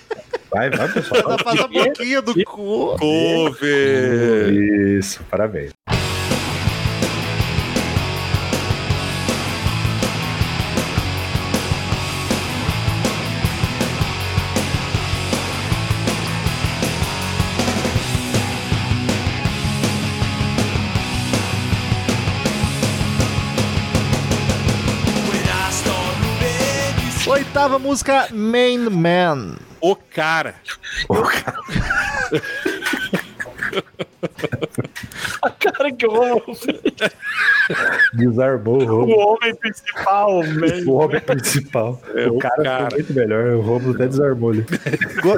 Vai, 0.55 0.71
vai, 0.71 0.89
pessoal. 0.89 1.21
Ela 1.21 1.39
faz 1.39 1.61
a 1.61 1.67
boquinha 1.67 2.23
do 2.23 2.33
cu. 2.45 2.97
Cover! 2.97 4.53
Isso, 4.53 5.21
parabéns. 5.29 5.73
Oitava 27.27 27.81
música, 27.81 28.29
Main 28.33 28.89
Man. 28.91 29.64
O 29.87 29.95
cara. 29.95 30.55
A 35.43 35.51
cara 35.51 35.93
que 35.93 36.07
eu 36.07 36.13
Desarmou 38.13 38.81
o 38.81 38.83
O 38.83 38.87
Romulo. 38.87 39.37
homem 39.37 39.55
principal, 39.55 40.43
velho. 40.43 40.91
O 40.91 40.95
homem 40.95 41.21
principal. 41.21 42.01
É, 42.15 42.29
o 42.29 42.35
o 42.37 42.39
cara, 42.39 42.63
cara. 42.63 42.91
foi 42.91 42.99
muito 42.99 43.15
melhor. 43.15 43.47
O 43.55 43.61
Romulo 43.61 43.95
até 43.95 44.07
desarmou 44.07 44.53
ele. 44.55 44.67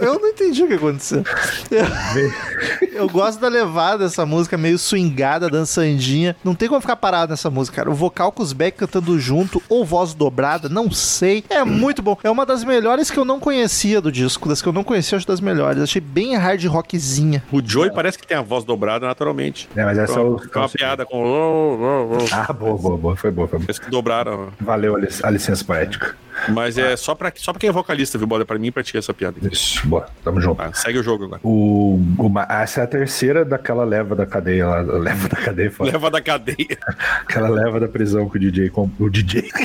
Eu 0.02 0.18
não 0.20 0.28
entendi 0.28 0.62
o 0.62 0.68
que 0.68 0.74
aconteceu. 0.74 1.22
Eu, 1.70 2.88
eu 3.02 3.08
gosto 3.08 3.40
da 3.40 3.48
levada 3.48 4.04
dessa 4.04 4.24
música, 4.26 4.56
meio 4.56 4.78
swingada, 4.78 5.48
dançandinha. 5.48 6.36
Não 6.44 6.54
tem 6.54 6.68
como 6.68 6.80
ficar 6.80 6.96
parado 6.96 7.30
nessa 7.30 7.50
música, 7.50 7.76
cara. 7.76 7.90
O 7.90 7.94
vocal 7.94 8.32
com 8.32 8.42
os 8.42 8.52
Beck 8.52 8.76
cantando 8.78 9.18
junto, 9.18 9.62
ou 9.68 9.84
voz 9.84 10.14
dobrada, 10.14 10.68
não 10.68 10.90
sei. 10.90 11.44
É 11.48 11.64
muito 11.64 12.02
bom. 12.02 12.16
É 12.22 12.30
uma 12.30 12.44
das 12.46 12.64
melhores 12.64 13.10
que 13.10 13.18
eu 13.18 13.24
não 13.24 13.38
conhecia 13.40 14.00
do 14.00 14.10
disco. 14.12 14.48
Das 14.48 14.60
que 14.62 14.68
eu 14.68 14.72
não 14.72 14.84
conhecia, 14.84 15.14
eu 15.14 15.18
acho 15.18 15.26
das 15.26 15.40
melhores. 15.40 15.82
Achei 15.82 16.00
bem 16.00 16.36
hard 16.36 16.64
rockzinha. 16.66 17.42
O 17.52 17.60
Joey 17.64 17.90
parece 17.92 18.18
que 18.18 18.26
tem 18.26 18.36
a 18.36 18.42
voz 18.42 18.64
dobrada 18.64 19.06
naturalmente. 19.06 19.68
É, 19.76 19.84
mas 19.84 19.98
essa 19.98 20.14
é 20.14 20.16
É 20.16 20.20
o. 20.20 20.28
uma, 20.36 20.42
é 20.54 20.58
uma 20.58 20.68
piada 20.68 21.06
com. 21.06 22.15
Ah, 22.32 22.52
boa, 22.52 22.76
boa, 22.76 22.96
boa. 22.96 23.16
Foi 23.16 23.30
boa, 23.30 23.46
foi 23.48 23.58
boa. 23.58 23.62
Parece 23.66 23.80
que 23.80 23.90
dobraram. 23.90 24.48
Valeu 24.60 24.94
a, 24.96 24.98
lic- 24.98 25.20
a 25.24 25.30
licença 25.30 25.64
poética. 25.64 26.16
Mas 26.50 26.76
é 26.76 26.96
só 26.96 27.14
pra, 27.14 27.32
só 27.34 27.50
pra 27.52 27.60
quem 27.60 27.70
é 27.70 27.72
vocalista, 27.72 28.18
viu, 28.18 28.26
Bola? 28.26 28.44
Pra 28.44 28.58
mim, 28.58 28.70
praticar 28.70 28.98
essa 28.98 29.14
piada. 29.14 29.36
Isso, 29.50 29.86
boa. 29.86 30.06
Tamo 30.22 30.40
junto. 30.40 30.58
Tá, 30.58 30.72
segue 30.74 30.98
o 30.98 31.02
jogo 31.02 31.24
agora. 31.24 31.40
O, 31.42 31.98
uma- 32.18 32.46
essa 32.48 32.80
é 32.82 32.84
a 32.84 32.86
terceira 32.86 33.44
daquela 33.44 33.84
leva 33.84 34.14
da 34.14 34.26
cadeia 34.26 34.66
lá. 34.66 34.80
Leva 35.06 35.28
da 35.28 35.36
cadeia, 35.36 35.70
foda. 35.70 35.90
Leva 35.92 36.10
da 36.10 36.20
cadeia. 36.20 36.78
Aquela 37.22 37.48
leva 37.48 37.80
da 37.80 37.88
prisão 37.88 38.28
que 38.28 38.36
o 38.36 38.40
DJ. 38.40 38.68
com- 38.70 38.90
O 38.98 39.08
DJ. 39.08 39.48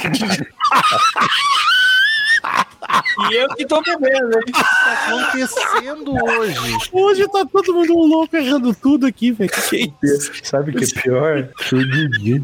E 3.32 3.36
eu 3.36 3.48
que 3.56 3.66
tô 3.66 3.82
bebendo, 3.82 4.38
hein? 4.38 4.44
tá 4.54 5.08
acontecendo 5.08 6.12
hoje? 6.14 6.78
Hoje 6.92 7.28
tá 7.32 7.46
todo 7.52 7.74
mundo 7.74 7.94
louco 7.94 8.36
errando 8.36 8.74
tudo 8.76 9.06
aqui, 9.06 9.32
velho. 9.32 9.50
Que 9.50 9.94
isso? 10.04 10.32
Sabe 10.44 10.72
o 10.72 10.76
que 10.76 10.84
é 10.84 11.02
pior? 11.02 11.50
O 11.72 11.78
Didi. 11.86 12.44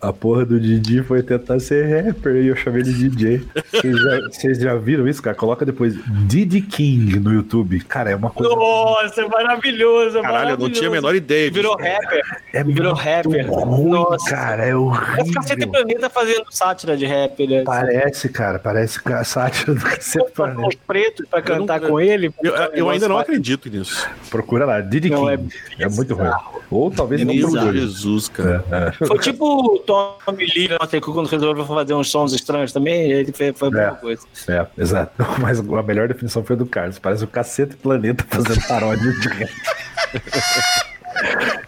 A 0.00 0.12
porra 0.12 0.44
do 0.44 0.58
Didi 0.58 1.02
foi 1.02 1.22
tentar 1.22 1.60
ser 1.60 2.04
rapper 2.04 2.34
e 2.36 2.48
eu 2.48 2.56
chamei 2.56 2.82
de 2.82 2.92
DJ. 3.08 3.42
Vocês 3.70 3.96
já, 4.00 4.20
vocês 4.20 4.58
já 4.58 4.74
viram 4.74 5.06
isso, 5.06 5.22
cara? 5.22 5.36
Coloca 5.36 5.64
depois 5.64 5.94
Didi 6.26 6.60
King 6.60 7.20
no 7.20 7.32
YouTube. 7.32 7.78
Cara, 7.84 8.10
é 8.10 8.16
uma 8.16 8.30
coisa. 8.30 8.52
Nossa, 8.54 9.22
é 9.22 9.28
maravilhoso. 9.28 10.18
é 10.18 10.22
Caralho, 10.22 10.50
eu 10.50 10.58
não 10.58 10.70
tinha 10.70 10.88
a 10.88 10.90
maravilhoso. 10.90 10.92
menor 10.92 11.14
ideia. 11.14 11.50
Virou 11.50 11.76
rapper. 11.76 12.22
É 12.52 12.64
virou 12.64 12.92
muito 12.94 13.04
rapper. 13.04 13.50
ruim, 13.50 13.90
Nossa. 13.90 14.30
cara. 14.30 14.64
É 14.66 14.70
É 14.70 14.76
o 14.76 14.90
Cacete 14.90 15.52
horrível. 15.64 15.68
Planeta 15.70 16.10
fazendo 16.10 16.44
sátira 16.50 16.96
de 16.96 17.06
rap, 17.06 17.46
né? 17.46 17.62
Parece, 17.64 18.28
cara. 18.28 18.58
Parece 18.58 19.00
a 19.12 19.24
sátira 19.24 19.74
do 19.74 19.80
Cacete 19.80 20.30
Planeta. 20.32 20.68
os 20.68 20.74
pretos 20.74 21.26
pra 21.28 21.40
cantar 21.42 21.80
não- 21.80 21.88
com 21.90 22.00
ele. 22.00 22.32
Eu, 22.42 22.52
eu 22.74 22.90
ainda 22.90 23.08
não 23.08 23.18
acredito 23.18 23.68
nisso. 23.68 24.08
Procura 24.30 24.64
lá, 24.64 24.80
Didi 24.80 25.10
Não, 25.10 25.26
King. 25.26 25.52
É, 25.78 25.88
muito 25.88 26.14
ruim. 26.14 26.30
Ou 26.70 26.90
talvez 26.90 27.24
não 27.24 27.34
Meu 27.34 27.50
procure. 27.50 27.78
Jesus, 27.80 28.28
cara. 28.28 28.64
É, 28.70 29.02
é. 29.04 29.06
Foi 29.06 29.18
tipo 29.18 29.44
o 29.44 29.78
Tommy 29.78 30.46
Lee 30.56 30.68
quando 31.02 31.26
resolveu 31.28 31.64
fazer 31.66 31.94
uns 31.94 32.10
sons 32.10 32.32
estranhos 32.32 32.72
também, 32.72 33.10
ele 33.12 33.32
fez, 33.32 33.58
foi 33.58 33.68
a 33.68 33.70
mesma 33.70 33.92
É. 33.92 34.00
coisa. 34.00 34.22
É, 34.48 34.66
exato. 34.78 35.12
Mas 35.40 35.60
a 35.60 35.82
melhor 35.82 36.08
definição 36.08 36.42
foi 36.42 36.56
do 36.56 36.64
Carlos. 36.66 36.98
Parece 36.98 37.24
o 37.24 37.28
cacete 37.28 37.76
planeta 37.76 38.24
fazendo 38.28 38.66
paródia 38.66 39.12
de 39.12 39.28
rap. 39.28 39.50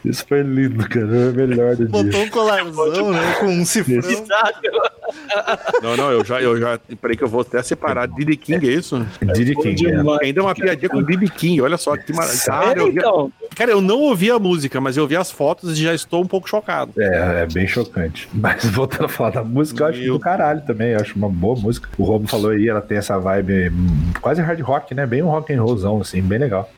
Isso 0.05 0.25
foi 0.29 0.43
lindo, 0.43 0.87
cara. 0.89 1.07
O 1.07 1.33
melhor 1.35 1.77
do 1.77 1.87
Botou 1.89 2.11
dia. 2.11 2.21
um 2.21 2.29
colarzão, 2.29 3.13
né? 3.13 3.35
Com 3.41 3.47
um 3.47 3.65
cifrão. 3.65 4.01
Não, 5.83 5.97
não, 5.97 6.11
eu 6.11 6.25
já, 6.25 6.41
eu 6.41 6.59
já. 6.59 6.79
Peraí 7.01 7.17
que 7.17 7.25
eu 7.25 7.29
vou 7.29 7.41
até 7.41 7.63
separar. 7.63 8.07
Diddy 8.09 8.37
King, 8.37 8.69
é 8.69 8.73
isso? 8.73 9.07
Didi 9.35 9.55
King. 9.55 9.87
é. 9.87 10.25
Ainda 10.25 10.41
é 10.41 10.43
uma 10.43 10.55
piadinha 10.55 10.89
com 10.89 11.03
Diddy 11.03 11.29
King, 11.31 11.61
olha 11.63 11.77
só 11.77 11.97
que 11.97 12.13
maravilha. 12.13 12.43
Cara, 12.45 12.79
É, 12.79 12.83
eu 12.83 12.89
então, 12.89 13.33
cara, 13.57 13.71
eu 13.71 13.81
não 13.81 14.01
ouvi 14.01 14.31
a 14.31 14.39
música, 14.39 14.81
mas 14.81 14.97
eu 14.97 15.07
vi 15.07 15.17
as 15.17 15.31
fotos 15.31 15.79
e 15.79 15.83
já 15.83 15.95
estou 15.95 16.23
um 16.23 16.27
pouco 16.27 16.49
chocado. 16.49 16.93
É, 16.99 17.43
é 17.43 17.47
bem 17.47 17.67
chocante. 17.67 18.29
Mas 18.33 18.65
voltando 18.71 19.05
a 19.07 19.09
falar 19.09 19.31
da 19.31 19.45
música, 19.45 19.85
eu 19.85 19.89
acho 19.89 20.01
Meu. 20.01 20.15
do 20.15 20.21
caralho 20.21 20.63
também. 20.63 20.91
Eu 20.93 21.01
acho 21.01 21.17
uma 21.17 21.29
boa 21.29 21.59
música. 21.59 21.89
O 21.97 22.05
Robo 22.05 22.27
falou 22.27 22.51
aí, 22.51 22.69
ela 22.69 22.81
tem 22.81 22.99
essa 22.99 23.19
vibe 23.19 23.71
hum, 23.71 24.13
quase 24.21 24.41
hard 24.43 24.61
rock, 24.61 24.95
né? 24.95 25.07
Bem 25.07 25.23
um 25.23 25.29
rock 25.29 25.53
and 25.53 25.63
rollzão, 25.63 26.01
assim, 26.01 26.21
bem 26.23 26.39
legal. 26.39 26.69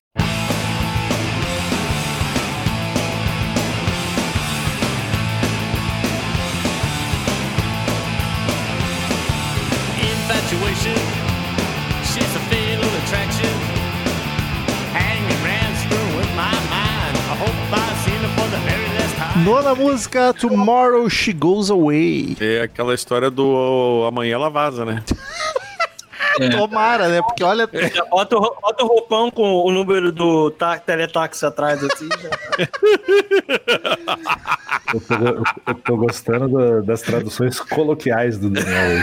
Nona 19.47 19.77
música, 19.77 20.35
Tomorrow 20.35 21.09
She 21.09 21.33
Goes 21.33 21.71
Away. 21.71 22.37
É 22.41 22.63
aquela 22.63 22.93
história 22.93 23.31
do 23.31 24.05
amanhã 24.09 24.35
ela 24.35 24.51
vaza, 24.51 24.85
né? 24.85 25.05
Tomara, 26.51 27.09
né? 27.09 27.23
Porque 27.23 27.45
olha, 27.45 27.69
já 27.95 28.05
bota, 28.07 28.37
o- 28.37 28.57
bota 28.61 28.85
o 28.85 28.89
roupão 28.89 29.31
com 29.31 29.63
o 29.65 29.71
número 29.71 30.11
do 30.11 30.51
tá, 30.51 30.77
teletaxi 30.79 31.47
atrás, 31.47 31.81
assim. 31.85 32.09
Eu 34.93 35.01
tô, 35.01 35.15
eu- 35.15 35.43
eu 35.69 35.75
tô 35.75 35.97
gostando 35.97 36.49
da- 36.49 36.81
das 36.81 37.03
traduções 37.03 37.59
coloquiais 37.61 38.39
do 38.39 38.51
Daniel. 38.51 39.03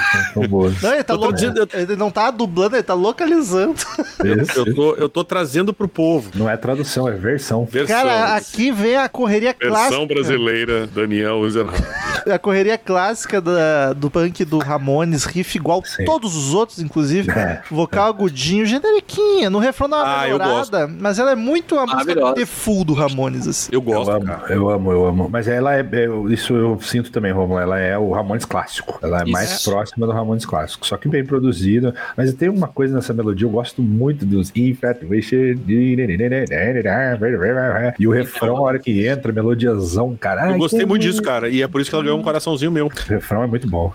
boas. 0.49 0.81
não, 0.81 0.93
ele, 0.93 1.03
tá 1.03 1.13
Eu 1.13 1.19
lo- 1.19 1.33
ele 1.73 1.95
não 1.95 2.09
tá 2.11 2.31
dublando, 2.31 2.75
ele 2.75 2.83
tá 2.83 2.93
localizando. 2.93 3.73
Isso. 3.73 4.59
Eu 4.59 4.75
tô, 4.75 4.95
eu 4.95 5.09
tô 5.09 5.23
trazendo 5.23 5.73
pro 5.73 5.87
povo. 5.87 6.31
Não 6.35 6.49
é 6.49 6.55
tradução, 6.57 7.07
é 7.07 7.11
versão. 7.11 7.65
Versão, 7.65 7.95
Cara, 7.95 8.35
aqui 8.35 8.71
vem 8.71 8.95
a 8.95 9.07
correria 9.09 9.55
versão 9.59 9.75
clássica. 9.89 10.05
brasileira, 10.07 10.87
Daniel. 10.87 11.41
A 12.31 12.39
correria 12.39 12.77
clássica 12.77 13.41
da- 13.41 13.93
do 13.93 14.09
punk 14.09 14.45
do 14.45 14.57
Ramones, 14.59 15.25
riff 15.25 15.57
igual 15.57 15.83
Sim. 15.85 16.05
todos 16.05 16.35
os 16.35 16.53
outros, 16.53 16.79
inclusive. 16.79 17.29
É. 17.31 17.61
Vocal 17.69 18.07
agudinho, 18.07 18.65
generiquinha. 18.65 19.49
No 19.49 19.59
refrão 19.59 19.89
dá 19.89 19.97
uma 19.97 20.19
Ah, 20.21 20.29
eu 20.29 20.37
melhorada, 20.39 20.87
mas 20.87 21.19
ela 21.19 21.31
é 21.31 21.35
muito 21.35 21.77
a 21.77 21.85
música 21.85 22.33
de 22.33 22.45
full 22.45 22.83
do 22.83 22.93
Ramones, 22.93 23.47
assim. 23.47 23.69
Eu 23.71 23.79
Eu 23.79 23.81
gosto, 23.81 24.11
amo, 24.11 24.25
cara. 24.25 24.53
eu 24.53 24.69
amo, 24.69 24.91
eu 24.91 25.05
amo. 25.05 25.27
Mas 25.29 25.47
ela 25.47 25.72
é, 25.75 25.79
é- 25.81 26.33
isso 26.33 26.53
eu 26.53 26.79
sinto 26.81 27.11
também, 27.11 27.31
Romulo. 27.31 27.59
Ela 27.59 27.79
é 27.79 27.97
o 27.97 28.11
Ramones 28.11 28.45
clássico. 28.45 28.99
Ela 29.01 29.19
é 29.21 29.23
Isso. 29.23 29.31
mais 29.31 29.63
próxima 29.63 30.05
do 30.05 30.11
Ramones 30.11 30.45
clássico. 30.45 30.85
Só 30.85 30.97
que 30.97 31.07
bem 31.07 31.25
produzida. 31.25 31.93
Mas 32.15 32.33
tem 32.33 32.49
uma 32.49 32.67
coisa 32.67 32.95
nessa 32.95 33.13
melodia, 33.13 33.45
eu 33.45 33.51
gosto 33.51 33.81
muito 33.81 34.25
dos 34.25 34.51
Infatuation. 34.55 35.59
E 37.99 38.07
o 38.07 38.11
refrão, 38.11 38.57
a 38.57 38.61
hora 38.61 38.79
que 38.79 39.05
entra, 39.05 39.31
melodiazão, 39.31 40.15
cara. 40.15 40.51
Eu 40.51 40.57
gostei 40.57 40.85
muito 40.85 41.01
disso, 41.01 41.21
cara. 41.21 41.49
E 41.49 41.61
é 41.61 41.67
por 41.67 41.81
isso 41.81 41.89
que 41.89 41.95
ela 41.95 42.03
ganhou 42.03 42.19
um 42.19 42.23
coraçãozinho 42.23 42.71
meu. 42.71 42.87
O 42.87 43.09
refrão 43.09 43.43
é 43.43 43.47
muito 43.47 43.67
bom. 43.67 43.91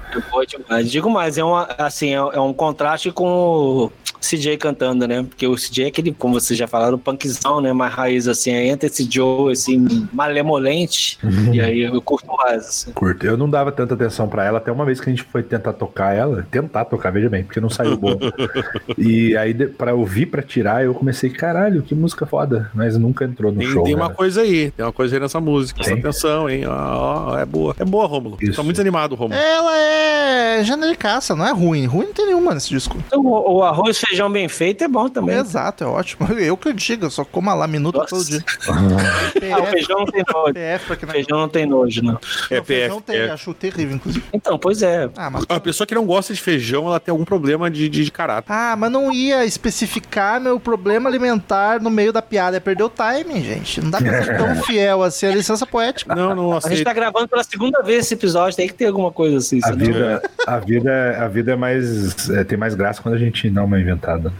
Demais. 0.47 0.91
Digo 0.91 1.11
mais, 1.11 1.39
é, 1.39 1.45
uma, 1.45 1.65
assim, 1.79 2.11
é, 2.11 2.17
é 2.17 2.41
um 2.41 2.53
contraste 2.53 3.11
com 3.11 3.27
o 3.27 3.93
CJ 4.21 4.57
cantando, 4.57 5.07
né? 5.07 5.23
Porque 5.23 5.47
o 5.47 5.55
CJ 5.55 5.85
é 5.85 5.89
aquele, 5.89 6.13
como 6.13 6.35
vocês 6.35 6.59
já 6.59 6.67
falaram, 6.67 6.99
punkzão, 6.99 7.61
né? 7.61 7.73
Mais 7.73 7.93
raiz, 7.93 8.29
assim, 8.29 8.53
aí 8.53 8.69
entra 8.69 8.87
esse 8.87 9.09
Joe, 9.11 9.53
assim, 9.53 10.09
malemolente, 10.13 11.19
e 11.53 11.61
aí 11.61 11.83
eu 11.83 12.01
curto 12.03 12.27
mais, 12.37 12.67
assim. 12.67 12.93
Curto. 12.93 13.27
Eu 13.27 13.37
não 13.37 13.49
dava 13.49 13.73
tanta 13.73 13.95
atenção 13.95 14.29
pra 14.29 14.45
ela, 14.45 14.59
até 14.59 14.71
uma 14.71 14.85
vez 14.85 15.01
que 15.01 15.09
a 15.09 15.13
gente 15.13 15.23
foi 15.25 15.43
tentar 15.43 15.73
tocar 15.73 16.15
ela, 16.15 16.47
tentar 16.51 16.85
tocar, 16.85 17.11
veja 17.11 17.29
bem, 17.29 17.45
porque 17.45 17.61
não 17.61 17.71
saiu 17.71 17.97
boa. 17.97 18.19
e 18.97 19.37
aí, 19.37 19.55
pra 19.55 19.95
ouvir, 19.95 20.27
pra 20.27 20.43
tirar, 20.43 20.85
eu 20.85 20.95
comecei, 20.95 21.31
caralho, 21.31 21.83
que 21.83 21.95
música 21.95 22.27
foda. 22.27 22.71
Mas 22.75 22.97
nunca 22.97 23.25
entrou 23.25 23.53
no 23.53 23.59
Tem, 23.59 23.69
show. 23.69 23.85
tem 23.85 23.95
né? 23.95 24.03
uma 24.03 24.11
coisa 24.11 24.43
aí, 24.43 24.71
tem 24.71 24.85
uma 24.85 24.93
coisa 24.93 25.17
aí 25.17 25.21
nessa 25.21 25.41
música. 25.41 25.83
Presta 25.83 25.99
atenção, 25.99 26.49
hein? 26.49 26.67
Ó, 26.67 27.33
ó, 27.33 27.39
é 27.39 27.45
boa. 27.45 27.75
É 27.79 27.85
boa, 27.85 28.07
Rômulo. 28.07 28.37
Isso. 28.41 28.57
Tá 28.57 28.63
muito 28.63 28.77
desanimado, 28.77 29.15
Rômulo. 29.15 29.39
Ela 29.39 29.79
é 29.79 30.65
genericaça, 30.65 31.35
não 31.35 31.47
é 31.47 31.53
ruim. 31.53 31.87
Ruim 31.87 32.07
não 32.07 32.13
tem 32.13 32.27
nenhuma 32.27 32.55
nesse 32.55 32.69
disco. 32.69 32.97
Então, 33.07 33.21
o, 33.21 33.59
o 33.59 33.63
arroz 33.63 33.99
feijão 34.09 34.31
bem 34.31 34.49
feito 34.49 34.85
é 34.85 34.89
bom 34.89 35.09
também. 35.09 35.37
Exato, 35.37 35.85
é 35.85 35.87
ótimo. 35.87 36.29
Eu 36.39 36.57
que 36.57 36.69
eu 36.69 36.73
digo, 36.73 37.07
eu 37.07 37.11
só 37.11 37.25
como 37.25 37.55
lá 37.55 37.67
minuto 37.67 37.97
Nossa. 37.99 38.09
todo 38.11 38.25
dia. 38.25 38.45
Ah, 39.51 39.63
o 39.63 39.67
feijão 39.67 39.99
não 40.01 40.07
tem 40.07 40.25
nojo. 40.33 40.53
PF 40.55 41.07
não 41.07 41.13
feijão 41.13 41.39
não 41.39 41.49
tem 41.49 41.67
nojo, 41.67 42.03
não. 42.03 42.19
É 42.51 42.57
Não, 42.57 42.65
feijão 42.65 43.01
tem, 43.01 43.17
é. 43.17 43.31
acho 43.31 43.55
terrível, 43.55 43.97
inclusive. 43.97 44.25
Então, 44.33 44.59
pois 44.59 44.83
é. 44.83 45.09
Ah, 45.17 45.31
mas... 45.31 45.45
A 45.49 45.61
pessoa 45.61 45.87
que 45.87 45.95
não 45.95 46.05
gosta 46.05 46.35
de 46.35 46.41
feijão, 46.41 46.87
ela 46.87 47.01
tem 47.01 47.13
algum 47.13 47.25
problema 47.25 47.71
de, 47.71 47.89
de, 47.89 48.05
de 48.05 48.11
caráter. 48.11 48.51
Ah, 48.53 48.75
mas 48.77 48.91
não 48.91 49.13
ia 49.13 49.45
especificar 49.45 50.41
meu 50.41 50.59
problema 50.61 51.09
alimentar 51.09 51.81
no 51.81 51.91
meio 51.91 52.13
da 52.13 52.21
piada. 52.21 52.57
É 52.57 52.61
perder 52.61 52.83
o 52.85 52.89
timing, 52.89 53.43
gente. 53.43 53.81
Não 53.81 53.91
dá 53.91 53.99
pra 53.99 54.23
ser 54.23 54.37
tão 54.37 54.57
fiel 54.65 55.03
assim. 55.03 55.27
A 55.27 55.35
licença 55.35 55.67
poética. 55.67 56.15
Não, 56.15 56.35
não 56.35 56.51
A 56.51 56.55
gente 56.55 56.67
aceito. 56.67 56.85
tá 56.85 56.93
gravando 56.93 57.29
pela 57.29 57.43
segunda 57.45 57.83
vez 57.83 58.05
esse 58.05 58.15
episódio, 58.15 58.57
tem 58.57 58.67
que 58.69 58.75
ter 58.75 58.87
alguma 58.87 59.11
coisa 59.13 59.39
assim. 59.39 59.61
A 59.63 59.73
vida, 59.73 60.23
a 60.47 60.59
vida, 60.59 61.25
a 61.25 61.29
vida 61.29 61.53
é 61.53 61.57
mais, 61.57 62.29
é, 62.31 62.45
tem 62.45 62.59
mais 62.59 62.75
graça 62.75 63.01
quando 63.03 63.15
a 63.15 63.19
gente 63.19 63.49
dá 63.51 63.63
uma 63.63 63.79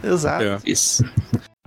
Exato. 0.03 0.45
É. 0.45 0.59
Isso. 0.65 1.05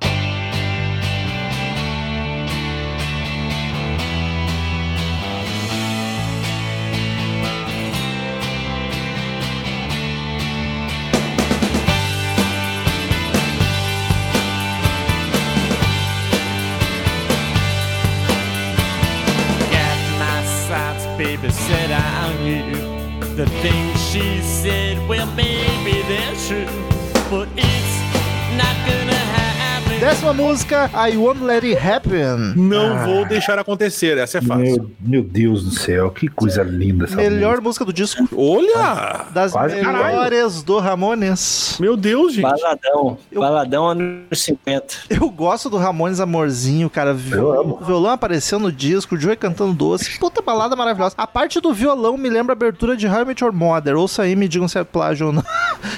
música, 30.51 30.89
I 30.93 31.15
Won't 31.15 31.41
Let 31.43 31.63
It 31.63 31.77
Happen. 31.77 32.53
Não 32.57 32.97
Ah. 32.97 33.05
vou 33.05 33.25
deixar 33.25 33.57
acontecer, 33.57 34.17
essa 34.17 34.39
é 34.39 34.41
fácil. 34.41 34.63
Meu, 34.65 34.91
meu 34.99 35.23
Deus 35.23 35.63
do 35.63 35.71
céu, 35.71 36.11
que 36.11 36.27
coisa 36.27 36.61
linda 36.61 37.05
essa 37.05 37.15
Melhor 37.15 37.51
música. 37.61 37.61
música 37.61 37.85
do 37.85 37.93
disco. 37.93 38.27
Olha! 38.35 39.27
Das 39.33 39.53
Quase 39.53 39.75
melhores 39.75 40.61
do 40.61 40.77
Ramones. 40.77 41.77
Meu 41.79 41.95
Deus, 41.95 42.33
gente. 42.33 42.43
Baladão. 42.43 43.17
Eu- 43.31 43.39
Baladão 43.39 43.87
anos 43.87 44.25
50. 44.43 44.95
Eu 45.09 45.29
gosto 45.29 45.69
do 45.69 45.77
Ramones 45.77 46.19
Amorzinho, 46.19 46.89
cara. 46.89 47.13
Viol- 47.13 47.61
amo. 47.61 47.77
O 47.81 47.85
violão 47.85 48.11
apareceu 48.11 48.59
no 48.59 48.71
disco, 48.73 49.15
o 49.15 49.17
Joey 49.17 49.37
cantando 49.37 49.73
doce. 49.73 50.19
Puta 50.19 50.41
balada 50.41 50.75
maravilhosa. 50.75 51.15
A 51.17 51.25
parte 51.25 51.61
do 51.61 51.73
violão 51.73 52.17
me 52.17 52.29
lembra 52.29 52.51
a 52.53 52.57
abertura 52.57 52.97
de 52.97 53.07
How 53.07 53.21
I 53.21 53.25
Met 53.25 53.41
Your 53.41 53.53
Mother. 53.53 53.95
Ouça 53.95 54.23
aí, 54.23 54.35
me 54.35 54.49
digam 54.49 54.67
se 54.67 54.77
é 54.77 54.83
plágio 54.83 55.27
ou 55.27 55.31
não. 55.33 55.43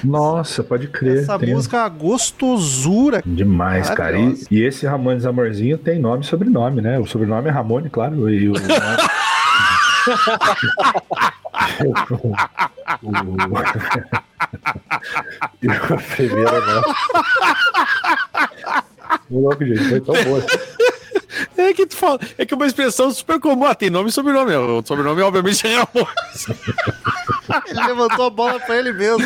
Nossa, 0.03 0.63
pode 0.63 0.87
crer. 0.89 1.23
Essa 1.23 1.39
tem- 1.39 1.53
música 1.55 1.77
é 1.77 1.79
uma 1.79 1.89
gostosura. 1.89 3.23
Demais, 3.25 3.89
cara. 3.89 4.17
E. 4.19 4.42
e 4.49 4.63
esse 4.63 4.85
Ramones 4.85 5.25
Amorzinho 5.25 5.77
tem 5.77 5.99
nome 5.99 6.23
e 6.23 6.27
sobrenome, 6.27 6.81
né? 6.81 6.99
O 6.99 7.05
sobrenome 7.05 7.49
é 7.49 7.51
Ramone, 7.51 7.89
claro. 7.89 8.29
E 8.29 8.49
o. 8.49 8.53
E 15.61 15.67
a 15.69 15.97
primeira. 15.97 16.81
Ô, 19.29 19.39
louco, 19.39 19.65
gente, 19.65 19.89
foi 19.89 20.01
tão 20.01 20.15
boa. 20.23 20.45
É 21.57 21.73
que 21.73 21.85
tu 21.85 21.95
fala, 21.95 22.19
é 22.37 22.45
que 22.45 22.53
é 22.53 22.57
uma 22.57 22.65
expressão 22.67 23.11
super 23.11 23.39
comum. 23.39 23.65
Ah, 23.65 23.75
tem 23.75 23.89
nome 23.89 24.09
e 24.09 24.11
sobrenome. 24.11 24.53
O 24.55 24.83
sobrenome, 24.85 25.21
obviamente, 25.21 25.65
é 25.67 25.75
amor. 25.75 26.09
Ele 27.67 27.85
levantou 27.87 28.25
a 28.25 28.29
bola 28.29 28.59
pra 28.59 28.77
ele 28.77 28.93
mesmo. 28.93 29.21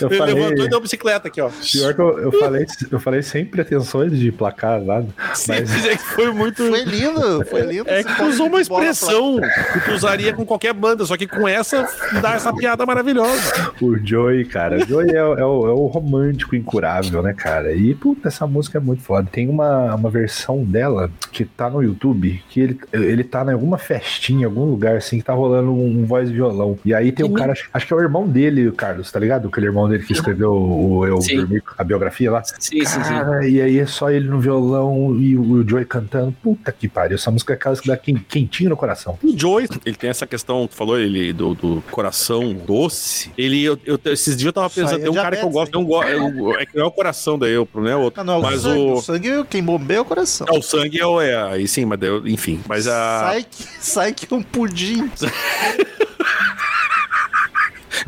Eu 0.00 0.08
Ele 0.08 0.16
falei- 0.18 0.34
levantou 0.34 0.64
e 0.64 0.68
deu 0.68 0.78
uma 0.78 0.82
bicicleta 0.82 1.28
aqui, 1.28 1.40
ó. 1.40 1.50
Pior 1.72 1.94
que 1.94 2.00
eu, 2.00 2.18
eu 2.18 2.32
falei, 2.32 2.66
eu 2.90 3.00
falei 3.00 3.22
sem 3.22 3.44
pretensões 3.44 4.16
de 4.18 4.30
placar 4.32 4.80
nada. 4.80 5.06
Sim, 5.34 5.52
Mas 5.52 5.84
é 5.86 5.96
que 5.96 6.02
foi 6.02 6.30
muito. 6.32 6.66
Foi 6.68 6.84
lindo, 6.84 7.44
foi 7.46 7.60
lindo. 7.62 7.88
É 7.88 8.02
que 8.02 8.14
tu 8.16 8.24
usou 8.24 8.46
uma 8.46 8.60
expressão 8.60 9.38
que 9.72 9.80
tu 9.80 9.92
usaria 9.92 10.32
com 10.32 10.44
qualquer 10.46 10.72
banda, 10.72 11.04
só 11.04 11.16
que 11.16 11.26
com 11.26 11.46
essa 11.46 11.86
dá 12.22 12.34
essa 12.34 12.52
piada 12.54 12.86
maravilhosa. 12.86 13.72
o 13.80 13.96
Joey, 13.98 14.44
cara, 14.44 14.76
o 14.78 14.86
Joey 14.86 15.10
é, 15.14 15.22
o- 15.24 15.34
é 15.38 15.44
o, 15.44 15.66
é 15.68 15.72
o 15.72 15.86
romântico 15.86 16.54
incurável, 16.56 17.22
né, 17.22 17.34
cara? 17.34 17.72
E, 17.74 17.94
puta, 17.94 18.28
essa 18.28 18.46
música 18.46 18.78
é 18.78 18.80
muito 18.80 19.02
foda. 19.02 19.28
Tem 19.30 19.48
uma, 19.48 19.94
uma 19.94 20.10
versão 20.10 20.64
dela 20.64 20.97
que 21.30 21.44
tá 21.44 21.68
no 21.70 21.82
YouTube, 21.82 22.42
que 22.48 22.60
ele, 22.60 22.78
ele 22.92 23.22
tá 23.24 23.44
em 23.44 23.52
alguma 23.52 23.78
festinha, 23.78 24.42
em 24.42 24.44
algum 24.44 24.64
lugar, 24.64 24.96
assim, 24.96 25.18
que 25.18 25.24
tá 25.24 25.32
rolando 25.32 25.70
um, 25.72 26.04
voz 26.04 26.28
e 26.30 26.32
violão. 26.32 26.78
E 26.84 26.92
aí 26.94 27.12
tem 27.12 27.24
um 27.24 27.32
cara, 27.32 27.52
acho, 27.52 27.68
acho 27.72 27.86
que 27.86 27.92
é 27.92 27.96
o 27.96 28.00
irmão 28.00 28.26
dele, 28.26 28.68
o 28.68 28.72
Carlos, 28.72 29.10
tá 29.12 29.18
ligado? 29.20 29.48
Aquele 29.48 29.66
irmão 29.66 29.88
dele 29.88 30.02
que 30.04 30.12
escreveu 30.12 30.52
o, 30.52 31.06
Eu 31.06 31.20
Sim. 31.20 31.36
Dormi, 31.36 31.62
a 31.76 31.84
biografia 31.84 32.30
lá. 32.30 32.42
Sim, 32.44 32.84
sim, 32.84 32.84
sim. 32.84 33.02
Cara, 33.02 33.46
e 33.48 33.60
aí 33.60 33.78
é 33.78 33.86
só 33.86 34.10
ele 34.10 34.28
no 34.28 34.40
violão 34.40 35.14
e 35.20 35.36
o, 35.36 35.42
o 35.42 35.68
Joey 35.68 35.84
cantando. 35.84 36.34
Puta 36.42 36.72
que 36.72 36.88
pariu, 36.88 37.14
essa 37.16 37.30
música 37.30 37.52
é 37.52 37.56
aquela 37.56 37.76
que 37.76 37.86
dá 37.88 37.96
quen- 37.96 38.24
quentinho 38.28 38.70
no 38.70 38.76
coração. 38.76 39.18
O 39.22 39.36
Joey, 39.36 39.68
ele 39.84 39.96
tem 39.96 40.10
essa 40.10 40.26
questão, 40.26 40.66
tu 40.66 40.74
falou 40.74 40.98
ele 40.98 41.32
do, 41.32 41.54
do 41.54 41.82
coração 41.90 42.54
doce. 42.54 43.30
Ele, 43.36 43.62
eu, 43.64 43.78
eu- 43.84 43.98
esses 44.06 44.36
dias 44.36 44.46
eu 44.46 44.52
tava 44.52 44.70
pensando, 44.70 44.98
é 45.00 45.02
tem 45.02 45.10
um 45.10 45.14
cara 45.14 45.36
que 45.36 45.44
eu 45.44 45.50
gosto, 45.50 45.72
tem 45.72 45.80
um 45.80 46.02
é, 46.02 46.16
o- 46.16 46.54
é 46.58 46.64
que 46.66 46.76
não 46.76 46.84
é 46.84 46.86
o 46.86 46.90
coração 46.90 47.38
daí, 47.38 47.56
o 47.56 47.66
problema 47.66 47.98
é 48.00 48.02
outro. 48.02 48.20
Ah, 48.20 48.24
não, 48.24 48.40
mas 48.40 48.64
o 48.64 48.68
sangue, 48.68 48.80
o, 48.80 48.92
o 48.94 49.02
sangue, 49.02 49.44
quem 49.50 49.62
bombeia 49.62 49.98
é 49.98 50.00
o 50.00 50.04
coração. 50.04 50.46
Ah, 50.48 50.56
o 50.56 50.62
sangue 50.62 50.87
é, 50.96 51.04
o- 51.04 51.20
é 51.20 51.34
aí 51.52 51.66
sim, 51.66 51.84
mas 51.84 52.00
eu- 52.00 52.26
enfim, 52.26 52.60
mas 52.68 52.86
a 52.86 53.20
Sai, 53.20 53.42
que, 53.50 53.64
sai 53.80 54.12
que 54.14 54.32
é 54.32 54.36
um 54.36 54.42
pudim. 54.42 55.10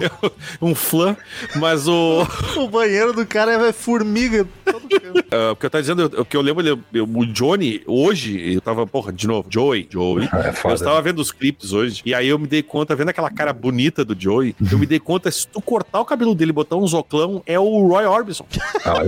um 0.60 0.74
flan, 0.74 1.16
mas 1.56 1.86
o 1.88 2.26
O 2.56 2.68
banheiro 2.68 3.12
do 3.12 3.26
cara 3.26 3.52
é 3.68 3.72
formiga. 3.72 4.46
Todo 4.64 4.88
canto. 4.88 5.24
ah, 5.30 5.52
o 5.52 5.56
que 5.56 5.66
eu 5.66 5.70
tava 5.70 5.82
dizendo, 5.82 6.04
o 6.20 6.24
que 6.24 6.36
eu 6.36 6.40
lembro, 6.40 6.66
eu- 6.92 7.04
o 7.14 7.26
Johnny 7.26 7.82
hoje, 7.86 8.54
eu 8.54 8.60
tava, 8.60 8.86
porra, 8.86 9.12
de 9.12 9.26
novo, 9.26 9.46
Joey, 9.50 9.86
Joey. 9.90 10.28
É 10.32 10.52
foda. 10.52 10.72
Eu 10.72 10.76
estava 10.76 11.02
vendo 11.02 11.18
os 11.20 11.30
clipes 11.32 11.72
hoje, 11.72 12.02
e 12.04 12.14
aí 12.14 12.28
eu 12.28 12.38
me 12.38 12.46
dei 12.46 12.62
conta, 12.62 12.94
vendo 12.94 13.08
aquela 13.08 13.30
cara 13.30 13.52
bonita 13.52 14.04
do 14.04 14.16
Joey, 14.18 14.54
eu 14.70 14.78
me 14.78 14.86
dei 14.86 14.98
conta, 15.00 15.30
se 15.30 15.46
tu 15.46 15.60
cortar 15.60 16.00
o 16.00 16.04
cabelo 16.04 16.34
dele 16.34 16.50
e 16.50 16.54
botar 16.54 16.76
um 16.76 16.86
zoclão, 16.86 17.42
é 17.46 17.58
o 17.58 17.86
Roy 17.88 18.04
Orbison. 18.04 18.46
Ah, 18.84 19.02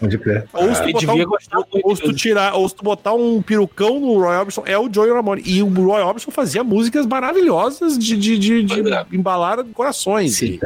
pode 0.00 0.18
crer. 0.18 0.46
Ou 0.52 0.74
se 0.74 0.92
tu 0.92 1.12
um, 1.12 1.80
ou, 1.84 1.96
se 1.96 2.12
tirar, 2.14 2.54
ou 2.54 2.68
se 2.68 2.74
tu 2.74 2.82
botar 2.82 3.12
um 3.14 3.40
perucão 3.42 4.00
no 4.00 4.18
Roy 4.20 4.36
Orbison, 4.36 4.62
é 4.66 4.78
o 4.78 4.92
Joey 4.92 5.10
Ramone. 5.12 5.42
E 5.44 5.62
o 5.62 5.68
Roy 5.68 6.02
Orbison 6.02 6.30
fazia 6.30 6.64
músicas 6.64 7.06
maravilhosas 7.06 7.96
de, 7.98 8.16
de, 8.16 8.38
de, 8.38 8.62
de 8.62 8.82
embalar 9.12 9.62
corações. 9.72 10.31
Sim. 10.32 10.58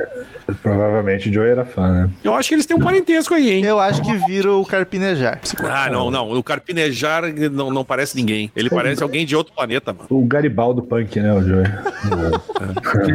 E 0.48 0.54
Provavelmente 0.54 1.28
o 1.28 1.32
Joey 1.32 1.50
era 1.50 1.64
fã, 1.64 1.92
né? 1.92 2.10
Eu 2.22 2.34
acho 2.34 2.48
que 2.48 2.54
eles 2.54 2.66
têm 2.66 2.76
um 2.76 2.80
parentesco 2.80 3.34
aí, 3.34 3.50
hein? 3.52 3.64
Eu 3.64 3.80
acho 3.80 4.00
que 4.02 4.12
vira 4.26 4.52
o 4.52 4.64
carpinejar. 4.64 5.40
Ah, 5.64 5.90
não, 5.90 6.10
não. 6.10 6.30
O 6.32 6.42
Carpinejar 6.42 7.22
não, 7.50 7.70
não 7.70 7.84
parece 7.84 8.14
ninguém. 8.16 8.50
Ele 8.54 8.70
parece 8.70 9.02
alguém 9.02 9.26
de 9.26 9.34
outro 9.34 9.52
planeta, 9.52 9.92
mano. 9.92 10.06
O 10.08 10.24
Garibaldo 10.24 10.82
Punk, 10.82 11.18
né, 11.20 11.32
o 11.32 11.42
Joey? 11.42 11.66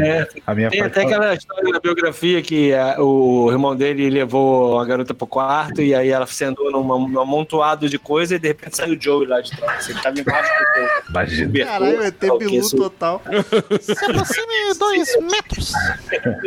É, 0.04 0.28
A 0.46 0.54
minha 0.56 0.70
tem 0.70 0.82
até 0.82 1.02
aquela 1.04 1.34
história 1.34 1.72
da 1.72 1.80
biografia 1.80 2.42
que 2.42 2.74
ah, 2.74 2.96
o 3.00 3.50
irmão 3.52 3.76
dele 3.76 4.10
levou 4.10 4.80
a 4.80 4.86
garota 4.86 5.14
pro 5.14 5.26
quarto 5.28 5.82
e 5.82 5.96
aí 5.96 6.10
ela 6.10 6.28
sentou 6.28 6.70
numa- 6.72 6.98
num 7.08 7.20
amontoado 7.20 7.88
de 7.90 7.98
coisa 7.98 8.36
e 8.36 8.40
de 8.40 8.50
repente 8.50 8.76
saiu 8.78 8.96
o 8.98 9.02
Joey 9.02 9.28
lá 9.28 9.42
de 9.42 9.52
trás. 9.52 9.88
Ele 9.90 10.00
tava 10.02 10.20
embaixo 10.20 10.50
do 10.52 11.10
Imagina. 11.12 11.66
Caralho, 11.66 11.98
vai 11.98 12.12
ter 12.12 12.20
sei 12.20 12.30
lá 12.30 12.36
o 12.36 12.40
que, 12.40 12.46
bilu 12.46 12.60
isso- 12.60 12.78
total. 12.78 13.22
Se 13.82 14.06
aproxime 14.06 14.74
dois 14.78 15.18
metros. 15.32 15.74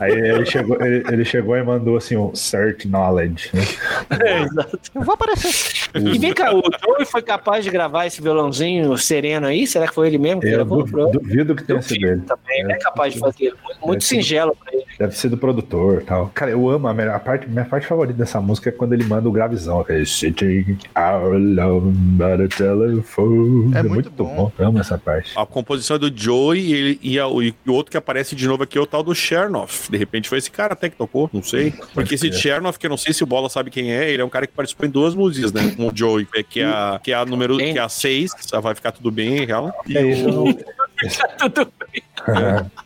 Aí 0.00 0.12
ele 0.12 0.46
chegou, 0.46 0.80
ele, 0.82 1.04
ele 1.10 1.24
chegou 1.24 1.56
e 1.56 1.62
mandou 1.62 1.96
assim 1.96 2.16
um 2.16 2.34
cert 2.34 2.84
knowledge, 2.86 3.50
né? 3.54 3.62
É, 4.24 4.42
exato. 4.42 4.78
Eu 4.94 5.02
vou 5.02 5.14
aparecer. 5.14 5.88
E 5.94 6.18
vem 6.18 6.32
cá, 6.32 6.54
o 6.54 6.62
Joey 6.62 7.04
foi 7.06 7.22
capaz 7.22 7.64
de 7.64 7.70
gravar 7.70 8.06
esse 8.06 8.20
violãozinho 8.22 8.96
sereno 8.98 9.46
aí? 9.46 9.66
Será 9.66 9.86
que 9.88 9.94
foi 9.94 10.08
ele 10.08 10.18
mesmo 10.18 10.40
que 10.40 10.48
Eu 10.48 10.52
gravou? 10.52 10.84
du- 10.84 11.10
duvido 11.18 11.54
que 11.54 11.64
tenha 11.64 11.80
sido 11.82 12.06
ele. 12.06 12.20
também, 12.22 12.60
ele 12.60 12.72
é 12.72 12.78
capaz 12.78 13.14
de 13.14 13.20
fazer. 13.20 13.54
Muito, 13.64 13.86
muito 13.86 14.02
É, 14.02 14.06
singelo 14.06 14.56
pra 14.56 14.72
ele. 14.74 14.84
Deve 14.98 15.16
ser 15.16 15.28
do 15.28 15.36
produtor 15.38 16.02
e 16.02 16.04
tal. 16.04 16.30
Cara, 16.34 16.50
eu 16.50 16.68
amo 16.68 16.88
a, 16.88 16.94
melhor- 16.94 17.14
a 17.14 17.18
parte, 17.20 17.48
minha 17.48 17.64
parte 17.64 17.86
favorita 17.86 18.18
dessa 18.18 18.40
música 18.40 18.68
é 18.68 18.72
quando 18.72 18.92
ele 18.92 19.04
manda 19.04 19.28
o 19.28 19.32
gravizão, 19.32 19.80
aquele 19.80 20.04
sitting 20.06 20.78
alone 20.94 21.92
by 21.92 22.36
the 22.36 22.48
telephone. 22.56 23.76
É 23.76 23.82
muito 23.82 24.10
bom. 24.10 24.50
Eu 24.58 24.66
amo 24.68 24.80
essa 24.80 24.98
parte. 24.98 25.32
A 25.36 25.46
composição 25.46 25.96
é 25.96 25.98
do 25.98 26.12
Joey 26.14 26.60
e, 26.60 26.72
ele, 26.74 27.00
e, 27.02 27.20
a- 27.20 27.26
e 27.28 27.54
o 27.66 27.72
outro 27.72 27.90
que 27.90 27.96
aparece 27.96 28.34
de 28.34 28.46
novo 28.46 28.62
aqui 28.62 28.77
é 28.78 28.82
o 28.82 28.86
tal 28.86 29.02
do 29.02 29.14
Chernoff. 29.14 29.90
De 29.90 29.96
repente 29.98 30.28
foi 30.28 30.38
esse 30.38 30.50
cara 30.50 30.72
até 30.72 30.88
que 30.88 30.96
tocou, 30.96 31.28
não 31.32 31.42
sei. 31.42 31.72
Porque 31.94 32.14
esse. 32.14 32.32
Chernoff, 32.32 32.78
que 32.78 32.86
eu 32.86 32.90
não 32.90 32.96
sei 32.96 33.12
se 33.12 33.22
o 33.22 33.26
Bola 33.26 33.48
sabe 33.48 33.70
quem 33.70 33.92
é, 33.92 34.10
ele 34.10 34.22
é 34.22 34.24
um 34.24 34.28
cara 34.28 34.46
que 34.46 34.52
participou 34.52 34.86
em 34.86 34.90
duas 34.90 35.14
músicas, 35.14 35.52
né? 35.52 35.72
Com 35.76 35.88
o 35.88 35.92
Joey, 35.94 36.26
que 36.48 36.60
é 36.60 36.64
a, 36.64 37.00
que 37.02 37.12
é 37.12 37.14
a 37.14 37.24
número, 37.24 37.56
que 37.58 37.78
é 37.78 37.80
a 37.80 37.88
6, 37.88 38.30
vai 38.62 38.74
ficar 38.74 38.92
tudo 38.92 39.10
bem, 39.10 39.44
real. 39.44 39.72
E, 39.86 39.96
É 39.96 40.06
isso. 40.06 40.28
o- 40.28 40.78
Tudo 41.38 41.72
bem. 41.92 42.02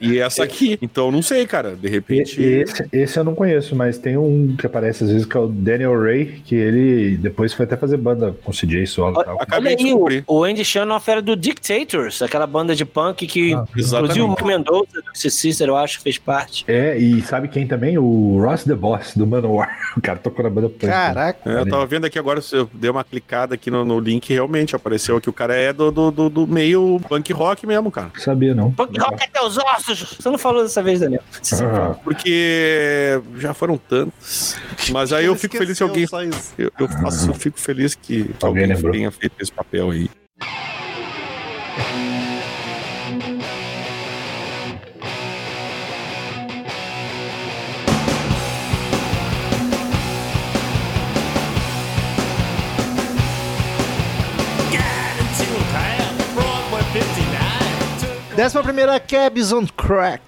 E 0.01 0.19
essa 0.19 0.45
aqui. 0.45 0.79
Então, 0.83 1.11
não 1.11 1.23
sei, 1.23 1.47
cara. 1.47 1.75
De 1.75 1.89
repente. 1.89 2.41
e 2.41 2.45
esse, 2.45 2.89
esse 2.93 3.19
eu 3.19 3.25
não 3.25 3.35
conheço, 3.35 3.75
mas 3.75 3.99
tem 3.99 4.17
um 4.17 4.55
que 4.57 4.67
aparece 4.67 5.05
às 5.05 5.11
vezes 5.11 5.27
que 5.27 5.37
é 5.37 5.41
o 5.41 5.47
Daniel 5.47 6.01
Ray, 6.01 6.43
que 6.45 6.55
ele 6.55 7.17
depois 7.17 7.53
foi 7.53 7.65
até 7.65 7.77
fazer 7.77 7.97
banda 7.97 8.35
com 8.45 8.53
CJ 8.53 8.87
solo 8.87 9.21
e 9.21 9.25
tal. 9.25 9.41
Acabei 9.41 9.73
Olha 9.73 9.77
de 9.77 9.85
descobrir. 9.85 10.25
o, 10.27 10.39
o 10.39 10.45
Andy 10.45 10.65
Shanoff 10.65 11.11
era 11.11 11.23
do 11.23 11.37
Dictators, 11.37 12.23
aquela 12.23 12.47
banda 12.47 12.75
de 12.75 12.85
punk 12.85 13.27
que, 13.27 13.55
Ah, 13.55 13.65
inclusive, 13.77 14.21
o. 14.21 14.37
Mendoza, 14.45 15.01
do 15.01 15.31
Cícero, 15.31 15.73
eu 15.73 15.77
acho, 15.77 16.01
fez 16.01 16.19
parte. 16.19 16.65
É, 16.67 16.97
e 16.99 17.23
sabe 17.23 17.49
quem 17.49 17.67
também? 17.67 17.97
O 17.97 18.39
Ross 18.43 18.65
The 18.65 18.75
Boss, 18.75 19.15
do 19.17 19.27
Manowar. 19.27 19.71
O 19.97 20.01
cara 20.01 20.19
tocou 20.19 20.43
na 20.43 20.49
banda 20.49 20.69
punk. 20.71 20.87
Caraca. 20.87 21.51
É, 21.51 21.61
eu 21.61 21.69
tava 21.69 21.85
vendo 21.85 22.07
aqui 22.07 22.19
agora, 22.19 22.41
eu 22.53 22.69
dei 22.73 22.91
uma 22.91 23.05
clicada 23.05 23.55
aqui 23.55 23.71
no, 23.71 23.85
no 23.85 24.01
link 24.01 24.33
realmente 24.33 24.75
apareceu 24.75 25.21
que 25.21 25.29
o 25.29 25.33
cara 25.33 25.55
é 25.55 25.73
do, 25.73 25.91
do, 25.91 26.11
do, 26.11 26.31
do 26.31 26.47
meio 26.47 27.01
punk 27.09 27.33
rock 27.33 27.67
mesmo, 27.67 27.91
cara. 27.91 28.11
Sabia, 28.19 28.55
não. 28.55 28.73
Punk 28.73 28.99
rock 28.99 29.22
até 29.25 29.43
os 29.43 29.59
ossos! 29.59 30.17
Você 30.19 30.29
não 30.31 30.39
falou 30.39 30.63
dessa 30.63 30.83
vez, 30.83 31.01
Daniel. 31.01 31.23
Ah, 31.63 31.95
Porque 32.03 33.21
já 33.37 33.55
foram 33.55 33.77
tantos. 33.77 34.57
Mas 34.91 35.13
aí 35.13 35.27
eu 35.27 35.37
fico 35.37 35.57
feliz 35.57 35.77
se 35.77 35.83
alguém. 35.83 36.07
Eu, 36.59 36.71
eu 36.79 36.89
faço, 36.89 37.31
eu 37.31 37.35
fico 37.35 37.59
feliz 37.59 37.95
que 37.95 38.31
Alguém 38.43 38.73
alguém, 38.73 38.91
tenha 38.91 39.11
feito 39.11 39.35
esse 39.41 39.53
papel 39.53 39.91
aí. 39.91 40.11
Décima 58.37 58.63
primeira, 58.63 58.99
Cabs 58.99 59.53
on 59.53 59.67
Crack. 59.77 60.23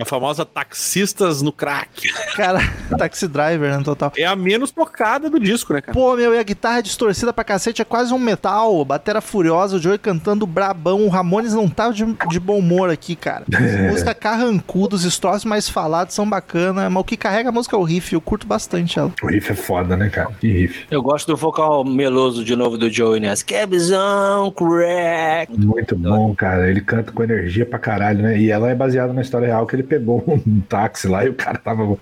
A 0.00 0.04
famosa 0.04 0.44
Taxistas 0.44 1.42
no 1.42 1.52
Crack. 1.52 2.10
Cara, 2.34 2.60
Taxi 2.96 3.28
Driver, 3.28 3.76
né, 3.76 3.82
total. 3.84 4.12
É 4.16 4.24
a 4.24 4.34
menos 4.34 4.70
tocada 4.70 5.28
do 5.28 5.38
disco, 5.38 5.74
né, 5.74 5.80
cara? 5.80 5.92
Pô, 5.92 6.16
meu, 6.16 6.34
e 6.34 6.38
a 6.38 6.42
guitarra 6.42 6.80
distorcida 6.80 7.32
pra 7.32 7.44
cacete 7.44 7.82
é 7.82 7.84
quase 7.84 8.12
um 8.14 8.18
metal. 8.18 8.84
Batera 8.84 9.20
furiosa, 9.20 9.76
o 9.76 9.80
Joey 9.80 9.98
cantando 9.98 10.46
brabão. 10.46 11.04
O 11.04 11.08
Ramones 11.08 11.52
não 11.52 11.68
tá 11.68 11.90
de, 11.90 12.04
de 12.28 12.40
bom 12.40 12.58
humor 12.58 12.90
aqui, 12.90 13.14
cara. 13.14 13.44
música 13.90 14.14
carrancuda, 14.14 14.96
os 14.96 15.18
troços 15.18 15.44
mais 15.44 15.68
falados 15.68 16.14
são 16.14 16.28
bacana, 16.28 16.88
mas 16.88 17.00
o 17.00 17.04
que 17.04 17.16
carrega 17.16 17.50
a 17.50 17.52
música 17.52 17.76
é 17.76 17.78
o 17.78 17.82
riff. 17.82 18.14
Eu 18.14 18.20
curto 18.20 18.46
bastante 18.46 18.98
ela. 18.98 19.12
o 19.22 19.26
riff 19.26 19.52
é 19.52 19.54
foda, 19.54 19.96
né, 19.96 20.08
cara? 20.08 20.30
Que 20.40 20.48
riff. 20.48 20.86
Eu 20.90 21.02
gosto 21.02 21.26
do 21.26 21.36
vocal 21.36 21.84
meloso 21.84 22.44
de 22.44 22.56
novo 22.56 22.78
do 22.78 22.90
Joey 22.90 23.20
nessa. 23.20 23.44
Cabzão, 23.44 24.50
crack. 24.50 25.52
Muito 25.58 25.96
bom, 25.96 26.34
cara. 26.34 26.70
Ele 26.70 26.80
canta 26.80 27.12
com 27.12 27.22
energia 27.22 27.66
pra 27.66 27.78
caralho, 27.78 28.22
né? 28.22 28.38
E 28.38 28.50
ela 28.50 28.70
é 28.70 28.74
baseada 28.74 29.12
na 29.12 29.20
história 29.20 29.46
real 29.46 29.66
que 29.66 29.76
ele 29.76 29.89
pegou 29.90 30.22
um 30.26 30.60
táxi 30.68 31.08
lá 31.08 31.24
e 31.24 31.28
o 31.28 31.34
cara 31.34 31.58
tava. 31.58 31.82
O 31.84 31.98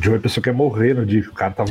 Joey 0.00 0.20
pensou 0.20 0.42
que 0.42 0.48
ia 0.48 0.52
morrer 0.54 0.94
no 0.94 1.04
dia 1.04 1.22
que 1.22 1.28
o 1.28 1.32
cara 1.34 1.52
tava 1.52 1.70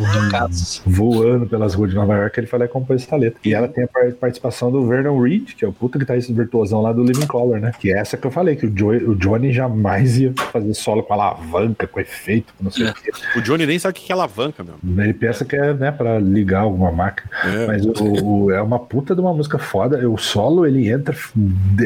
voando 0.85 1.47
pelas 1.47 1.73
ruas 1.73 1.89
de 1.91 1.95
Nova 1.95 2.15
York. 2.15 2.39
Ele 2.39 2.47
lá 2.51 2.65
e 2.65 2.67
compôs 2.67 3.03
essa 3.03 3.15
letra. 3.15 3.39
E 3.43 3.53
ela 3.53 3.67
tem 3.67 3.83
a 3.83 3.87
par- 3.87 4.11
participação 4.13 4.71
do 4.71 4.85
Vernon 4.87 5.19
Reed, 5.19 5.53
que 5.55 5.65
é 5.65 5.67
o 5.67 5.73
puta 5.73 5.97
que 5.99 6.05
tá 6.05 6.15
esse 6.15 6.31
virtuosão 6.33 6.81
lá 6.81 6.91
do 6.93 7.03
Living 7.03 7.27
Color, 7.27 7.59
né? 7.59 7.71
Que 7.79 7.91
é 7.91 7.97
essa 7.99 8.15
que 8.17 8.25
eu 8.27 8.31
falei, 8.31 8.55
que 8.55 8.65
o, 8.65 8.77
Joey, 8.77 9.03
o 9.03 9.15
Johnny 9.15 9.51
jamais 9.51 10.17
ia 10.19 10.33
fazer 10.51 10.73
solo 10.73 11.03
com 11.03 11.13
alavanca, 11.13 11.87
com 11.87 11.99
efeito, 11.99 12.53
com 12.57 12.63
não 12.65 12.71
sei 12.71 12.87
o 12.87 12.93
quê. 12.93 13.11
O 13.37 13.41
Johnny 13.41 13.65
nem 13.65 13.79
sabe 13.79 13.97
o 13.97 14.01
que 14.01 14.11
é 14.11 14.15
alavanca, 14.15 14.63
meu. 14.63 15.03
Ele 15.03 15.13
pensa 15.13 15.43
que 15.45 15.55
é, 15.55 15.73
né, 15.73 15.91
pra 15.91 16.19
ligar 16.19 16.61
alguma 16.61 16.91
máquina. 16.91 17.29
É. 17.43 17.67
Mas 17.67 17.85
o, 17.85 17.93
o- 18.45 18.51
é 18.51 18.61
uma 18.61 18.79
puta 18.79 19.13
de 19.15 19.21
uma 19.21 19.33
música 19.33 19.57
foda. 19.57 20.07
O 20.09 20.17
solo, 20.17 20.65
ele 20.65 20.89
entra 20.89 21.15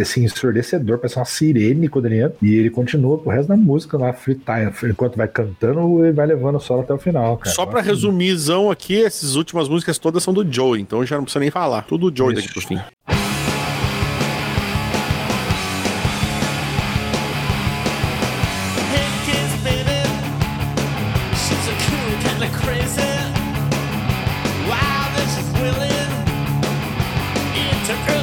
assim, 0.01 0.23
ensurdecedor, 0.23 0.97
parece 0.97 1.17
uma 1.17 1.25
sirene 1.25 1.87
quando 1.87 2.05
ele 2.05 2.19
entra. 2.21 2.35
E 2.41 2.53
ele 2.55 2.69
continua 2.69 3.17
pro 3.17 3.31
resto 3.31 3.49
da 3.49 3.57
música 3.59 3.97
lá, 3.97 4.13
fritar. 4.13 4.73
Enquanto 4.83 5.17
vai 5.17 5.27
cantando, 5.27 6.03
ele 6.03 6.13
vai 6.13 6.25
levando 6.25 6.55
o 6.55 6.59
solo 6.59 6.81
até 6.81 6.93
o 6.93 6.97
final, 6.97 7.37
cara. 7.37 7.55
Só 7.55 7.65
pra 7.65 7.79
Nossa, 7.79 7.91
resumizão 7.91 8.71
aqui, 8.71 9.03
essas 9.03 9.35
últimas 9.35 9.67
músicas 9.67 9.97
todas 9.97 10.23
são 10.23 10.33
do 10.33 10.49
Joey, 10.51 10.81
então 10.81 11.05
já 11.05 11.17
não 11.17 11.23
precisa 11.23 11.39
nem 11.39 11.51
falar. 11.51 11.83
Tudo 11.83 12.15
Joey 12.15 12.35
daqui 12.35 12.51
pro 12.51 12.61
fim. 12.61 12.79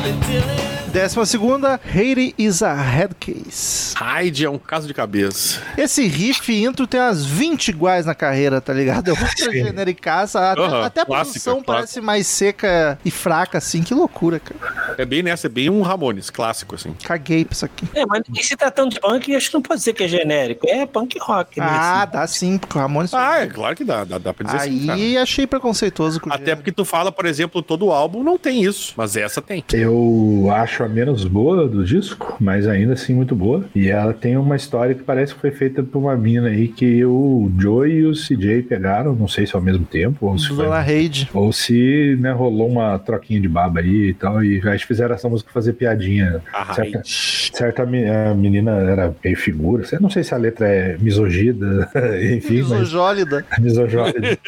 Early 0.06 0.12
dealing. 0.26 0.75
Décima 0.92 1.26
segunda, 1.26 1.78
Haiti 1.84 2.34
is 2.38 2.62
a 2.62 2.74
Head 2.74 3.14
Case. 3.20 3.94
Hyde 3.96 4.46
é 4.46 4.50
um 4.50 4.58
caso 4.58 4.86
de 4.86 4.94
cabeça. 4.94 5.60
Esse 5.76 6.06
riff 6.06 6.52
intro 6.54 6.86
tem 6.86 6.98
umas 6.98 7.24
20 7.24 7.68
iguais 7.68 8.06
na 8.06 8.14
carreira, 8.14 8.60
tá 8.60 8.72
ligado? 8.72 9.08
É 9.08 9.10
outra 9.10 9.52
genericaça. 9.52 10.52
Até, 10.52 10.62
até 10.64 11.00
a 11.02 11.04
clássica, 11.04 11.06
produção 11.06 11.54
clássica. 11.54 11.72
parece 11.72 12.00
mais 12.00 12.26
seca 12.26 12.98
e 13.04 13.10
fraca, 13.10 13.58
assim. 13.58 13.82
Que 13.82 13.92
loucura, 13.92 14.40
cara. 14.40 14.94
É 14.96 15.04
bem 15.04 15.22
nessa, 15.22 15.48
é 15.48 15.50
bem 15.50 15.68
um 15.68 15.82
Ramones, 15.82 16.30
clássico, 16.30 16.74
assim. 16.74 16.94
Caguei 17.04 17.44
pra 17.44 17.52
isso 17.52 17.64
aqui. 17.64 17.86
É, 17.94 18.06
mas 18.06 18.22
e 18.34 18.42
se 18.42 18.56
tratando 18.56 18.92
de 18.92 19.00
punk, 19.00 19.34
acho 19.34 19.48
que 19.48 19.54
não 19.54 19.62
pode 19.62 19.82
ser 19.82 19.92
que 19.92 20.04
é 20.04 20.08
genérico. 20.08 20.66
É 20.66 20.86
punk 20.86 21.18
rock, 21.20 21.60
né? 21.60 21.66
Ah, 21.68 22.02
assim. 22.02 22.12
dá 22.12 22.26
sim, 22.26 22.58
porque 22.58 22.78
o 22.78 22.80
Ramones... 22.80 23.12
Ah, 23.12 23.40
é 23.42 23.46
claro 23.46 23.76
que 23.76 23.84
dá, 23.84 24.04
dá, 24.04 24.16
dá 24.16 24.32
pra 24.32 24.46
dizer 24.46 24.58
assim, 24.58 24.86
cara. 24.86 24.98
Aí 24.98 25.18
achei 25.18 25.46
preconceituoso 25.46 26.20
Até 26.26 26.38
gênero. 26.38 26.56
porque 26.58 26.72
tu 26.72 26.84
fala, 26.84 27.12
por 27.12 27.26
exemplo, 27.26 27.60
todo 27.62 27.90
álbum 27.90 28.22
não 28.22 28.38
tem 28.38 28.64
isso, 28.64 28.94
mas 28.96 29.16
essa 29.16 29.42
tem. 29.42 29.62
Eu 29.72 30.48
acho 30.54 30.85
a 30.86 30.88
menos 30.88 31.24
boa 31.24 31.68
do 31.68 31.84
disco, 31.84 32.36
mas 32.40 32.66
ainda 32.66 32.94
assim 32.94 33.14
muito 33.14 33.34
boa. 33.34 33.64
E 33.74 33.88
ela 33.88 34.12
tem 34.12 34.36
uma 34.36 34.56
história 34.56 34.94
que 34.94 35.02
parece 35.02 35.34
que 35.34 35.40
foi 35.40 35.50
feita 35.50 35.82
por 35.82 35.98
uma 35.98 36.16
mina 36.16 36.48
aí 36.48 36.68
que 36.68 37.04
o 37.04 37.50
Joey 37.58 37.92
e 37.98 38.06
o 38.06 38.12
CJ 38.12 38.62
pegaram, 38.62 39.14
não 39.14 39.28
sei 39.28 39.46
se 39.46 39.54
ao 39.54 39.60
mesmo 39.62 39.84
tempo, 39.84 40.26
ou 40.26 40.38
se, 40.38 40.48
foi- 40.48 40.66
Raid. 40.68 41.28
ou 41.34 41.52
se 41.52 42.16
né, 42.20 42.32
rolou 42.32 42.68
uma 42.68 42.98
troquinha 42.98 43.40
de 43.40 43.48
baba 43.48 43.80
aí 43.80 44.08
e 44.10 44.14
tal, 44.14 44.42
e 44.42 44.60
aí 44.66 44.78
fizeram 44.78 45.14
essa 45.14 45.28
música 45.28 45.50
fazer 45.52 45.72
piadinha. 45.74 46.40
A 46.52 46.74
Certa, 46.74 47.02
certa 47.04 47.82
a 47.82 48.34
menina 48.34 48.72
era 48.72 49.14
meio 49.24 49.36
figura, 49.36 49.84
eu 49.90 50.00
não 50.00 50.10
sei 50.10 50.22
se 50.22 50.34
a 50.34 50.36
letra 50.36 50.68
é 50.68 50.96
misogida, 50.98 51.88
enfim, 52.34 52.58
mas 52.62 52.70
Misojólida. 52.80 53.44
Misogólida. 53.58 54.38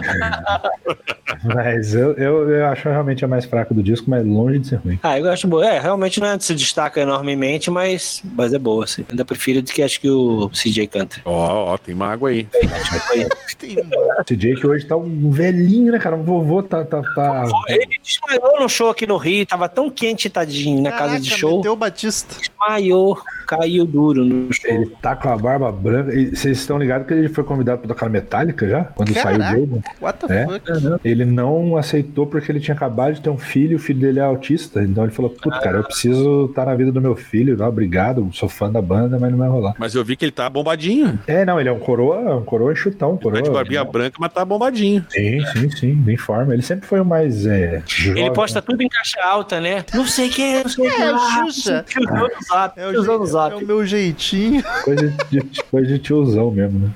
mas 1.44 1.94
eu, 1.94 2.12
eu, 2.14 2.50
eu 2.50 2.66
acho 2.66 2.88
realmente 2.88 3.24
a 3.24 3.28
mais 3.28 3.44
fraca 3.44 3.74
do 3.74 3.82
disco, 3.82 4.08
mas 4.10 4.24
longe 4.26 4.58
de 4.58 4.66
ser 4.68 4.76
ruim. 4.76 4.98
Ah, 5.10 5.18
eu 5.18 5.30
acho 5.30 5.48
boa. 5.48 5.66
É, 5.66 5.78
realmente 5.80 6.20
não 6.20 6.28
é, 6.28 6.38
se 6.38 6.54
destaca 6.54 7.00
enormemente, 7.00 7.70
mas, 7.70 8.22
mas 8.36 8.52
é 8.52 8.58
boa. 8.58 8.84
Assim. 8.84 9.04
Ainda 9.10 9.24
prefiro 9.24 9.60
do 9.62 9.70
que 9.70 9.82
acho 9.82 10.00
que 10.00 10.08
o 10.10 10.48
CJ 10.50 10.86
canta. 10.86 11.16
Ó, 11.24 11.72
ó, 11.74 11.78
tem 11.78 11.94
mágoa 11.94 12.30
aí. 12.30 12.46
Tem 13.58 13.76
uma- 13.78 14.24
CJ 14.24 14.54
que 14.56 14.66
hoje 14.66 14.86
tá 14.86 14.96
um 14.96 15.30
velhinho, 15.30 15.92
né, 15.92 15.98
cara? 15.98 16.16
Um 16.16 16.22
vovô 16.22 16.62
tá. 16.62 16.82
tá, 16.84 17.02
tá... 17.14 17.44
Ele 17.68 17.86
desmaiou 18.02 18.58
no 18.60 18.68
show 18.68 18.88
aqui 18.88 19.06
no 19.06 19.16
Rio, 19.18 19.44
tava 19.44 19.68
tão 19.68 19.90
quente, 19.90 20.30
tadinho, 20.30 20.82
na 20.82 20.92
casa 20.92 21.20
de 21.20 21.28
show. 21.30 21.56
meteu 21.58 21.72
o 21.72 21.76
Batista. 21.76 22.34
Desmaiou, 22.38 23.18
caiu 23.46 23.84
duro 23.84 24.24
no 24.24 24.50
show. 24.52 24.70
Ele 24.70 24.86
tá 25.02 25.14
com 25.14 25.28
a 25.28 25.36
barba 25.36 25.70
branca. 25.70 26.14
E 26.14 26.34
vocês 26.34 26.58
estão 26.58 26.78
ligados 26.78 27.06
que 27.06 27.12
ele 27.12 27.28
foi 27.28 27.44
convidado 27.44 27.80
pra 27.80 27.88
tocar 27.88 28.08
Metallica 28.08 28.66
já? 28.68 28.84
Quando 28.84 29.12
Caraca. 29.12 29.44
saiu 29.44 29.66
dele? 29.66 29.82
What 30.00 30.26
the 30.26 30.34
É? 30.34 30.46
fuck? 30.46 31.00
Ele 31.04 31.24
não 31.26 31.76
aceitou 31.76 32.26
porque 32.26 32.50
ele 32.50 32.60
tinha 32.60 32.74
acabado 32.74 33.14
de 33.14 33.20
ter 33.20 33.30
um 33.30 33.38
filho, 33.38 33.76
o 33.76 33.80
filho 33.80 34.00
dele 34.00 34.20
é 34.20 34.22
autista. 34.22 34.82
Então 34.82 34.99
ele 35.04 35.12
falou: 35.12 35.30
Putz, 35.30 35.58
cara, 35.60 35.78
eu 35.78 35.84
preciso 35.84 36.46
estar 36.46 36.66
na 36.66 36.74
vida 36.74 36.90
do 36.92 37.00
meu 37.00 37.14
filho. 37.16 37.56
Não, 37.56 37.66
obrigado, 37.68 38.28
sou 38.32 38.48
fã 38.48 38.70
da 38.70 38.80
banda, 38.82 39.18
mas 39.18 39.30
não 39.30 39.38
vai 39.38 39.48
rolar. 39.48 39.74
Mas 39.78 39.94
eu 39.94 40.04
vi 40.04 40.16
que 40.16 40.24
ele 40.24 40.32
tá 40.32 40.48
bombadinho. 40.48 41.18
É, 41.26 41.44
não, 41.44 41.58
ele 41.60 41.68
é 41.68 41.72
um 41.72 41.78
coroa, 41.78 42.36
um 42.36 42.44
coroa 42.44 42.72
enxutão. 42.72 43.16
Tá 43.16 43.22
Coroa, 43.22 43.42
de 43.42 43.50
barbinha 43.50 43.84
branca, 43.84 44.16
mas 44.20 44.32
tá 44.32 44.44
bombadinho. 44.44 45.04
Sim, 45.10 45.44
sim, 45.52 45.70
sim, 45.70 45.94
bem 45.94 46.16
forma. 46.16 46.52
Ele 46.52 46.62
sempre 46.62 46.86
foi 46.86 47.00
o 47.00 47.04
mais. 47.04 47.46
É, 47.46 47.82
jovem. 47.86 48.24
Ele 48.24 48.34
posta 48.34 48.60
tudo 48.62 48.82
em 48.82 48.88
caixa 48.88 49.20
alta, 49.24 49.60
né? 49.60 49.84
Não 49.94 50.06
sei 50.06 50.28
quem, 50.28 50.62
não 50.62 50.68
sei 50.68 50.90
quem. 50.90 51.00
É, 51.02 51.10
lá, 51.10 51.44
Xuxa. 51.46 51.84
No 52.00 52.28
zap, 52.46 52.78
É 52.80 52.86
o, 52.88 53.00
usou 53.00 53.18
no 53.18 53.26
zap. 53.26 53.52
é 53.54 53.56
o 53.56 53.66
meu 53.66 53.84
jeitinho. 53.86 54.62
Coisa 54.84 55.08
de, 55.30 55.40
coisa 55.70 55.86
de 55.86 55.98
tiozão 55.98 56.50
mesmo, 56.50 56.78
né? 56.78 56.90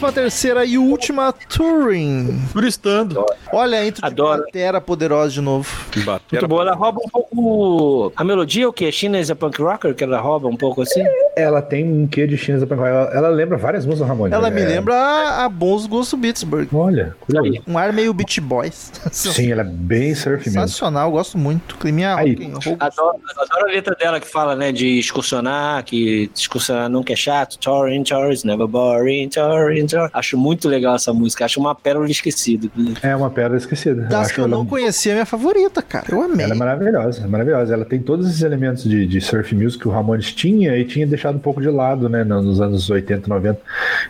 Décima 0.00 0.12
terceira 0.12 0.64
e 0.64 0.78
última, 0.78 1.30
Touring. 1.30 2.40
Turistando. 2.54 3.22
Olha 3.52 3.92
de 3.92 4.00
Adoro. 4.00 4.44
Batera 4.44 4.80
poderosa 4.80 5.30
de 5.32 5.42
novo. 5.42 5.68
Batera. 5.94 6.40
Muito 6.40 6.48
boa, 6.48 6.62
ela 6.62 6.74
rouba 6.74 7.00
um 7.04 7.08
pouco. 7.10 8.10
A 8.16 8.24
melodia, 8.24 8.66
o 8.66 8.72
que? 8.72 8.90
China 8.90 9.20
is 9.20 9.30
a 9.30 9.36
punk 9.36 9.60
rocker, 9.60 9.94
que 9.94 10.02
ela 10.02 10.18
rouba 10.18 10.48
um 10.48 10.56
pouco 10.56 10.80
assim? 10.80 11.04
Ela 11.36 11.62
tem 11.62 11.84
um 11.84 12.06
quê 12.06 12.26
de 12.26 12.36
China 12.36 12.66
ela, 12.70 13.10
ela 13.12 13.28
lembra 13.28 13.56
várias 13.56 13.84
músicas 13.84 14.06
do 14.06 14.10
Ramones. 14.10 14.32
Ela 14.32 14.50
né? 14.50 14.60
me 14.60 14.66
lembra 14.66 14.94
a, 14.94 15.44
a 15.44 15.48
Bons 15.48 15.86
Gosto 15.86 16.16
Pittsburgh. 16.18 16.68
Olha, 16.72 17.14
curioso. 17.20 17.62
Um 17.66 17.78
ar 17.78 17.92
meio 17.92 18.12
Beach 18.12 18.40
Boys. 18.40 18.92
Sim, 19.10 19.52
ela 19.52 19.62
é 19.62 19.64
bem 19.64 20.14
surf 20.14 20.44
mesmo. 20.46 20.60
Sensacional, 20.62 21.10
gosto 21.10 21.38
muito. 21.38 21.76
Climinha 21.76 22.14
Aí. 22.14 22.34
rock. 22.52 22.76
Adoro, 22.78 23.18
adoro 23.36 23.68
a 23.68 23.72
letra 23.72 23.94
dela 23.94 24.20
que 24.20 24.26
fala, 24.26 24.56
né, 24.56 24.72
de 24.72 24.98
excursionar, 24.98 25.84
que 25.84 26.30
excursionar 26.34 26.88
nunca 26.88 27.12
é 27.12 27.16
chato, 27.16 27.58
touring, 27.58 28.02
tours, 28.02 28.44
never 28.44 28.66
boring, 28.66 29.28
touring, 29.28 29.86
tour. 29.86 30.10
Acho 30.12 30.36
muito 30.36 30.68
legal 30.68 30.96
essa 30.96 31.12
música, 31.12 31.44
acho 31.44 31.60
uma 31.60 31.74
pérola 31.74 32.10
esquecida. 32.10 32.68
É 33.02 33.14
uma 33.14 33.30
pedra 33.30 33.56
esquecida. 33.56 34.02
Das 34.02 34.32
que 34.32 34.40
eu 34.40 34.44
ela- 34.44 34.56
não 34.56 34.66
conhecia, 34.66 35.12
é 35.12 35.14
minha 35.14 35.26
favorita, 35.26 35.82
cara. 35.82 36.06
Eu 36.10 36.22
amei. 36.22 36.44
Ela 36.44 36.54
é 36.54 36.58
maravilhosa, 36.58 37.24
é 37.24 37.26
maravilhosa. 37.26 37.74
Ela 37.74 37.84
tem 37.84 38.00
todos 38.00 38.28
esses 38.28 38.42
elementos 38.42 38.84
de, 38.84 39.06
de 39.06 39.20
surf 39.20 39.54
music 39.54 39.82
que 39.82 39.88
o 39.88 39.90
Ramones 39.90 40.32
tinha 40.32 40.76
e 40.76 40.84
tinha 40.84 41.06
deixado 41.20 41.36
um 41.36 41.40
pouco 41.40 41.60
de 41.60 41.68
lado, 41.68 42.08
né, 42.08 42.24
no- 42.24 42.40
nos 42.42 42.60
anos 42.60 42.88
80, 42.88 43.28
90. 43.28 43.60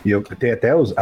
E 0.04 0.10
eu 0.12 0.22
tem 0.22 0.52
até 0.52 0.74
os. 0.74 0.94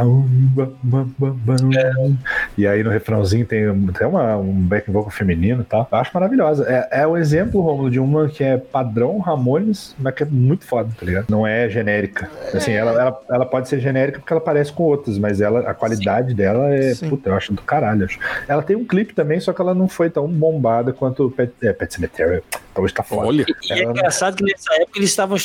E 2.57 2.67
aí 2.67 2.83
no 2.83 2.91
refrãozinho 2.91 3.47
tem 3.47 3.65
até 3.91 4.07
uma, 4.07 4.37
um 4.37 4.53
back 4.53 4.91
vocal 4.91 5.11
feminino 5.11 5.63
e 5.63 5.65
tal. 5.65 5.87
Eu 5.91 5.99
acho 5.99 6.11
maravilhosa. 6.15 6.65
É, 6.69 7.03
é 7.03 7.07
o 7.07 7.17
exemplo, 7.17 7.61
Romulo, 7.61 7.91
de 7.91 8.01
uma 8.01 8.29
que 8.29 8.43
é 8.43 8.57
padrão 8.57 9.19
Ramones, 9.19 9.95
mas 9.99 10.15
que 10.15 10.23
é 10.23 10.27
muito 10.27 10.65
foda, 10.65 10.91
tá 10.99 11.05
ligado? 11.05 11.27
Não 11.29 11.47
é 11.47 11.69
genérica. 11.69 12.29
Assim, 12.55 12.73
ela, 12.73 12.93
ela, 12.93 13.21
ela 13.31 13.47
pode 13.47 13.69
ser 13.69 13.81
genérica 13.81 14.19
porque 14.19 14.33
ela 14.33 14.41
parece 14.41 14.73
com 14.73 14.85
outras, 14.85 15.19
mas 15.19 15.41
ela, 15.41 15.61
a 15.61 15.75
qualidade 15.75 16.35
dela 16.35 16.75
é. 16.75 16.95
Sim. 16.95 17.09
Puta, 17.11 17.29
eu 17.31 17.35
acho 17.35 17.53
do 17.53 17.63
caralho. 17.63 18.05
acho. 18.07 18.19
Ela 18.49 18.63
tem 18.63 18.77
um 18.77 18.85
clipe 18.85 19.15
também, 19.15 19.39
só 19.41 19.53
que 19.53 19.61
ela 19.61 19.75
não 19.75 19.89
foi 19.89 20.09
tão 20.11 20.27
bombada 20.27 20.93
quanto 20.93 21.27
o 21.27 21.31
Pet, 21.31 21.53
é, 21.63 21.73
Pet 21.73 21.93
Cemetery. 21.93 22.43
Hoje 22.77 22.95
tá 22.95 23.03
foda. 23.03 23.27
Olha. 23.27 23.45
E 23.71 23.73
é 23.73 23.83
engraçado 23.85 24.37
que 24.37 24.45
nessa 24.45 24.73
época 24.75 24.99
eles 24.99 25.11
estavam 25.11 25.37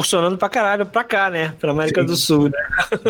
excursionando 0.00 0.36
pra 0.36 0.48
caralho 0.48 0.86
pra 0.86 1.04
cá, 1.04 1.30
né? 1.30 1.54
Pra 1.60 1.70
América 1.70 2.00
Sim. 2.00 2.06
do 2.06 2.16
Sul, 2.16 2.44
né? 2.44 2.58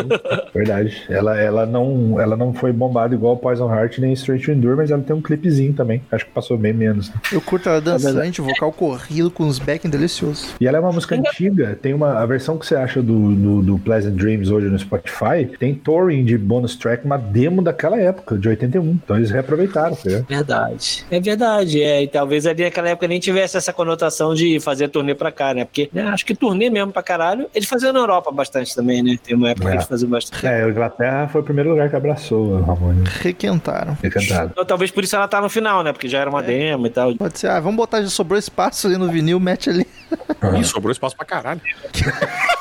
Verdade. 0.53 1.01
Ela, 1.09 1.39
ela, 1.39 1.65
não, 1.65 2.19
ela 2.19 2.35
não 2.35 2.53
foi 2.53 2.71
bombada 2.71 3.15
igual 3.15 3.37
Poison 3.37 3.73
Heart 3.73 3.99
nem 3.99 4.13
Strange 4.13 4.45
to 4.45 4.51
Endure, 4.51 4.75
mas 4.75 4.91
ela 4.91 5.01
tem 5.01 5.15
um 5.15 5.21
clipezinho 5.21 5.73
também. 5.73 6.01
Acho 6.11 6.25
que 6.25 6.31
passou 6.31 6.57
bem 6.57 6.73
menos. 6.73 7.09
né? 7.09 7.15
Eu 7.31 7.41
curto 7.41 7.69
ela 7.69 7.81
dançante, 7.81 8.41
vocal 8.41 8.71
corrido 8.71 9.31
com 9.31 9.43
uns 9.43 9.59
backing 9.59 9.89
deliciosos. 9.89 10.53
E 10.59 10.67
ela 10.67 10.77
é 10.77 10.79
uma 10.79 10.91
música 10.91 11.15
antiga. 11.15 11.77
Tem 11.81 11.93
uma 11.93 12.19
a 12.19 12.25
versão 12.25 12.57
que 12.57 12.65
você 12.65 12.75
acha 12.75 13.01
do, 13.01 13.33
do, 13.35 13.61
do 13.61 13.79
Pleasant 13.79 14.13
Dreams 14.15 14.49
hoje 14.51 14.67
no 14.67 14.77
Spotify. 14.77 15.45
Tem 15.59 15.73
touring 15.73 16.25
de 16.25 16.37
bonus 16.37 16.75
track, 16.75 17.05
uma 17.05 17.17
demo 17.17 17.61
daquela 17.61 17.99
época, 17.99 18.37
de 18.37 18.47
81. 18.49 18.91
Então 19.03 19.15
eles 19.15 19.31
reaproveitaram, 19.31 19.95
tá 19.95 20.01
ligado? 20.05 20.25
Verdade. 20.27 21.05
É 21.09 21.19
verdade, 21.19 21.81
é. 21.81 22.03
E 22.03 22.07
talvez 22.07 22.45
ali 22.45 22.63
naquela 22.63 22.89
época 22.89 23.07
nem 23.07 23.19
tivesse 23.19 23.57
essa 23.57 23.71
conotação 23.71 24.33
de 24.33 24.59
fazer 24.59 24.89
turnê 24.89 25.15
pra 25.15 25.31
cá, 25.31 25.53
né? 25.53 25.65
Porque 25.65 25.89
né, 25.93 26.03
acho 26.03 26.25
que 26.25 26.35
turnê 26.35 26.69
mesmo 26.69 26.80
pra 26.89 27.03
caralho, 27.03 27.47
eles 27.53 27.67
faziam 27.69 27.93
na 27.93 27.99
Europa 27.99 28.31
bastante 28.31 28.73
também, 28.73 29.03
né? 29.03 29.17
Tem 29.21 29.35
uma 29.35 29.49
época 29.49 29.67
É. 29.67 29.71
que 29.71 29.77
eles 29.77 29.87
faziam 29.87 30.09
bastante. 30.09 30.47
É, 30.47 30.63
a 30.63 30.69
Inglaterra 30.69 31.27
foi 31.27 31.41
o 31.41 31.43
primeiro 31.43 31.69
lugar 31.69 31.89
que 31.89 31.95
abraçou 31.95 32.45
o 32.55 32.61
Ramone. 32.61 33.03
Requentaram. 33.21 33.97
Recantado. 34.01 34.49
Então, 34.53 34.65
talvez 34.65 34.89
por 34.89 35.03
isso 35.03 35.15
ela 35.15 35.27
tá 35.27 35.41
no 35.41 35.49
final, 35.49 35.83
né? 35.83 35.91
Porque 35.91 36.07
já 36.07 36.19
era 36.19 36.29
uma 36.29 36.41
demo 36.41 36.87
e 36.87 36.89
tal. 36.89 37.13
Pode 37.15 37.37
ser, 37.37 37.47
ah, 37.49 37.59
vamos 37.59 37.75
botar, 37.77 38.01
já 38.01 38.09
sobrou 38.09 38.39
espaço 38.39 38.87
ali 38.87 38.97
no 38.97 39.09
vinil, 39.09 39.39
mete 39.39 39.69
ali. 39.69 39.85
Ih, 40.57 40.63
sobrou 40.63 40.91
espaço 40.91 41.15
pra 41.15 41.25
caralho. 41.25 41.61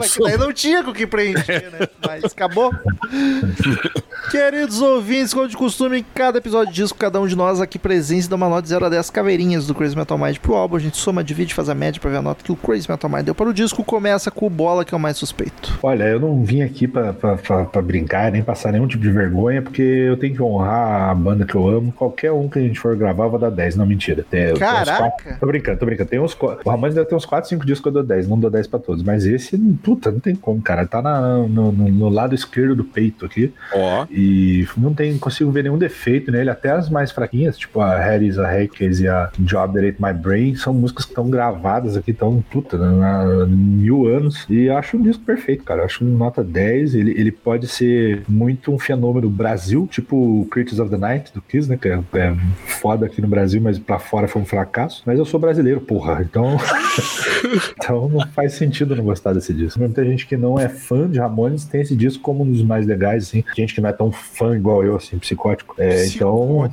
Mas 0.00 0.14
que 0.16 0.22
daí 0.22 0.36
não 0.38 0.52
tinha 0.52 0.82
com 0.82 0.90
o 0.90 0.94
que 0.94 1.06
preencher, 1.06 1.70
né? 1.72 1.86
Mas 2.06 2.24
acabou. 2.24 2.70
Queridos 4.30 4.80
ouvintes, 4.80 5.34
como 5.34 5.48
de 5.48 5.56
costume, 5.56 6.00
em 6.00 6.04
cada 6.14 6.38
episódio 6.38 6.72
disso, 6.72 6.94
cada 6.94 7.20
um 7.20 7.26
de 7.26 7.34
nós 7.34 7.60
aqui 7.60 7.78
presente 7.78 8.28
dá 8.28 8.36
uma 8.36 8.48
nota 8.48 8.62
de 8.62 8.68
0 8.68 8.86
a 8.86 8.88
10 8.88 9.10
caveirinhas 9.10 9.66
do 9.66 9.74
Crazy 9.74 9.96
Metal 9.96 10.16
Mind 10.16 10.36
pro 10.38 10.54
álbum. 10.54 10.76
A 10.76 10.78
gente 10.78 10.96
soma, 10.96 11.24
divide, 11.24 11.52
faz 11.54 11.68
a 11.68 11.74
média 11.74 12.00
pra 12.00 12.10
ver 12.10 12.18
a 12.18 12.22
nota 12.22 12.44
que 12.44 12.52
o 12.52 12.56
Crazy 12.56 12.88
Metal 12.88 13.10
Mind 13.10 13.24
deu 13.24 13.34
para 13.34 13.48
o 13.48 13.54
disco. 13.54 13.82
Começa 13.82 14.30
com 14.30 14.46
o 14.46 14.50
Bola, 14.50 14.84
que 14.84 14.94
é 14.94 14.96
o 14.96 15.00
mais 15.00 15.16
suspeito. 15.16 15.78
Olha, 15.82 16.04
eu 16.04 16.20
não 16.20 16.44
vim 16.44 16.62
aqui 16.62 16.86
pra, 16.86 17.12
pra, 17.12 17.36
pra, 17.36 17.64
pra 17.64 17.82
brincar, 17.82 18.30
nem 18.30 18.42
passar 18.42 18.70
nenhum 18.72 18.86
tipo 18.86 19.02
de 19.02 19.10
vergonha, 19.10 19.62
porque 19.62 19.82
eu 19.82 20.16
tenho 20.16 20.34
que 20.34 20.42
honrar 20.42 21.10
a 21.10 21.14
banda 21.14 21.44
que 21.44 21.54
eu 21.54 21.66
amo. 21.68 21.90
Qualquer 21.92 22.30
um 22.30 22.48
que 22.48 22.58
a 22.58 22.62
gente 22.62 22.78
for 22.78 22.94
gravar, 22.96 23.24
eu 23.24 23.30
vou 23.30 23.38
dar 23.38 23.50
10. 23.50 23.76
Não, 23.76 23.86
mentira. 23.86 24.24
Tem, 24.30 24.54
Caraca! 24.54 24.98
quatro- 24.98 25.36
Tô 25.40 25.46
brincando, 25.46 25.78
tô 25.78 25.86
brincando. 25.86 26.10
Tem 26.10 26.20
uns, 26.20 26.34
o 26.40 26.70
Ramones 26.70 26.94
deve 26.94 27.08
ter 27.08 27.14
uns 27.16 27.24
4, 27.24 27.48
5 27.48 27.64
discos 27.66 27.80
que 27.82 27.88
eu 27.88 27.92
dou 27.92 28.02
10. 28.04 28.28
Não 28.28 28.38
dou 28.38 28.50
10 28.50 28.66
pra 28.68 28.78
todos. 28.78 29.02
Mas 29.02 29.24
esse, 29.26 29.56
puta, 29.90 30.10
não 30.12 30.20
tem 30.20 30.36
como, 30.36 30.62
cara. 30.62 30.86
Tá 30.86 31.02
na- 31.02 31.38
no, 31.48 31.72
no- 31.72 32.08
lado 32.08 32.32
esquerdo 32.34 32.76
do 32.76 32.84
peito 32.84 33.26
aqui. 33.26 33.52
Ó. 33.74 34.06
E 34.10 34.64
não 34.76 34.94
tem, 34.94 35.18
consigo 35.18 35.50
ver 35.50 35.64
nenhum 35.64 35.78
defeito 35.78 36.30
nele, 36.30 36.48
até 36.48 36.70
as 36.70 36.88
mais 36.88 37.10
fraquinhas, 37.10 37.58
tipo 37.58 37.80
a 37.80 37.98
Harry's, 37.98 38.38
a 38.38 38.46
Hackers 38.48 39.00
e 39.00 39.08
a 39.08 39.30
Job 39.38 39.80
That 39.80 39.96
My 40.00 40.12
Brain, 40.12 40.54
são 40.54 40.72
músicas 40.72 41.04
que 41.06 41.10
estão 41.10 41.28
gravadas 41.28 41.96
aqui, 41.96 42.12
estão, 42.12 42.42
puta, 42.52 42.76
há 42.76 43.46
mil 43.46 44.06
anos. 44.06 44.46
E 44.48 44.70
acho 44.70 44.96
um 44.96 45.02
disco 45.02 45.24
perfeito, 45.24 45.64
cara. 45.64 45.80
Eu 45.80 45.84
acho 45.86 46.04
um 46.04 46.16
nota 46.16 46.44
10. 46.44 46.94
Ele, 46.94 47.10
ele 47.18 47.32
pode 47.32 47.66
ser 47.66 48.22
muito 48.28 48.72
um 48.72 48.78
fenômeno 48.78 49.28
Brasil, 49.28 49.88
tipo 49.90 50.40
o 50.42 50.44
Critics 50.46 50.78
of 50.78 50.88
the 50.90 50.96
Night 50.98 51.32
do 51.34 51.42
Kiss, 51.42 51.68
né? 51.68 51.76
Que 51.80 51.88
é, 51.88 52.00
é 52.14 52.36
foda 52.66 53.06
aqui 53.06 53.20
no 53.20 53.26
Brasil, 53.28 53.60
mas 53.60 53.76
pra 53.78 53.98
fora 53.98 54.28
foi 54.28 54.40
um 54.42 54.46
fracasso. 54.46 55.02
Mas 55.04 55.18
eu 55.18 55.24
sou 55.24 55.40
brasileiro, 55.40 55.80
porra. 55.80 56.22
Então. 56.22 56.56
então 57.76 58.08
não 58.08 58.26
faz 58.28 58.52
sentido 58.54 58.94
não 58.94 59.04
gostar 59.04 59.32
desse 59.32 59.52
disco. 59.52 59.79
Muita 59.80 60.04
gente 60.04 60.26
que 60.26 60.36
não 60.36 60.58
é 60.58 60.68
fã 60.68 61.08
de 61.08 61.18
Ramones 61.18 61.64
tem 61.64 61.80
esse 61.80 61.96
disco 61.96 62.22
como 62.22 62.44
um 62.44 62.50
dos 62.50 62.62
mais 62.62 62.86
legais, 62.86 63.24
assim. 63.24 63.42
Gente 63.56 63.74
que 63.74 63.80
não 63.80 63.88
é 63.88 63.92
tão 63.92 64.12
fã 64.12 64.54
igual 64.54 64.84
eu, 64.84 64.96
assim, 64.96 65.18
psicótico. 65.18 65.74
É, 65.78 66.06
então, 66.06 66.70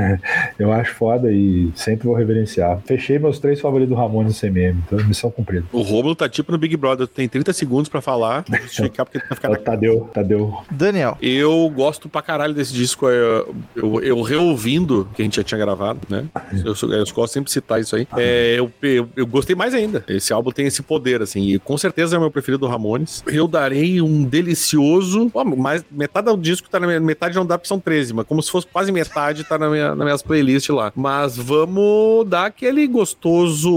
eu 0.58 0.72
acho 0.72 0.94
foda 0.94 1.32
e 1.32 1.70
sempre 1.74 2.06
vou 2.06 2.14
reverenciar. 2.16 2.80
Fechei 2.84 3.18
meus 3.18 3.38
três 3.38 3.60
favoritos 3.60 3.94
do 3.94 3.98
Ramones 3.98 4.34
no 4.34 4.48
CMM, 4.48 4.78
então 4.86 4.98
missão 5.06 5.30
cumprida. 5.30 5.64
O 5.72 5.82
Romulo 5.82 6.14
tá 6.14 6.28
tipo 6.28 6.52
no 6.52 6.58
Big 6.58 6.76
Brother, 6.76 7.06
tem 7.06 7.28
30 7.28 7.52
segundos 7.52 7.88
pra 7.88 8.00
falar, 8.00 8.44
vou 8.48 8.58
justificar 8.60 9.06
porque 9.06 9.18
ele 9.18 9.24
vai 9.28 9.36
ficar 9.36 9.48
É 9.48 9.52
na 9.52 9.58
o 9.58 9.62
Tadeu, 9.62 10.10
Tadeu. 10.12 10.58
Daniel. 10.70 11.16
Eu 11.22 11.70
gosto 11.74 12.08
pra 12.08 12.22
caralho 12.22 12.54
desse 12.54 12.72
disco. 12.72 13.08
Eu, 13.08 13.54
eu, 13.74 14.02
eu 14.02 14.22
reouvindo, 14.22 15.08
que 15.14 15.22
a 15.22 15.24
gente 15.24 15.36
já 15.36 15.42
tinha 15.44 15.58
gravado, 15.58 16.00
né? 16.08 16.26
Eu, 16.64 16.74
eu 16.90 17.04
gosto 17.14 17.32
sempre 17.32 17.46
de 17.46 17.52
citar 17.52 17.80
isso 17.80 17.96
aí. 17.96 18.06
É, 18.16 18.56
eu, 18.58 18.70
eu, 18.82 19.08
eu 19.16 19.26
gostei 19.26 19.54
mais 19.54 19.74
ainda. 19.74 20.04
Esse 20.08 20.32
álbum 20.32 20.50
tem 20.50 20.66
esse 20.66 20.82
poder, 20.82 21.22
assim. 21.22 21.42
E 21.48 21.58
com 21.58 21.76
certeza 21.78 22.16
é 22.16 22.18
o 22.18 22.20
meu 22.20 22.30
preferido 22.30 22.49
do 22.58 22.66
Ramones. 22.66 23.22
Eu 23.26 23.46
darei 23.48 24.00
um 24.00 24.24
delicioso. 24.24 25.30
Ó, 25.34 25.44
mais, 25.44 25.84
metade 25.90 26.26
do 26.26 26.36
disco 26.36 26.68
tá 26.68 26.78
na 26.80 26.86
minha. 26.86 27.00
Metade 27.00 27.34
não 27.36 27.46
dá 27.46 27.56
porque 27.58 27.68
são 27.68 27.78
13, 27.80 28.14
mas 28.14 28.26
como 28.26 28.42
se 28.42 28.50
fosse 28.50 28.66
quase 28.66 28.90
metade, 28.92 29.44
tá 29.44 29.58
na 29.58 29.68
minha, 29.68 29.94
nas 29.94 30.04
minhas 30.04 30.22
playlists 30.22 30.74
lá. 30.74 30.92
Mas 30.94 31.36
vamos 31.36 32.26
dar 32.28 32.46
aquele 32.46 32.86
gostoso 32.86 33.70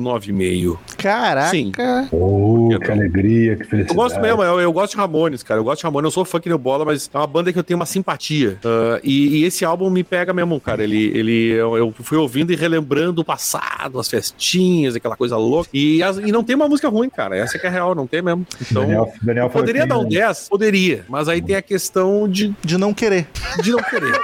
9,5. 0.00 0.78
Caraca. 0.98 1.48
Sim. 1.50 1.72
Oh, 2.12 2.68
Eu 2.70 2.80
que 2.80 2.88
não. 2.88 2.94
alegria, 2.94 3.56
que 3.56 3.62
Eu 3.62 3.66
felicidade. 3.68 3.96
gosto 3.96 4.20
mesmo, 4.20 4.42
eu, 4.42 4.60
eu 4.60 4.72
gosto 4.72 4.92
de 4.92 4.96
Ramones, 4.98 5.42
cara. 5.42 5.60
Eu 5.60 5.64
gosto 5.64 5.80
de 5.80 5.84
Ramones, 5.84 6.04
eu 6.06 6.10
sou 6.10 6.24
fã 6.24 6.40
que 6.40 6.50
o 6.52 6.58
bola, 6.58 6.84
mas 6.84 7.08
é 7.12 7.16
uma 7.18 7.26
banda 7.26 7.52
que 7.52 7.58
eu 7.58 7.62
tenho 7.62 7.78
uma 7.78 7.86
simpatia. 7.86 8.58
Ah, 8.64 9.00
e, 9.02 9.38
e 9.40 9.44
esse 9.44 9.64
álbum 9.64 9.88
me 9.90 10.02
pega 10.04 10.32
mesmo, 10.32 10.58
cara. 10.60 10.82
Ele, 10.82 11.06
ele, 11.16 11.50
eu, 11.52 11.76
eu 11.76 11.94
fui 12.02 12.18
ouvindo 12.18 12.52
e 12.52 12.56
relembrando 12.56 13.20
o 13.20 13.24
passado, 13.24 13.98
as 13.98 14.08
festinhas, 14.08 14.94
aquela 14.96 15.16
coisa 15.16 15.36
louca. 15.36 15.70
E, 15.72 16.02
as- 16.02 16.18
e 16.18 16.32
não 16.32 16.42
tem 16.42 16.56
uma 16.56 16.68
música 16.68 16.88
ruim, 16.88 17.08
cara. 17.08 17.36
Essa 17.36 17.58
que 17.58 17.66
é 17.66 17.70
real, 17.80 17.94
não 17.94 18.06
tem 18.06 18.22
mesmo. 18.22 18.46
Então. 18.60 18.82
Daniel, 18.82 19.12
Daniel 19.22 19.50
Poderia 19.50 19.86
dar 19.86 19.98
um 19.98 20.08
tem- 20.08 20.18
10? 20.18 20.48
Poderia. 20.48 21.04
Mas 21.08 21.28
aí 21.28 21.40
tem 21.42 21.56
a 21.56 21.62
questão 21.62 22.28
de, 22.28 22.54
De 22.62 22.76
não 22.78 22.92
querer. 22.94 23.26
de 23.62 23.70
não 23.72 23.82
querer. 23.82 24.18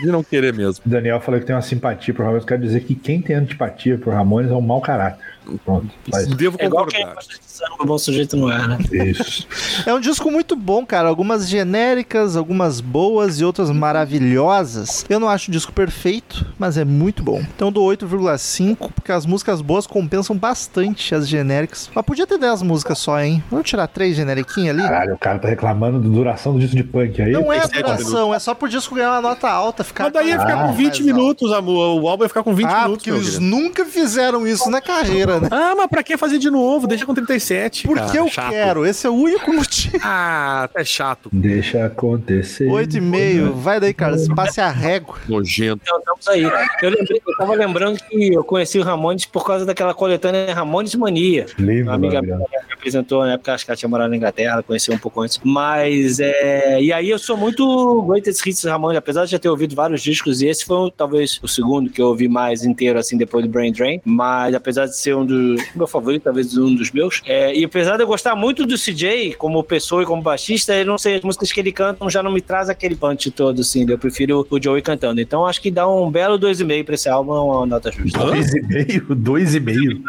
de 0.00 0.06
não 0.08 0.22
querer 0.22 0.52
mesmo. 0.52 0.82
Daniel 0.84 1.20
falou 1.20 1.40
que 1.40 1.46
tem 1.46 1.54
uma 1.56 1.62
simpatia 1.62 2.12
por 2.12 2.22
Ramones. 2.24 2.44
Quero 2.44 2.60
dizer 2.60 2.80
que 2.80 2.94
quem 2.94 3.22
tem 3.22 3.36
antipatia 3.36 3.96
por 3.96 4.12
Ramones 4.12 4.50
é 4.50 4.54
um 4.54 4.60
mau 4.60 4.80
caráter. 4.80 5.24
Pronto, 5.64 5.88
faz 6.10 6.26
Devo 6.26 6.56
É 6.60 6.64
concordar. 6.64 7.14
gosta 7.14 7.34
de 7.62 7.68
samba, 7.70 7.84
bom 7.84 7.98
sujeito 7.98 8.36
no 8.36 8.48
ar, 8.48 8.68
né? 8.68 8.78
isso. 9.06 9.46
É 9.86 9.92
um 9.94 10.00
disco 10.00 10.30
muito 10.30 10.54
bom, 10.56 10.84
cara. 10.84 11.08
Algumas 11.08 11.48
genéricas, 11.48 12.36
algumas 12.36 12.80
boas 12.80 13.40
e 13.40 13.44
outras 13.44 13.70
maravilhosas. 13.70 15.04
Eu 15.08 15.18
não 15.20 15.28
acho 15.28 15.48
o 15.50 15.52
disco 15.52 15.72
perfeito, 15.72 16.46
mas 16.58 16.76
é 16.76 16.84
muito 16.84 17.22
bom. 17.22 17.40
Então 17.54 17.70
do 17.72 17.80
8,5, 17.80 18.90
porque 18.94 19.12
as 19.12 19.24
músicas 19.26 19.60
boas 19.60 19.86
compensam 19.86 20.36
bastante 20.36 21.14
as 21.14 21.28
genéricas. 21.28 21.90
Mas 21.94 22.04
podia 22.04 22.26
ter 22.26 22.38
10 22.38 22.62
músicas 22.62 22.98
só, 22.98 23.20
hein? 23.20 23.42
Vamos 23.50 23.68
tirar 23.68 23.86
três 23.86 24.16
generiquinhas 24.16 24.76
ali? 24.76 24.82
Caralho, 24.86 25.14
o 25.14 25.18
cara 25.18 25.38
tá 25.38 25.48
reclamando 25.48 25.98
da 26.00 26.08
duração 26.08 26.52
do 26.52 26.58
disco 26.58 26.76
de 26.76 26.84
punk 26.84 27.20
aí. 27.22 27.32
Não 27.32 27.52
é 27.52 27.58
a 27.58 27.66
duração, 27.66 28.34
é 28.34 28.38
só 28.38 28.54
pro 28.54 28.68
disco 28.68 28.94
ganhar 28.94 29.12
uma 29.12 29.22
nota 29.22 29.48
alta, 29.48 29.84
ficar. 29.84 30.04
Mas 30.04 30.12
daí 30.12 30.28
ia 30.28 30.40
ficar 30.40 30.64
Ah, 30.64 30.66
com 30.68 30.72
20 30.74 30.88
mais 30.88 31.00
minutos, 31.00 31.52
amor. 31.52 32.00
O 32.00 32.08
álbum 32.08 32.24
ia 32.24 32.28
ficar 32.28 32.42
com 32.42 32.54
20 32.54 32.66
Ah, 32.66 32.82
minutos. 32.82 32.96
porque 33.04 33.10
eles 33.10 33.34
querido. 33.38 33.44
nunca 33.44 33.84
fizeram 33.84 34.46
isso 34.46 34.70
na 34.70 34.80
carreira, 34.80 35.40
né? 35.40 35.48
Ah, 35.50 35.74
mas 35.76 35.86
pra 35.88 36.02
que 36.02 36.16
fazer 36.16 36.38
de 36.38 36.50
novo? 36.50 36.86
Deixa 36.86 37.04
com 37.06 37.14
37. 37.46 37.86
Porque 37.86 38.00
cara. 38.00 38.16
eu 38.18 38.28
Chato. 38.28 38.50
quero, 38.50 38.86
esse 38.86 39.06
é 39.06 39.10
o 39.10 39.14
único 39.14 39.52
motivo. 39.54 39.98
Ah, 40.02 40.68
é 40.74 40.84
chato. 40.84 41.30
Deixa 41.32 41.84
acontecer. 41.86 42.66
8,5, 42.68 43.52
vai 43.52 43.80
daí, 43.80 43.94
Carlos, 43.94 44.26
passe 44.28 44.60
a 44.60 44.70
régua. 44.70 45.16
Nojento. 45.28 45.80
Então, 45.82 45.98
estamos 45.98 46.28
aí. 46.28 46.42
Eu, 46.42 46.90
lembrei, 46.90 47.22
eu 47.26 47.36
tava 47.36 47.54
lembrando 47.54 47.98
que 47.98 48.34
eu 48.34 48.44
conheci 48.44 48.78
o 48.78 48.82
Ramones 48.82 49.24
por 49.26 49.46
causa 49.46 49.64
daquela 49.64 49.94
coletânea 49.94 50.52
Ramones 50.52 50.94
Mania. 50.94 51.46
Lindo, 51.58 51.84
Uma 51.84 51.94
amiga 51.94 52.20
minha 52.20 52.36
me 52.36 52.44
apresentou 52.72 53.24
na 53.24 53.34
época, 53.34 53.54
acho 53.54 53.64
que 53.64 53.70
ela 53.70 53.76
tinha 53.76 53.88
morado 53.88 54.10
na 54.10 54.16
Inglaterra, 54.16 54.54
ela 54.54 54.62
conheceu 54.62 54.94
um 54.94 54.98
pouco 54.98 55.20
antes. 55.20 55.40
Mas, 55.42 56.18
é. 56.20 56.80
E 56.80 56.92
aí 56.92 57.08
eu 57.10 57.18
sou 57.18 57.36
muito 57.36 58.02
greatest 58.02 58.44
hits 58.44 58.62
do 58.62 58.68
Ramones, 58.68 58.98
apesar 58.98 59.24
de 59.24 59.30
já 59.32 59.38
ter 59.38 59.48
ouvido 59.48 59.74
vários 59.74 60.02
discos, 60.02 60.42
e 60.42 60.48
esse 60.48 60.64
foi 60.64 60.90
talvez 60.96 61.38
o 61.42 61.48
segundo 61.48 61.90
que 61.90 62.00
eu 62.00 62.08
ouvi 62.08 62.28
mais 62.28 62.64
inteiro, 62.64 62.98
assim, 62.98 63.16
depois 63.16 63.44
do 63.44 63.50
Brain 63.50 63.72
Drain. 63.72 64.00
Mas 64.04 64.54
apesar 64.54 64.86
de 64.86 64.96
ser 64.96 65.14
um 65.16 65.24
dos. 65.24 65.62
meu 65.74 65.86
favorito, 65.86 66.24
talvez 66.24 66.56
um 66.56 66.74
dos 66.74 66.90
meus. 66.90 67.22
É, 67.26 67.35
e 67.54 67.64
apesar 67.64 67.96
de 67.96 68.02
eu 68.02 68.06
gostar 68.06 68.34
muito 68.34 68.64
do 68.66 68.76
CJ, 68.76 69.34
como 69.34 69.62
pessoa 69.62 70.02
e 70.02 70.06
como 70.06 70.22
baixista, 70.22 70.74
eu 70.74 70.84
não 70.86 70.98
sei, 70.98 71.16
as 71.16 71.22
músicas 71.22 71.52
que 71.52 71.60
ele 71.60 71.72
canta 71.72 72.08
já 72.08 72.22
não 72.22 72.30
me 72.30 72.40
traz 72.40 72.68
aquele 72.68 72.94
punch 72.94 73.30
todo, 73.30 73.60
assim. 73.60 73.84
Eu 73.88 73.98
prefiro 73.98 74.46
o 74.48 74.62
Joey 74.62 74.82
cantando. 74.82 75.20
Então 75.20 75.44
acho 75.44 75.60
que 75.60 75.70
dá 75.70 75.88
um 75.88 76.10
belo 76.10 76.38
2,5 76.38 76.84
pra 76.84 76.94
esse 76.94 77.08
álbum, 77.08 77.32
uma 77.32 77.66
nota 77.66 77.90
justa. 77.90 78.18
Dois 78.18 78.52
e 78.52 78.60
meio, 78.62 79.06
dois 79.14 79.54
e 79.54 79.60
meio. 79.60 80.02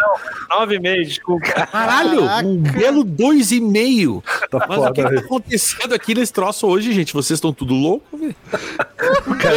9,5, 0.52 1.06
desculpa. 1.06 1.46
Caralho, 1.46 2.24
um 2.46 2.58
belo 2.58 3.04
dois 3.04 3.52
e 3.52 3.60
meio. 3.60 4.24
Tá 4.50 4.66
Mas 4.68 4.78
o 4.78 4.94
que 4.94 5.02
tá 5.02 5.10
acontecendo 5.10 5.94
aqui 5.94 6.14
nesse 6.14 6.34
troço 6.34 6.68
hoje, 6.68 6.92
gente? 6.94 7.14
Vocês 7.14 7.38
estão 7.38 7.52
tudo 7.52 7.74
louco, 7.74 8.18
velho? 8.18 8.36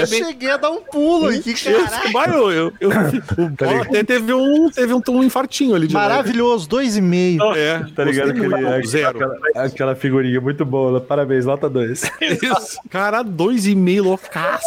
Eu 0.01 0.07
cheguei 0.07 0.51
a 0.51 0.57
dar 0.57 0.71
um 0.71 0.83
pulo 0.83 1.29
aqui, 1.29 1.55
Eu, 1.67 1.87
caralho. 1.87 2.51
Eu, 2.51 2.51
eu, 2.53 2.73
eu, 2.81 2.91
o 3.45 3.49
Bola 3.49 3.83
até 3.83 4.03
teve 4.05 4.33
um, 4.33 4.71
teve 4.71 4.93
um, 4.93 5.03
um 5.09 5.25
infartinho 5.25 5.75
ali 5.75 5.87
de 5.87 5.95
Maravilhoso, 5.95 6.69
2,5. 6.69 7.39
Leve. 7.61 7.91
É, 7.91 7.95
Tá 7.95 8.05
ligado 8.05 8.31
aquele, 8.31 8.49
muito. 8.49 8.89
Zero. 8.89 9.09
Aquela, 9.11 9.67
aquela 9.67 9.95
figurinha 9.95 10.41
muito 10.41 10.65
boa. 10.65 11.01
Parabéns, 11.01 11.45
nota 11.47 11.69
2. 11.69 12.03
Isso. 12.21 12.79
Cara, 12.89 13.23
dois 13.23 13.67
e 13.67 13.75
meio 13.75 14.05
loucaço. 14.05 14.65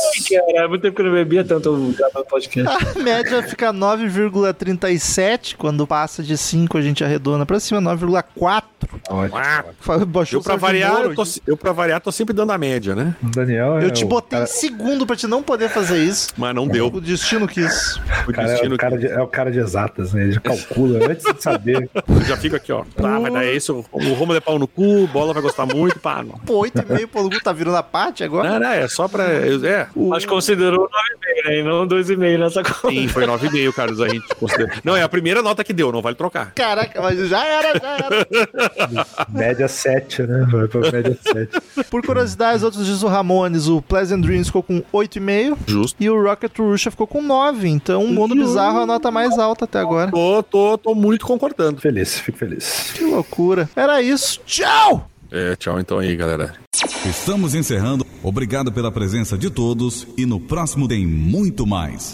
Cara, 0.54 0.68
muito 0.68 0.82
tempo 0.82 0.96
que 0.96 1.02
eu 1.02 1.06
não 1.06 1.14
bebia 1.14 1.44
tanto 1.44 1.94
gravando 1.98 2.26
podcast. 2.26 2.98
A 3.00 3.04
média 3.04 3.44
fica 3.44 3.74
9,37. 3.74 5.56
Quando 5.58 5.86
passa 5.88 6.24
de 6.24 6.38
5, 6.38 6.78
a 6.78 6.82
gente 6.82 7.04
arredonda 7.04 7.46
pra 7.46 7.60
cima, 7.60 7.82
9,4. 7.82 8.64
Ótimo. 9.10 9.38
Ah, 9.38 9.64
Fa- 9.80 10.06
Baixou 10.06 10.40
Eu 10.40 10.44
pra, 10.44 10.56
variar, 10.56 11.02
eu, 11.04 11.16
tô, 11.16 11.24
eu 11.48 11.58
pra 11.58 11.72
variar, 11.72 12.02
tô 12.02 12.12
sempre 12.12 12.34
dando 12.34 12.52
a 12.52 12.58
média, 12.58 12.94
né? 12.94 13.16
O 13.24 13.28
Daniel 13.30 13.78
é 13.80 13.86
Eu 13.86 13.92
te 13.92 14.04
o 14.04 14.08
botei 14.08 14.40
cara- 14.40 14.44
em 14.44 14.48
segundo 14.48 15.06
pra 15.08 15.16
te 15.16 15.26
não 15.26 15.42
poder 15.42 15.70
fazer 15.70 16.04
isso. 16.04 16.30
Mas 16.38 16.54
não 16.54 16.68
deu. 16.68 16.88
O 16.88 17.00
destino 17.02 17.48
quis. 17.48 17.96
O 18.28 18.34
cara 18.34 18.48
é, 18.50 18.52
destino 18.52 18.76
o 18.76 18.78
cara 18.78 18.98
de, 18.98 19.08
é 19.08 19.22
o 19.22 19.28
cara 19.28 19.52
de 19.52 19.60
exatas, 19.60 20.14
né? 20.14 20.24
Ele 20.24 20.32
já 20.34 20.42
calcula 20.42 21.00
antes 21.10 21.26
de 21.34 21.42
saber. 21.42 21.90
Eu 21.96 22.22
já 22.28 22.36
fica 22.38 22.58
aqui, 22.58 22.72
ó. 22.72 22.83
Tá, 22.96 23.20
vai 23.20 23.32
dar 23.32 23.46
isso. 23.46 23.84
O 23.92 24.14
Romulo 24.14 24.38
é 24.38 24.42
pau 24.42 24.58
no 24.60 24.68
cu, 24.68 25.08
bola 25.08 25.34
vai 25.34 25.42
gostar 25.42 25.66
muito, 25.66 26.00
pá. 26.00 26.24
Não, 26.24 26.38
Pô, 26.40 26.62
8,5 26.66 27.08
pelo 27.08 27.30
Gu 27.30 27.42
tá 27.44 27.52
virando 27.52 27.78
a 27.78 27.84
parte 27.84 28.24
agora? 28.24 28.50
não, 28.52 28.60
não, 28.60 28.70
é 28.70 28.88
só 28.88 29.08
pra. 29.08 29.24
É, 29.26 29.88
Mas 29.96 30.26
considerou 30.26 30.88
9,5, 30.88 31.50
né? 31.50 31.60
E 31.60 31.64
não 31.64 31.88
2,5 31.88 32.40
nessa 32.40 32.64
conta. 32.64 32.90
sim, 32.90 33.08
foi 33.08 33.26
9,5, 33.26 33.74
Carlos. 33.74 34.02
A 34.02 34.08
gente 34.10 34.28
considera. 34.36 34.72
Não, 34.84 34.96
é 34.96 35.04
a 35.04 35.10
primeira 35.10 35.42
nota 35.42 35.64
que 35.64 35.74
deu, 35.74 35.92
não 35.92 36.02
vale 36.02 36.16
trocar. 36.16 36.52
Caraca, 36.54 37.02
mas 37.02 37.30
já 37.30 37.46
era, 37.46 37.80
já 37.80 37.98
era. 37.98 38.28
Média 39.30 39.68
7, 39.68 40.24
né? 40.24 40.48
Vai 40.52 40.68
pra 40.68 40.92
média 40.92 41.18
7. 41.22 41.84
Por 41.90 42.06
curiosidade, 42.06 42.64
outros 42.64 42.86
dias 42.86 43.04
o 43.04 43.08
Ramones, 43.08 43.68
o 43.68 43.82
Pleasant 43.82 44.22
Dreams 44.22 44.48
ficou 44.48 44.64
com 44.64 44.82
8,5 44.94 45.58
Justo. 45.68 46.04
e 46.04 46.10
o 46.10 46.22
Rocket 46.22 46.58
Russia 46.58 46.92
ficou 46.92 47.08
com 47.08 47.22
9. 47.22 47.68
Então, 47.68 48.04
o 48.04 48.08
Mundo 48.10 48.36
Bizarro 48.36 48.80
é 48.80 48.84
a 48.84 48.86
nota 48.86 49.12
mais 49.12 49.38
alta 49.38 49.66
até 49.66 49.80
agora. 49.80 50.12
Tô, 50.12 50.44
tô, 50.44 50.78
tô 50.78 50.96
muito 50.96 51.26
concordando. 51.26 51.82
Feliz, 51.82 52.20
fico 52.20 52.38
feliz. 52.38 52.73
Que 52.94 53.04
loucura. 53.06 53.70
Era 53.76 54.02
isso. 54.02 54.40
Tchau! 54.46 55.10
É, 55.32 55.56
tchau 55.56 55.80
então 55.80 55.98
aí, 55.98 56.16
galera. 56.16 56.54
Estamos 57.06 57.56
encerrando. 57.56 58.06
Obrigado 58.22 58.72
pela 58.72 58.92
presença 58.92 59.38
de 59.38 59.50
todos 59.50 60.08
e 60.16 60.26
no 60.26 60.40
próximo 60.40 60.88
tem 60.88 61.06
muito 61.08 61.66
mais. 61.66 62.12